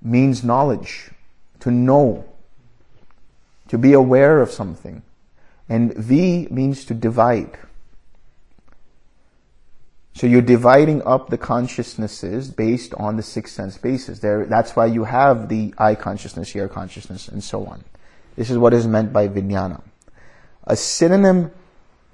means 0.00 0.42
knowledge, 0.42 1.10
to 1.60 1.70
know, 1.70 2.31
to 3.72 3.78
be 3.78 3.94
aware 3.94 4.42
of 4.42 4.50
something. 4.50 5.00
And 5.66 5.94
V 5.94 6.46
means 6.50 6.84
to 6.84 6.92
divide. 6.92 7.56
So 10.12 10.26
you're 10.26 10.42
dividing 10.42 11.02
up 11.04 11.30
the 11.30 11.38
consciousnesses 11.38 12.50
based 12.50 12.92
on 12.98 13.16
the 13.16 13.22
six 13.22 13.50
sense 13.50 13.78
bases. 13.78 14.20
There, 14.20 14.44
that's 14.44 14.76
why 14.76 14.84
you 14.84 15.04
have 15.04 15.48
the 15.48 15.72
eye 15.78 15.94
consciousness, 15.94 16.54
ear 16.54 16.68
consciousness, 16.68 17.28
and 17.28 17.42
so 17.42 17.64
on. 17.64 17.82
This 18.36 18.50
is 18.50 18.58
what 18.58 18.74
is 18.74 18.86
meant 18.86 19.10
by 19.10 19.26
vijnana. 19.28 19.80
A 20.64 20.76
synonym 20.76 21.50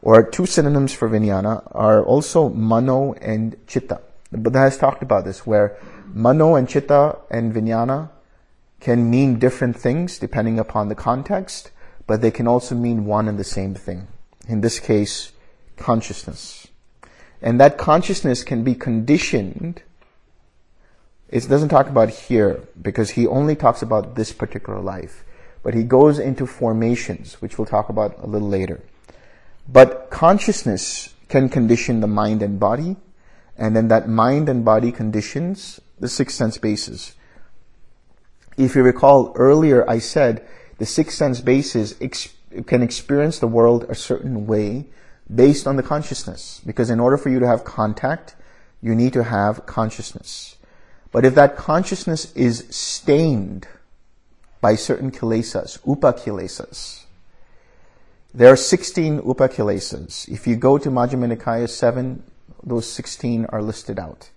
or 0.01 0.23
two 0.23 0.47
synonyms 0.47 0.93
for 0.93 1.11
vijnana 1.11 1.69
are 1.75 2.05
also 2.05 2.51
mano 2.51 3.15
and 3.15 3.57
chitta. 3.67 4.01
The 4.31 4.39
Buddha 4.39 4.61
has 4.61 4.79
talked 4.79 5.03
about 5.03 5.25
this 5.25 5.45
where 5.45 5.77
mano 6.15 6.55
and 6.55 6.69
chitta 6.69 7.19
and 7.33 7.53
vijnana 7.53 8.11
can 8.81 9.11
mean 9.11 9.39
different 9.39 9.77
things 9.77 10.19
depending 10.19 10.59
upon 10.59 10.89
the 10.89 10.95
context, 10.95 11.71
but 12.07 12.21
they 12.21 12.31
can 12.31 12.47
also 12.47 12.75
mean 12.75 13.05
one 13.05 13.29
and 13.29 13.39
the 13.39 13.45
same 13.45 13.75
thing. 13.75 14.09
In 14.47 14.61
this 14.61 14.79
case, 14.79 15.33
consciousness. 15.77 16.69
And 17.43 17.61
that 17.61 17.79
consciousness 17.79 18.43
can 18.43 18.65
be 18.65 18.75
conditioned. 18.75 19.83
It 21.29 21.49
doesn't 21.49 21.69
talk 21.69 21.89
about 21.89 22.09
here 22.09 22.63
because 22.81 23.11
he 23.11 23.27
only 23.27 23.55
talks 23.55 23.83
about 23.83 24.15
this 24.15 24.33
particular 24.33 24.81
life 24.81 25.25
but 25.63 25.75
he 25.75 25.83
goes 25.83 26.19
into 26.19 26.47
formations, 26.47 27.43
which 27.43 27.59
we'll 27.59 27.67
talk 27.67 27.89
about 27.89 28.17
a 28.23 28.27
little 28.27 28.49
later. 28.49 28.81
But 29.69 30.09
consciousness 30.11 31.15
can 31.29 31.49
condition 31.49 32.01
the 32.01 32.07
mind 32.07 32.43
and 32.43 32.59
body, 32.59 32.97
and 33.57 33.75
then 33.77 33.89
that 33.89 34.09
mind 34.09 34.49
and 34.49 34.65
body 34.65 34.93
conditions 34.93 35.81
the 36.01 36.09
six 36.09 36.35
sense 36.35 36.59
bases. 36.59 37.13
If 38.59 38.75
you 38.75 38.83
recall 38.83 39.33
earlier, 39.37 39.89
I 39.89 40.01
said 40.01 40.45
the 40.79 40.85
six 40.85 41.15
sense 41.15 41.41
bases 41.41 41.95
ex- 42.01 42.35
can 42.67 42.83
experience 42.83 43.39
the 43.39 43.47
world 43.47 43.87
a 43.89 43.95
certain 43.95 44.49
way 44.49 44.87
based 45.33 45.69
on 45.69 45.77
the 45.77 45.83
consciousness. 45.83 46.61
Because 46.67 46.91
in 46.91 46.99
order 46.99 47.17
for 47.17 47.29
you 47.29 47.39
to 47.39 47.47
have 47.47 47.65
contact, 47.65 48.35
you 48.83 48.97
need 48.97 49.13
to 49.13 49.23
have 49.23 49.65
consciousness. 49.65 50.57
But 51.13 51.25
if 51.25 51.37
that 51.37 51.57
consciousness 51.57 52.33
is 52.35 52.67
stained 52.69 53.69
by 54.61 54.75
certain 54.75 55.13
kilesas, 55.13 55.79
upakilesas. 55.83 57.05
There 58.35 58.53
are 58.53 58.57
16 58.57 59.21
upakilesas. 59.21 60.29
If 60.29 60.49
you 60.49 60.57
go 60.57 60.79
to 60.79 60.91
Majjhima 60.91 61.35
Nikaya 61.35 61.69
7, 61.69 62.25
those 62.65 62.91
16 62.91 63.47
are 63.47 63.63
listed 63.63 64.01
out. 64.01 64.31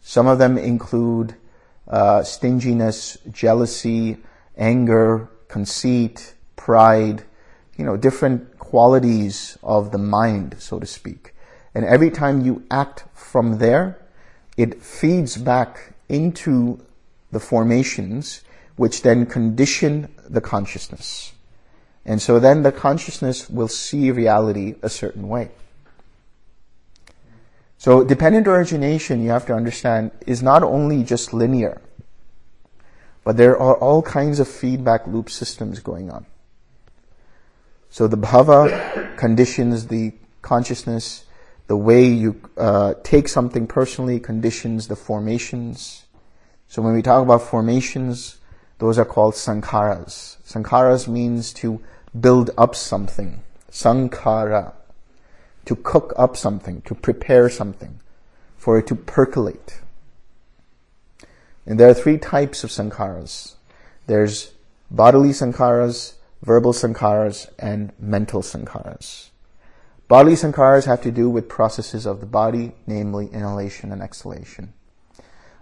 Some 0.00 0.28
of 0.28 0.38
them 0.38 0.56
include 0.56 1.34
uh, 1.88 2.22
stinginess, 2.22 3.18
jealousy, 3.30 4.16
anger, 4.56 5.28
conceit, 5.48 6.34
pride, 6.56 7.24
you 7.76 7.84
know, 7.84 7.96
different 7.96 8.58
qualities 8.58 9.58
of 9.62 9.92
the 9.92 9.98
mind, 9.98 10.56
so 10.58 10.78
to 10.78 10.86
speak. 10.86 11.34
And 11.74 11.84
every 11.84 12.10
time 12.10 12.40
you 12.40 12.64
act 12.70 13.04
from 13.14 13.58
there, 13.58 13.98
it 14.56 14.82
feeds 14.82 15.36
back 15.36 15.92
into 16.08 16.80
the 17.30 17.40
formations 17.40 18.42
which 18.76 19.02
then 19.02 19.26
condition 19.26 20.12
the 20.28 20.40
consciousness. 20.40 21.32
And 22.04 22.22
so 22.22 22.38
then 22.38 22.62
the 22.62 22.72
consciousness 22.72 23.50
will 23.50 23.68
see 23.68 24.10
reality 24.10 24.76
a 24.82 24.88
certain 24.88 25.28
way. 25.28 25.50
So 27.78 28.04
dependent 28.04 28.48
origination, 28.48 29.22
you 29.22 29.30
have 29.30 29.46
to 29.46 29.54
understand, 29.54 30.10
is 30.26 30.42
not 30.42 30.62
only 30.62 31.02
just 31.02 31.32
linear, 31.32 31.80
but 33.24 33.36
there 33.36 33.58
are 33.58 33.76
all 33.76 34.02
kinds 34.02 34.40
of 34.40 34.48
feedback 34.48 35.06
loop 35.06 35.30
systems 35.30 35.80
going 35.80 36.10
on. 36.10 36.26
So 37.90 38.06
the 38.06 38.16
bhava 38.16 39.16
conditions 39.16 39.88
the 39.88 40.12
consciousness, 40.42 41.24
the 41.66 41.76
way 41.76 42.06
you 42.06 42.40
uh, 42.56 42.94
take 43.02 43.28
something 43.28 43.66
personally 43.66 44.20
conditions 44.20 44.88
the 44.88 44.96
formations. 44.96 46.04
So 46.68 46.82
when 46.82 46.94
we 46.94 47.02
talk 47.02 47.22
about 47.22 47.42
formations, 47.42 48.38
those 48.78 48.98
are 48.98 49.04
called 49.04 49.34
sankharas. 49.34 50.36
Sankharas 50.46 51.08
means 51.08 51.52
to 51.54 51.80
build 52.18 52.50
up 52.56 52.74
something. 52.74 53.42
Sankhara. 53.70 54.72
To 55.66 55.76
cook 55.76 56.12
up 56.16 56.36
something, 56.36 56.82
to 56.82 56.94
prepare 56.94 57.48
something, 57.50 58.00
for 58.56 58.78
it 58.78 58.86
to 58.88 58.94
percolate. 58.94 59.80
And 61.66 61.78
there 61.78 61.88
are 61.88 61.94
three 61.94 62.18
types 62.18 62.64
of 62.64 62.70
sankharas. 62.70 63.54
There's 64.06 64.52
bodily 64.90 65.30
sankharas, 65.30 66.14
verbal 66.42 66.72
sankharas, 66.72 67.50
and 67.58 67.92
mental 67.98 68.42
sankharas. 68.42 69.30
Bodily 70.08 70.36
sankharas 70.36 70.86
have 70.86 71.02
to 71.02 71.10
do 71.10 71.28
with 71.28 71.48
processes 71.48 72.06
of 72.06 72.20
the 72.20 72.26
body, 72.26 72.72
namely 72.86 73.26
inhalation 73.32 73.90
and 73.90 74.00
exhalation. 74.00 74.72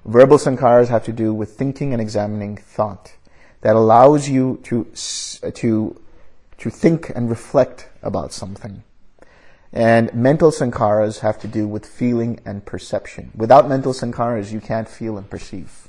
Verbal 0.05 0.37
sankharas 0.37 0.89
have 0.89 1.05
to 1.05 1.13
do 1.13 1.33
with 1.33 1.57
thinking 1.57 1.95
and 1.95 2.03
examining 2.03 2.59
thought 2.59 3.15
that 3.63 3.75
allows 3.75 4.29
you 4.29 4.61
to, 4.65 4.85
to, 5.55 6.01
to 6.59 6.71
think 6.71 7.11
and 7.15 7.31
reflect 7.31 7.89
about 8.03 8.31
something. 8.31 8.85
And 9.75 10.15
mental 10.15 10.53
sankharas 10.53 11.19
have 11.19 11.41
to 11.41 11.49
do 11.49 11.67
with 11.67 11.85
feeling 11.85 12.39
and 12.47 12.65
perception. 12.65 13.33
Without 13.35 13.69
mental 13.69 13.93
sankharas, 13.93 14.53
you 14.53 14.61
can't 14.61 14.89
feel 14.89 15.19
and 15.19 15.29
perceive. 15.29 15.89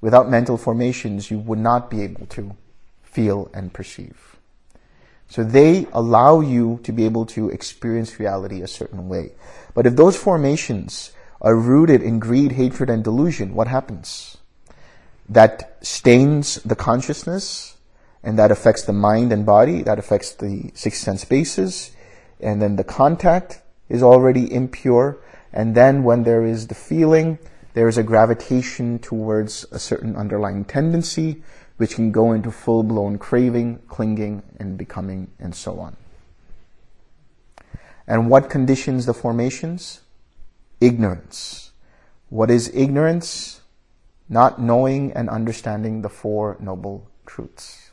Without 0.00 0.30
mental 0.30 0.56
formations, 0.56 1.30
you 1.30 1.38
would 1.38 1.58
not 1.58 1.90
be 1.90 2.00
able 2.00 2.24
to 2.28 2.56
feel 3.02 3.50
and 3.52 3.74
perceive. 3.74 4.36
So 5.28 5.44
they 5.44 5.86
allow 5.92 6.40
you 6.40 6.80
to 6.84 6.92
be 6.92 7.04
able 7.04 7.26
to 7.26 7.50
experience 7.50 8.18
reality 8.18 8.62
a 8.62 8.68
certain 8.68 9.06
way. 9.06 9.32
But 9.74 9.86
if 9.86 9.96
those 9.96 10.16
formations 10.16 11.12
are 11.42 11.56
rooted 11.56 12.00
in 12.00 12.20
greed, 12.20 12.52
hatred, 12.52 12.88
and 12.88 13.04
delusion, 13.04 13.54
what 13.54 13.68
happens? 13.68 14.38
That 15.28 15.76
stains 15.84 16.54
the 16.62 16.76
consciousness, 16.76 17.76
and 18.22 18.38
that 18.38 18.50
affects 18.50 18.84
the 18.84 18.94
mind 18.94 19.30
and 19.30 19.44
body, 19.44 19.82
that 19.82 19.98
affects 19.98 20.32
the 20.32 20.70
six 20.74 20.98
sense 20.98 21.24
bases, 21.24 21.90
and 22.40 22.60
then 22.60 22.76
the 22.76 22.84
contact 22.84 23.62
is 23.88 24.02
already 24.02 24.52
impure, 24.52 25.18
and 25.52 25.74
then 25.74 26.04
when 26.04 26.24
there 26.24 26.44
is 26.44 26.66
the 26.66 26.74
feeling, 26.74 27.38
there 27.74 27.88
is 27.88 27.98
a 27.98 28.02
gravitation 28.02 28.98
towards 28.98 29.64
a 29.70 29.78
certain 29.78 30.16
underlying 30.16 30.64
tendency, 30.64 31.42
which 31.76 31.94
can 31.94 32.10
go 32.10 32.32
into 32.32 32.50
full-blown 32.50 33.18
craving, 33.18 33.80
clinging, 33.88 34.42
and 34.58 34.78
becoming, 34.78 35.30
and 35.38 35.54
so 35.54 35.78
on. 35.78 35.96
And 38.06 38.30
what 38.30 38.48
conditions 38.48 39.06
the 39.06 39.14
formations? 39.14 40.00
ignorance. 40.80 41.72
What 42.28 42.50
is 42.50 42.70
ignorance? 42.74 43.60
Not 44.28 44.60
knowing 44.60 45.12
and 45.12 45.30
understanding 45.30 46.02
the 46.02 46.08
Four 46.08 46.56
Noble 46.60 47.08
Truths. 47.26 47.85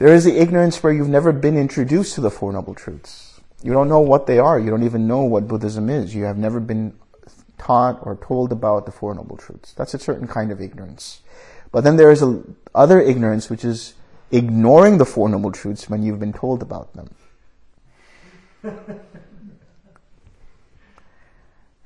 There 0.00 0.14
is 0.14 0.24
the 0.24 0.40
ignorance 0.40 0.82
where 0.82 0.94
you've 0.94 1.10
never 1.10 1.30
been 1.30 1.58
introduced 1.58 2.14
to 2.14 2.22
the 2.22 2.30
Four 2.30 2.54
Noble 2.54 2.74
Truths. 2.74 3.38
You 3.62 3.74
don't 3.74 3.90
know 3.90 4.00
what 4.00 4.26
they 4.26 4.38
are. 4.38 4.58
You 4.58 4.70
don't 4.70 4.82
even 4.82 5.06
know 5.06 5.24
what 5.24 5.46
Buddhism 5.46 5.90
is. 5.90 6.14
You 6.14 6.24
have 6.24 6.38
never 6.38 6.58
been 6.58 6.94
taught 7.58 7.98
or 8.00 8.16
told 8.16 8.50
about 8.50 8.86
the 8.86 8.92
Four 8.92 9.14
Noble 9.14 9.36
Truths. 9.36 9.74
That's 9.74 9.92
a 9.92 9.98
certain 9.98 10.26
kind 10.26 10.50
of 10.52 10.58
ignorance. 10.58 11.20
But 11.70 11.84
then 11.84 11.96
there 11.96 12.10
is 12.10 12.22
a 12.22 12.42
other 12.74 12.98
ignorance 12.98 13.50
which 13.50 13.62
is 13.62 13.92
ignoring 14.30 14.96
the 14.96 15.04
Four 15.04 15.28
Noble 15.28 15.52
Truths 15.52 15.90
when 15.90 16.02
you've 16.02 16.18
been 16.18 16.32
told 16.32 16.62
about 16.62 16.94
them. 16.94 17.14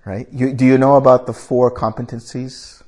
Right? 0.04 0.28
You, 0.30 0.52
do 0.52 0.66
you 0.66 0.76
know 0.76 0.96
about 0.96 1.26
the 1.26 1.32
four 1.32 1.74
competencies? 1.74 2.82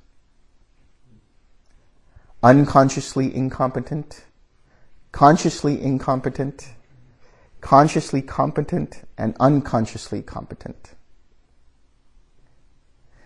Unconsciously 2.42 3.34
incompetent, 3.34 4.26
consciously 5.16 5.80
incompetent, 5.80 6.74
consciously 7.62 8.20
competent, 8.20 9.02
and 9.16 9.34
unconsciously 9.40 10.20
competent. 10.20 10.90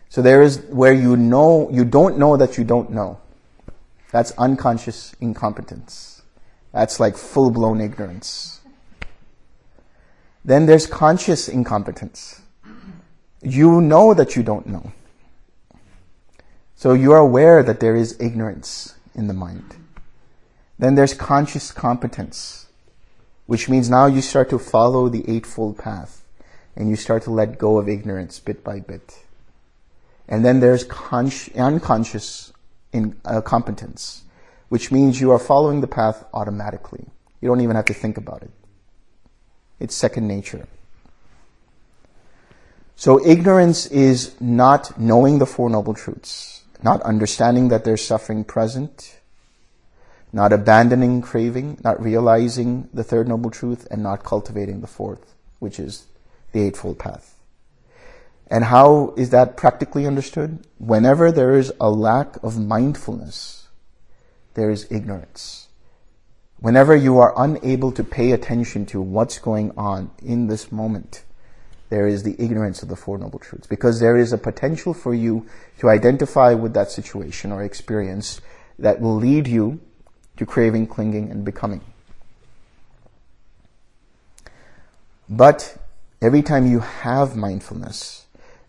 So 0.09 0.23
there 0.23 0.41
is 0.41 0.61
where 0.69 0.93
you 0.93 1.17
know, 1.17 1.69
you 1.69 1.85
don't 1.85 2.17
know 2.17 2.37
that 2.37 2.57
you 2.57 2.63
don't 2.63 2.93
know. 2.93 3.19
That's 4.13 4.31
unconscious 4.39 5.17
incompetence. 5.21 6.23
That's 6.73 7.01
like 7.01 7.17
full 7.17 7.51
blown 7.51 7.81
ignorance. 7.81 8.61
Then 10.45 10.67
there's 10.67 10.87
conscious 10.87 11.49
incompetence. 11.49 12.41
You 13.43 13.81
know 13.81 14.15
that 14.15 14.37
you 14.37 14.45
don't 14.45 14.69
know. 14.69 14.93
So 16.77 16.93
you 16.93 17.11
are 17.11 17.19
aware 17.19 17.65
that 17.65 17.81
there 17.81 17.97
is 17.97 18.17
ignorance 18.21 18.95
in 19.17 19.27
the 19.27 19.35
mind. 19.35 19.75
Then 20.81 20.95
there's 20.95 21.13
conscious 21.13 21.73
competence, 21.73 22.67
which 23.45 23.69
means 23.69 23.91
now 23.91 24.07
you 24.07 24.23
start 24.23 24.49
to 24.49 24.59
follow 24.59 25.11
the 25.11 25.29
Eightfold 25.29 25.77
Path 25.77 26.25
and 26.75 26.89
you 26.89 26.97
start 26.97 27.23
to 27.25 27.31
let 27.31 27.59
go 27.59 27.79
of 27.79 27.87
ignorance 27.87 28.41
bit 28.41 28.65
by 28.65 28.81
bit. 28.81 29.19
And 30.27 30.43
then 30.43 30.61
there's 30.61 30.85
unconscious 31.55 32.55
in, 32.95 33.15
uh, 33.27 33.43
competence, 33.43 34.23
which 34.71 34.91
means 34.91 35.21
you 35.21 35.31
are 35.33 35.39
following 35.39 35.83
the 35.83 35.87
path 35.87 36.25
automatically. 36.33 37.05
You 37.43 37.49
don't 37.51 37.61
even 37.61 37.77
have 37.77 37.85
to 37.85 37.95
think 37.95 38.17
about 38.17 38.43
it. 38.43 38.51
It's 39.81 39.95
second 39.95 40.29
nature. 40.29 40.67
So 42.97 43.23
ignorance 43.23 43.85
is 43.85 44.35
not 44.41 44.99
knowing 44.99 45.41
the 45.41 45.47
Four 45.47 45.69
Noble 45.69 45.93
Truths, 45.93 46.63
not 46.83 47.03
understanding 47.03 47.69
that 47.69 47.85
there's 47.85 48.03
suffering 48.03 48.45
present, 48.45 49.20
not 50.33 50.53
abandoning 50.53 51.23
craving, 51.23 51.79
not 51.83 52.03
realizing 52.03 52.89
the 52.95 53.05
Third 53.05 53.29
Noble 53.29 53.51
Truth, 53.51 53.87
and 53.91 54.03
not 54.03 54.25
cultivating 54.25 54.81
the 54.81 54.87
fourth, 54.87 55.35
which 55.59 55.81
is 55.81 56.07
the 56.53 56.63
Eightfold 56.63 56.99
Path. 56.99 57.37
And 58.49 58.65
how 58.65 59.15
is 59.17 59.31
that 59.31 59.57
practically 59.57 60.07
understood? 60.07 60.67
Whenever 60.79 61.31
there 61.31 61.57
is 61.57 61.73
a 61.81 61.91
lack 61.91 62.43
of 62.43 62.59
mindfulness, 62.59 63.69
there 64.55 64.71
is 64.71 64.91
ignorance. 64.91 65.69
Whenever 66.59 66.95
you 66.95 67.19
are 67.19 67.33
unable 67.37 67.93
to 67.93 68.05
pay 68.05 68.33
attention 68.33 68.85
to 68.87 69.01
what's 69.01 69.39
going 69.39 69.73
on 69.77 70.11
in 70.23 70.49
this 70.49 70.71
moment, 70.71 71.25
there 71.89 72.07
is 72.07 72.23
the 72.23 72.37
ignorance 72.39 72.83
of 72.83 72.89
the 72.89 72.97
Four 72.97 73.19
Noble 73.19 73.39
Truths. 73.39 73.67
Because 73.67 73.99
there 73.99 74.17
is 74.17 74.33
a 74.33 74.39
potential 74.39 74.95
for 74.95 75.15
you 75.15 75.47
to 75.79 75.89
identify 75.89 76.53
with 76.55 76.75
that 76.75 76.91
situation 76.91 77.53
or 77.53 77.63
experience 77.63 78.41
that 78.79 79.01
will 79.01 79.17
lead 79.17 79.47
you 79.49 79.81
to 80.41 80.45
craving, 80.45 80.89
clinging, 80.89 81.31
and 81.31 81.45
becoming. 81.45 81.81
But 85.29 85.77
every 86.21 86.43
time 86.43 86.67
you 86.67 86.81
have 86.81 87.37
mindfulness, 87.37 88.21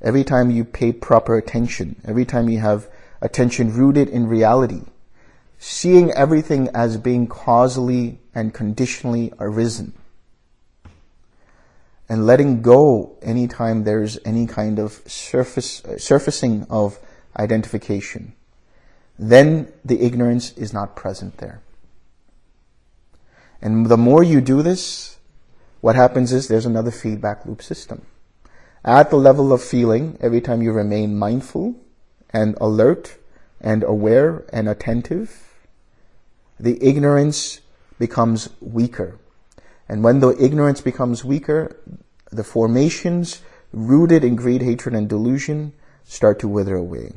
Every 0.01 0.23
time 0.23 0.49
you 0.49 0.65
pay 0.65 0.91
proper 0.91 1.37
attention, 1.37 2.01
every 2.05 2.25
time 2.25 2.49
you 2.49 2.57
have 2.59 2.89
attention 3.21 3.71
rooted 3.71 4.09
in 4.09 4.27
reality, 4.27 4.81
seeing 5.59 6.11
everything 6.13 6.69
as 6.73 6.97
being 6.97 7.27
causally 7.27 8.19
and 8.33 8.51
conditionally 8.51 9.31
arisen, 9.39 9.93
and 12.09 12.25
letting 12.25 12.63
go 12.63 13.15
anytime 13.21 13.83
there's 13.83 14.17
any 14.25 14.47
kind 14.47 14.79
of 14.79 15.03
surface, 15.05 15.83
surfacing 15.97 16.65
of 16.67 16.97
identification, 17.37 18.33
then 19.21 19.71
the 19.85 20.01
ignorance 20.01 20.51
is 20.57 20.73
not 20.73 20.95
present 20.95 21.37
there. 21.37 21.61
And 23.61 23.85
the 23.85 23.97
more 23.97 24.23
you 24.23 24.41
do 24.41 24.63
this, 24.63 25.19
what 25.79 25.95
happens 25.95 26.33
is 26.33 26.47
there's 26.47 26.65
another 26.65 26.89
feedback 26.89 27.45
loop 27.45 27.61
system. 27.61 28.01
At 28.83 29.11
the 29.11 29.17
level 29.17 29.53
of 29.53 29.61
feeling, 29.61 30.17
every 30.19 30.41
time 30.41 30.63
you 30.63 30.71
remain 30.71 31.19
mindful 31.19 31.75
and 32.31 32.57
alert 32.59 33.17
and 33.59 33.83
aware 33.83 34.43
and 34.51 34.67
attentive, 34.67 35.53
the 36.59 36.83
ignorance 36.83 37.61
becomes 37.99 38.49
weaker. 38.59 39.19
And 39.87 40.03
when 40.03 40.19
the 40.19 40.35
ignorance 40.43 40.81
becomes 40.81 41.23
weaker, 41.23 41.77
the 42.31 42.43
formations 42.43 43.43
rooted 43.71 44.23
in 44.23 44.35
greed, 44.35 44.63
hatred, 44.63 44.95
and 44.95 45.07
delusion 45.07 45.73
start 46.05 46.39
to 46.39 46.47
wither 46.47 46.75
away. 46.75 47.13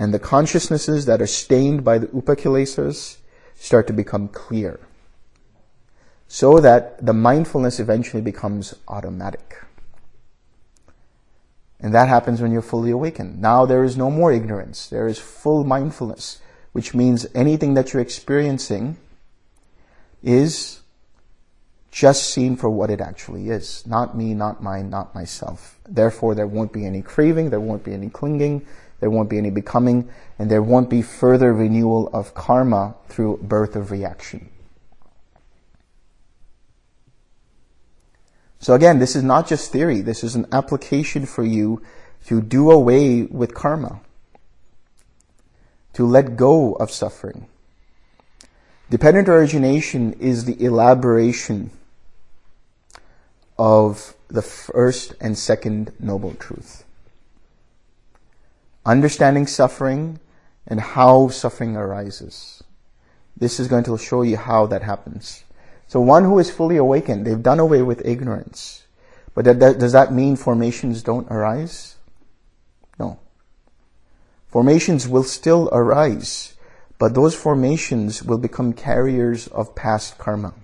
And 0.00 0.14
the 0.14 0.18
consciousnesses 0.18 1.04
that 1.04 1.20
are 1.20 1.26
stained 1.26 1.84
by 1.84 1.98
the 1.98 2.06
upakilesas 2.06 3.18
start 3.54 3.86
to 3.88 3.92
become 3.92 4.28
clear. 4.28 4.80
So 6.26 6.58
that 6.58 7.04
the 7.04 7.12
mindfulness 7.12 7.78
eventually 7.78 8.22
becomes 8.22 8.74
automatic. 8.88 9.62
And 11.78 11.94
that 11.94 12.08
happens 12.08 12.40
when 12.40 12.50
you're 12.50 12.62
fully 12.62 12.90
awakened. 12.90 13.42
Now 13.42 13.66
there 13.66 13.84
is 13.84 13.98
no 13.98 14.10
more 14.10 14.32
ignorance. 14.32 14.86
There 14.86 15.06
is 15.06 15.18
full 15.18 15.64
mindfulness, 15.64 16.40
which 16.72 16.94
means 16.94 17.26
anything 17.34 17.74
that 17.74 17.92
you're 17.92 18.00
experiencing 18.00 18.96
is 20.22 20.80
just 21.90 22.30
seen 22.30 22.56
for 22.56 22.70
what 22.70 22.88
it 22.88 23.02
actually 23.02 23.50
is. 23.50 23.86
Not 23.86 24.16
me, 24.16 24.32
not 24.32 24.62
mine, 24.62 24.88
not 24.88 25.14
myself. 25.14 25.78
Therefore, 25.86 26.34
there 26.34 26.46
won't 26.46 26.72
be 26.72 26.86
any 26.86 27.02
craving, 27.02 27.50
there 27.50 27.60
won't 27.60 27.84
be 27.84 27.92
any 27.92 28.08
clinging, 28.08 28.64
there 29.00 29.10
won't 29.10 29.30
be 29.30 29.38
any 29.38 29.50
becoming, 29.50 30.08
and 30.38 30.50
there 30.50 30.62
won't 30.62 30.88
be 30.88 31.02
further 31.02 31.52
renewal 31.52 32.08
of 32.12 32.34
karma 32.34 32.94
through 33.08 33.38
birth 33.38 33.74
of 33.74 33.90
reaction. 33.90 34.50
So 38.58 38.74
again, 38.74 38.98
this 38.98 39.16
is 39.16 39.22
not 39.22 39.48
just 39.48 39.72
theory. 39.72 40.02
This 40.02 40.22
is 40.22 40.36
an 40.36 40.46
application 40.52 41.24
for 41.24 41.42
you 41.42 41.82
to 42.26 42.42
do 42.42 42.70
away 42.70 43.22
with 43.22 43.54
karma. 43.54 44.00
To 45.94 46.06
let 46.06 46.36
go 46.36 46.74
of 46.74 46.90
suffering. 46.90 47.48
Dependent 48.90 49.28
origination 49.28 50.12
is 50.14 50.44
the 50.44 50.62
elaboration 50.62 51.70
of 53.58 54.14
the 54.28 54.42
first 54.42 55.14
and 55.20 55.36
second 55.38 55.92
noble 55.98 56.34
truth. 56.34 56.84
Understanding 58.84 59.46
suffering 59.46 60.18
and 60.66 60.80
how 60.80 61.28
suffering 61.28 61.76
arises. 61.76 62.62
This 63.36 63.60
is 63.60 63.68
going 63.68 63.84
to 63.84 63.98
show 63.98 64.22
you 64.22 64.36
how 64.36 64.66
that 64.66 64.82
happens. 64.82 65.44
So 65.86 66.00
one 66.00 66.24
who 66.24 66.38
is 66.38 66.50
fully 66.50 66.76
awakened, 66.76 67.26
they've 67.26 67.42
done 67.42 67.58
away 67.58 67.82
with 67.82 68.06
ignorance. 68.06 68.86
But 69.34 69.44
that, 69.44 69.60
that, 69.60 69.78
does 69.78 69.92
that 69.92 70.12
mean 70.12 70.36
formations 70.36 71.02
don't 71.02 71.30
arise? 71.30 71.96
No. 72.98 73.18
Formations 74.48 75.08
will 75.08 75.22
still 75.22 75.68
arise, 75.72 76.54
but 76.98 77.14
those 77.14 77.34
formations 77.34 78.22
will 78.22 78.38
become 78.38 78.72
carriers 78.72 79.46
of 79.48 79.74
past 79.74 80.18
karma. 80.18 80.54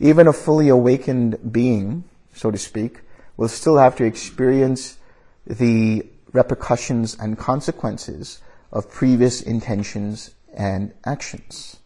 Even 0.00 0.26
a 0.26 0.32
fully 0.32 0.68
awakened 0.68 1.52
being, 1.52 2.04
so 2.34 2.50
to 2.50 2.58
speak, 2.58 3.00
will 3.36 3.48
still 3.48 3.78
have 3.78 3.96
to 3.96 4.04
experience 4.04 4.98
the 5.46 6.06
repercussions 6.32 7.16
and 7.18 7.38
consequences 7.38 8.40
of 8.72 8.90
previous 8.90 9.40
intentions 9.40 10.34
and 10.54 10.92
actions. 11.04 11.78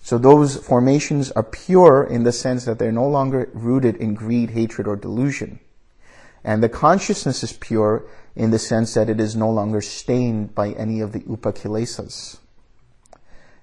So 0.00 0.18
those 0.18 0.56
formations 0.56 1.30
are 1.32 1.44
pure 1.44 2.02
in 2.02 2.24
the 2.24 2.32
sense 2.32 2.64
that 2.64 2.78
they're 2.78 2.92
no 2.92 3.06
longer 3.06 3.48
rooted 3.52 3.96
in 3.96 4.14
greed, 4.14 4.50
hatred, 4.50 4.86
or 4.86 4.96
delusion. 4.96 5.60
And 6.44 6.62
the 6.62 6.68
consciousness 6.68 7.44
is 7.44 7.52
pure 7.52 8.04
in 8.34 8.50
the 8.50 8.58
sense 8.58 8.94
that 8.94 9.08
it 9.08 9.20
is 9.20 9.36
no 9.36 9.48
longer 9.48 9.80
stained 9.80 10.54
by 10.54 10.70
any 10.70 11.00
of 11.00 11.12
the 11.12 11.20
upakilesas. 11.20 12.38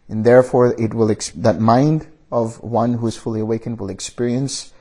And 0.07 0.25
therefore 0.25 0.73
it 0.81 0.93
will, 0.93 1.13
that 1.35 1.59
mind 1.59 2.07
of 2.31 2.63
one 2.63 2.95
who 2.95 3.07
is 3.07 3.17
fully 3.17 3.41
awakened 3.41 3.79
will 3.79 3.89
experience 3.89 4.73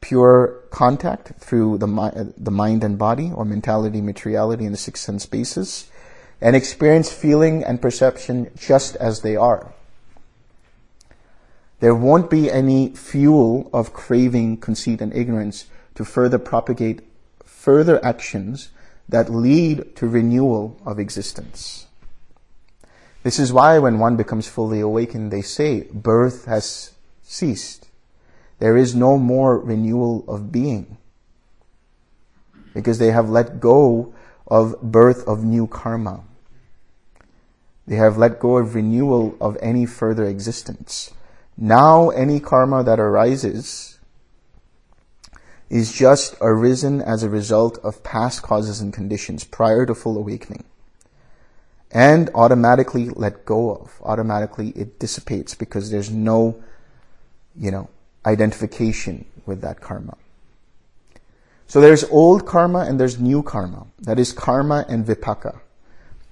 pure 0.00 0.60
contact 0.70 1.32
through 1.38 1.78
the, 1.78 1.86
uh, 1.86 2.24
the 2.36 2.50
mind 2.50 2.82
and 2.84 2.98
body 2.98 3.30
or 3.34 3.44
mentality, 3.44 4.00
materiality, 4.00 4.64
and 4.64 4.74
the 4.74 4.78
six 4.78 5.00
sense 5.00 5.26
bases 5.26 5.90
and 6.40 6.56
experience 6.56 7.12
feeling 7.12 7.62
and 7.64 7.82
perception 7.82 8.50
just 8.56 8.96
as 8.96 9.20
they 9.20 9.36
are 9.36 9.72
there 11.80 11.94
won't 11.94 12.30
be 12.30 12.50
any 12.50 12.90
fuel 12.90 13.68
of 13.72 13.92
craving, 13.92 14.58
conceit, 14.58 15.00
and 15.00 15.14
ignorance 15.14 15.64
to 15.94 16.04
further 16.04 16.38
propagate 16.38 17.00
further 17.44 18.02
actions 18.04 18.68
that 19.08 19.30
lead 19.30 19.96
to 19.96 20.06
renewal 20.06 20.78
of 20.84 20.98
existence. 20.98 21.86
This 23.22 23.38
is 23.38 23.52
why 23.52 23.78
when 23.78 23.98
one 23.98 24.16
becomes 24.16 24.46
fully 24.46 24.80
awakened, 24.80 25.30
they 25.30 25.42
say 25.42 25.88
birth 25.92 26.44
has 26.44 26.92
ceased. 27.22 27.88
There 28.60 28.76
is 28.76 28.94
no 28.94 29.18
more 29.18 29.58
renewal 29.58 30.24
of 30.28 30.52
being. 30.52 30.96
because 32.74 32.98
they 32.98 33.10
have 33.10 33.28
let 33.28 33.60
go 33.60 34.14
of 34.46 34.80
birth 34.80 35.26
of 35.26 35.44
new 35.44 35.66
karma. 35.66 36.22
They 37.86 37.96
have 37.96 38.16
let 38.16 38.38
go 38.38 38.58
of 38.58 38.74
renewal 38.74 39.36
of 39.40 39.56
any 39.60 39.86
further 39.86 40.24
existence. 40.24 41.10
Now 41.56 42.10
any 42.10 42.38
karma 42.40 42.84
that 42.84 43.00
arises 43.00 43.98
is 45.68 45.92
just 45.92 46.36
arisen 46.40 47.00
as 47.00 47.22
a 47.22 47.28
result 47.28 47.78
of 47.78 48.02
past 48.02 48.42
causes 48.42 48.80
and 48.80 48.92
conditions 48.92 49.44
prior 49.44 49.86
to 49.86 49.94
full 49.94 50.16
awakening. 50.16 50.64
And 51.90 52.30
automatically 52.34 53.08
let 53.08 53.44
go 53.44 53.74
of. 53.74 54.00
Automatically 54.02 54.70
it 54.70 55.00
dissipates 55.00 55.54
because 55.54 55.90
there's 55.90 56.10
no, 56.10 56.62
you 57.56 57.70
know, 57.72 57.88
identification 58.26 59.24
with 59.46 59.60
that 59.62 59.80
karma. 59.80 60.16
So 61.66 61.80
there's 61.80 62.04
old 62.04 62.46
karma 62.46 62.80
and 62.80 62.98
there's 62.98 63.20
new 63.20 63.42
karma. 63.42 63.86
That 64.00 64.18
is 64.18 64.32
karma 64.32 64.84
and 64.88 65.06
vipaka. 65.06 65.60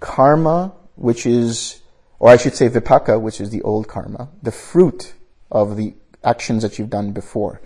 Karma 0.00 0.72
which 0.98 1.26
is, 1.26 1.80
or 2.18 2.30
I 2.30 2.36
should 2.36 2.54
say 2.54 2.68
vipaka, 2.68 3.20
which 3.20 3.40
is 3.40 3.50
the 3.50 3.62
old 3.62 3.88
karma, 3.88 4.28
the 4.42 4.52
fruit 4.52 5.14
of 5.50 5.76
the 5.76 5.94
actions 6.24 6.62
that 6.62 6.78
you've 6.78 6.90
done 6.90 7.12
before. 7.12 7.60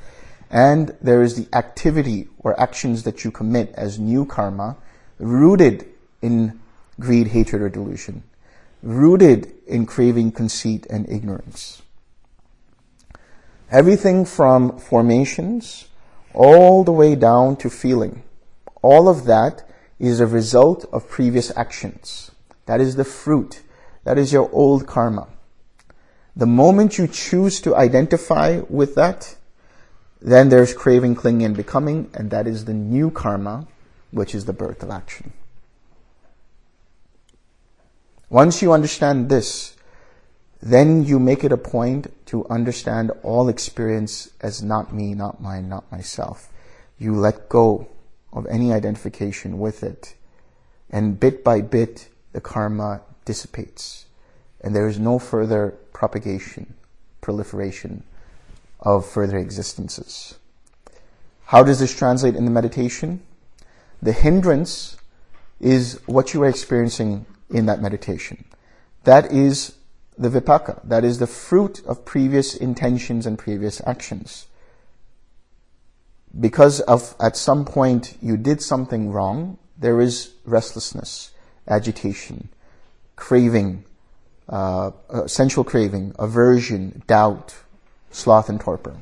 And 0.51 0.95
there 1.01 1.23
is 1.23 1.35
the 1.35 1.49
activity 1.57 2.29
or 2.39 2.59
actions 2.61 3.05
that 3.05 3.25
you 3.25 3.31
commit 3.31 3.73
as 3.75 3.99
new 3.99 4.27
karma, 4.27 4.77
rooted 5.19 5.87
in 6.21 6.61
greed, 7.01 7.29
hatred, 7.29 7.63
or 7.63 7.71
delusion, 7.71 8.23
rooted 8.83 9.51
in 9.67 9.87
craving, 9.87 10.33
conceit, 10.33 10.87
and 10.91 11.09
ignorance. 11.09 11.81
Everything 13.73 14.27
from 14.27 14.79
formations 14.79 15.89
all 16.35 16.85
the 16.85 16.93
way 16.93 17.15
down 17.15 17.57
to 17.57 17.71
feeling. 17.71 18.23
All 18.83 19.09
of 19.09 19.25
that 19.25 19.67
is 19.99 20.21
a 20.21 20.27
result 20.27 20.85
of 20.93 21.09
previous 21.09 21.51
actions. 21.57 22.31
That 22.67 22.83
is 22.83 22.97
the 22.97 23.05
fruit. 23.05 23.63
That 24.05 24.19
is 24.19 24.31
your 24.31 24.51
old 24.53 24.87
karma. 24.87 25.27
The 26.37 26.47
moment 26.47 26.99
you 26.99 27.07
choose 27.07 27.63
to 27.63 27.75
identify 27.75 28.61
with 28.69 28.95
that, 28.97 29.37
then 30.21 30.51
there's 30.51 30.75
craving, 30.75 31.15
clinging, 31.15 31.47
and 31.47 31.57
becoming, 31.57 32.11
and 32.13 32.31
that 32.31 32.47
is 32.47 32.67
the 32.67 32.75
new 32.75 33.11
karma, 33.11 33.67
which 34.11 34.35
is 34.35 34.45
the 34.45 34.53
birth 34.53 34.83
of 34.83 34.91
action. 34.91 35.33
Once 38.29 38.61
you 38.61 38.71
understand 38.71 39.31
this, 39.31 39.77
then 40.63 41.05
you 41.05 41.19
make 41.19 41.45
it 41.45 41.53
a 41.53 41.57
point 41.57 42.07
to 42.27 42.47
understand 42.49 43.11
all 43.23 43.49
experience 43.49 44.31
as 44.41 44.63
not 44.63 44.95
me, 44.95 45.13
not 45.15 45.43
mine, 45.43 45.69
not 45.69 45.91
myself. 45.91 46.49
You 46.99 47.17
let 47.17 47.49
go 47.49 47.89
of 48.33 48.47
any 48.47 48.73
identification 48.73 49.59
with 49.59 49.83
it. 49.83 50.15
And 50.89 51.19
bit 51.19 51.43
by 51.43 51.61
bit, 51.61 52.09
the 52.33 52.41
karma 52.41 53.03
dissipates 53.25 54.07
and 54.63 54.75
there 54.75 54.87
is 54.87 54.99
no 54.99 55.19
further 55.19 55.75
propagation, 55.93 56.75
proliferation 57.21 58.05
of 58.81 59.05
further 59.05 59.37
existences. 59.37 60.39
How 61.47 61.63
does 61.63 61.81
this 61.81 61.95
translate 61.95 62.37
in 62.37 62.45
the 62.45 62.51
meditation? 62.51 63.21
The 64.01 64.13
hindrance 64.13 64.97
is 65.61 66.01
what 66.07 66.33
you 66.33 66.43
are 66.43 66.49
experiencing 66.49 67.27
in 67.51 67.67
that 67.67 67.83
meditation. 67.83 68.45
That 69.05 69.33
is 69.33 69.75
the 70.17 70.29
vipaka. 70.29 70.81
That 70.85 71.05
is 71.05 71.19
the 71.19 71.27
fruit 71.27 71.83
of 71.87 72.05
previous 72.05 72.55
intentions 72.55 73.27
and 73.27 73.39
previous 73.39 73.81
actions. 73.87 74.47
Because 76.39 76.81
of, 76.81 77.15
at 77.21 77.37
some 77.37 77.65
point 77.65 78.17
you 78.23 78.37
did 78.37 78.63
something 78.63 79.11
wrong, 79.11 79.59
there 79.79 80.01
is 80.01 80.33
restlessness 80.45 81.31
agitation, 81.69 82.49
craving, 83.17 83.85
uh, 84.49 84.91
uh, 85.09 85.27
sensual 85.27 85.65
craving, 85.65 86.15
aversion, 86.19 87.03
doubt, 87.07 87.55
sloth, 88.11 88.49
and 88.49 88.61
torpor. 88.61 88.97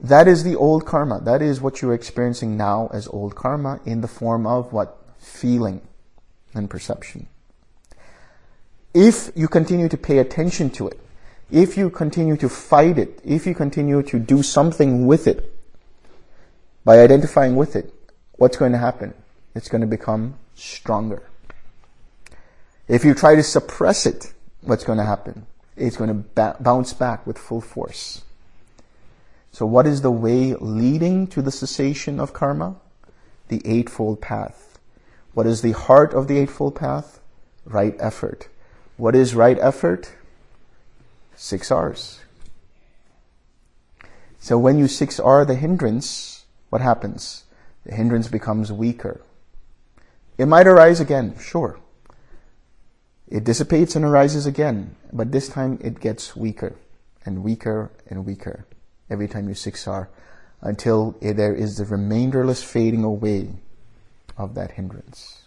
That 0.00 0.26
is 0.26 0.44
the 0.44 0.56
old 0.56 0.86
karma. 0.86 1.20
That 1.20 1.42
is 1.42 1.60
what 1.60 1.82
you're 1.82 1.94
experiencing 1.94 2.56
now 2.56 2.90
as 2.92 3.06
old 3.08 3.36
karma 3.36 3.80
in 3.84 4.00
the 4.00 4.08
form 4.08 4.46
of 4.46 4.72
what? 4.72 4.96
Feeling 5.18 5.82
and 6.54 6.70
perception. 6.70 7.28
If 8.92 9.30
you 9.36 9.48
continue 9.48 9.88
to 9.88 9.96
pay 9.96 10.18
attention 10.18 10.70
to 10.70 10.88
it, 10.88 11.00
if 11.50 11.76
you 11.76 11.90
continue 11.90 12.36
to 12.36 12.48
fight 12.48 12.98
it, 12.98 13.20
if 13.24 13.46
you 13.46 13.54
continue 13.54 14.02
to 14.02 14.18
do 14.18 14.42
something 14.42 15.06
with 15.06 15.26
it, 15.26 15.52
by 16.84 16.98
identifying 16.98 17.56
with 17.56 17.76
it, 17.76 17.92
what's 18.32 18.56
going 18.56 18.72
to 18.72 18.78
happen? 18.78 19.14
It's 19.54 19.68
going 19.68 19.80
to 19.80 19.86
become 19.86 20.36
stronger. 20.54 21.22
If 22.88 23.04
you 23.04 23.14
try 23.14 23.36
to 23.36 23.42
suppress 23.42 24.06
it, 24.06 24.32
what's 24.62 24.84
going 24.84 24.98
to 24.98 25.04
happen? 25.04 25.46
It's 25.76 25.96
going 25.96 26.08
to 26.08 26.28
ba- 26.34 26.56
bounce 26.58 26.92
back 26.92 27.26
with 27.26 27.38
full 27.38 27.60
force. 27.60 28.22
So 29.52 29.66
what 29.66 29.86
is 29.86 30.02
the 30.02 30.10
way 30.10 30.54
leading 30.54 31.26
to 31.28 31.42
the 31.42 31.50
cessation 31.50 32.20
of 32.20 32.32
karma? 32.32 32.76
The 33.48 33.62
Eightfold 33.64 34.20
Path. 34.20 34.78
What 35.34 35.46
is 35.46 35.62
the 35.62 35.72
heart 35.72 36.14
of 36.14 36.28
the 36.28 36.38
Eightfold 36.38 36.76
Path? 36.76 37.20
Right 37.64 37.94
effort. 37.98 38.48
What 39.00 39.16
is 39.16 39.34
right 39.34 39.56
effort? 39.58 40.12
Six 41.34 41.70
R's. 41.70 42.20
So 44.38 44.58
when 44.58 44.78
you 44.78 44.88
six 44.88 45.18
R 45.18 45.46
the 45.46 45.54
hindrance, 45.54 46.44
what 46.68 46.82
happens? 46.82 47.44
The 47.86 47.94
hindrance 47.94 48.28
becomes 48.28 48.70
weaker. 48.70 49.22
It 50.36 50.44
might 50.48 50.66
arise 50.66 51.00
again, 51.00 51.34
sure. 51.40 51.80
It 53.26 53.44
dissipates 53.44 53.96
and 53.96 54.04
arises 54.04 54.44
again, 54.44 54.96
but 55.10 55.32
this 55.32 55.48
time 55.48 55.78
it 55.80 56.00
gets 56.00 56.36
weaker 56.36 56.76
and 57.24 57.42
weaker 57.42 57.90
and 58.06 58.26
weaker 58.26 58.66
every 59.08 59.28
time 59.28 59.48
you 59.48 59.54
six 59.54 59.88
R 59.88 60.10
until 60.60 61.12
there 61.22 61.54
is 61.54 61.78
the 61.78 61.86
remainderless 61.86 62.62
fading 62.62 63.04
away 63.04 63.48
of 64.36 64.54
that 64.56 64.72
hindrance. 64.72 65.40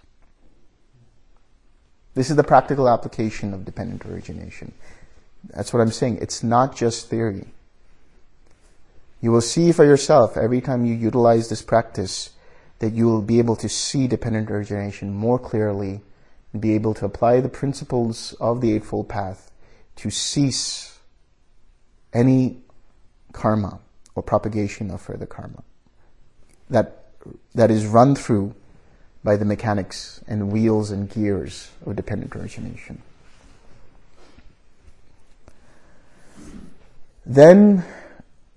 This 2.16 2.30
is 2.30 2.36
the 2.36 2.44
practical 2.44 2.88
application 2.88 3.54
of 3.54 3.66
dependent 3.66 4.06
origination. 4.06 4.74
That's 5.50 5.74
what 5.74 5.82
I'm 5.82 5.92
saying. 5.92 6.20
It's 6.22 6.44
not 6.44 6.76
just 6.76 7.10
theory. 7.10 7.48
You 9.22 9.32
will 9.32 9.42
see 9.42 9.72
for 9.72 9.86
yourself 9.86 10.38
every 10.38 10.62
time 10.62 10.86
you 10.86 10.94
utilize 10.94 11.50
this 11.50 11.62
practice 11.62 12.32
that 12.80 12.94
you 12.94 13.06
will 13.06 13.22
be 13.22 13.40
able 13.40 13.56
to 13.56 13.70
see 13.70 14.08
dependent 14.08 14.52
origination 14.52 15.14
more 15.14 15.40
clearly 15.40 16.02
and 16.52 16.62
be 16.62 16.76
able 16.76 16.94
to 16.96 17.06
apply 17.06 17.40
the 17.40 17.50
principles 17.50 18.34
of 18.40 18.62
the 18.62 18.74
Eightfold 18.74 19.08
Path 19.10 19.52
to 19.96 20.10
cease 20.10 21.00
any 22.12 22.58
karma 23.32 23.80
or 24.16 24.22
propagation 24.22 24.92
of 24.92 25.02
further 25.02 25.26
karma 25.26 25.64
that, 26.70 27.06
that 27.56 27.72
is 27.72 27.86
run 27.86 28.16
through 28.16 28.54
by 29.24 29.38
the 29.38 29.46
mechanics 29.46 30.22
and 30.28 30.52
wheels 30.52 30.92
and 30.92 31.10
gears 31.10 31.72
of 31.86 31.96
dependent 31.96 32.36
origination. 32.36 33.02
Then 37.26 37.86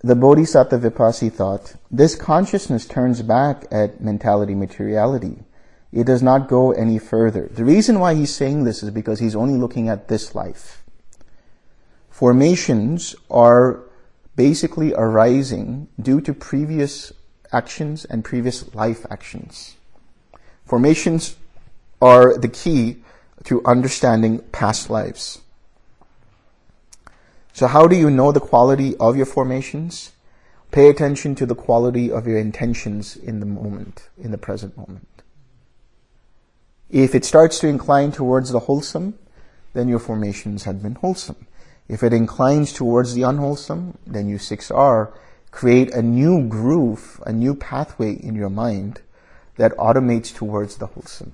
the 0.01 0.16
Bodhisattva 0.16 0.78
Vipassi 0.78 1.32
thought, 1.32 1.74
this 1.90 2.16
consciousness 2.16 2.86
turns 2.86 3.22
back 3.22 3.64
at 3.70 4.01
mentality 4.01 4.55
materiality. 4.55 5.38
It 5.93 6.05
does 6.05 6.22
not 6.22 6.48
go 6.48 6.72
any 6.72 6.98
further. 6.98 7.48
The 7.48 7.64
reason 7.64 8.01
why 8.01 8.14
he's 8.14 8.34
saying 8.34 8.64
this 8.64 8.82
is 8.82 8.90
because 8.90 9.20
he's 9.20 9.36
only 9.36 9.55
looking 9.55 9.88
at 9.88 10.09
this 10.09 10.34
life. 10.34 10.82
Formations 12.10 13.14
are 13.30 13.84
basically 14.34 14.93
arising 14.94 15.88
due 16.01 16.20
to 16.20 16.34
previous 16.34 17.12
actions 17.52 18.05
and 18.05 18.24
previous 18.24 18.74
life 18.74 19.06
actions. 19.10 19.76
Formations 20.66 21.36
are 22.02 22.36
the 22.36 22.48
key 22.48 22.98
to 23.44 23.64
understanding 23.64 24.40
past 24.51 24.90
lives. 24.90 25.40
So 27.52 27.68
how 27.68 27.86
do 27.86 27.97
you 27.97 28.10
know 28.10 28.32
the 28.32 28.40
quality 28.40 28.97
of 28.97 29.16
your 29.16 29.26
formations? 29.26 30.12
Pay 30.72 30.88
attention 30.88 31.36
to 31.36 31.47
the 31.47 31.55
quality 31.55 32.10
of 32.10 32.26
your 32.26 32.36
intentions 32.36 33.16
in 33.16 33.40
the 33.40 33.47
moment, 33.47 34.09
in 34.18 34.32
the 34.32 34.38
present 34.38 34.76
moment. 34.76 35.22
If 36.90 37.14
it 37.14 37.24
starts 37.24 37.60
to 37.60 37.68
incline 37.68 38.12
towards 38.12 38.51
the 38.51 38.60
wholesome, 38.60 39.18
then 39.72 39.88
your 39.88 40.01
formations 40.01 40.64
have 40.64 40.82
been 40.82 40.97
wholesome. 40.97 41.47
If 41.88 42.02
it 42.02 42.12
inclines 42.12 42.72
towards 42.72 43.14
the 43.14 43.22
unwholesome, 43.22 43.98
then 44.06 44.28
you 44.28 44.38
6R 44.38 45.12
create 45.52 45.94
a 45.94 46.02
new 46.02 46.47
groove, 46.48 47.22
a 47.24 47.32
new 47.32 47.55
pathway 47.55 48.12
in 48.12 48.34
your 48.34 48.51
mind 48.51 49.01
that 49.57 49.77
automates 49.77 50.35
towards 50.35 50.77
the 50.77 50.87
wholesome. 50.87 51.33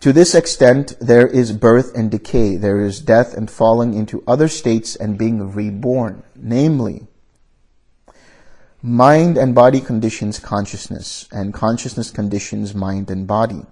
To 0.00 0.12
this 0.12 0.34
extent, 0.34 0.94
there 1.00 1.26
is 1.26 1.52
birth 1.52 1.94
and 1.96 2.10
decay, 2.10 2.56
there 2.56 2.80
is 2.80 3.00
death 3.00 3.36
and 3.36 3.50
falling 3.50 3.94
into 3.94 4.22
other 4.26 4.46
states 4.46 4.94
and 4.94 5.18
being 5.18 5.52
reborn. 5.52 6.22
Namely, 6.36 7.08
Mind 8.80 9.36
and 9.36 9.56
body 9.56 9.80
conditions 9.80 10.38
consciousness, 10.38 11.28
and 11.32 11.52
consciousness 11.52 12.12
conditions 12.12 12.76
mind 12.76 13.10
and 13.10 13.26
body. 13.26 13.66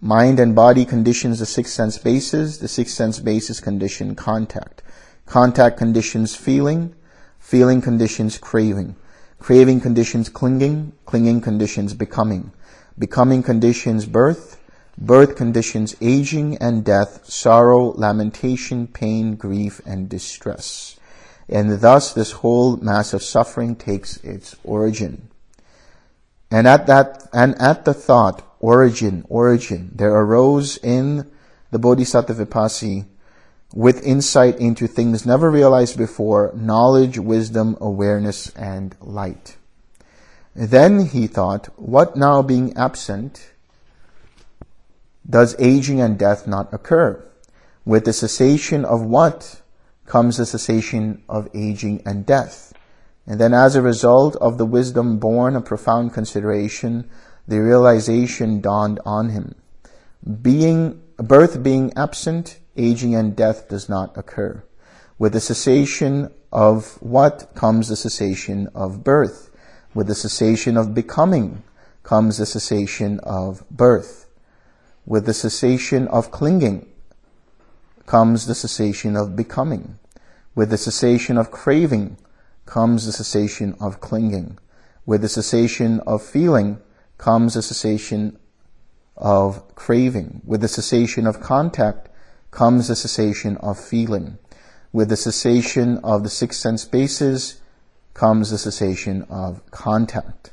Mind 0.00 0.38
and 0.38 0.54
body 0.54 0.84
conditions 0.84 1.40
the 1.40 1.46
six 1.46 1.72
sense 1.72 1.98
bases, 1.98 2.60
the 2.60 2.68
six 2.68 2.94
sense 2.94 3.18
bases 3.18 3.58
condition 3.58 4.14
contact. 4.14 4.82
Contact 5.26 5.76
conditions 5.76 6.36
feeling, 6.36 6.94
feeling 7.40 7.82
conditions 7.82 8.38
craving. 8.38 8.94
Craving 9.40 9.80
conditions 9.80 10.28
clinging, 10.28 10.92
clinging 11.06 11.40
conditions 11.40 11.94
becoming. 11.94 12.52
Becoming 12.98 13.42
conditions 13.42 14.04
birth, 14.04 14.60
birth 14.98 15.34
conditions 15.34 15.96
aging 16.00 16.58
and 16.58 16.84
death, 16.84 17.24
sorrow, 17.24 17.92
lamentation, 17.96 18.86
pain, 18.86 19.34
grief, 19.34 19.80
and 19.86 20.08
distress. 20.08 21.00
And 21.48 21.80
thus 21.80 22.12
this 22.12 22.32
whole 22.32 22.76
mass 22.76 23.14
of 23.14 23.22
suffering 23.22 23.74
takes 23.76 24.18
its 24.18 24.54
origin. 24.62 25.30
And 26.50 26.68
at 26.68 26.86
that, 26.86 27.26
and 27.32 27.60
at 27.60 27.86
the 27.86 27.94
thought, 27.94 28.44
origin, 28.60 29.24
origin, 29.28 29.90
there 29.94 30.12
arose 30.12 30.76
in 30.76 31.30
the 31.70 31.78
Bodhisattva 31.78 32.34
Vipassi 32.34 33.06
with 33.74 34.04
insight 34.04 34.58
into 34.58 34.86
things 34.86 35.24
never 35.24 35.50
realized 35.50 35.96
before, 35.96 36.52
knowledge, 36.54 37.18
wisdom, 37.18 37.76
awareness, 37.80 38.50
and 38.56 38.96
light. 39.00 39.56
Then 40.54 41.06
he 41.06 41.26
thought, 41.26 41.66
what 41.78 42.16
now 42.16 42.42
being 42.42 42.76
absent, 42.76 43.52
does 45.28 45.54
aging 45.60 46.00
and 46.00 46.18
death 46.18 46.46
not 46.46 46.72
occur? 46.72 47.24
With 47.84 48.04
the 48.04 48.12
cessation 48.12 48.84
of 48.84 49.02
what 49.02 49.62
comes 50.06 50.38
the 50.38 50.46
cessation 50.46 51.22
of 51.28 51.48
aging 51.54 52.02
and 52.04 52.26
death. 52.26 52.72
And 53.26 53.40
then 53.40 53.54
as 53.54 53.76
a 53.76 53.82
result 53.82 54.34
of 54.36 54.58
the 54.58 54.66
wisdom 54.66 55.18
born 55.18 55.54
of 55.54 55.64
profound 55.64 56.12
consideration, 56.12 57.08
the 57.46 57.60
realization 57.60 58.60
dawned 58.60 58.98
on 59.06 59.28
him. 59.28 59.54
Being, 60.42 61.00
birth 61.16 61.62
being 61.62 61.92
absent, 61.96 62.59
aging 62.76 63.14
and 63.14 63.36
death 63.36 63.68
does 63.68 63.88
not 63.88 64.16
occur. 64.16 64.62
With 65.18 65.32
the 65.32 65.40
cessation 65.40 66.30
of 66.52 67.00
what 67.02 67.54
comes 67.54 67.88
the 67.88 67.96
cessation 67.96 68.68
of 68.74 69.04
birth. 69.04 69.50
With 69.94 70.06
the 70.06 70.14
cessation 70.14 70.76
of 70.76 70.94
becoming 70.94 71.62
comes 72.02 72.38
the 72.38 72.46
cessation 72.46 73.20
of 73.20 73.68
birth. 73.70 74.26
With 75.06 75.26
the 75.26 75.34
cessation 75.34 76.08
of 76.08 76.30
clinging 76.30 76.86
comes 78.06 78.46
the 78.46 78.54
cessation 78.54 79.16
of 79.16 79.36
becoming. 79.36 79.98
With 80.54 80.70
the 80.70 80.78
cessation 80.78 81.38
of 81.38 81.50
craving 81.50 82.16
comes 82.66 83.06
the 83.06 83.12
cessation 83.12 83.76
of 83.80 84.00
clinging. 84.00 84.58
With 85.06 85.22
the 85.22 85.28
cessation 85.28 86.00
of 86.00 86.22
feeling 86.22 86.78
comes 87.18 87.54
the 87.54 87.62
cessation 87.62 88.38
of 89.16 89.74
craving. 89.74 90.42
With 90.44 90.60
the 90.60 90.68
cessation 90.68 91.26
of 91.26 91.40
contact 91.40 92.09
comes 92.50 92.88
the 92.88 92.96
cessation 92.96 93.56
of 93.58 93.78
feeling. 93.78 94.38
With 94.92 95.08
the 95.08 95.16
cessation 95.16 95.98
of 95.98 96.22
the 96.22 96.30
six 96.30 96.56
sense 96.56 96.84
bases 96.84 97.60
comes 98.14 98.50
the 98.50 98.58
cessation 98.58 99.22
of 99.30 99.68
contact. 99.70 100.50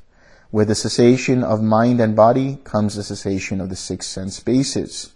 With 0.51 0.67
the 0.67 0.75
cessation 0.75 1.43
of 1.43 1.61
mind 1.61 1.99
and 1.99 2.15
body 2.15 2.59
comes 2.63 2.95
the 2.95 3.03
cessation 3.03 3.59
of 3.59 3.69
the 3.69 3.75
six 3.75 4.05
sense 4.05 4.39
bases. 4.39 5.13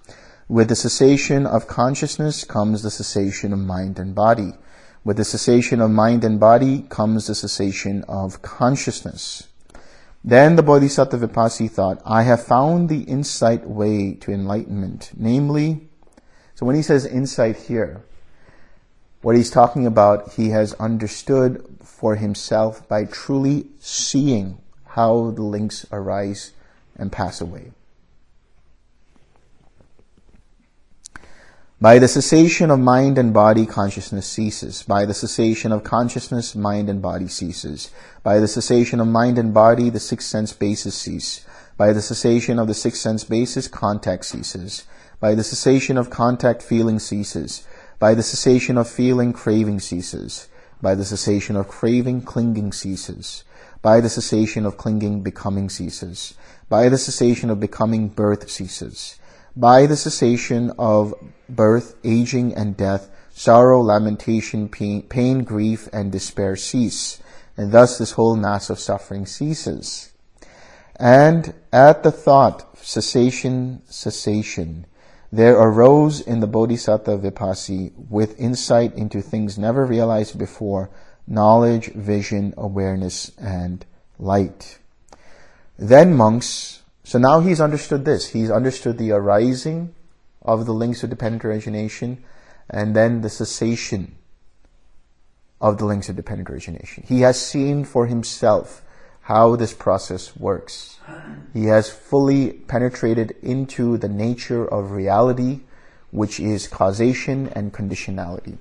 With 0.49 0.67
the 0.67 0.75
cessation 0.75 1.45
of 1.45 1.67
consciousness 1.67 2.43
comes 2.43 2.81
the 2.81 2.91
cessation 2.91 3.53
of 3.53 3.59
mind 3.59 3.99
and 3.99 4.13
body. 4.13 4.53
With 5.03 5.17
the 5.17 5.23
cessation 5.23 5.81
of 5.81 5.91
mind 5.91 6.23
and 6.23 6.39
body 6.39 6.85
comes 6.89 7.27
the 7.27 7.35
cessation 7.35 8.03
of 8.07 8.41
consciousness. 8.41 9.47
Then 10.23 10.55
the 10.55 10.63
Bodhisattva 10.63 11.27
Vipassi 11.27 11.69
thought, 11.69 12.01
I 12.05 12.23
have 12.23 12.43
found 12.43 12.89
the 12.89 13.01
insight 13.03 13.67
way 13.67 14.13
to 14.15 14.31
enlightenment. 14.31 15.11
Namely, 15.15 15.89
so 16.61 16.67
when 16.67 16.75
he 16.75 16.83
says 16.83 17.07
insight 17.07 17.57
here, 17.57 18.03
what 19.23 19.35
he's 19.35 19.49
talking 19.49 19.87
about, 19.87 20.33
he 20.33 20.49
has 20.49 20.73
understood 20.75 21.65
for 21.83 22.17
himself 22.17 22.87
by 22.87 23.05
truly 23.05 23.65
seeing 23.79 24.59
how 24.89 25.31
the 25.31 25.41
links 25.41 25.87
arise 25.91 26.51
and 26.95 27.11
pass 27.11 27.41
away. 27.41 27.71
By 31.81 31.97
the 31.97 32.07
cessation 32.07 32.69
of 32.69 32.77
mind 32.77 33.17
and 33.17 33.33
body, 33.33 33.65
consciousness 33.65 34.27
ceases. 34.27 34.83
By 34.83 35.05
the 35.05 35.15
cessation 35.15 35.71
of 35.71 35.83
consciousness, 35.83 36.53
mind 36.53 36.91
and 36.91 37.01
body 37.01 37.27
ceases. 37.27 37.89
By 38.21 38.37
the 38.37 38.47
cessation 38.47 38.99
of 38.99 39.07
mind 39.07 39.39
and 39.39 39.51
body, 39.51 39.89
the 39.89 39.99
six 39.99 40.27
sense 40.27 40.53
bases 40.53 40.93
cease. 40.93 41.43
By 41.75 41.91
the 41.91 42.03
cessation 42.03 42.59
of 42.59 42.67
the 42.67 42.75
six 42.75 42.99
sense 42.99 43.23
bases, 43.23 43.67
contact 43.67 44.25
ceases. 44.25 44.83
By 45.21 45.33
the 45.35 45.43
cessation 45.45 45.97
of 45.97 46.09
contact, 46.09 46.61
feeling 46.61 46.99
ceases. 46.99 47.65
By 47.97 48.13
the 48.13 48.23
cessation 48.23 48.77
of 48.77 48.89
feeling, 48.89 49.31
craving 49.31 49.79
ceases. 49.79 50.49
By 50.81 50.95
the 50.95 51.05
cessation 51.05 51.55
of 51.55 51.69
craving, 51.69 52.23
clinging 52.23 52.73
ceases. 52.73 53.45
By 53.81 54.01
the 54.01 54.09
cessation 54.09 54.65
of 54.65 54.75
clinging, 54.75 55.23
becoming 55.23 55.69
ceases. 55.69 56.33
By 56.67 56.89
the 56.89 56.97
cessation 56.97 57.49
of 57.49 57.61
becoming, 57.61 58.09
birth 58.09 58.49
ceases 58.49 59.17
by 59.55 59.85
the 59.85 59.97
cessation 59.97 60.71
of 60.77 61.13
birth, 61.49 61.95
aging, 62.03 62.55
and 62.55 62.77
death, 62.77 63.09
sorrow, 63.31 63.81
lamentation, 63.81 64.69
pain, 64.69 65.43
grief, 65.43 65.89
and 65.91 66.11
despair 66.11 66.55
cease. 66.55 67.21
And 67.57 67.71
thus 67.71 67.97
this 67.97 68.11
whole 68.11 68.35
mass 68.35 68.69
of 68.69 68.79
suffering 68.79 69.25
ceases. 69.25 70.13
And 70.95 71.53
at 71.73 72.03
the 72.03 72.11
thought, 72.11 72.77
cessation, 72.77 73.81
cessation, 73.85 74.85
there 75.31 75.57
arose 75.57 76.19
in 76.19 76.41
the 76.41 76.47
Bodhisattva 76.47 77.17
Vipassi, 77.17 77.93
with 78.09 78.39
insight 78.39 78.93
into 78.95 79.21
things 79.21 79.57
never 79.57 79.85
realized 79.85 80.37
before, 80.37 80.89
knowledge, 81.25 81.87
vision, 81.93 82.53
awareness, 82.57 83.31
and 83.37 83.85
light. 84.19 84.79
Then 85.77 86.13
monks, 86.15 86.81
so 87.03 87.17
now 87.17 87.39
he's 87.39 87.61
understood 87.61 88.05
this. 88.05 88.29
He's 88.29 88.51
understood 88.51 88.97
the 88.97 89.11
arising 89.11 89.95
of 90.41 90.65
the 90.65 90.73
links 90.73 91.03
of 91.03 91.09
dependent 91.09 91.45
origination 91.45 92.23
and 92.69 92.95
then 92.95 93.21
the 93.21 93.29
cessation 93.29 94.15
of 95.59 95.77
the 95.77 95.85
links 95.85 96.09
of 96.09 96.15
dependent 96.15 96.49
origination. 96.49 97.03
He 97.07 97.21
has 97.21 97.43
seen 97.43 97.85
for 97.85 98.07
himself 98.07 98.81
how 99.31 99.55
this 99.55 99.73
process 99.73 100.35
works. 100.35 100.99
He 101.53 101.67
has 101.67 101.89
fully 101.89 102.51
penetrated 102.51 103.33
into 103.41 103.97
the 103.97 104.09
nature 104.09 104.65
of 104.65 104.91
reality, 104.91 105.61
which 106.11 106.37
is 106.37 106.67
causation 106.67 107.47
and 107.55 107.71
conditionality. 107.71 108.57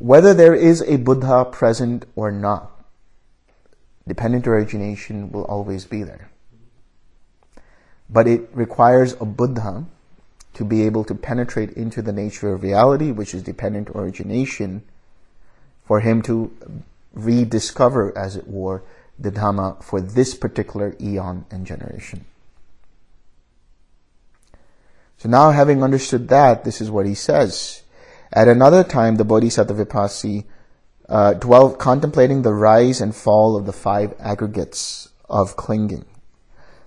Whether 0.00 0.34
there 0.34 0.56
is 0.56 0.82
a 0.82 0.96
Buddha 0.96 1.44
present 1.44 2.04
or 2.16 2.32
not, 2.32 2.84
dependent 4.08 4.48
origination 4.48 5.30
will 5.30 5.44
always 5.44 5.84
be 5.84 6.02
there. 6.02 6.28
But 8.10 8.26
it 8.26 8.50
requires 8.52 9.12
a 9.20 9.24
Buddha 9.24 9.84
to 10.54 10.64
be 10.64 10.82
able 10.82 11.04
to 11.04 11.14
penetrate 11.14 11.70
into 11.74 12.02
the 12.02 12.12
nature 12.12 12.52
of 12.52 12.64
reality, 12.64 13.12
which 13.12 13.34
is 13.34 13.44
dependent 13.44 13.88
origination, 13.90 14.82
for 15.84 16.00
him 16.00 16.22
to 16.22 16.50
rediscover, 17.14 18.12
as 18.18 18.34
it 18.34 18.48
were, 18.48 18.82
the 19.22 19.32
Dhamma 19.32 19.82
for 19.82 20.00
this 20.00 20.34
particular 20.34 20.94
eon 21.00 21.46
and 21.50 21.66
generation. 21.66 22.24
So 25.18 25.28
now 25.28 25.50
having 25.52 25.82
understood 25.82 26.28
that, 26.28 26.64
this 26.64 26.80
is 26.80 26.90
what 26.90 27.06
he 27.06 27.14
says. 27.14 27.82
At 28.32 28.48
another 28.48 28.82
time, 28.82 29.16
the 29.16 29.24
Bodhisattva 29.24 29.84
Vipassi 29.84 30.44
uh, 31.08 31.34
dwelt 31.34 31.78
contemplating 31.78 32.42
the 32.42 32.52
rise 32.52 33.00
and 33.00 33.14
fall 33.14 33.56
of 33.56 33.66
the 33.66 33.72
five 33.72 34.14
aggregates 34.18 35.10
of 35.28 35.56
clinging. 35.56 36.04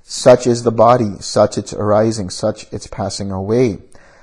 Such 0.04 0.46
is 0.48 0.64
the 0.64 0.72
body, 0.72 1.16
such 1.20 1.58
its 1.58 1.74
arising, 1.74 2.30
such 2.30 2.72
its 2.74 2.88
passing 2.88 3.32
away. 3.32 3.80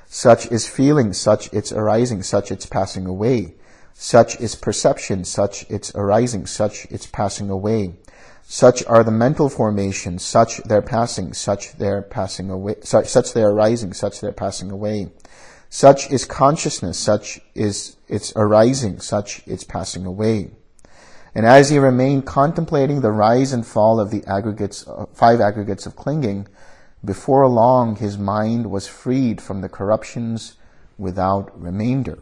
Such 0.07 0.47
is 0.53 0.69
feeling, 0.69 1.13
such 1.13 1.53
its 1.53 1.73
arising, 1.73 2.23
such 2.23 2.53
its 2.53 2.67
passing 2.67 3.07
away. 3.07 3.55
Such 3.95 4.39
is 4.41 4.55
perception, 4.55 5.25
such 5.25 5.69
its 5.71 5.95
arising, 5.95 6.47
such 6.47 6.85
its 6.87 7.07
passing 7.07 7.49
away. 7.49 7.95
Such 8.55 8.85
are 8.85 9.03
the 9.03 9.11
mental 9.11 9.49
formations, 9.49 10.23
such 10.23 10.59
their 10.65 10.83
passing, 10.83 11.33
such 11.33 11.73
their 11.79 12.03
passing 12.03 12.51
away, 12.51 12.75
such, 12.83 13.07
such 13.07 13.33
their 13.33 13.49
arising, 13.49 13.95
such 13.95 14.21
their 14.21 14.31
passing 14.31 14.71
away. 14.71 15.11
Such 15.71 16.11
is 16.11 16.27
consciousness, 16.27 16.99
such 16.99 17.41
is 17.55 17.97
its 18.09 18.31
arising, 18.37 19.01
such 19.01 19.43
its 19.49 19.65
passing 19.65 20.05
away. 20.05 20.51
And 21.35 21.47
as 21.47 21.71
he 21.71 21.79
remained 21.79 22.27
contemplating 22.27 23.01
the 23.01 23.11
rise 23.11 23.55
and 23.55 23.67
fall 23.67 23.99
of 23.99 24.11
the 24.11 24.23
aggregates, 24.27 24.85
five 25.15 25.41
aggregates 25.41 25.87
of 25.87 25.97
clinging, 25.97 26.47
before 27.03 27.49
long 27.49 27.97
his 27.97 28.19
mind 28.19 28.71
was 28.71 28.87
freed 28.87 29.41
from 29.41 29.63
the 29.63 29.71
corruptions 29.71 30.59
without 30.99 31.59
remainder. 31.59 32.19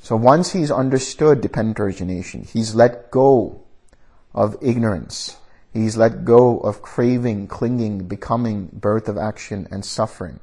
So 0.00 0.16
once 0.16 0.52
he's 0.52 0.70
understood 0.70 1.42
dependent 1.42 1.80
origination, 1.80 2.44
he's 2.44 2.74
let 2.74 3.10
go 3.10 3.63
of 4.34 4.56
ignorance. 4.60 5.36
He's 5.72 5.96
let 5.96 6.24
go 6.24 6.58
of 6.60 6.82
craving, 6.82 7.48
clinging, 7.48 8.06
becoming, 8.06 8.70
birth 8.72 9.08
of 9.08 9.18
action, 9.18 9.66
and 9.70 9.84
suffering. 9.84 10.40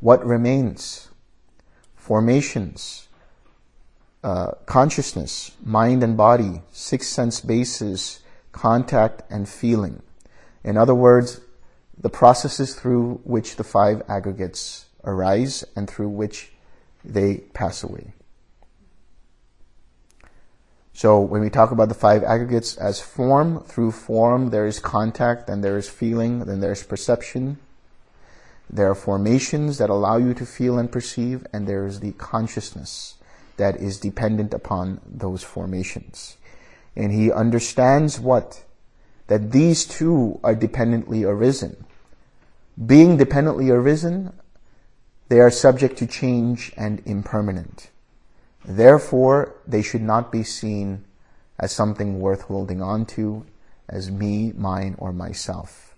What 0.00 0.24
remains? 0.24 1.08
Formations, 1.94 3.08
uh, 4.24 4.52
consciousness, 4.66 5.52
mind 5.64 6.02
and 6.02 6.16
body, 6.16 6.62
six 6.72 7.06
sense 7.06 7.40
bases, 7.40 8.20
contact 8.50 9.22
and 9.30 9.48
feeling. 9.48 10.02
In 10.64 10.76
other 10.76 10.94
words, 10.94 11.40
the 11.96 12.10
processes 12.10 12.74
through 12.74 13.20
which 13.24 13.56
the 13.56 13.64
five 13.64 14.02
aggregates 14.08 14.86
arise 15.04 15.64
and 15.76 15.88
through 15.88 16.08
which 16.08 16.52
they 17.04 17.38
pass 17.54 17.82
away. 17.82 18.12
So 20.94 21.20
when 21.20 21.40
we 21.40 21.50
talk 21.50 21.70
about 21.70 21.88
the 21.88 21.94
five 21.94 22.22
aggregates 22.22 22.76
as 22.76 23.00
form, 23.00 23.60
through 23.60 23.92
form 23.92 24.50
there 24.50 24.66
is 24.66 24.78
contact, 24.78 25.46
then 25.46 25.62
there 25.62 25.78
is 25.78 25.88
feeling, 25.88 26.40
then 26.44 26.60
there's 26.60 26.82
perception. 26.82 27.58
There 28.68 28.90
are 28.90 28.94
formations 28.94 29.78
that 29.78 29.90
allow 29.90 30.16
you 30.16 30.34
to 30.34 30.46
feel 30.46 30.78
and 30.78 30.90
perceive, 30.92 31.46
and 31.52 31.66
there 31.66 31.86
is 31.86 32.00
the 32.00 32.12
consciousness 32.12 33.14
that 33.56 33.76
is 33.76 33.98
dependent 33.98 34.54
upon 34.54 35.00
those 35.06 35.42
formations. 35.42 36.36
And 36.94 37.12
he 37.12 37.32
understands 37.32 38.20
what? 38.20 38.64
That 39.28 39.52
these 39.52 39.86
two 39.86 40.40
are 40.44 40.54
dependently 40.54 41.24
arisen. 41.24 41.84
Being 42.84 43.16
dependently 43.16 43.70
arisen, 43.70 44.32
they 45.28 45.40
are 45.40 45.50
subject 45.50 45.96
to 45.98 46.06
change 46.06 46.72
and 46.76 47.02
impermanent. 47.06 47.88
Therefore, 48.64 49.54
they 49.66 49.82
should 49.82 50.02
not 50.02 50.30
be 50.30 50.44
seen 50.44 51.04
as 51.58 51.72
something 51.72 52.20
worth 52.20 52.42
holding 52.42 52.80
on 52.80 53.06
to, 53.06 53.44
as 53.88 54.10
me, 54.10 54.52
mine, 54.52 54.94
or 54.98 55.12
myself. 55.12 55.96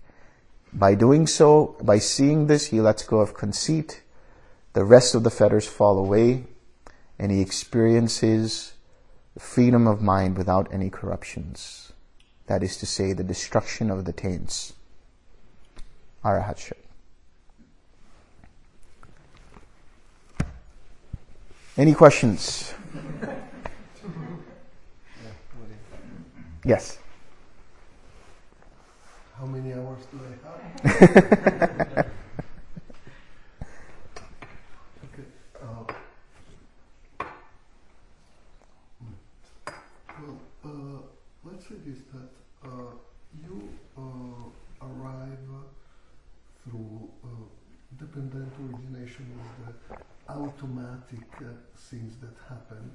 By 0.72 0.94
doing 0.94 1.26
so, 1.26 1.76
by 1.82 1.98
seeing 1.98 2.46
this, 2.46 2.66
he 2.66 2.80
lets 2.80 3.04
go 3.04 3.18
of 3.18 3.34
conceit, 3.34 4.02
the 4.72 4.84
rest 4.84 5.14
of 5.14 5.22
the 5.22 5.30
fetters 5.30 5.68
fall 5.68 5.98
away, 5.98 6.44
and 7.18 7.30
he 7.30 7.40
experiences 7.40 8.74
freedom 9.38 9.86
of 9.86 10.02
mind 10.02 10.36
without 10.36 10.72
any 10.72 10.90
corruptions. 10.90 11.92
That 12.46 12.62
is 12.62 12.76
to 12.78 12.86
say, 12.86 13.12
the 13.12 13.24
destruction 13.24 13.90
of 13.90 14.04
the 14.04 14.12
taints. 14.12 14.74
Arahatship. 16.24 16.83
Any 21.76 21.92
questions? 21.94 22.72
Yes. 26.64 26.98
How 29.36 29.44
many 29.46 29.72
hours 29.74 30.06
do 30.10 30.20
I 30.22 30.28
have? 30.46 32.06
okay. 35.04 35.26
Uh, 35.60 35.84
well, 40.20 40.38
uh, 40.64 40.68
let's 41.44 41.66
say 41.68 41.74
this 41.84 41.98
that 42.14 42.30
uh, 42.64 42.94
you 43.42 43.68
uh, 43.98 44.86
arrive 44.86 45.38
through 46.64 47.10
uh, 47.24 47.28
dependent 47.98 48.52
origination 49.14 49.26
is 49.40 49.76
the 49.88 50.32
automatic 50.32 51.28
uh, 51.38 51.44
things 51.76 52.14
that 52.20 52.34
happen 52.48 52.90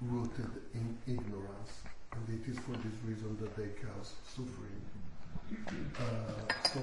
rooted 0.00 0.50
in 0.74 0.96
ignorance 1.06 1.82
and 2.12 2.40
it 2.40 2.48
is 2.48 2.58
for 2.58 2.72
this 2.72 2.94
reason 3.04 3.36
that 3.40 3.56
they 3.56 3.68
cause 3.82 4.14
suffering. 4.26 4.80
Uh, 5.98 6.68
so, 6.72 6.80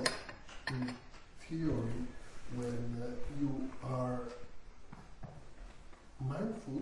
in 0.70 0.94
theory, 1.48 2.06
when 2.56 3.02
uh, 3.02 3.08
you 3.40 3.70
are 3.84 4.22
mindful, 6.20 6.82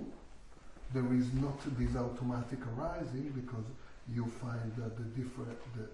there 0.93 1.13
is 1.13 1.31
not 1.33 1.59
this 1.77 1.95
automatic 1.95 2.59
arising 2.75 3.31
because 3.35 3.65
you 4.13 4.25
find 4.41 4.71
that 4.75 4.97
the 4.97 5.03
different, 5.21 5.57
the, 5.75 5.87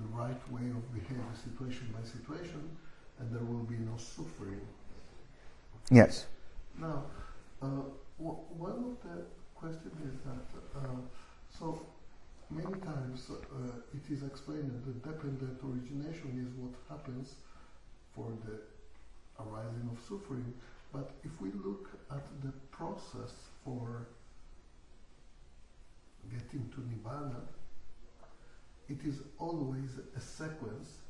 the 0.00 0.08
right 0.12 0.52
way 0.52 0.68
of 0.70 0.94
behaving 0.94 1.24
situation 1.34 1.94
by 1.94 2.04
situation, 2.04 2.76
and 3.18 3.32
there 3.32 3.44
will 3.44 3.64
be 3.64 3.76
no 3.76 3.96
suffering. 3.96 4.60
Yes. 5.90 6.26
Now, 6.78 7.04
uh, 7.62 7.66
one 8.18 8.72
of 8.72 8.96
the 9.02 9.24
questions 9.54 9.94
is 10.04 10.18
that 10.24 10.78
uh, 10.78 11.00
so 11.48 11.80
many 12.50 12.74
times 12.80 13.30
uh, 13.30 13.70
it 13.94 14.12
is 14.12 14.22
explained 14.22 14.70
that 14.70 14.84
the 14.86 15.10
dependent 15.10 15.58
origination 15.64 16.46
is 16.46 16.52
what 16.56 16.74
happens 16.88 17.34
for 18.14 18.32
the 18.44 18.60
arising 19.42 19.88
of 19.90 19.98
suffering. 20.02 20.52
But 20.92 21.10
if 21.24 21.40
we 21.40 21.50
look 21.64 21.90
at 22.10 22.24
the 22.42 22.52
process 22.70 23.32
for 23.64 24.06
getting 26.30 26.68
to 26.70 26.80
Nibbana, 26.80 27.40
it 28.88 29.04
is 29.04 29.20
always 29.38 29.90
a 30.16 30.20
sequence. 30.20 31.00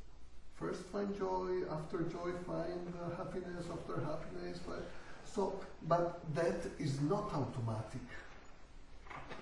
First 0.59 0.83
find 0.93 1.15
joy, 1.19 1.63
after 1.71 1.99
joy 2.05 2.33
find 2.47 2.93
uh, 2.97 3.15
happiness, 3.17 3.67
after 3.71 4.01
happiness 4.05 4.59
find. 4.61 4.83
So, 5.27 5.61
but 5.87 6.21
that 6.35 6.57
is 6.79 7.01
not 7.03 7.31
automatic. 7.35 8.01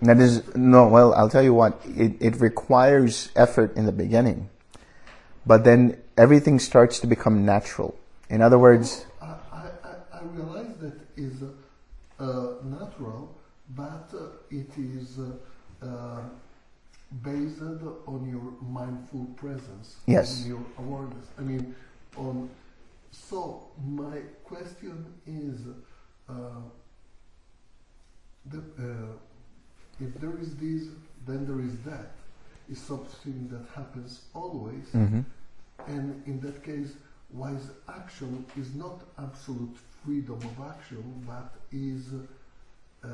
That 0.03 0.19
is, 0.19 0.43
no, 0.57 0.89
well, 0.89 1.15
I'll 1.15 1.29
tell 1.31 1.43
you 1.43 1.55
what, 1.55 1.81
it, 1.87 2.17
it 2.21 2.41
requires 2.41 3.31
effort 3.37 3.77
in 3.77 3.87
the 3.87 3.93
beginning. 3.93 4.49
But 5.47 5.65
then 5.65 5.99
everything 6.17 6.59
starts 6.59 6.99
to 7.01 7.07
become 7.07 7.45
natural. 7.47 7.97
In 8.29 8.43
other 8.43 8.59
words, 8.59 9.07
I, 9.23 9.37
I, 9.53 9.69
I- 10.13 10.23
realize 10.35 10.75
that 10.81 10.99
is 11.17 11.43
uh, 11.43 12.23
uh, 12.23 12.55
natural, 12.65 13.37
but 13.77 14.11
uh, 14.15 14.27
it 14.51 14.71
is 14.77 15.19
uh, 15.19 15.85
uh, 15.87 16.23
based 17.23 17.61
on 18.07 18.29
your 18.29 18.53
mindful 18.61 19.27
presence, 19.37 19.97
Yes. 20.07 20.43
on 20.43 20.49
your 20.49 20.65
awareness. 20.79 21.27
I 21.39 21.43
mean, 21.43 21.75
on. 22.17 22.51
So 23.11 23.69
my 23.85 24.19
question 24.45 25.05
is, 25.27 25.61
uh, 26.29 26.33
the, 28.47 28.59
uh, 28.59 30.05
if 30.05 30.15
there 30.21 30.37
is 30.39 30.57
this, 30.57 30.89
then 31.27 31.47
there 31.47 31.61
is 31.61 31.77
that. 31.85 32.11
Is 32.71 32.81
something 32.81 33.49
that 33.49 33.65
happens 33.75 34.23
always. 34.35 34.87
mhm, 34.95 35.25
And 35.87 36.27
in 36.27 36.41
that 36.41 36.63
case, 36.65 36.95
wise 37.31 37.69
action 37.89 38.47
is 38.57 38.75
not 38.75 39.03
absolute 39.19 39.77
freedom 40.03 40.37
of 40.37 40.61
action, 40.75 41.03
but 41.27 41.53
is 41.73 42.07
uh, 43.05 43.09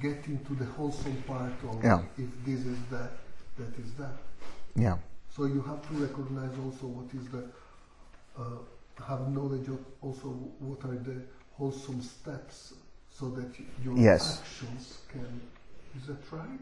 getting 0.00 0.38
to 0.44 0.54
the 0.54 0.64
wholesome 0.64 1.16
part 1.26 1.52
of 1.64 1.84
Yeah. 1.84 2.02
if 2.18 2.28
this 2.44 2.60
is 2.66 2.78
that, 2.90 3.12
that 3.58 3.78
is 3.78 3.92
that. 3.94 4.16
yeah, 4.74 4.96
So 5.28 5.44
you 5.44 5.62
have 5.62 5.86
to 5.88 5.94
recognize 5.94 6.50
also 6.64 6.86
what 6.86 7.12
is 7.14 7.28
the, 7.28 7.44
uh, 8.38 9.04
have 9.06 9.28
knowledge 9.30 9.68
of 9.68 9.78
also 10.00 10.28
what 10.60 10.84
are 10.84 10.96
the 10.96 11.22
wholesome 11.56 12.00
steps 12.02 12.74
so 13.10 13.28
that 13.30 13.48
your 13.84 13.98
Yes. 13.98 14.40
actions 14.40 14.98
can, 15.08 15.40
is 15.96 16.06
that 16.06 16.32
right? 16.32 16.60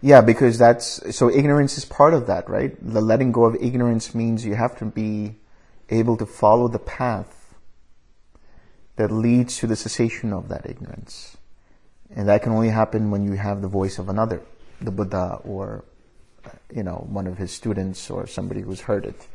yeah, 0.00 0.20
because 0.20 0.58
that's, 0.58 1.16
so 1.16 1.30
ignorance 1.30 1.78
is 1.78 1.84
part 1.84 2.12
of 2.14 2.26
that, 2.26 2.48
right? 2.48 2.76
The 2.82 3.00
letting 3.00 3.32
go 3.32 3.44
of 3.44 3.54
ignorance 3.56 4.14
means 4.14 4.44
you 4.44 4.54
have 4.54 4.76
to 4.78 4.84
be 4.84 5.36
able 5.90 6.16
to 6.16 6.26
follow 6.26 6.68
the 6.68 6.78
path 6.78 7.54
that 8.96 9.10
leads 9.10 9.58
to 9.58 9.66
the 9.66 9.76
cessation 9.76 10.32
of 10.32 10.48
that 10.48 10.68
ignorance. 10.68 11.36
And 12.16 12.28
that 12.28 12.42
can 12.42 12.52
only 12.52 12.68
happen 12.68 13.10
when 13.10 13.24
you 13.24 13.32
have 13.32 13.60
the 13.60 13.68
voice 13.68 13.98
of 13.98 14.08
another, 14.08 14.40
the 14.80 14.90
Buddha 14.90 15.40
or, 15.44 15.84
you 16.72 16.82
know, 16.82 17.04
one 17.08 17.26
of 17.26 17.38
his 17.38 17.50
students 17.50 18.08
or 18.10 18.26
somebody 18.26 18.60
who's 18.60 18.80
heard 18.80 19.04
it. 19.04 19.26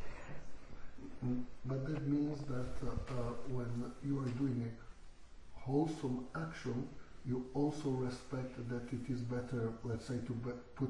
But 1.65 1.85
that 1.85 2.07
means 2.07 2.39
that 2.47 2.71
uh, 2.87 2.91
uh, 2.91 3.33
when 3.49 3.91
you 4.03 4.19
are 4.19 4.29
doing 4.39 4.63
a 4.69 5.59
wholesome 5.59 6.25
action, 6.35 6.87
you 7.25 7.45
also 7.53 7.89
respect 7.89 8.55
that 8.69 8.83
it 8.93 9.11
is 9.11 9.19
better, 9.21 9.73
let's 9.83 10.05
say, 10.05 10.17
to 10.25 10.33
be- 10.33 10.51
put 10.75 10.89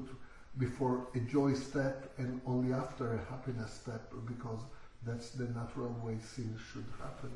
before 0.58 1.06
a 1.14 1.20
joy 1.20 1.54
step 1.54 2.12
and 2.18 2.40
only 2.46 2.72
after 2.72 3.14
a 3.14 3.18
happiness 3.30 3.72
step, 3.72 4.12
because 4.26 4.60
that's 5.04 5.30
the 5.30 5.44
natural 5.44 5.94
way 6.04 6.14
things 6.14 6.60
should 6.72 6.86
happen, 7.00 7.30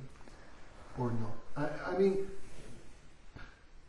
or 0.98 1.10
not. 1.12 1.36
I, 1.56 1.94
I 1.94 1.98
mean, 1.98 2.26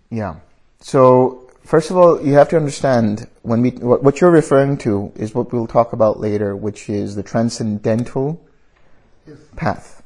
Yeah. 0.09 0.35
So 0.79 1.49
first 1.63 1.89
of 1.89 1.97
all, 1.97 2.21
you 2.25 2.33
have 2.33 2.49
to 2.49 2.57
understand 2.57 3.27
when 3.41 3.61
we 3.61 3.71
what, 3.71 4.03
what 4.03 4.21
you're 4.21 4.31
referring 4.31 4.77
to 4.79 5.11
is 5.15 5.33
what 5.33 5.51
we'll 5.51 5.67
talk 5.67 5.93
about 5.93 6.19
later, 6.19 6.55
which 6.55 6.89
is 6.89 7.15
the 7.15 7.23
transcendental 7.23 8.41
yes, 9.27 9.37
path, 9.55 10.03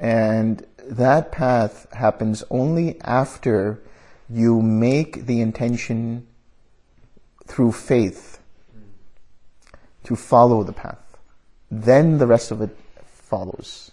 and 0.00 0.66
that 0.84 1.32
path 1.32 1.92
happens 1.92 2.44
only 2.50 3.00
after 3.02 3.80
you 4.28 4.62
make 4.62 5.26
the 5.26 5.40
intention 5.40 6.26
through 7.46 7.72
faith 7.72 8.40
to 10.04 10.16
follow 10.16 10.62
the 10.62 10.72
path. 10.72 11.18
Then 11.70 12.18
the 12.18 12.26
rest 12.26 12.50
of 12.50 12.60
it 12.60 12.76
follows. 13.04 13.90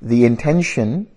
The 0.00 0.24
intention 0.24 1.08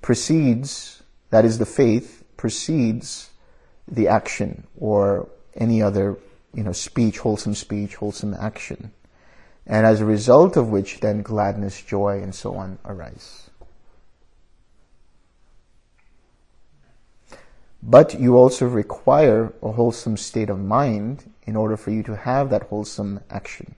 precedes, 0.00 1.02
that 1.30 1.44
is 1.44 1.58
the 1.58 1.66
faith, 1.66 2.23
precedes 2.44 3.30
the 3.88 4.06
action 4.06 4.66
or 4.76 5.26
any 5.56 5.80
other, 5.80 6.18
you 6.52 6.62
know, 6.62 6.72
speech, 6.72 7.20
wholesome 7.20 7.54
speech, 7.54 7.94
wholesome 7.96 8.34
action. 8.38 8.92
And 9.66 9.86
as 9.86 10.02
a 10.02 10.04
result 10.04 10.58
of 10.58 10.68
which 10.68 11.00
then 11.00 11.22
gladness, 11.22 11.80
joy, 11.80 12.20
and 12.22 12.34
so 12.34 12.54
on 12.56 12.78
arise. 12.84 13.48
But 17.82 18.20
you 18.20 18.36
also 18.36 18.66
require 18.66 19.54
a 19.62 19.72
wholesome 19.72 20.18
state 20.18 20.50
of 20.50 20.60
mind 20.60 21.32
in 21.46 21.56
order 21.56 21.78
for 21.78 21.92
you 21.92 22.02
to 22.02 22.14
have 22.14 22.50
that 22.50 22.64
wholesome 22.64 23.20
action. 23.30 23.74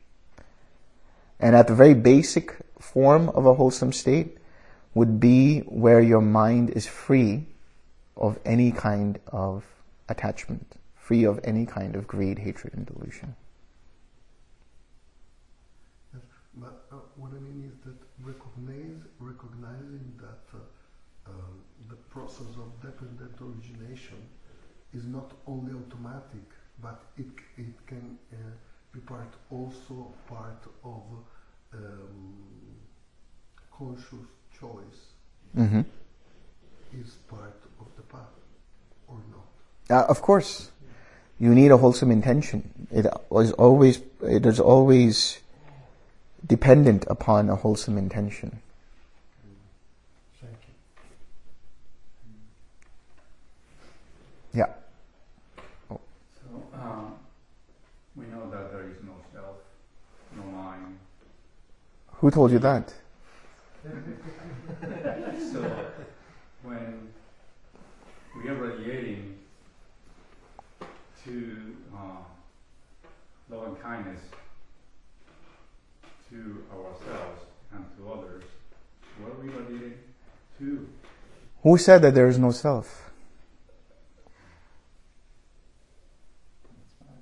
And 1.38 1.54
at 1.54 1.68
the 1.68 1.74
very 1.76 1.94
basic 1.94 2.56
form 2.80 3.28
of 3.28 3.46
a 3.46 3.54
wholesome 3.54 3.92
state 3.92 4.38
would 4.92 5.20
be 5.20 5.60
where 5.60 6.00
your 6.00 6.20
mind 6.20 6.70
is 6.70 6.88
free 6.88 7.46
of 8.16 8.38
any 8.44 8.72
kind 8.72 9.18
of 9.28 9.64
attachment, 10.08 10.76
free 10.96 11.24
of 11.24 11.40
any 11.44 11.66
kind 11.66 11.96
of 11.96 12.06
greed, 12.06 12.38
hatred, 12.40 12.74
and 12.74 12.86
delusion. 12.86 13.36
Yes, 16.14 16.22
but 16.54 16.86
uh, 16.92 16.96
what 17.16 17.32
I 17.32 17.38
mean 17.40 17.64
is 17.70 17.76
that 17.84 17.98
recognize, 18.20 19.02
recognizing 19.18 20.12
that 20.18 20.44
uh, 20.54 21.30
um, 21.30 21.62
the 21.88 21.96
process 22.14 22.52
of 22.64 22.80
dependent 22.80 23.36
origination 23.40 24.18
is 24.94 25.04
not 25.06 25.32
only 25.46 25.72
automatic, 25.74 26.48
but 26.82 27.02
it, 27.16 27.26
it 27.58 27.86
can 27.86 28.18
uh, 28.32 28.36
be 28.92 29.00
part 29.00 29.34
also 29.50 30.14
part 30.28 30.62
of 30.84 31.02
um, 31.74 32.76
conscious 33.70 34.26
choice 34.58 35.12
Mm-hmm. 35.56 35.80
is 36.92 37.14
part 37.28 37.62
of 37.80 37.86
the 37.96 38.02
path 38.02 38.36
or 39.08 39.18
not. 39.30 39.52
Uh, 39.88 40.04
of 40.08 40.20
course, 40.20 40.70
you 41.38 41.54
need 41.54 41.70
a 41.70 41.76
wholesome 41.76 42.10
intention. 42.10 42.88
It 42.90 43.06
was 43.30 43.52
always, 43.52 44.00
it 44.22 44.44
is 44.46 44.58
always 44.58 45.38
dependent 46.46 47.04
upon 47.08 47.48
a 47.50 47.56
wholesome 47.56 47.96
intention. 47.98 48.60
Thank 50.40 50.56
you. 54.52 54.60
Yeah. 54.60 54.72
So 55.88 55.96
um, 56.74 57.14
we 58.16 58.26
know 58.26 58.50
that 58.50 58.72
there 58.72 58.88
is 58.88 58.96
no 59.04 59.12
self, 59.32 59.56
no 60.36 60.42
mind. 60.44 60.98
Who 62.14 62.30
told 62.30 62.50
you 62.50 62.58
that? 62.60 62.92
So 65.52 65.70
when 66.62 67.08
we 68.42 68.48
are 68.48 68.54
radiating 68.54 69.38
to 71.24 71.76
uh, 71.94 72.22
love 73.50 73.66
and 73.66 73.75
kindness 73.86 74.20
to 76.28 76.64
ourselves 76.72 77.42
and 77.72 77.84
to 77.96 78.12
others, 78.12 78.42
what 79.20 79.30
are 79.32 79.40
we 79.40 79.48
radiating 79.48 79.98
to? 80.58 80.88
Who 81.62 81.78
said 81.78 82.02
that 82.02 82.14
there 82.14 82.26
is 82.26 82.38
no 82.38 82.50
self? 82.50 83.10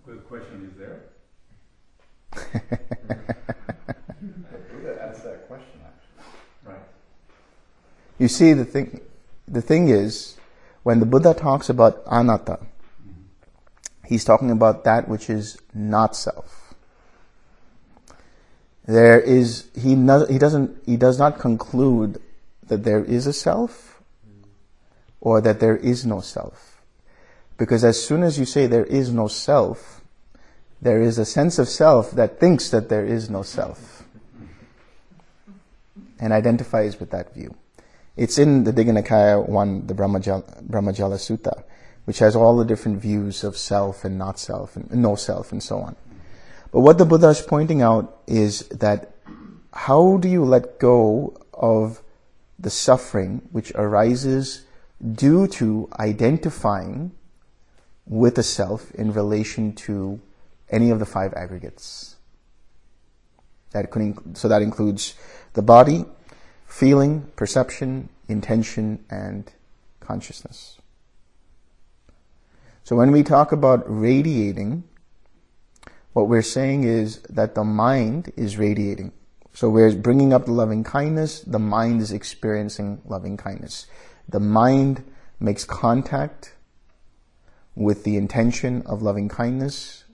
Good 0.06 0.26
question 0.26 0.70
is 0.70 0.78
there. 0.78 1.02
Buddha 4.72 5.02
asked 5.02 5.24
that 5.24 5.46
question 5.48 5.80
actually. 5.84 6.24
Right. 6.64 6.78
You 8.18 8.28
see, 8.28 8.54
the 8.54 8.64
thing, 8.64 9.00
the 9.46 9.62
thing 9.62 9.88
is, 9.88 10.36
when 10.82 11.00
the 11.00 11.06
Buddha 11.06 11.34
talks 11.34 11.68
about 11.68 12.02
anatta, 12.06 12.60
he's 14.06 14.24
talking 14.24 14.50
about 14.50 14.84
that 14.84 15.08
which 15.08 15.30
is 15.30 15.58
not 15.72 16.16
self. 16.16 16.74
There 18.86 19.18
is, 19.18 19.70
he, 19.74 19.94
no, 19.94 20.26
he 20.26 20.38
doesn't, 20.38 20.82
he 20.84 20.96
does 20.96 21.18
not 21.18 21.38
conclude 21.38 22.20
that 22.66 22.84
there 22.84 23.02
is 23.02 23.26
a 23.26 23.32
self 23.32 24.02
or 25.20 25.40
that 25.40 25.60
there 25.60 25.76
is 25.76 26.04
no 26.04 26.20
self. 26.20 26.82
Because 27.56 27.84
as 27.84 28.02
soon 28.02 28.22
as 28.22 28.38
you 28.38 28.44
say 28.44 28.66
there 28.66 28.84
is 28.84 29.10
no 29.10 29.28
self, 29.28 30.02
there 30.82 31.00
is 31.00 31.18
a 31.18 31.24
sense 31.24 31.58
of 31.58 31.68
self 31.68 32.10
that 32.12 32.38
thinks 32.38 32.68
that 32.70 32.88
there 32.88 33.04
is 33.04 33.30
no 33.30 33.42
self 33.42 34.02
and 36.20 36.32
identifies 36.32 37.00
with 37.00 37.10
that 37.10 37.32
view. 37.34 37.54
It's 38.16 38.38
in 38.38 38.64
the 38.64 38.72
Digha 38.72 38.96
Nikaya 38.96 39.48
1, 39.48 39.86
the 39.86 39.94
Brahmajala, 39.94 40.62
Brahmajala 40.68 41.16
Sutta, 41.16 41.64
which 42.04 42.18
has 42.18 42.36
all 42.36 42.56
the 42.56 42.64
different 42.64 43.00
views 43.00 43.44
of 43.44 43.56
self 43.56 44.04
and 44.04 44.18
not 44.18 44.38
self 44.38 44.76
and 44.76 44.90
no 44.90 45.14
self 45.14 45.52
and 45.52 45.62
so 45.62 45.78
on. 45.78 45.96
But 46.70 46.80
what 46.80 46.98
the 46.98 47.04
Buddha 47.04 47.28
is 47.28 47.40
pointing 47.40 47.82
out 47.82 48.18
is 48.26 48.68
that 48.68 49.14
how 49.72 50.18
do 50.18 50.28
you 50.28 50.44
let 50.44 50.78
go 50.78 51.36
of 51.52 52.02
the 52.58 52.70
suffering 52.70 53.42
which 53.52 53.72
arises 53.74 54.64
due 55.12 55.46
to 55.46 55.88
identifying 55.98 57.12
with 58.06 58.36
the 58.36 58.42
self 58.42 58.90
in 58.92 59.12
relation 59.12 59.72
to 59.74 60.20
any 60.70 60.90
of 60.90 60.98
the 60.98 61.06
five 61.06 61.32
aggregates? 61.34 62.16
That 63.70 63.90
could 63.90 64.02
inc- 64.02 64.36
so 64.36 64.48
that 64.48 64.62
includes 64.62 65.14
the 65.54 65.62
body, 65.62 66.04
feeling, 66.66 67.30
perception, 67.34 68.08
intention, 68.28 69.04
and 69.10 69.50
consciousness. 70.00 70.78
So 72.84 72.96
when 72.96 73.12
we 73.12 73.22
talk 73.22 73.50
about 73.50 73.82
radiating, 73.86 74.84
what 76.12 76.28
we're 76.28 76.42
saying 76.42 76.84
is 76.84 77.22
that 77.30 77.54
the 77.54 77.64
mind 77.64 78.30
is 78.36 78.58
radiating. 78.58 79.12
So 79.54 79.70
we're 79.70 79.94
bringing 79.94 80.34
up 80.34 80.44
the 80.44 80.52
loving 80.52 80.84
kindness, 80.84 81.40
the 81.40 81.58
mind 81.58 82.02
is 82.02 82.12
experiencing 82.12 83.00
loving 83.06 83.38
kindness. 83.38 83.86
The 84.28 84.40
mind 84.40 85.02
makes 85.40 85.64
contact 85.64 86.54
with 87.74 88.04
the 88.04 88.18
intention 88.18 88.82
of 88.82 89.00
loving 89.00 89.30
kindness, 89.30 90.04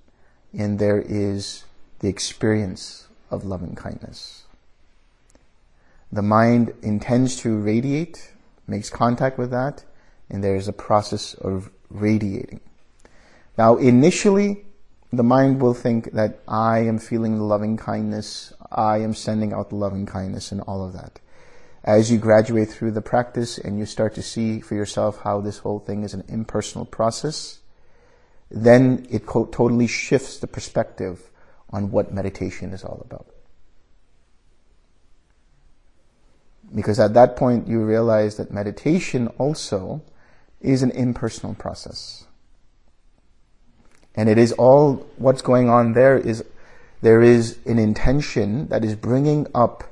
and 0.57 0.79
there 0.79 1.01
is 1.01 1.65
the 1.99 2.09
experience 2.09 3.09
of 3.33 3.45
loving 3.45 3.75
kindness. 3.75 4.45
The 6.13 6.23
mind 6.23 6.73
intends 6.83 7.35
to 7.37 7.59
radiate, 7.59 8.33
makes 8.69 8.91
contact 8.91 9.39
with 9.39 9.51
that, 9.51 9.83
and 10.29 10.45
there 10.45 10.55
is 10.55 10.69
a 10.69 10.73
process 10.73 11.35
of 11.35 11.71
radiating. 11.91 12.61
Now, 13.59 13.77
initially, 13.77 14.65
the 15.13 15.23
mind 15.23 15.61
will 15.61 15.75
think 15.75 16.13
that 16.13 16.41
I 16.47 16.81
am 16.81 16.99
feeling 16.99 17.37
the 17.37 17.45
loving 17.45 17.77
kindness, 17.77 18.53
I 18.71 18.99
am 18.99 19.15
sending 19.15 19.53
out 19.53 19.71
the 19.71 19.77
loving 19.77 20.07
kindness, 20.07 20.53
and 20.53 20.61
all 20.63 20.85
of 20.85 20.93
that. 20.93 21.19
As 21.83 22.11
you 22.11 22.19
graduate 22.19 22.69
through 22.69 22.93
the 22.93 23.03
practice 23.03 23.59
and 23.59 23.79
you 23.79 23.87
start 23.87 24.15
to 24.15 24.23
see 24.23 24.61
for 24.61 24.75
yourself 24.75 25.23
how 25.23 25.41
this 25.41 25.59
whole 25.59 25.81
thing 25.81 26.05
is 26.05 26.15
an 26.15 26.25
impersonal 26.29 26.85
process, 26.85 27.61
then 28.51 29.07
it 29.11 29.27
totally 29.27 29.87
shifts 29.87 30.39
the 30.39 30.47
perspective 30.47 31.31
on 31.71 31.91
what 31.91 32.13
meditation 32.13 32.73
is 32.73 32.85
all 32.85 33.01
about. 33.05 33.27
Because 36.75 37.01
at 37.01 37.15
that 37.15 37.37
point 37.37 37.67
you 37.67 37.83
realize 37.83 38.37
that 38.37 38.53
meditation 38.53 39.29
also 39.39 40.03
is 40.61 40.83
an 40.83 40.91
impersonal 40.91 41.55
process. 41.55 42.25
And 44.15 44.29
it 44.29 44.39
is 44.39 44.53
all, 44.53 45.07
what's 45.17 45.43
going 45.43 45.69
on 45.69 45.93
there 45.93 46.19
is, 46.19 46.45
there 47.01 47.23
is 47.23 47.59
an 47.65 47.79
intention 47.79 48.69
that 48.69 48.85
is 48.85 48.95
bringing 48.95 49.47
up 49.55 49.85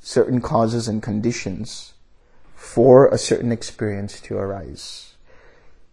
certain 0.00 0.40
causes 0.40 0.88
and 0.88 1.02
conditions 1.02 1.92
for 2.54 3.08
a 3.08 3.18
certain 3.18 3.52
experience 3.52 4.20
to 4.20 4.36
arise. 4.36 5.14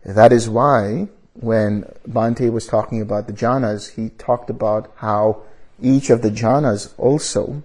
That 0.03 0.31
is 0.31 0.49
why 0.49 1.09
when 1.33 1.83
Bhante 2.07 2.51
was 2.51 2.65
talking 2.65 3.01
about 3.01 3.27
the 3.27 3.33
jhanas, 3.33 3.95
he 3.95 4.09
talked 4.09 4.49
about 4.49 4.91
how 4.97 5.43
each 5.81 6.09
of 6.09 6.21
the 6.21 6.29
jhanas 6.29 6.93
also, 6.97 7.63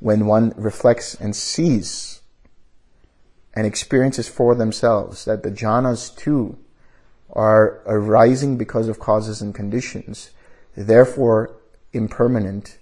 when 0.00 0.26
one 0.26 0.52
reflects 0.56 1.14
and 1.14 1.34
sees 1.34 2.13
and 3.54 3.66
experiences 3.66 4.28
for 4.28 4.54
themselves 4.54 5.24
that 5.24 5.42
the 5.42 5.50
jhanas 5.50 6.14
too 6.16 6.58
are 7.32 7.80
arising 7.86 8.58
because 8.58 8.88
of 8.88 8.98
causes 8.98 9.40
and 9.40 9.54
conditions, 9.54 10.30
therefore 10.76 11.56
impermanent, 11.92 12.78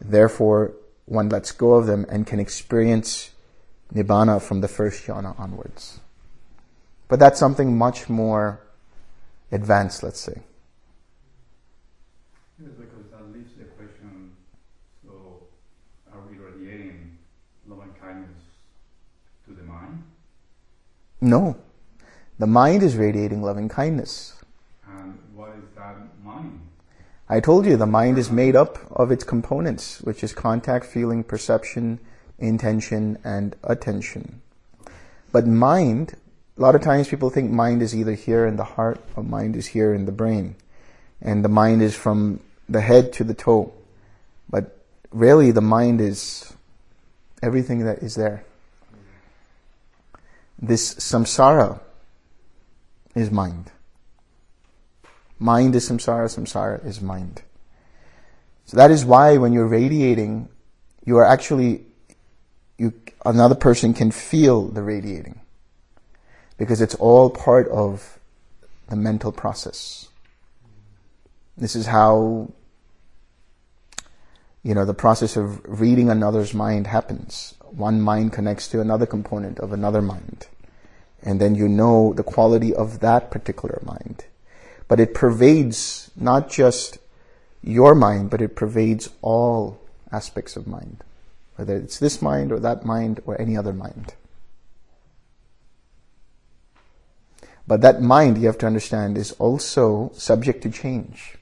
therefore 0.00 0.72
one 1.06 1.28
lets 1.28 1.50
go 1.52 1.74
of 1.74 1.86
them 1.86 2.06
and 2.08 2.26
can 2.26 2.38
experience 2.38 3.30
nibbana 3.92 4.40
from 4.40 4.60
the 4.60 4.68
first 4.68 5.04
jhana 5.06 5.38
onwards. 5.38 6.00
But 7.08 7.18
that's 7.18 7.38
something 7.38 7.76
much 7.76 8.08
more 8.08 8.60
advanced, 9.50 10.02
let's 10.02 10.20
say. 10.20 10.40
Yes, 12.58 12.70
because 12.78 13.10
that 13.10 13.30
leaves 13.32 13.52
the 13.58 13.64
No. 21.22 21.56
The 22.40 22.48
mind 22.48 22.82
is 22.82 22.96
radiating 22.96 23.42
loving 23.42 23.68
kindness. 23.68 24.34
And 24.88 25.16
what 25.36 25.50
is 25.50 25.64
that 25.76 25.96
mind? 26.24 26.60
I 27.28 27.38
told 27.38 27.64
you 27.64 27.76
the 27.76 27.86
mind 27.86 28.18
is 28.18 28.28
made 28.28 28.56
up 28.56 28.76
of 28.90 29.12
its 29.12 29.22
components, 29.22 30.00
which 30.00 30.24
is 30.24 30.34
contact, 30.34 30.84
feeling, 30.84 31.22
perception, 31.22 32.00
intention, 32.40 33.18
and 33.22 33.54
attention. 33.62 34.42
But 35.30 35.46
mind, 35.46 36.16
a 36.58 36.60
lot 36.60 36.74
of 36.74 36.82
times 36.82 37.06
people 37.06 37.30
think 37.30 37.52
mind 37.52 37.82
is 37.82 37.94
either 37.94 38.14
here 38.14 38.44
in 38.44 38.56
the 38.56 38.64
heart 38.64 39.00
or 39.14 39.22
mind 39.22 39.54
is 39.54 39.68
here 39.68 39.94
in 39.94 40.06
the 40.06 40.12
brain. 40.12 40.56
And 41.20 41.44
the 41.44 41.48
mind 41.48 41.82
is 41.82 41.94
from 41.94 42.40
the 42.68 42.80
head 42.80 43.12
to 43.12 43.22
the 43.22 43.32
toe. 43.32 43.72
But 44.50 44.76
really 45.12 45.52
the 45.52 45.60
mind 45.60 46.00
is 46.00 46.52
everything 47.40 47.84
that 47.84 47.98
is 47.98 48.16
there. 48.16 48.44
This 50.64 50.94
samsara 50.94 51.80
is 53.16 53.32
mind. 53.32 53.72
Mind 55.40 55.74
is 55.74 55.90
samsara, 55.90 56.26
samsara 56.26 56.86
is 56.86 57.00
mind. 57.00 57.42
So 58.64 58.76
that 58.76 58.92
is 58.92 59.04
why 59.04 59.38
when 59.38 59.52
you're 59.52 59.66
radiating, 59.66 60.48
you 61.04 61.18
are 61.18 61.24
actually, 61.24 61.84
you, 62.78 62.94
another 63.26 63.56
person 63.56 63.92
can 63.92 64.12
feel 64.12 64.68
the 64.68 64.84
radiating. 64.84 65.40
Because 66.58 66.80
it's 66.80 66.94
all 66.94 67.28
part 67.28 67.66
of 67.68 68.20
the 68.88 68.94
mental 68.94 69.32
process. 69.32 70.08
This 71.56 71.74
is 71.74 71.86
how, 71.86 72.52
you 74.62 74.74
know, 74.74 74.84
the 74.84 74.94
process 74.94 75.36
of 75.36 75.60
reading 75.64 76.08
another's 76.08 76.54
mind 76.54 76.86
happens. 76.86 77.54
One 77.70 78.00
mind 78.00 78.32
connects 78.32 78.68
to 78.68 78.80
another 78.80 79.06
component 79.06 79.58
of 79.58 79.72
another 79.72 80.02
mind. 80.02 80.46
And 81.22 81.40
then 81.40 81.54
you 81.54 81.68
know 81.68 82.12
the 82.12 82.22
quality 82.22 82.74
of 82.74 83.00
that 83.00 83.30
particular 83.30 83.80
mind. 83.84 84.24
But 84.88 85.00
it 85.00 85.14
pervades 85.14 86.10
not 86.16 86.48
just 86.48 86.98
your 87.62 87.94
mind, 87.94 88.30
but 88.30 88.42
it 88.42 88.54
pervades 88.54 89.08
all 89.20 89.80
aspects 90.12 90.56
of 90.56 90.66
mind. 90.66 91.02
Whether 91.56 91.76
it's 91.76 91.98
this 91.98 92.22
mind 92.22 92.52
or 92.52 92.60
that 92.60 92.84
mind 92.84 93.20
or 93.26 93.40
any 93.40 93.56
other 93.56 93.72
mind. 93.72 94.14
But 97.66 97.80
that 97.80 98.02
mind, 98.02 98.38
you 98.38 98.46
have 98.46 98.58
to 98.58 98.66
understand, 98.66 99.16
is 99.16 99.32
also 99.32 100.10
subject 100.14 100.62
to 100.62 100.70
change. 100.70 101.36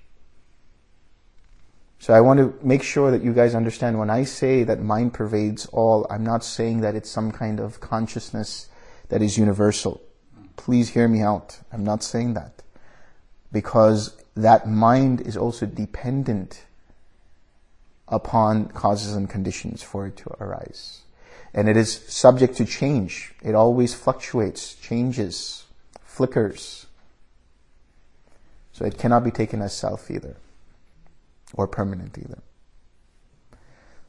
So 2.00 2.14
I 2.14 2.22
want 2.22 2.38
to 2.38 2.66
make 2.66 2.82
sure 2.82 3.10
that 3.10 3.22
you 3.22 3.34
guys 3.34 3.54
understand 3.54 3.98
when 3.98 4.08
I 4.08 4.24
say 4.24 4.64
that 4.64 4.80
mind 4.80 5.12
pervades 5.12 5.66
all, 5.66 6.06
I'm 6.08 6.24
not 6.24 6.42
saying 6.42 6.80
that 6.80 6.94
it's 6.94 7.10
some 7.10 7.30
kind 7.30 7.60
of 7.60 7.78
consciousness 7.80 8.70
that 9.10 9.20
is 9.20 9.36
universal. 9.36 10.00
Please 10.56 10.88
hear 10.88 11.06
me 11.08 11.20
out. 11.20 11.60
I'm 11.70 11.84
not 11.84 12.02
saying 12.02 12.32
that. 12.34 12.62
Because 13.52 14.16
that 14.34 14.66
mind 14.66 15.20
is 15.20 15.36
also 15.36 15.66
dependent 15.66 16.64
upon 18.08 18.68
causes 18.68 19.14
and 19.14 19.28
conditions 19.28 19.82
for 19.82 20.06
it 20.06 20.16
to 20.16 20.30
arise. 20.40 21.02
And 21.52 21.68
it 21.68 21.76
is 21.76 21.92
subject 22.08 22.56
to 22.56 22.64
change. 22.64 23.34
It 23.42 23.54
always 23.54 23.92
fluctuates, 23.92 24.74
changes, 24.74 25.66
flickers. 26.02 26.86
So 28.72 28.86
it 28.86 28.96
cannot 28.96 29.22
be 29.22 29.30
taken 29.30 29.60
as 29.60 29.76
self 29.76 30.10
either, 30.10 30.36
or 31.54 31.66
permanent 31.66 32.16
either. 32.18 32.42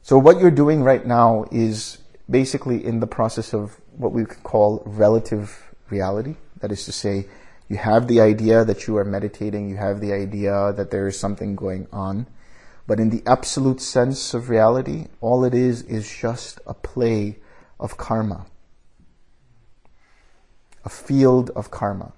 So 0.04 0.18
what 0.18 0.40
you're 0.40 0.52
doing 0.52 0.84
right 0.84 1.06
now 1.06 1.46
is 1.52 2.00
basically 2.30 2.84
in 2.84 3.00
the 3.00 3.08
process 3.08 3.54
of 3.54 3.80
what 3.98 4.12
we 4.12 4.26
could 4.26 4.44
call 4.44 4.82
relative 4.86 5.74
reality. 5.90 6.36
That 6.60 6.72
is 6.72 6.86
to 6.86 6.92
say, 6.92 7.28
you 7.68 7.78
have 7.78 8.08
the 8.08 8.20
idea 8.20 8.66
that 8.66 8.88
you 8.88 8.98
are 8.98 9.06
meditating, 9.06 9.70
you 9.70 9.78
have 9.78 10.02
the 10.02 10.12
idea 10.12 10.74
that 10.74 10.92
there 10.92 11.08
is 11.08 11.20
something 11.20 11.56
going 11.56 11.88
on. 11.94 12.28
But 12.88 13.00
in 13.00 13.10
the 13.10 13.24
absolute 13.26 13.80
sense 13.80 14.34
of 14.34 14.50
reality, 14.50 15.08
all 15.22 15.46
it 15.46 15.54
is 15.54 15.84
is 15.84 16.10
just 16.12 16.60
a 16.66 16.74
play 16.74 17.38
of 17.80 17.96
karma. 17.98 18.48
A 20.84 20.90
field 20.90 21.52
of 21.52 21.70
karma. 21.70 22.12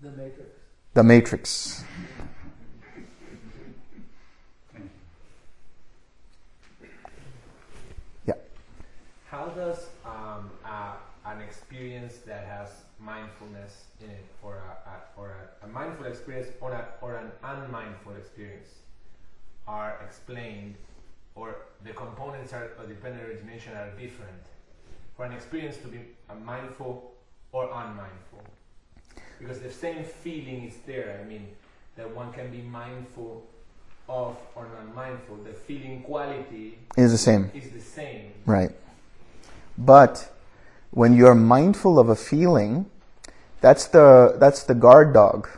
The. 0.00 0.37
The 0.98 1.04
matrix. 1.04 1.84
Yeah. 8.26 8.34
How 9.30 9.46
does 9.50 9.90
um, 10.04 10.50
an 11.24 11.40
experience 11.40 12.16
that 12.26 12.44
has 12.46 12.70
mindfulness 12.98 13.84
in 14.00 14.10
it, 14.10 14.24
or 14.42 14.56
a, 14.56 14.90
a 14.90 14.94
or 15.16 15.36
a, 15.62 15.66
a, 15.66 15.68
mindful 15.68 16.06
experience, 16.06 16.48
or 16.60 16.72
a, 16.72 16.88
or 17.00 17.14
an 17.14 17.30
unmindful 17.44 18.16
experience, 18.16 18.70
are 19.68 20.00
explained, 20.04 20.74
or 21.36 21.58
the 21.84 21.92
components 21.92 22.52
are, 22.52 22.72
of 22.76 22.88
dependent 22.88 23.22
origination 23.22 23.72
are 23.74 23.90
different 23.90 24.42
for 25.16 25.26
an 25.26 25.32
experience 25.32 25.76
to 25.76 25.86
be 25.86 26.00
mindful 26.44 27.12
or 27.52 27.66
unmindful? 27.66 28.42
Because 29.38 29.60
the 29.60 29.70
same 29.70 30.04
feeling 30.04 30.64
is 30.64 30.74
there. 30.86 31.20
I 31.22 31.28
mean, 31.28 31.46
that 31.96 32.14
one 32.14 32.32
can 32.32 32.50
be 32.50 32.62
mindful 32.62 33.46
of 34.08 34.36
or 34.54 34.66
not 34.74 34.94
mindful. 34.94 35.36
The 35.36 35.52
feeling 35.52 36.02
quality 36.02 36.78
is 36.96 37.12
the 37.12 37.18
same. 37.18 37.50
Is 37.54 37.70
the 37.70 37.80
same. 37.80 38.32
Right. 38.46 38.70
But 39.76 40.32
when 40.90 41.14
you're 41.14 41.34
mindful 41.34 41.98
of 41.98 42.08
a 42.08 42.16
feeling, 42.16 42.86
that's 43.60 43.86
the, 43.86 44.36
that's 44.38 44.64
the 44.64 44.74
guard 44.74 45.12
dog 45.12 45.48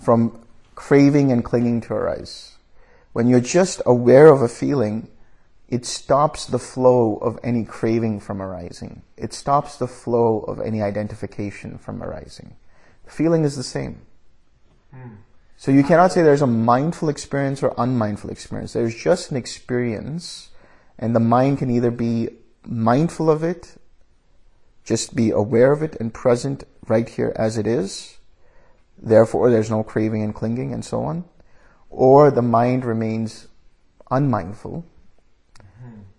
from 0.00 0.40
craving 0.74 1.32
and 1.32 1.44
clinging 1.44 1.80
to 1.82 1.94
arise. 1.94 2.56
When 3.12 3.28
you're 3.28 3.40
just 3.40 3.80
aware 3.86 4.26
of 4.26 4.42
a 4.42 4.48
feeling, 4.48 5.08
it 5.68 5.84
stops 5.84 6.46
the 6.46 6.58
flow 6.58 7.16
of 7.16 7.38
any 7.42 7.64
craving 7.64 8.20
from 8.20 8.40
arising. 8.40 9.02
It 9.16 9.32
stops 9.32 9.76
the 9.76 9.88
flow 9.88 10.40
of 10.40 10.60
any 10.60 10.80
identification 10.80 11.78
from 11.78 12.02
arising. 12.02 12.56
The 13.04 13.10
feeling 13.10 13.44
is 13.44 13.56
the 13.56 13.64
same. 13.64 14.02
Mm. 14.94 15.16
So 15.56 15.70
you 15.72 15.82
cannot 15.82 16.12
say 16.12 16.22
there's 16.22 16.42
a 16.42 16.46
mindful 16.46 17.08
experience 17.08 17.62
or 17.62 17.74
unmindful 17.78 18.30
experience. 18.30 18.74
There's 18.74 18.94
just 18.94 19.30
an 19.30 19.36
experience 19.36 20.50
and 20.98 21.14
the 21.14 21.20
mind 21.20 21.58
can 21.58 21.70
either 21.70 21.90
be 21.90 22.28
mindful 22.64 23.30
of 23.30 23.42
it, 23.42 23.76
just 24.84 25.16
be 25.16 25.30
aware 25.30 25.72
of 25.72 25.82
it 25.82 25.96
and 25.98 26.14
present 26.14 26.64
right 26.86 27.08
here 27.08 27.32
as 27.36 27.58
it 27.58 27.66
is. 27.66 28.18
Therefore, 28.96 29.50
there's 29.50 29.70
no 29.70 29.82
craving 29.82 30.22
and 30.22 30.34
clinging 30.34 30.72
and 30.72 30.84
so 30.84 31.02
on. 31.02 31.24
Or 31.90 32.30
the 32.30 32.42
mind 32.42 32.84
remains 32.84 33.48
unmindful. 34.10 34.84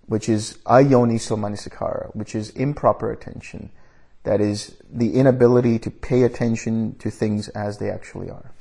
Which 0.08 0.28
is 0.30 0.58
ayoniso 0.66 1.38
manasikara, 1.38 2.14
which 2.16 2.34
is 2.34 2.50
improper 2.52 3.12
attention. 3.12 3.70
That 4.24 4.42
is 4.42 4.76
the 4.92 5.14
inability 5.14 5.80
to 5.80 5.92
pay 5.92 6.24
attention 6.24 6.96
to 7.00 7.10
things 7.10 7.48
as 7.50 7.78
they 7.78 7.90
actually 7.90 8.30
are. 8.30 8.52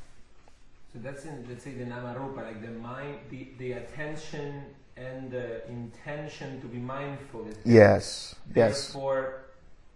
So 0.93 1.01
that's 1.03 1.25
in, 1.25 1.45
let's 1.49 1.65
say, 1.65 1.73
the 1.73 1.85
namarupa, 1.85 2.37
like 2.37 2.63
the 2.63 2.71
mind, 2.71 3.19
the, 3.31 3.49
the 3.59 3.73
attention 3.73 4.63
and 4.97 5.31
the 5.31 5.69
intention 5.69 6.61
to 6.61 6.67
be 6.67 6.79
mindful. 6.79 7.47
Yes. 7.65 8.35
Yes. 8.55 8.93
Therefore, 8.93 9.43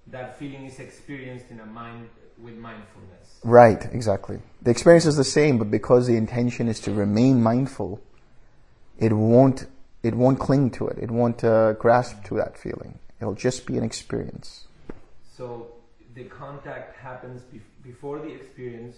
that 0.08 0.38
feeling 0.38 0.66
is 0.66 0.78
experienced 0.78 1.46
in 1.50 1.60
a 1.60 1.66
mind 1.66 2.08
with 2.38 2.54
mindfulness. 2.54 3.38
Right. 3.44 3.86
Exactly. 3.92 4.40
The 4.62 4.70
experience 4.70 5.06
is 5.06 5.16
the 5.16 5.24
same, 5.24 5.58
but 5.58 5.70
because 5.70 6.06
the 6.06 6.16
intention 6.16 6.68
is 6.68 6.80
to 6.80 6.92
remain 6.92 7.42
mindful, 7.42 8.00
it 8.98 9.12
won't. 9.12 9.66
It 10.02 10.14
won't 10.14 10.38
cling 10.38 10.70
to 10.72 10.88
it. 10.88 10.98
It 10.98 11.10
won't 11.10 11.44
uh, 11.44 11.74
grasp 11.74 12.24
to 12.24 12.34
that 12.36 12.56
feeling. 12.56 12.98
It'll 13.20 13.34
just 13.34 13.66
be 13.66 13.76
an 13.76 13.84
experience. 13.84 14.66
So 15.36 15.72
the 16.14 16.24
contact 16.24 16.96
happens 16.96 17.42
be- 17.42 17.60
before 17.82 18.18
the 18.18 18.28
experience, 18.28 18.96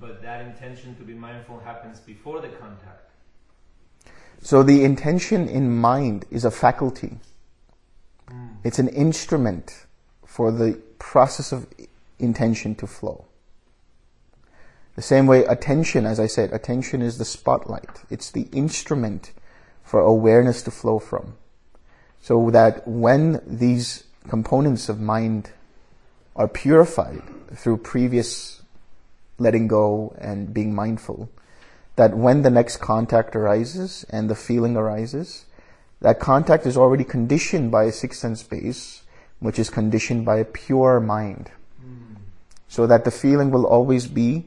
but 0.00 0.22
that 0.22 0.44
intention 0.46 0.94
to 0.96 1.02
be 1.02 1.14
mindful 1.14 1.58
happens 1.60 1.98
before 2.00 2.40
the 2.40 2.48
contact. 2.48 3.10
So 4.40 4.62
the 4.62 4.84
intention 4.84 5.48
in 5.48 5.74
mind 5.74 6.26
is 6.30 6.44
a 6.44 6.50
faculty. 6.50 7.18
Mm. 8.30 8.56
It's 8.62 8.78
an 8.78 8.88
instrument 8.88 9.86
for 10.26 10.52
the 10.52 10.80
process 10.98 11.52
of 11.52 11.66
intention 12.18 12.74
to 12.76 12.86
flow. 12.86 13.24
The 14.96 15.02
same 15.02 15.26
way 15.26 15.44
attention, 15.44 16.06
as 16.06 16.20
I 16.20 16.26
said, 16.26 16.52
attention 16.52 17.02
is 17.02 17.18
the 17.18 17.24
spotlight. 17.24 18.02
It's 18.10 18.30
the 18.30 18.48
instrument 18.52 19.32
for 19.84 20.00
awareness 20.00 20.62
to 20.62 20.70
flow 20.70 20.98
from. 20.98 21.34
So 22.20 22.50
that 22.50 22.88
when 22.88 23.40
these 23.46 24.04
components 24.28 24.88
of 24.88 24.98
mind 24.98 25.50
are 26.34 26.48
purified 26.48 27.22
through 27.54 27.76
previous 27.78 28.62
letting 29.38 29.68
go 29.68 30.16
and 30.18 30.52
being 30.54 30.74
mindful, 30.74 31.28
that 31.96 32.16
when 32.16 32.42
the 32.42 32.50
next 32.50 32.78
contact 32.78 33.36
arises 33.36 34.04
and 34.10 34.28
the 34.28 34.34
feeling 34.34 34.76
arises, 34.76 35.44
that 36.00 36.18
contact 36.18 36.66
is 36.66 36.76
already 36.76 37.04
conditioned 37.04 37.70
by 37.70 37.84
a 37.84 37.92
sixth 37.92 38.20
sense 38.20 38.42
base, 38.42 39.02
which 39.38 39.58
is 39.58 39.70
conditioned 39.70 40.24
by 40.24 40.38
a 40.38 40.44
pure 40.44 41.00
mind. 41.00 41.50
Hmm. 41.80 42.14
So 42.68 42.86
that 42.86 43.04
the 43.04 43.10
feeling 43.10 43.50
will 43.50 43.66
always 43.66 44.06
be 44.06 44.46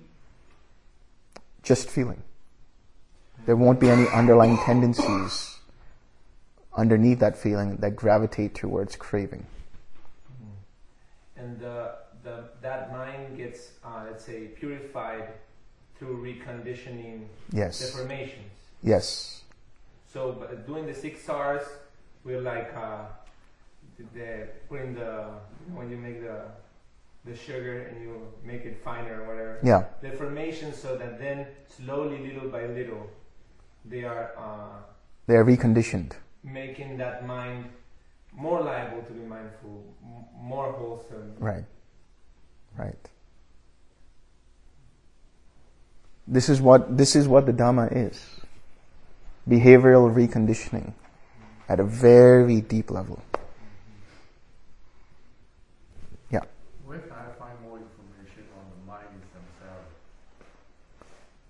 just 1.63 1.89
feeling. 1.89 2.23
There 3.47 3.55
won't 3.55 3.79
be 3.79 3.89
any 3.89 4.09
underlying 4.09 4.57
tendencies 4.57 5.57
underneath 6.75 7.19
that 7.19 7.37
feeling 7.37 7.77
that 7.77 7.95
gravitate 7.95 8.53
towards 8.53 8.97
craving. 8.97 9.45
And 11.37 11.57
the, 11.57 11.93
the, 12.23 12.49
that 12.61 12.91
mind 12.91 13.37
gets, 13.37 13.71
uh, 13.85 14.03
let's 14.05 14.25
say, 14.25 14.47
purified 14.47 15.29
through 15.97 16.21
reconditioning 16.21 17.27
Yes. 17.53 17.81
deformations. 17.81 18.51
Yes. 18.83 19.43
So 20.11 20.45
doing 20.67 20.85
the 20.85 20.93
six 20.93 21.29
R's, 21.29 21.63
we're 22.25 22.41
like 22.41 22.73
uh, 22.75 23.05
the, 23.97 24.03
the 24.13 24.47
putting 24.67 24.93
the 24.93 25.29
when 25.73 25.89
you 25.89 25.95
make 25.95 26.21
the 26.21 26.41
the 27.23 27.35
sugar 27.35 27.83
and 27.87 28.01
you 28.01 28.27
make 28.43 28.65
it 28.65 28.81
finer 28.83 29.21
or 29.21 29.27
whatever. 29.27 29.59
Yeah. 29.63 29.85
Deformations, 30.03 30.75
so 30.75 30.97
that 30.97 31.17
then 31.19 31.47
slowly, 31.67 32.19
little 32.27 32.49
by 32.49 32.65
little, 32.67 33.09
they 33.89 34.03
are 34.03 34.31
uh, 34.37 34.81
They 35.27 35.35
are 35.35 35.43
reconditioned. 35.45 36.13
making 36.43 36.97
that 36.97 37.25
mind 37.27 37.65
more 38.33 38.61
liable 38.61 39.01
to 39.03 39.13
be 39.13 39.25
mindful, 39.25 39.83
m- 40.03 40.25
more 40.47 40.71
wholesome. 40.71 41.33
Right. 41.39 41.65
Right. 42.77 43.09
This 46.27 46.49
is 46.49 46.61
what 46.61 46.97
this 46.97 47.15
is 47.15 47.27
what 47.27 47.45
the 47.45 47.53
Dhamma 47.53 47.87
is. 47.95 48.21
Behavioral 49.49 50.13
reconditioning 50.13 50.93
at 51.69 51.79
a 51.79 51.83
very 51.83 52.59
deep 52.61 52.91
level. 52.91 53.21
Yeah. 56.29 56.41
Where 56.85 56.99
can 56.99 57.11
I 57.13 57.31
find 57.39 57.55
more 57.63 57.77
information 57.79 58.43
on 58.59 58.65
the 58.71 58.91
mind 58.91 59.07
is 59.15 59.27
samsara? 59.31 59.79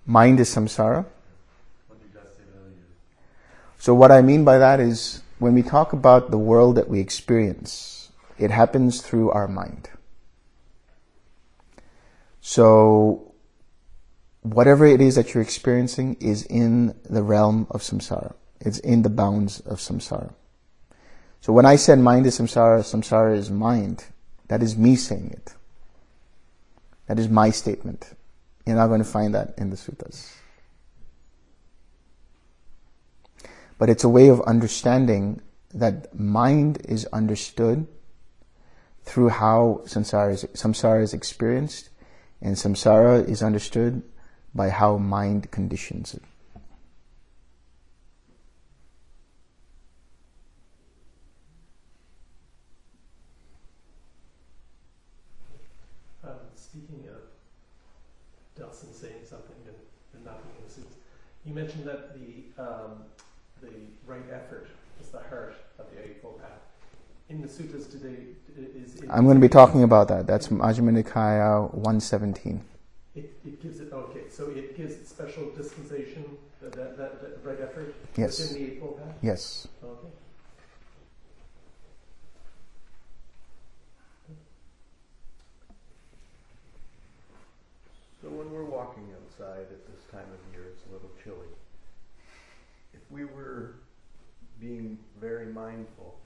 Mind 0.05 0.39
is 0.39 0.49
samsara. 0.55 1.05
What 1.87 1.99
you 2.03 2.09
just 2.13 2.37
said 2.37 2.45
earlier. 2.53 2.85
So 3.87 3.93
what 3.93 4.11
I 4.11 4.21
mean 4.21 4.43
by 4.43 4.57
that 4.57 4.81
is 4.81 5.21
when 5.39 5.53
we 5.53 5.63
talk 5.63 5.93
about 5.93 6.29
the 6.29 6.37
world 6.37 6.75
that 6.75 6.89
we 6.89 6.99
experience, 6.99 8.11
it 8.37 8.51
happens 8.51 9.01
through 9.01 9.31
our 9.31 9.47
mind. 9.47 9.89
So 12.41 13.31
whatever 14.41 14.85
it 14.85 14.99
is 14.99 15.15
that 15.15 15.33
you're 15.33 15.41
experiencing 15.41 16.17
is 16.19 16.43
in 16.43 16.99
the 17.09 17.23
realm 17.23 17.65
of 17.71 17.79
samsara. 17.79 18.33
It's 18.59 18.79
in 18.79 19.03
the 19.03 19.09
bounds 19.09 19.61
of 19.61 19.77
samsara. 19.77 20.33
So 21.39 21.53
when 21.53 21.65
I 21.65 21.77
said 21.77 21.97
mind 21.97 22.27
is 22.27 22.37
samsara, 22.37 22.79
samsara 22.79 23.37
is 23.37 23.49
mind, 23.49 24.03
that 24.49 24.61
is 24.61 24.75
me 24.75 24.97
saying 24.97 25.31
it. 25.31 25.53
That 27.05 27.19
is 27.19 27.29
my 27.29 27.51
statement. 27.51 28.17
You're 28.65 28.75
not 28.75 28.87
going 28.87 28.99
to 28.99 29.09
find 29.09 29.33
that 29.33 29.53
in 29.57 29.69
the 29.69 29.77
suttas. 29.77 30.33
But 33.77 33.89
it's 33.89 34.03
a 34.03 34.09
way 34.09 34.29
of 34.29 34.41
understanding 34.41 35.41
that 35.73 36.17
mind 36.17 36.81
is 36.87 37.05
understood 37.13 37.87
through 39.03 39.29
how 39.29 39.81
samsara 39.85 40.33
is, 40.33 40.43
samsara 40.53 41.01
is 41.03 41.13
experienced, 41.13 41.89
and 42.41 42.55
samsara 42.55 43.27
is 43.27 43.43
understood 43.43 44.01
by 44.53 44.69
how 44.69 44.97
mind 44.97 45.51
conditions 45.51 46.15
it. 46.15 46.23
Um, 56.23 56.31
speaking 56.55 57.05
of 57.07 57.21
Delson 58.59 58.93
saying 58.93 59.23
something 59.23 59.55
and, 59.67 60.25
not 60.25 60.43
being 60.43 60.55
in 60.57 60.67
the 60.67 60.73
suttas, 60.73 60.97
you 61.45 61.53
mentioned 61.53 61.85
that 61.85 62.13
the 62.13 62.61
um, 62.61 63.03
right 64.07 64.21
effort 64.31 64.67
is 65.01 65.09
the 65.09 65.19
heart 65.19 65.55
of 65.77 65.85
the 65.93 66.01
Eightfold 66.03 66.39
Path. 66.41 66.51
In 67.29 67.41
the 67.41 67.47
suttas 67.47 67.91
today, 67.91 68.23
is 68.55 68.95
I'm 69.09 69.25
going 69.25 69.35
to 69.35 69.41
be 69.41 69.49
talking 69.49 69.83
about 69.83 70.07
that. 70.07 70.25
That's 70.25 70.47
Majjhima 70.47 71.03
Nikaya 71.03 71.73
117. 71.73 72.61
It, 73.15 73.33
it 73.45 73.61
gives 73.61 73.79
it 73.81 73.91
okay, 73.91 74.21
so 74.29 74.49
it 74.49 74.77
gives 74.77 74.93
it 74.93 75.07
special 75.07 75.51
dispensation 75.55 76.23
that 76.61 76.71
that, 76.73 76.97
that, 76.97 77.21
that 77.21 77.39
right 77.43 77.59
effort 77.61 77.93
Yes. 78.15 78.39
within 78.39 78.55
the 78.63 78.71
Eightfold 78.73 78.97
Path. 79.03 79.15
Yes. 79.21 79.67
Okay. 79.83 80.07
So 88.21 88.29
when 88.29 88.51
we're 88.51 88.65
walking 88.65 89.07
outside 89.15 89.67
at 89.71 89.85
this 89.87 90.03
time 90.11 90.25
of 90.25 90.53
year, 90.55 90.65
it's 90.71 90.83
a 90.89 90.93
little 90.93 91.11
chilly. 91.23 91.47
If 92.93 93.01
we 93.11 93.25
were 93.25 93.75
being 94.59 94.97
very 95.19 95.47
mindful, 95.47 96.19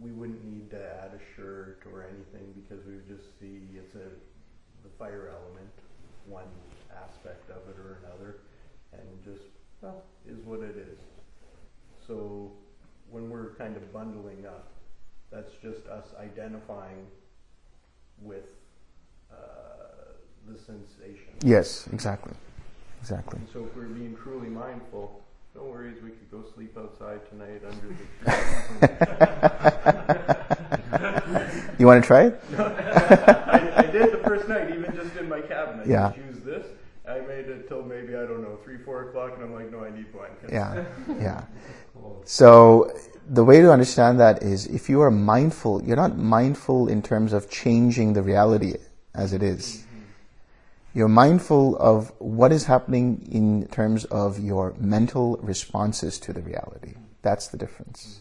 we 0.00 0.10
wouldn't 0.10 0.44
need 0.44 0.70
to 0.70 0.76
add 0.76 1.12
a 1.14 1.36
shirt 1.36 1.82
or 1.92 2.04
anything 2.04 2.52
because 2.54 2.84
we 2.86 2.94
would 2.94 3.08
just 3.08 3.38
see 3.40 3.62
it's 3.76 3.94
a 3.94 4.08
the 4.84 4.88
fire 4.98 5.28
element, 5.28 5.70
one 6.26 6.46
aspect 6.94 7.50
of 7.50 7.68
it 7.68 7.78
or 7.78 7.98
another, 8.04 8.36
and 8.92 9.02
just 9.24 9.48
well 9.80 10.02
is 10.26 10.38
what 10.44 10.60
it 10.60 10.76
is. 10.76 10.98
So 12.06 12.52
when 13.10 13.30
we're 13.30 13.54
kind 13.54 13.76
of 13.76 13.92
bundling 13.92 14.46
up, 14.46 14.68
that's 15.30 15.52
just 15.62 15.86
us 15.88 16.06
identifying 16.18 17.06
with 18.20 18.48
uh, 19.30 20.14
the 20.46 20.58
sensation. 20.58 21.34
Yes, 21.42 21.88
exactly. 21.92 22.32
Exactly. 23.00 23.38
And 23.38 23.48
so 23.52 23.64
if 23.64 23.76
we're 23.76 23.84
being 23.84 24.16
truly 24.16 24.48
mindful, 24.48 25.22
no 25.58 25.64
worries, 25.70 26.00
we 26.02 26.10
could 26.10 26.30
go 26.30 26.44
sleep 26.54 26.76
outside 26.78 27.20
tonight 27.28 27.62
under 27.66 27.88
the 27.88 27.94
tree. 28.78 28.88
You 31.78 31.86
want 31.86 32.02
to 32.02 32.06
try 32.06 32.24
it? 32.24 32.40
I, 32.58 33.72
I 33.76 33.86
did 33.86 34.12
the 34.12 34.18
first 34.24 34.48
night, 34.48 34.68
even 34.70 34.92
just 34.96 35.14
in 35.16 35.28
my 35.28 35.40
cabin. 35.40 35.80
I 35.80 35.84
Yeah. 35.84 36.12
used 36.26 36.44
this. 36.44 36.66
I 37.08 37.20
made 37.20 37.46
it 37.46 37.68
till 37.68 37.82
maybe, 37.82 38.16
I 38.16 38.26
don't 38.26 38.42
know, 38.42 38.58
3, 38.64 38.78
4 38.78 39.08
o'clock, 39.08 39.34
and 39.34 39.44
I'm 39.44 39.54
like, 39.54 39.70
no, 39.70 39.84
I 39.84 39.90
need 39.90 40.12
blankets. 40.12 40.52
Yeah. 40.52 40.84
Yeah. 41.20 41.44
So 42.24 42.90
the 43.28 43.44
way 43.44 43.60
to 43.60 43.70
understand 43.72 44.18
that 44.20 44.42
is 44.42 44.66
if 44.66 44.88
you 44.88 45.00
are 45.02 45.10
mindful, 45.10 45.82
you're 45.84 45.96
not 45.96 46.18
mindful 46.18 46.88
in 46.88 47.00
terms 47.00 47.32
of 47.32 47.48
changing 47.48 48.12
the 48.12 48.22
reality 48.22 48.74
as 49.14 49.32
it 49.32 49.42
is. 49.42 49.84
You're 50.94 51.08
mindful 51.08 51.76
of 51.76 52.12
what 52.18 52.52
is 52.52 52.64
happening 52.64 53.28
in 53.30 53.68
terms 53.68 54.04
of 54.06 54.38
your 54.38 54.74
mental 54.78 55.36
responses 55.42 56.18
to 56.20 56.32
the 56.32 56.40
reality. 56.40 56.94
That's 57.22 57.48
the 57.48 57.56
difference. 57.56 58.20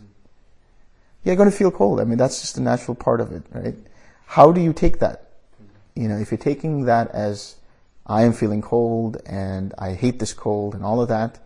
You're 1.24 1.36
going 1.36 1.50
to 1.50 1.56
feel 1.56 1.72
cold. 1.72 2.00
I 2.00 2.04
mean, 2.04 2.18
that's 2.18 2.42
just 2.42 2.58
a 2.58 2.62
natural 2.62 2.96
part 2.96 3.22
of 3.22 3.32
it, 3.32 3.44
right? 3.52 3.76
How 4.26 4.52
do 4.52 4.62
you 4.62 4.74
take 4.74 5.00
that? 5.00 5.30
You 5.96 6.08
know, 6.08 6.18
if 6.18 6.32
you're 6.32 6.38
taking 6.38 6.86
that 6.86 7.10
as 7.12 7.56
I 8.06 8.24
am 8.24 8.34
feeling 8.34 8.62
cold 8.62 9.18
and 9.26 9.74
I 9.78 9.94
hate 9.94 10.20
this 10.20 10.34
cold 10.34 10.76
and 10.76 10.84
all 10.84 11.02
of 11.02 11.08
that, 11.10 11.40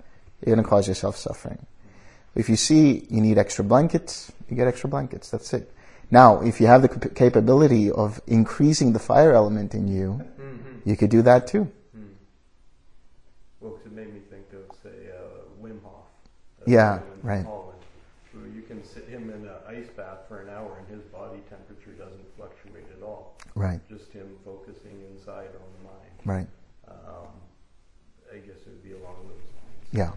you're 0.46 0.56
going 0.56 0.64
to 0.64 0.70
cause 0.70 0.88
yourself 0.88 1.18
suffering. 1.18 1.66
If 2.36 2.50
you 2.50 2.56
see 2.56 3.06
you 3.10 3.22
need 3.22 3.38
extra 3.38 3.64
blankets, 3.64 4.32
you 4.50 4.56
get 4.56 4.68
extra 4.68 4.90
blankets. 4.90 5.30
That's 5.30 5.54
it. 5.54 5.72
Now, 6.10 6.42
if 6.42 6.60
you 6.60 6.68
have 6.68 6.82
the 6.82 6.90
capability 7.10 7.90
of 7.90 8.22
increasing 8.28 8.94
the 8.94 9.00
fire 9.00 9.34
element 9.34 9.74
in 9.74 9.88
you, 9.88 10.22
Mhm. 10.40 10.71
You 10.86 10.96
could 10.98 11.10
do 11.10 11.22
that 11.24 11.48
too. 11.48 11.72
Hmm. 11.94 12.04
Well, 13.60 13.74
'cause 13.74 13.86
it 13.86 13.92
made 13.92 14.14
me 14.14 14.22
think 14.30 14.46
of, 14.54 14.76
say, 14.82 15.10
uh, 15.12 15.64
Wim 15.64 15.82
Hof. 15.84 16.06
uh, 16.62 16.64
Yeah, 16.68 17.02
right. 17.24 17.46
Holland. 17.46 17.68
You 18.56 18.62
can 18.62 18.84
sit 18.84 19.06
him 19.10 19.30
in 19.30 19.46
an 19.46 19.56
ice 19.68 19.90
bath 19.90 20.20
for 20.30 20.42
an 20.42 20.50
hour 20.50 20.78
and 20.80 20.88
his 20.88 21.04
body 21.12 21.42
temperature 21.50 21.92
doesn't 21.92 22.26
fluctuate 22.38 22.86
at 22.98 23.04
all. 23.04 23.36
Right, 23.56 23.82
Just 23.90 24.12
him 24.14 24.38
focusing 24.46 25.02
inside 25.12 25.50
on 25.54 25.68
the 25.78 25.84
mind. 25.84 26.16
right. 26.26 26.48
Um, 26.88 27.28
I 28.34 28.38
guess 28.38 28.56
it 28.66 28.68
would 28.70 28.84
be 28.84 28.94
along 28.94 29.28
those 29.28 29.42
lines. 29.42 29.90
Yeah. 29.92 30.12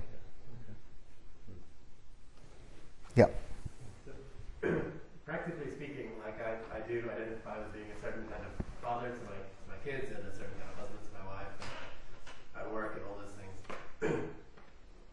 Practically 5.27 5.71
speaking, 5.73 6.13
like 6.25 6.37
I, 6.41 6.57
I 6.77 6.81
do 6.87 7.01
identify 7.11 7.57
as 7.61 7.69
being 7.73 7.89
a 7.93 8.01
certain 8.01 8.25
kind 8.29 8.45
of 8.45 8.53
father 8.83 9.09
to 9.09 9.21
my, 9.25 9.37
to 9.37 9.65
my 9.69 9.77
kids 9.85 10.09
and 10.13 10.21
a 10.25 10.33
certain 10.33 10.57
kind 10.61 10.71
of 10.73 10.79
husband 10.85 11.01
to 11.05 11.13
my 11.21 11.25
wife 11.27 11.53
at 12.57 12.73
work 12.73 12.97
and 12.97 13.05
all 13.09 13.17
those 13.21 13.33
things. 13.37 14.25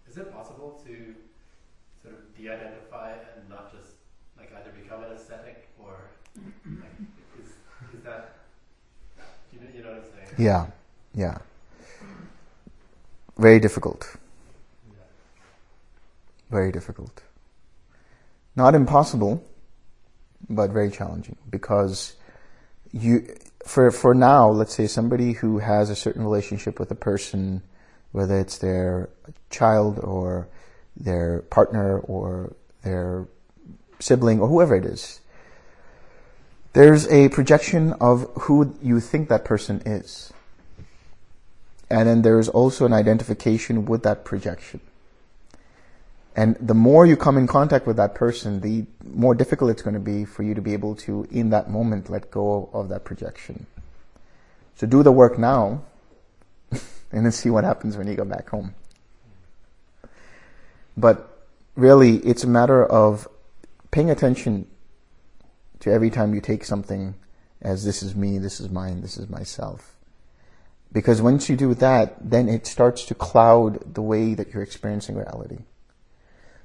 is 0.08 0.18
it 0.18 0.32
possible 0.32 0.80
to 0.86 1.16
sort 2.04 2.16
of 2.16 2.22
de-identify 2.36 3.12
and 3.36 3.48
not 3.62 3.72
just 3.72 3.94
like 4.38 4.52
either 4.58 4.72
become 4.72 5.04
an 5.04 5.12
ascetic 5.12 5.70
or 5.80 5.94
like, 6.66 6.90
is, 7.40 7.50
is 7.94 8.04
that 8.04 8.36
you 9.54 9.60
know, 9.60 9.68
you 9.76 9.84
know 9.84 9.90
what 9.90 9.98
I'm 9.98 10.28
saying? 10.28 10.36
Yeah, 10.38 10.68
yeah. 11.14 11.38
Very 13.38 13.60
difficult. 13.60 14.16
Very 16.50 16.72
difficult. 16.72 17.22
Not 18.56 18.76
impossible, 18.76 19.44
but 20.50 20.72
very 20.72 20.92
challenging 20.92 21.38
because 21.50 22.16
you, 22.92 23.36
for, 23.66 23.90
for 23.92 24.14
now, 24.14 24.50
let's 24.50 24.74
say 24.74 24.88
somebody 24.88 25.32
who 25.34 25.60
has 25.60 25.90
a 25.90 25.96
certain 25.96 26.24
relationship 26.24 26.78
with 26.78 26.92
a 26.92 26.96
person, 26.96 27.62
whether 28.12 28.38
it's 28.38 28.58
their 28.58 29.10
child 29.50 30.00
or 30.00 30.50
their 30.98 31.44
partner 31.44 32.00
or 32.00 32.54
their 32.84 33.28
sibling 34.02 34.40
or 34.40 34.48
whoever 34.48 34.76
it 34.76 34.86
is, 34.86 35.22
there's 36.74 37.08
a 37.08 37.30
projection 37.30 37.94
of 37.94 38.30
who 38.42 38.76
you 38.82 39.00
think 39.00 39.30
that 39.30 39.46
person 39.46 39.82
is. 39.86 40.32
And 41.90 42.08
then 42.08 42.22
there's 42.22 42.48
also 42.48 42.86
an 42.86 42.94
identification 42.94 43.86
with 43.86 44.04
that 44.04 44.24
projection. 44.24 44.80
And 46.34 46.56
the 46.62 46.74
more 46.74 47.06
you 47.06 47.18
come 47.18 47.38
in 47.38 47.46
contact 47.46 47.86
with 47.86 47.98
that 47.98 48.16
person, 48.16 48.62
the 48.62 48.86
more 49.04 49.36
difficult 49.36 49.72
it's 49.72 49.82
going 49.82 49.96
to 49.96 50.00
be 50.00 50.24
for 50.24 50.44
you 50.44 50.54
to 50.54 50.62
be 50.62 50.72
able 50.72 50.96
to, 50.96 51.28
in 51.30 51.50
that 51.50 51.70
moment, 51.70 52.10
let 52.10 52.32
go 52.32 52.70
of 52.72 52.88
that 52.88 53.04
projection. 53.04 53.66
So 54.76 54.88
do 54.88 55.04
the 55.04 55.12
work 55.12 55.38
now, 55.38 55.82
and 56.72 57.26
then 57.26 57.32
see 57.34 57.50
what 57.50 57.66
happens 57.66 57.98
when 57.98 58.08
you 58.08 58.16
go 58.16 58.24
back 58.24 58.50
home. 58.50 58.74
But 60.96 61.46
really, 61.76 62.18
it's 62.18 62.46
a 62.46 62.48
matter 62.48 62.86
of 62.86 63.28
paying 63.92 64.10
attention 64.10 64.68
to 65.80 65.92
every 65.92 66.10
time 66.10 66.34
you 66.34 66.42
take 66.42 66.64
something 66.64 67.16
as 67.62 67.86
this 67.86 68.02
is 68.02 68.16
me, 68.16 68.38
this 68.38 68.60
is 68.60 68.70
mine, 68.70 69.02
this 69.02 69.18
is 69.18 69.30
myself. 69.30 69.96
Because 70.92 71.22
once 71.22 71.50
you 71.50 71.56
do 71.56 71.74
that, 71.76 72.18
then 72.20 72.50
it 72.50 72.66
starts 72.68 73.06
to 73.06 73.16
cloud 73.16 73.94
the 73.94 74.02
way 74.02 74.34
that 74.34 74.54
you're 74.54 74.64
experiencing 74.64 75.16
reality. 75.16 75.60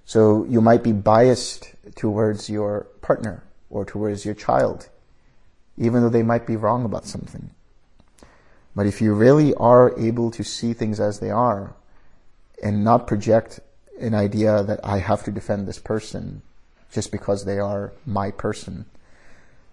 So 0.05 0.45
you 0.45 0.61
might 0.61 0.83
be 0.83 0.93
biased 0.93 1.75
towards 1.97 2.49
your 2.49 2.87
partner 3.03 3.45
or 3.71 3.85
towards 3.85 4.25
your 4.25 4.35
child, 4.35 4.89
even 5.77 6.03
though 6.03 6.09
they 6.09 6.23
might 6.23 6.47
be 6.47 6.57
wrong 6.57 6.85
about 6.85 7.07
something. 7.07 7.51
But 8.75 8.87
if 8.87 9.01
you 9.01 9.15
really 9.15 9.55
are 9.55 9.99
able 9.99 10.31
to 10.33 10.45
see 10.45 10.73
things 10.73 11.01
as 11.01 11.19
they 11.19 11.31
are 11.31 11.75
and 12.63 12.85
not 12.85 13.07
project 13.07 13.61
an 14.01 14.15
idea 14.15 14.63
that 14.63 14.81
I 14.85 14.99
have 14.99 15.25
to 15.25 15.31
defend 15.31 15.67
this 15.67 15.79
person 15.79 16.43
just 16.91 17.13
because 17.13 17.45
they 17.45 17.59
are 17.59 17.93
my 18.05 18.31
person, 18.31 18.87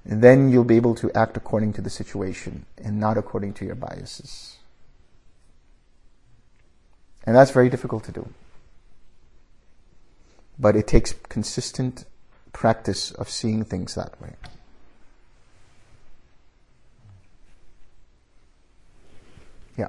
and 0.06 0.22
then 0.22 0.50
you'll 0.50 0.64
be 0.64 0.76
able 0.76 0.96
to 0.96 1.12
act 1.14 1.38
according 1.38 1.74
to 1.74 1.82
the 1.82 1.90
situation 1.90 2.66
and 2.78 3.00
not 3.00 3.18
according 3.18 3.54
to 3.54 3.66
your 3.66 3.76
biases. 3.76 4.58
And 7.26 7.36
that's 7.36 7.52
very 7.52 7.70
difficult 7.70 8.04
to 8.06 8.12
do. 8.12 8.28
But 10.60 10.76
it 10.76 10.88
takes 10.88 11.14
consistent 11.30 12.06
practice 12.52 13.12
of 13.12 13.30
seeing 13.30 13.64
things 13.64 13.96
that 13.96 14.20
way. 14.22 14.34
Yeah. 19.78 19.88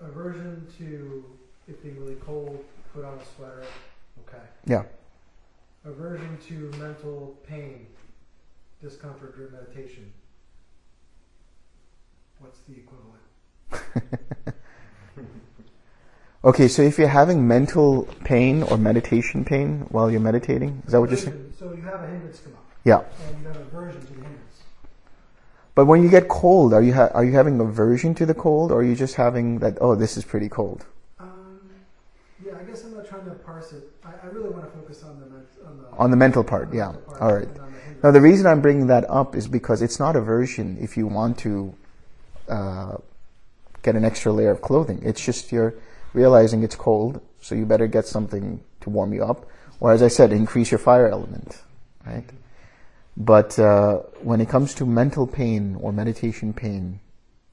Aversion 0.00 0.66
to 0.78 1.24
it 1.68 1.82
being 1.82 2.00
really 2.00 2.16
cold, 2.16 2.64
put 2.94 3.04
on 3.04 3.18
a 3.18 3.36
sweater. 3.36 3.64
Okay. 4.26 4.42
Yeah. 4.64 4.84
Aversion 5.86 6.36
to 6.48 6.70
mental 6.78 7.38
pain, 7.46 7.86
discomfort 8.82 9.36
during 9.36 9.52
meditation. 9.52 10.12
What's 12.40 12.58
the 12.68 12.74
equivalent? 12.74 14.56
okay, 16.44 16.66
so 16.66 16.82
if 16.82 16.98
you're 16.98 17.06
having 17.06 17.46
mental 17.46 18.08
pain 18.24 18.64
or 18.64 18.76
meditation 18.76 19.44
pain 19.44 19.86
while 19.90 20.10
you're 20.10 20.18
meditating, 20.20 20.82
is 20.86 20.92
that 20.92 21.00
what 21.00 21.10
you're 21.10 21.18
saying? 21.18 21.52
So 21.56 21.72
you 21.72 21.82
have 21.82 22.02
a 22.02 22.06
hindrance 22.08 22.40
come 22.40 22.54
up, 22.54 22.64
Yeah. 22.84 23.02
and 23.28 23.40
you 23.42 23.46
have 23.46 23.56
aversion 23.56 24.00
to 24.00 24.06
the 24.08 24.12
hindrance. 24.14 24.62
But 25.76 25.86
when 25.86 26.02
you 26.02 26.10
get 26.10 26.26
cold, 26.26 26.74
are 26.74 26.82
you 26.82 26.94
ha- 26.94 27.10
are 27.14 27.24
you 27.24 27.32
having 27.32 27.60
aversion 27.60 28.12
to 28.16 28.26
the 28.26 28.34
cold, 28.34 28.72
or 28.72 28.80
are 28.80 28.84
you 28.84 28.96
just 28.96 29.14
having 29.14 29.60
that? 29.60 29.78
Oh, 29.80 29.94
this 29.94 30.16
is 30.16 30.24
pretty 30.24 30.48
cold. 30.48 30.84
Um, 31.20 31.60
yeah, 32.44 32.54
I 32.58 32.64
guess 32.64 32.82
I'm 32.82 32.94
not 32.94 33.06
trying 33.06 33.26
to 33.26 33.32
parse 33.32 33.72
it. 33.72 33.84
I, 34.04 34.12
I 34.26 34.26
really 34.32 34.48
want 34.48 34.64
to 34.64 34.70
focus 34.78 35.02
on 35.04 35.20
the 35.20 35.26
on 35.98 36.10
the 36.10 36.16
mental 36.16 36.44
part, 36.44 36.72
yeah. 36.72 36.94
All 37.20 37.34
right. 37.34 37.48
Now, 38.02 38.10
the 38.10 38.20
reason 38.20 38.46
I'm 38.46 38.60
bringing 38.60 38.88
that 38.88 39.08
up 39.10 39.34
is 39.34 39.48
because 39.48 39.82
it's 39.82 39.98
not 39.98 40.16
aversion 40.16 40.76
if 40.80 40.96
you 40.96 41.06
want 41.06 41.38
to 41.38 41.74
uh, 42.48 42.96
get 43.82 43.96
an 43.96 44.04
extra 44.04 44.32
layer 44.32 44.50
of 44.50 44.60
clothing. 44.60 45.00
It's 45.02 45.24
just 45.24 45.50
you're 45.50 45.74
realizing 46.12 46.62
it's 46.62 46.76
cold, 46.76 47.20
so 47.40 47.54
you 47.54 47.66
better 47.66 47.86
get 47.86 48.06
something 48.06 48.62
to 48.80 48.90
warm 48.90 49.12
you 49.12 49.24
up. 49.24 49.46
Or, 49.80 49.92
as 49.92 50.02
I 50.02 50.08
said, 50.08 50.32
increase 50.32 50.70
your 50.70 50.78
fire 50.78 51.08
element, 51.08 51.62
right? 52.06 52.24
But 53.16 53.58
uh, 53.58 53.98
when 54.22 54.40
it 54.40 54.48
comes 54.48 54.74
to 54.74 54.86
mental 54.86 55.26
pain 55.26 55.76
or 55.80 55.92
meditation 55.92 56.52
pain, 56.52 57.00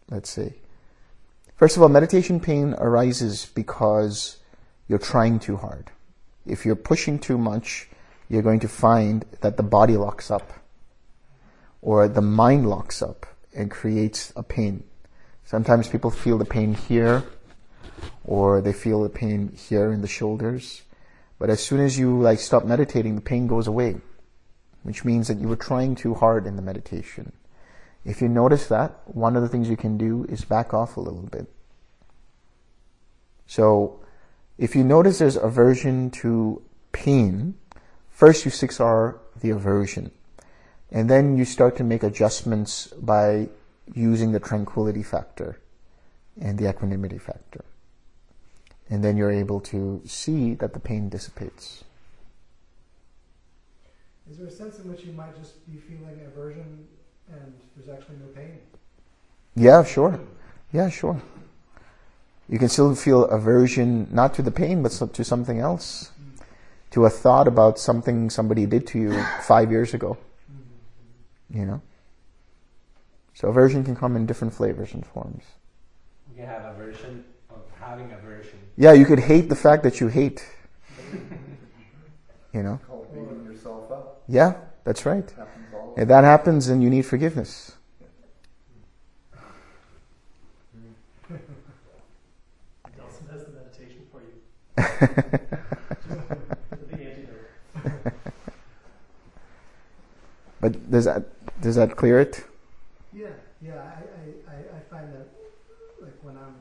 let's 0.10 0.30
say, 0.30 0.56
first 1.56 1.78
of 1.78 1.84
all, 1.84 1.90
meditation 1.90 2.40
pain 2.40 2.74
arises 2.74 3.46
because 3.54 4.38
you're 4.88 5.00
trying 5.00 5.40
too 5.40 5.56
hard. 5.56 5.90
If 6.46 6.66
you're 6.66 6.76
pushing 6.76 7.18
too 7.18 7.38
much, 7.38 7.90
you're 8.34 8.42
going 8.42 8.62
to 8.62 8.68
find 8.68 9.26
that 9.42 9.58
the 9.58 9.64
body 9.64 9.96
locks 9.96 10.32
up 10.32 10.54
or 11.84 12.08
the 12.08 12.22
mind 12.22 12.68
locks 12.68 13.02
up 13.02 13.28
and 13.56 13.70
creates 13.70 14.34
a 14.36 14.42
pain. 14.42 14.84
Sometimes 15.46 15.88
people 15.88 16.10
feel 16.10 16.40
the 16.40 16.46
pain 16.46 16.74
here 16.74 17.24
or 18.26 18.60
they 18.60 18.74
feel 18.74 19.04
the 19.04 19.10
pain 19.10 19.56
here 19.56 19.92
in 19.92 20.02
the 20.02 20.08
shoulders. 20.08 20.82
But 21.38 21.52
as 21.52 21.62
soon 21.62 21.80
as 21.80 22.00
you 22.00 22.20
like 22.20 22.40
stop 22.40 22.66
meditating, 22.66 23.14
the 23.16 23.22
pain 23.22 23.46
goes 23.46 23.68
away, 23.68 23.98
which 24.82 25.06
means 25.06 25.28
that 25.28 25.38
you 25.38 25.48
were 25.48 25.56
trying 25.56 25.94
too 25.94 26.16
hard 26.16 26.48
in 26.48 26.56
the 26.56 26.62
meditation. 26.64 27.34
If 28.04 28.20
you 28.20 28.30
notice 28.30 28.68
that, 28.68 29.02
one 29.06 29.36
of 29.36 29.44
the 29.44 29.50
things 29.50 29.70
you 29.70 29.78
can 29.78 29.98
do 29.98 30.26
is 30.28 30.44
back 30.44 30.74
off 30.74 30.98
a 30.98 31.02
little 31.02 31.22
bit. 31.22 31.48
So 33.46 34.00
if 34.58 34.76
you 34.76 34.84
notice 34.84 35.20
there's 35.20 35.36
aversion 35.36 36.10
to 36.12 36.64
pain, 36.94 37.56
first 38.24 38.46
you 38.46 38.52
6R 38.52 39.20
the 39.42 39.50
aversion. 39.50 40.10
And 40.92 41.10
then 41.10 41.36
you 41.36 41.44
start 41.44 41.76
to 41.76 41.84
make 41.84 42.04
adjustments 42.04 42.88
by 42.88 43.50
using 43.94 44.32
the 44.32 44.40
tranquility 44.40 45.04
factor 45.04 45.60
and 46.40 46.58
the 46.58 46.70
equanimity 46.70 47.18
factor. 47.18 47.66
And 48.90 49.04
then 49.04 49.18
you're 49.18 49.38
able 49.44 49.60
to 49.72 50.02
see 50.06 50.54
that 50.54 50.72
the 50.72 50.80
pain 50.80 51.10
dissipates. 51.10 51.84
Is 54.32 54.38
there 54.38 54.48
a 54.48 54.52
sense 54.52 54.80
in 54.80 54.90
which 54.90 55.04
you 55.04 55.12
might 55.12 55.36
just 55.36 55.70
be 55.70 55.78
feeling 55.78 56.18
aversion 56.26 56.88
and 57.30 57.54
there's 57.76 57.90
actually 57.90 58.20
no 58.24 58.28
pain? 58.28 58.58
Yeah, 59.54 59.84
sure. 59.84 60.18
Yeah, 60.72 60.88
sure. 60.88 61.22
You 62.48 62.58
can 62.58 62.70
still 62.70 62.96
feel 62.96 63.26
aversion, 63.26 64.08
not 64.14 64.34
to 64.36 64.42
the 64.42 64.52
pain, 64.52 64.82
but 64.82 64.94
to 64.94 65.24
something 65.26 65.60
else. 65.60 66.13
To 66.94 67.06
a 67.06 67.10
thought 67.10 67.48
about 67.48 67.80
something 67.80 68.30
somebody 68.30 68.68
did 68.68 68.86
to 68.88 69.00
you 69.00 69.20
five 69.42 69.72
years 69.72 69.96
ago. 69.96 70.16
You 71.50 71.66
know? 71.66 71.82
So 73.34 73.48
aversion 73.48 73.84
can 73.84 73.96
come 73.96 74.16
in 74.16 74.28
different 74.28 74.54
flavors 74.54 74.94
and 74.94 75.04
forms. 75.04 75.44
You 76.30 76.36
can 76.38 76.46
have 76.46 76.66
aversion 76.66 77.26
of 77.50 77.64
having 77.80 78.12
aversion. 78.12 78.60
Yeah, 78.78 78.94
you 78.94 79.06
could 79.06 79.18
hate 79.18 79.50
the 79.50 79.56
fact 79.56 79.82
that 79.82 80.00
you 80.00 80.08
hate. 80.08 80.48
You 82.54 82.62
know? 82.62 82.80
Called 82.88 83.12
beating 83.12 83.44
yourself 83.44 83.92
up. 83.92 84.22
Yeah, 84.28 84.54
that's 84.84 85.04
right. 85.04 85.28
Happens 85.32 85.66
If 85.98 86.08
that 86.10 86.24
happens, 86.24 86.68
then 86.68 86.84
you 86.84 86.92
need 86.92 87.08
forgiveness. 87.08 87.72
Delson 92.96 93.32
has 93.32 93.46
the 93.46 93.52
meditation 93.52 94.06
for 94.12 94.22
you. 94.22 94.38
But 100.64 100.90
does 100.90 101.04
that 101.04 101.26
does 101.60 101.76
that 101.76 101.98
clear 101.98 102.22
it? 102.22 102.46
Yeah, 103.12 103.36
yeah. 103.62 103.84
I, 103.84 104.48
I, 104.48 104.78
I, 104.78 104.80
find 104.90 105.12
that 105.12 105.28
like 106.00 106.16
when 106.22 106.38
I'm 106.38 106.56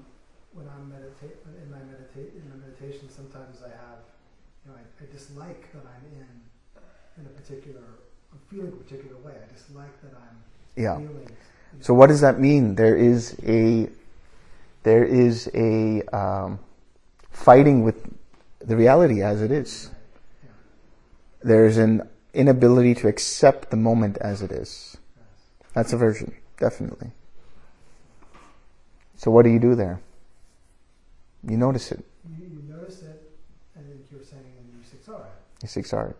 when 0.52 0.66
I'm 0.74 0.90
meditate 0.90 1.38
in 1.46 1.70
my 1.70 1.78
meditate 1.86 2.34
in 2.34 2.50
the 2.50 2.56
meditation, 2.66 3.08
sometimes 3.08 3.62
I 3.62 3.70
have 3.70 4.02
you 4.66 4.72
know 4.72 4.76
I, 4.76 4.82
I 5.04 5.06
dislike 5.12 5.70
that 5.72 5.86
I'm 5.86 6.04
in 6.18 6.26
in 7.22 7.26
a 7.26 7.34
particular 7.40 8.02
I'm 8.32 8.40
feeling 8.50 8.72
a 8.72 8.82
particular 8.82 9.16
way. 9.22 9.34
I 9.38 9.46
dislike 9.54 9.94
that 10.02 10.14
I'm 10.18 10.36
Yeah. 10.74 10.96
feeling. 10.96 11.30
So 11.78 11.94
what 11.94 12.08
does 12.08 12.22
that 12.22 12.40
mean? 12.40 12.74
There 12.74 12.96
is 12.96 13.38
a 13.46 13.88
there 14.82 15.04
is 15.04 15.48
a 15.54 16.02
um, 16.10 16.58
fighting 17.30 17.84
with 17.84 18.02
the 18.58 18.74
reality 18.74 19.22
as 19.22 19.40
it 19.42 19.52
is. 19.52 19.91
There's 21.44 21.76
an 21.76 22.08
inability 22.34 22.94
to 22.96 23.08
accept 23.08 23.70
the 23.70 23.76
moment 23.76 24.18
as 24.18 24.42
it 24.42 24.52
is. 24.52 24.96
That's 25.74 25.92
aversion, 25.92 26.34
definitely. 26.58 27.12
So 29.16 29.30
what 29.30 29.44
do 29.44 29.50
you 29.50 29.58
do 29.58 29.74
there? 29.74 30.00
You 31.48 31.56
notice 31.56 31.92
it. 31.92 32.04
You, 32.28 32.46
you 32.46 32.62
notice 32.68 33.02
it, 33.02 33.22
and 33.74 33.88
then 33.88 33.98
you 34.10 34.18
were 34.18 34.24
saying, 34.24 34.42
and 34.42 34.84
you 35.62 35.68
Samsara. 35.68 36.14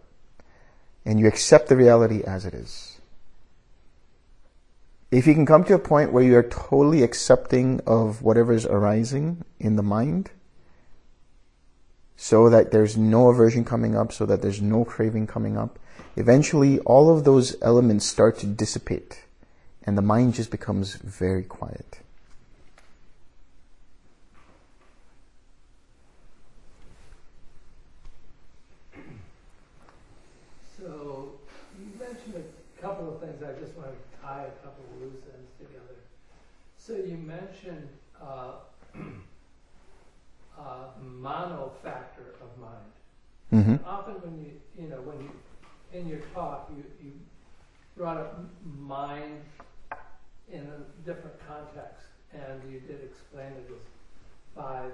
And 1.04 1.18
you 1.18 1.26
accept 1.26 1.68
the 1.68 1.76
reality 1.76 2.22
as 2.24 2.44
it 2.44 2.54
is. 2.54 3.00
If 5.10 5.26
you 5.26 5.34
can 5.34 5.44
come 5.44 5.64
to 5.64 5.74
a 5.74 5.78
point 5.78 6.12
where 6.12 6.24
you 6.24 6.36
are 6.36 6.42
totally 6.42 7.02
accepting 7.02 7.80
of 7.86 8.22
whatever 8.22 8.52
is 8.52 8.64
arising 8.64 9.44
in 9.58 9.76
the 9.76 9.82
mind, 9.82 10.30
so 12.16 12.48
that 12.48 12.70
there's 12.70 12.96
no 12.96 13.28
aversion 13.28 13.64
coming 13.64 13.96
up, 13.96 14.12
so 14.12 14.26
that 14.26 14.42
there's 14.42 14.60
no 14.60 14.84
craving 14.84 15.26
coming 15.26 15.56
up, 15.56 15.78
eventually 16.16 16.78
all 16.80 17.16
of 17.16 17.24
those 17.24 17.56
elements 17.62 18.04
start 18.06 18.38
to 18.38 18.46
dissipate 18.46 19.24
and 19.84 19.98
the 19.98 20.02
mind 20.02 20.34
just 20.34 20.50
becomes 20.50 20.94
very 20.94 21.42
quiet. 21.42 21.98
So 30.78 31.32
you 31.78 31.86
mentioned 31.98 32.44
a 32.78 32.80
couple 32.80 33.14
of 33.14 33.20
things. 33.20 33.42
I 33.42 33.58
just 33.60 33.76
want 33.76 33.90
to 33.90 34.20
tie 34.20 34.44
a 34.44 34.64
couple 34.64 34.84
of 34.94 35.02
loose 35.02 35.22
ends 35.34 35.50
together. 35.58 35.96
So 36.78 36.94
you 36.94 37.16
mentioned 37.16 37.88
uh, 38.20 38.52
uh, 40.58 40.86
mano 41.22 41.72
factor 41.82 42.34
of 42.42 42.50
mind. 42.58 42.92
Mm-hmm. 43.52 43.88
Often 43.88 44.14
when 44.22 44.44
you 44.44 44.52
you 44.82 44.88
know 44.88 45.00
when 45.02 45.20
you 45.24 45.30
in 45.92 46.08
your 46.08 46.20
talk 46.34 46.70
you 46.76 46.84
you 47.02 47.12
brought 47.96 48.16
up 48.16 48.40
mind 48.64 49.40
in 50.50 50.60
a 50.60 51.06
different 51.06 51.36
context, 51.46 52.06
and 52.32 52.60
you 52.70 52.80
did 52.80 53.00
explain 53.04 53.52
it 53.52 53.70
as 53.70 53.86
five 54.54 54.92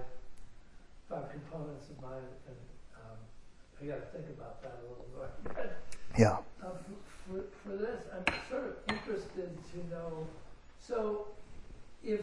five 1.08 1.30
components 1.30 1.86
of 1.90 2.02
mind 2.02 2.30
and. 2.46 2.56
Um, 2.96 3.18
I 3.80 3.86
got 3.86 4.00
to 4.00 4.18
think 4.18 4.28
about 4.36 4.60
that 4.62 4.80
a 4.80 4.88
little 4.90 5.06
more. 5.14 5.30
Yeah. 6.18 6.38
Uh, 6.60 6.70
for, 7.26 7.44
for 7.62 7.76
this, 7.76 8.02
I'm 8.12 8.24
sort 8.50 8.64
of 8.64 8.74
interested 8.88 9.56
to 9.72 9.88
know. 9.88 10.26
So, 10.80 11.28
if 12.02 12.22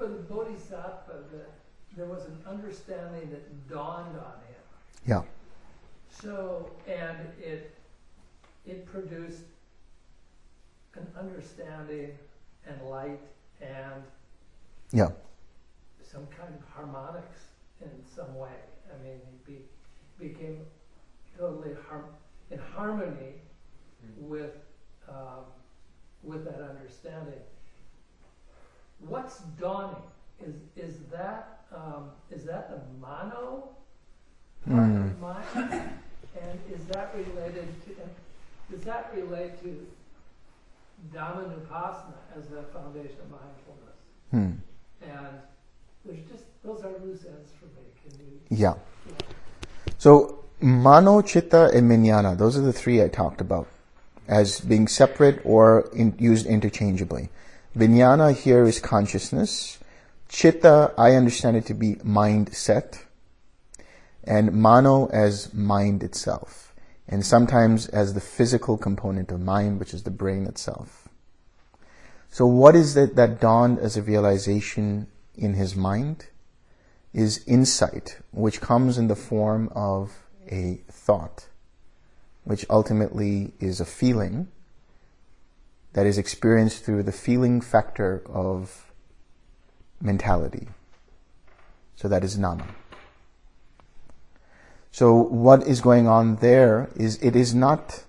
for 0.00 0.08
the 0.08 0.14
Bodhisattva, 0.34 1.24
that 1.30 1.50
there 1.94 2.06
was 2.06 2.24
an 2.24 2.38
understanding 2.46 3.28
that 3.30 3.68
dawned 3.68 4.16
on 4.16 4.32
him. 4.48 4.62
Yeah. 5.06 5.22
So, 6.10 6.70
and 6.88 7.18
it 7.38 7.76
it 8.64 8.86
produced 8.86 9.42
an 10.94 11.06
understanding 11.18 12.16
and 12.66 12.80
light 12.88 13.20
and 13.60 14.02
Yeah. 14.90 15.10
some 16.02 16.26
kind 16.28 16.54
of 16.54 16.66
harmonics 16.74 17.40
in 17.82 17.90
some 18.06 18.34
way. 18.36 18.56
I 18.92 19.02
mean, 19.04 19.20
he 19.46 19.52
be, 19.52 19.58
became 20.18 20.64
totally 21.38 21.74
har- 21.88 22.08
in 22.50 22.58
harmony 22.58 23.34
with 24.16 24.54
um, 25.08 25.44
with 26.22 26.44
that 26.46 26.62
understanding. 26.62 27.42
What's 29.08 29.38
dawning? 29.60 29.96
Is 30.44 30.54
is 30.76 30.98
that 31.12 31.60
um, 31.74 32.10
is 32.30 32.44
that 32.44 32.70
the 32.70 32.80
mano 33.00 33.68
part 34.68 34.88
Mm. 34.88 35.10
of 35.10 35.20
mind? 35.20 35.90
And 36.40 36.58
is 36.72 36.84
that 36.86 37.14
related 37.14 37.68
to? 37.84 37.90
and 38.02 38.10
Does 38.70 38.82
that 38.84 39.12
relate 39.14 39.60
to 39.62 39.86
Dhammanupassana 41.12 42.14
as 42.36 42.46
the 42.48 42.62
foundation 42.72 43.16
of 43.22 43.30
mindfulness? 43.30 43.98
Hmm. 44.30 44.50
And 45.02 45.38
there's 46.04 46.24
just 46.30 46.44
those 46.64 46.82
are 46.84 46.92
loose 47.04 47.24
ends 47.24 47.50
for 47.58 47.66
me. 47.66 47.82
Can 48.02 48.18
you? 48.18 48.40
Yeah. 48.50 48.74
So, 49.98 50.44
mano, 50.60 51.20
chitta, 51.22 51.70
and 51.74 51.90
vijnana, 51.90 52.36
those 52.38 52.56
are 52.56 52.62
the 52.62 52.72
three 52.72 53.02
I 53.02 53.08
talked 53.08 53.40
about 53.40 53.66
as 54.28 54.60
being 54.60 54.86
separate 54.88 55.40
or 55.44 55.90
in, 55.92 56.14
used 56.18 56.46
interchangeably. 56.46 57.28
Vijnana 57.76 58.36
here 58.36 58.64
is 58.64 58.80
consciousness. 58.80 59.78
Chitta, 60.28 60.92
I 60.98 61.14
understand 61.14 61.56
it 61.56 61.66
to 61.66 61.74
be 61.74 61.96
mindset. 61.96 63.04
And 64.24 64.52
mano 64.52 65.06
as 65.06 65.52
mind 65.54 66.02
itself. 66.02 66.74
And 67.08 67.24
sometimes 67.24 67.88
as 67.88 68.14
the 68.14 68.20
physical 68.20 68.76
component 68.76 69.30
of 69.30 69.40
mind, 69.40 69.80
which 69.80 69.94
is 69.94 70.04
the 70.04 70.10
brain 70.10 70.46
itself. 70.46 71.08
So 72.30 72.46
what 72.46 72.76
is 72.76 72.96
it 72.96 73.16
that 73.16 73.40
dawned 73.40 73.78
as 73.78 73.96
a 73.96 74.02
realization 74.02 75.08
in 75.34 75.54
his 75.54 75.74
mind? 75.74 76.26
is 77.12 77.44
insight, 77.46 78.18
which 78.32 78.60
comes 78.60 78.96
in 78.96 79.08
the 79.08 79.16
form 79.16 79.68
of 79.74 80.26
a 80.50 80.80
thought, 80.90 81.48
which 82.44 82.64
ultimately 82.70 83.52
is 83.58 83.80
a 83.80 83.84
feeling 83.84 84.48
that 85.92 86.06
is 86.06 86.18
experienced 86.18 86.84
through 86.84 87.02
the 87.02 87.12
feeling 87.12 87.60
factor 87.60 88.22
of 88.26 88.92
mentality. 90.00 90.68
So 91.96 92.08
that 92.08 92.24
is 92.24 92.38
nama. 92.38 92.66
So 94.92 95.14
what 95.14 95.66
is 95.66 95.80
going 95.80 96.08
on 96.08 96.36
there 96.36 96.90
is 96.96 97.22
it 97.22 97.36
is 97.36 97.54
not 97.54 98.04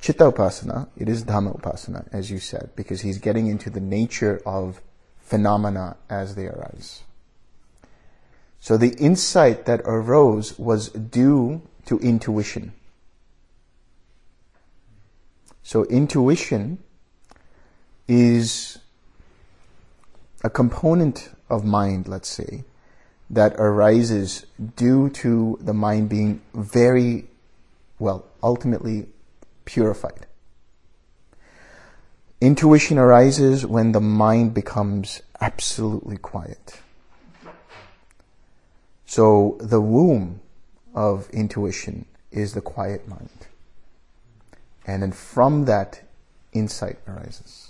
chitta 0.00 0.30
upasana, 0.30 0.88
it 0.96 1.08
is 1.08 1.24
dhamma 1.24 1.58
upasana, 1.58 2.08
as 2.12 2.30
you 2.30 2.38
said, 2.38 2.70
because 2.76 3.00
he's 3.00 3.18
getting 3.18 3.46
into 3.46 3.70
the 3.70 3.80
nature 3.80 4.42
of 4.44 4.82
phenomena 5.18 5.96
as 6.10 6.34
they 6.34 6.46
arise. 6.46 7.02
So 8.60 8.76
the 8.76 8.94
insight 8.98 9.66
that 9.66 9.80
arose 9.84 10.58
was 10.58 10.90
due 10.90 11.62
to 11.86 11.98
intuition. 11.98 12.72
So 15.62 15.84
intuition 15.84 16.78
is 18.06 18.78
a 20.42 20.50
component 20.50 21.30
of 21.48 21.64
mind, 21.64 22.06
let's 22.06 22.28
say, 22.28 22.64
that 23.30 23.54
arises 23.54 24.46
due 24.76 25.08
to 25.10 25.58
the 25.60 25.72
mind 25.72 26.08
being 26.08 26.42
very, 26.54 27.26
well, 27.98 28.26
ultimately 28.42 29.06
purified. 29.64 30.26
Intuition 32.40 32.98
arises 32.98 33.64
when 33.64 33.92
the 33.92 34.00
mind 34.00 34.52
becomes 34.52 35.22
absolutely 35.40 36.18
quiet. 36.18 36.80
So 39.06 39.56
the 39.60 39.80
womb 39.80 40.40
of 40.94 41.30
intuition 41.30 42.04
is 42.30 42.52
the 42.52 42.60
quiet 42.60 43.08
mind. 43.08 43.30
And 44.86 45.02
then 45.02 45.12
from 45.12 45.64
that, 45.64 46.02
insight 46.52 46.98
arises. 47.08 47.63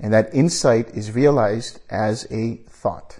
And 0.00 0.12
that 0.12 0.32
insight 0.32 0.90
is 0.90 1.12
realized 1.12 1.80
as 1.90 2.26
a 2.30 2.56
thought. 2.68 3.18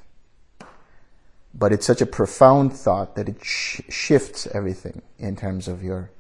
But 1.53 1.73
it's 1.73 1.87
such 1.87 2.01
a 2.01 2.07
profound 2.07 2.73
thought 2.73 3.17
that 3.17 3.29
it 3.29 3.45
sh- 3.45 3.81
shifts 3.89 4.47
everything 4.55 5.03
in 5.19 5.35
terms 5.35 5.67
of 5.67 5.83
your 5.83 6.11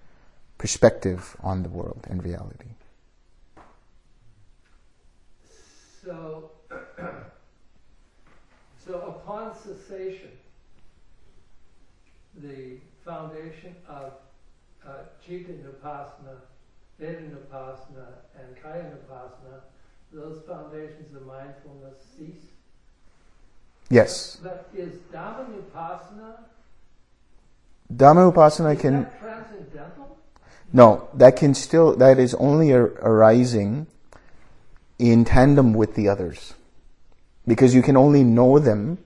perspective 0.57 1.37
on 1.43 1.62
the 1.62 1.69
world 1.69 2.07
and 2.11 2.25
reality. 2.25 2.70
So, 6.05 6.51
so 8.85 8.95
upon 9.23 9.55
cessation, 9.55 10.31
the 12.43 12.78
foundation 13.05 13.75
of 13.89 14.15
uh, 14.87 14.91
Chitta 15.25 15.53
Nupassana, 15.53 16.41
Veda 16.99 17.20
Nupassana, 17.20 18.07
and 18.37 18.62
Kaya 18.62 18.85
Nupassana, 18.85 19.61
those 20.12 20.43
foundations 20.47 21.15
of 21.15 21.27
mindfulness 21.27 21.95
cease. 22.17 22.53
Yes. 23.91 24.39
But 24.43 24.69
is 24.75 24.95
Dhamma 25.12 25.47
Nupassana, 25.51 26.37
Dhamma 27.95 28.33
Upasana 28.33 28.78
can. 28.78 29.03
that 29.03 29.20
transcendental? 29.20 30.19
No, 30.73 31.09
that 31.15 31.37
can 31.37 31.55
still, 31.55 31.97
that 31.97 32.19
is 32.19 32.35
only 32.35 32.73
ar- 32.73 32.93
arising 33.01 33.87
in 34.99 35.25
tandem 35.25 35.73
with 35.73 35.95
the 35.95 36.09
others. 36.09 36.55
Because 37.47 37.75
you 37.75 37.83
can 37.83 37.97
only 37.97 38.23
know 38.23 38.59
them 38.59 38.99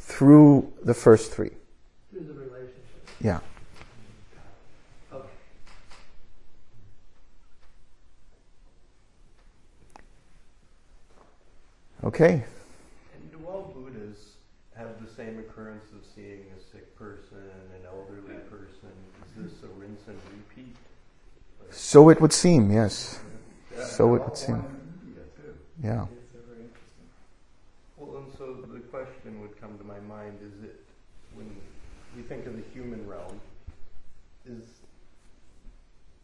through 0.00 0.72
the 0.82 0.94
first 0.94 1.32
three. 1.32 1.50
Through 2.10 2.24
the 2.24 2.32
relationship. 2.32 3.08
Yeah. 3.20 3.40
Okay. 5.12 5.28
Okay. 12.06 12.44
And 13.14 13.32
do 13.32 13.38
all 13.48 13.74
Buddhas 13.74 14.16
have 14.76 15.04
the 15.04 15.12
same 15.12 15.40
occurrence 15.40 15.90
of 15.90 16.06
seeing 16.14 16.44
a 16.56 16.60
sick 16.72 16.96
person, 16.96 17.42
an 17.74 17.84
elderly 17.84 18.38
person? 18.48 18.92
Is 19.24 19.50
this 19.50 19.62
a 19.64 19.66
rinse 19.78 20.02
and 20.06 20.16
repeat? 20.30 20.76
So 21.70 22.10
it 22.10 22.20
would 22.20 22.32
seem, 22.32 22.70
yes. 22.70 23.18
Yeah, 23.76 23.84
So 23.84 24.14
it 24.14 24.22
would 24.22 24.36
seem. 24.36 24.56
one 24.56 24.64
in 25.02 25.08
India 25.08 25.22
too. 25.34 25.54
Yeah. 25.82 26.06
Well, 27.96 28.18
and 28.22 28.32
so 28.38 28.54
the 28.72 28.78
question 28.80 29.40
would 29.40 29.60
come 29.60 29.76
to 29.76 29.84
my 29.84 29.98
mind: 29.98 30.38
Is 30.46 30.62
it 30.62 30.84
when 31.34 31.50
we 32.16 32.22
think 32.22 32.46
of 32.46 32.54
the 32.54 32.62
human 32.72 33.04
realm, 33.08 33.40
is 34.48 34.62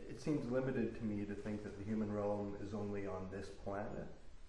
it 0.08 0.20
seems 0.20 0.48
limited 0.50 0.96
to 0.98 1.04
me 1.04 1.24
to 1.24 1.34
think 1.34 1.64
that 1.64 1.76
the 1.76 1.84
human 1.84 2.12
realm 2.12 2.54
is 2.64 2.72
only 2.72 3.06
on 3.06 3.26
this 3.32 3.48
planet. 3.64 4.06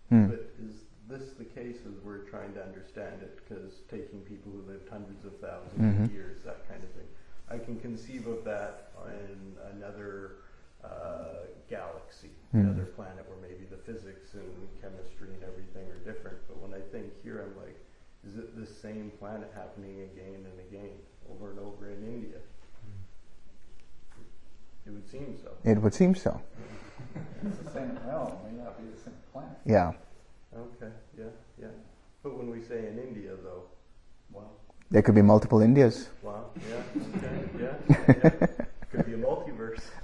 Hmm. 0.09 0.27
But 0.27 0.53
is 0.63 0.75
this 1.09 1.31
the 1.37 1.43
case 1.43 1.77
as 1.87 1.93
we're 2.03 2.22
trying 2.33 2.53
to 2.55 2.63
understand 2.63 3.21
it? 3.21 3.37
Because 3.37 3.85
taking 3.89 4.21
people 4.21 4.51
who 4.51 4.61
lived 4.65 4.89
hundreds 4.89 5.23
of 5.23 5.39
1000s 5.39 5.77
Mhm. 5.77 6.05
of 6.05 6.11
years, 6.11 6.41
that 6.43 6.67
kind 6.67 6.83
of 6.83 6.89
thing, 6.91 7.07
I 7.49 7.59
can 7.59 7.79
conceive 7.79 8.25
of 8.27 8.43
that 8.45 8.89
in 9.07 9.55
another 9.75 10.37
uh, 10.83 11.45
galaxy, 11.69 12.31
Hmm. 12.51 12.59
another 12.59 12.83
planet 12.85 13.23
where 13.29 13.37
maybe 13.37 13.63
the 13.63 13.77
physics 13.77 14.33
and 14.33 14.67
chemistry 14.81 15.33
and 15.33 15.41
everything 15.43 15.89
are 15.91 16.03
different. 16.03 16.37
But 16.47 16.57
when 16.57 16.73
I 16.73 16.81
think 16.81 17.13
here, 17.23 17.41
I'm 17.41 17.55
like, 17.55 17.77
is 18.25 18.35
it 18.37 18.53
the 18.59 18.65
same 18.65 19.11
planet 19.11 19.49
happening 19.55 20.01
again 20.01 20.45
and 20.45 20.59
again, 20.67 20.91
over 21.29 21.51
and 21.51 21.59
over 21.59 21.89
in 21.89 22.03
India? 22.03 22.39
It 24.85 24.89
would 24.91 25.07
seem 25.07 25.37
so. 25.41 25.51
It 25.63 25.77
would 25.81 25.93
seem 25.93 26.15
so. 26.15 26.41
It's 27.45 27.57
the 27.59 27.69
same, 27.71 27.97
well, 28.05 28.41
it 28.45 28.51
may 28.51 28.61
not 28.61 28.77
be 28.77 28.85
the 28.91 28.97
same 28.99 29.13
planet. 29.31 29.57
Yeah. 29.65 29.93
Okay, 30.53 30.81
yeah, 30.81 30.87
yeah. 30.89 31.02
But 32.23 32.37
when 32.37 32.49
we 32.49 32.61
say 32.61 32.87
in 32.87 32.97
India, 32.99 33.31
though, 33.43 33.63
Well, 34.31 34.51
There 34.91 35.01
could 35.01 35.15
be 35.15 35.21
multiple 35.21 35.61
Indias. 35.61 36.07
wow, 36.23 36.45
yeah, 36.55 36.83
okay, 37.17 37.43
yeah, 37.59 37.95
yeah. 38.07 38.47
Could 38.91 39.05
be 39.05 39.13
a 39.13 39.17
multiverse. 39.17 39.81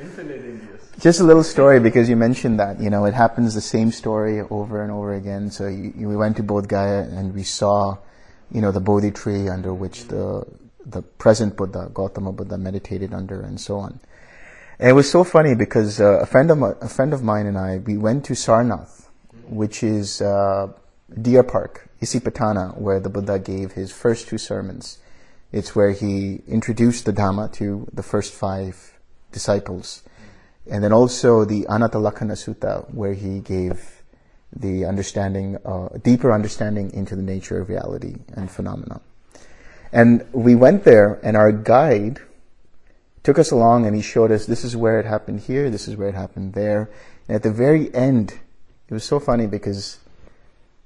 Infinite 0.00 0.44
Indias. 0.44 0.82
Just 1.00 1.20
a 1.20 1.24
little 1.24 1.42
story 1.44 1.80
because 1.80 2.08
you 2.08 2.16
mentioned 2.16 2.58
that. 2.60 2.80
You 2.80 2.90
know, 2.90 3.04
it 3.06 3.14
happens 3.14 3.54
the 3.54 3.60
same 3.60 3.90
story 3.92 4.40
over 4.50 4.82
and 4.82 4.90
over 4.92 5.14
again. 5.14 5.50
So 5.50 5.66
you, 5.68 5.92
you, 5.96 6.08
we 6.08 6.16
went 6.16 6.36
to 6.36 6.42
Bodh 6.42 6.68
Gaya 6.68 7.02
and 7.02 7.32
we 7.34 7.42
saw, 7.44 7.96
you 8.50 8.60
know, 8.60 8.70
the 8.72 8.80
Bodhi 8.80 9.10
tree 9.10 9.48
under 9.48 9.72
which 9.72 10.04
the 10.08 10.44
the 10.86 11.00
present 11.00 11.56
Buddha, 11.56 11.90
Gautama 11.94 12.32
Buddha, 12.32 12.58
meditated 12.58 13.14
under, 13.14 13.40
and 13.40 13.58
so 13.58 13.78
on. 13.78 14.00
And 14.78 14.90
it 14.90 14.92
was 14.92 15.10
so 15.10 15.24
funny 15.24 15.54
because 15.54 15.98
uh, 16.00 16.18
a 16.20 16.26
friend 16.26 16.50
of 16.50 16.58
mi- 16.58 16.76
a 16.82 16.88
friend 16.88 17.14
of 17.14 17.22
mine 17.22 17.46
and 17.46 17.56
I 17.56 17.78
we 17.78 17.96
went 17.96 18.24
to 18.26 18.34
Sarnath, 18.34 19.03
which 19.48 19.82
is 19.82 20.20
uh, 20.20 20.68
deer 21.20 21.42
park, 21.42 21.88
Isipatana, 22.00 22.78
where 22.78 23.00
the 23.00 23.08
Buddha 23.08 23.38
gave 23.38 23.72
his 23.72 23.92
first 23.92 24.28
two 24.28 24.38
sermons. 24.38 24.98
It's 25.52 25.76
where 25.76 25.92
he 25.92 26.42
introduced 26.48 27.04
the 27.04 27.12
Dhamma 27.12 27.52
to 27.54 27.88
the 27.92 28.02
first 28.02 28.32
five 28.32 28.98
disciples. 29.30 30.02
And 30.68 30.82
then 30.82 30.92
also 30.92 31.44
the 31.44 31.62
Anattalakkhana 31.64 32.32
Sutta, 32.32 32.92
where 32.92 33.14
he 33.14 33.40
gave 33.40 34.02
the 34.54 34.84
understanding, 34.84 35.58
uh, 35.64 35.88
deeper 36.02 36.32
understanding 36.32 36.92
into 36.92 37.16
the 37.16 37.22
nature 37.22 37.60
of 37.60 37.68
reality 37.68 38.16
and 38.34 38.50
phenomena. 38.50 39.00
And 39.92 40.26
we 40.32 40.54
went 40.54 40.84
there, 40.84 41.20
and 41.22 41.36
our 41.36 41.52
guide 41.52 42.20
took 43.22 43.38
us 43.38 43.50
along, 43.50 43.86
and 43.86 43.94
he 43.94 44.02
showed 44.02 44.30
us 44.30 44.46
this 44.46 44.64
is 44.64 44.76
where 44.76 44.98
it 44.98 45.06
happened 45.06 45.40
here, 45.40 45.70
this 45.70 45.86
is 45.86 45.96
where 45.96 46.08
it 46.08 46.14
happened 46.14 46.54
there. 46.54 46.90
And 47.28 47.36
at 47.36 47.42
the 47.42 47.52
very 47.52 47.94
end, 47.94 48.38
it 48.88 48.94
was 48.94 49.04
so 49.04 49.18
funny 49.18 49.46
because 49.46 49.98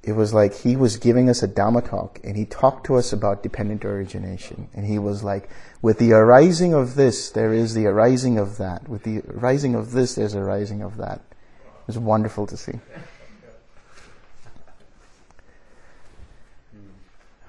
it 0.02 0.12
was 0.12 0.32
like 0.32 0.54
he 0.54 0.76
was 0.76 0.96
giving 0.96 1.28
us 1.28 1.42
a 1.42 1.48
Dhamma 1.48 1.88
talk, 1.88 2.20
and 2.22 2.36
he 2.36 2.44
talked 2.44 2.86
to 2.86 2.94
us 2.96 3.12
about 3.12 3.42
dependent 3.42 3.84
origination. 3.84 4.68
And 4.74 4.86
he 4.86 4.98
was 4.98 5.22
like, 5.22 5.50
with 5.82 5.98
the 5.98 6.12
arising 6.12 6.72
of 6.72 6.94
this, 6.94 7.30
there 7.30 7.52
is 7.52 7.74
the 7.74 7.86
arising 7.86 8.38
of 8.38 8.56
that. 8.58 8.88
With 8.88 9.02
the 9.02 9.20
arising 9.28 9.74
of 9.74 9.92
this, 9.92 10.14
there's 10.14 10.34
a 10.34 10.42
rising 10.42 10.82
of 10.82 10.96
that. 10.96 11.20
It 11.30 11.86
was 11.86 11.98
wonderful 11.98 12.46
to 12.46 12.56
see. 12.56 12.78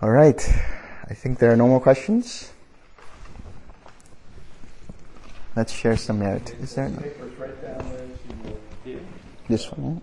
All 0.01 0.09
right. 0.09 0.39
I 1.09 1.13
think 1.13 1.39
there 1.39 1.51
are 1.51 1.57
no 1.57 1.67
more 1.67 1.81
questions. 1.81 2.51
Let's 5.55 5.73
share 5.73 5.97
some 5.97 6.19
merit. 6.19 6.55
Is 6.61 6.75
there 6.75 6.89
no? 6.89 7.01
papers 7.01 7.33
right 7.37 7.61
down 7.61 7.89
there 7.89 7.99
to 7.99 8.57
give. 8.85 9.05
This 9.47 9.71
one? 9.71 10.01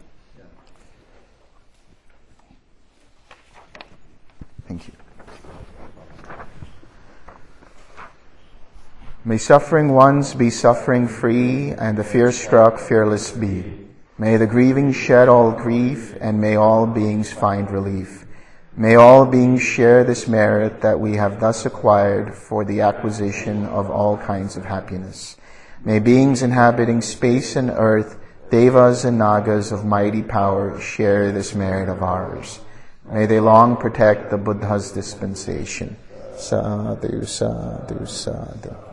Thank 4.67 4.89
you. 4.89 4.93
May 9.25 9.39
suffering 9.39 9.93
ones 9.93 10.35
be 10.35 10.51
suffering 10.51 11.09
free, 11.09 11.73
and 11.73 11.99
the 11.99 12.05
fear 12.05 12.31
struck 12.31 12.79
fearless 12.79 13.33
be. 13.33 13.89
May 14.19 14.37
the 14.37 14.47
grieving 14.47 14.93
shed 14.93 15.29
all 15.29 15.51
grief, 15.51 16.17
and 16.21 16.41
may 16.41 16.57
all 16.57 16.87
beings 16.87 17.33
find 17.33 17.71
relief. 17.71 18.25
May 18.77 18.95
all 18.95 19.27
beings 19.27 19.63
share 19.63 20.05
this 20.05 20.29
merit 20.29 20.81
that 20.83 21.01
we 21.01 21.15
have 21.17 21.41
thus 21.41 21.67
acquired 21.67 22.35
for 22.35 22.65
the 22.65 22.83
acquisition 22.83 23.67
of 23.67 23.91
all 23.91 24.17
kinds 24.17 24.57
of 24.57 24.65
happiness. 24.65 25.37
May 25.85 25.99
beings 25.99 26.43
inhabiting 26.43 27.01
space 27.01 27.57
and 27.57 27.71
earth, 27.71 28.19
devas 28.51 29.05
and 29.05 29.19
nagas 29.19 29.73
of 29.73 29.85
mighty 29.85 30.23
power, 30.23 30.81
share 30.81 31.33
this 31.33 31.55
merit 31.55 31.89
of 31.89 32.03
ours. 32.03 32.61
May 33.11 33.27
they 33.27 33.41
long 33.41 33.77
protect 33.77 34.31
the 34.31 34.37
Buddha's 34.37 34.91
dispensation. 34.91 35.97
Sadhu, 36.37 37.25
sadhu, 37.25 38.05
sadhu. 38.07 38.86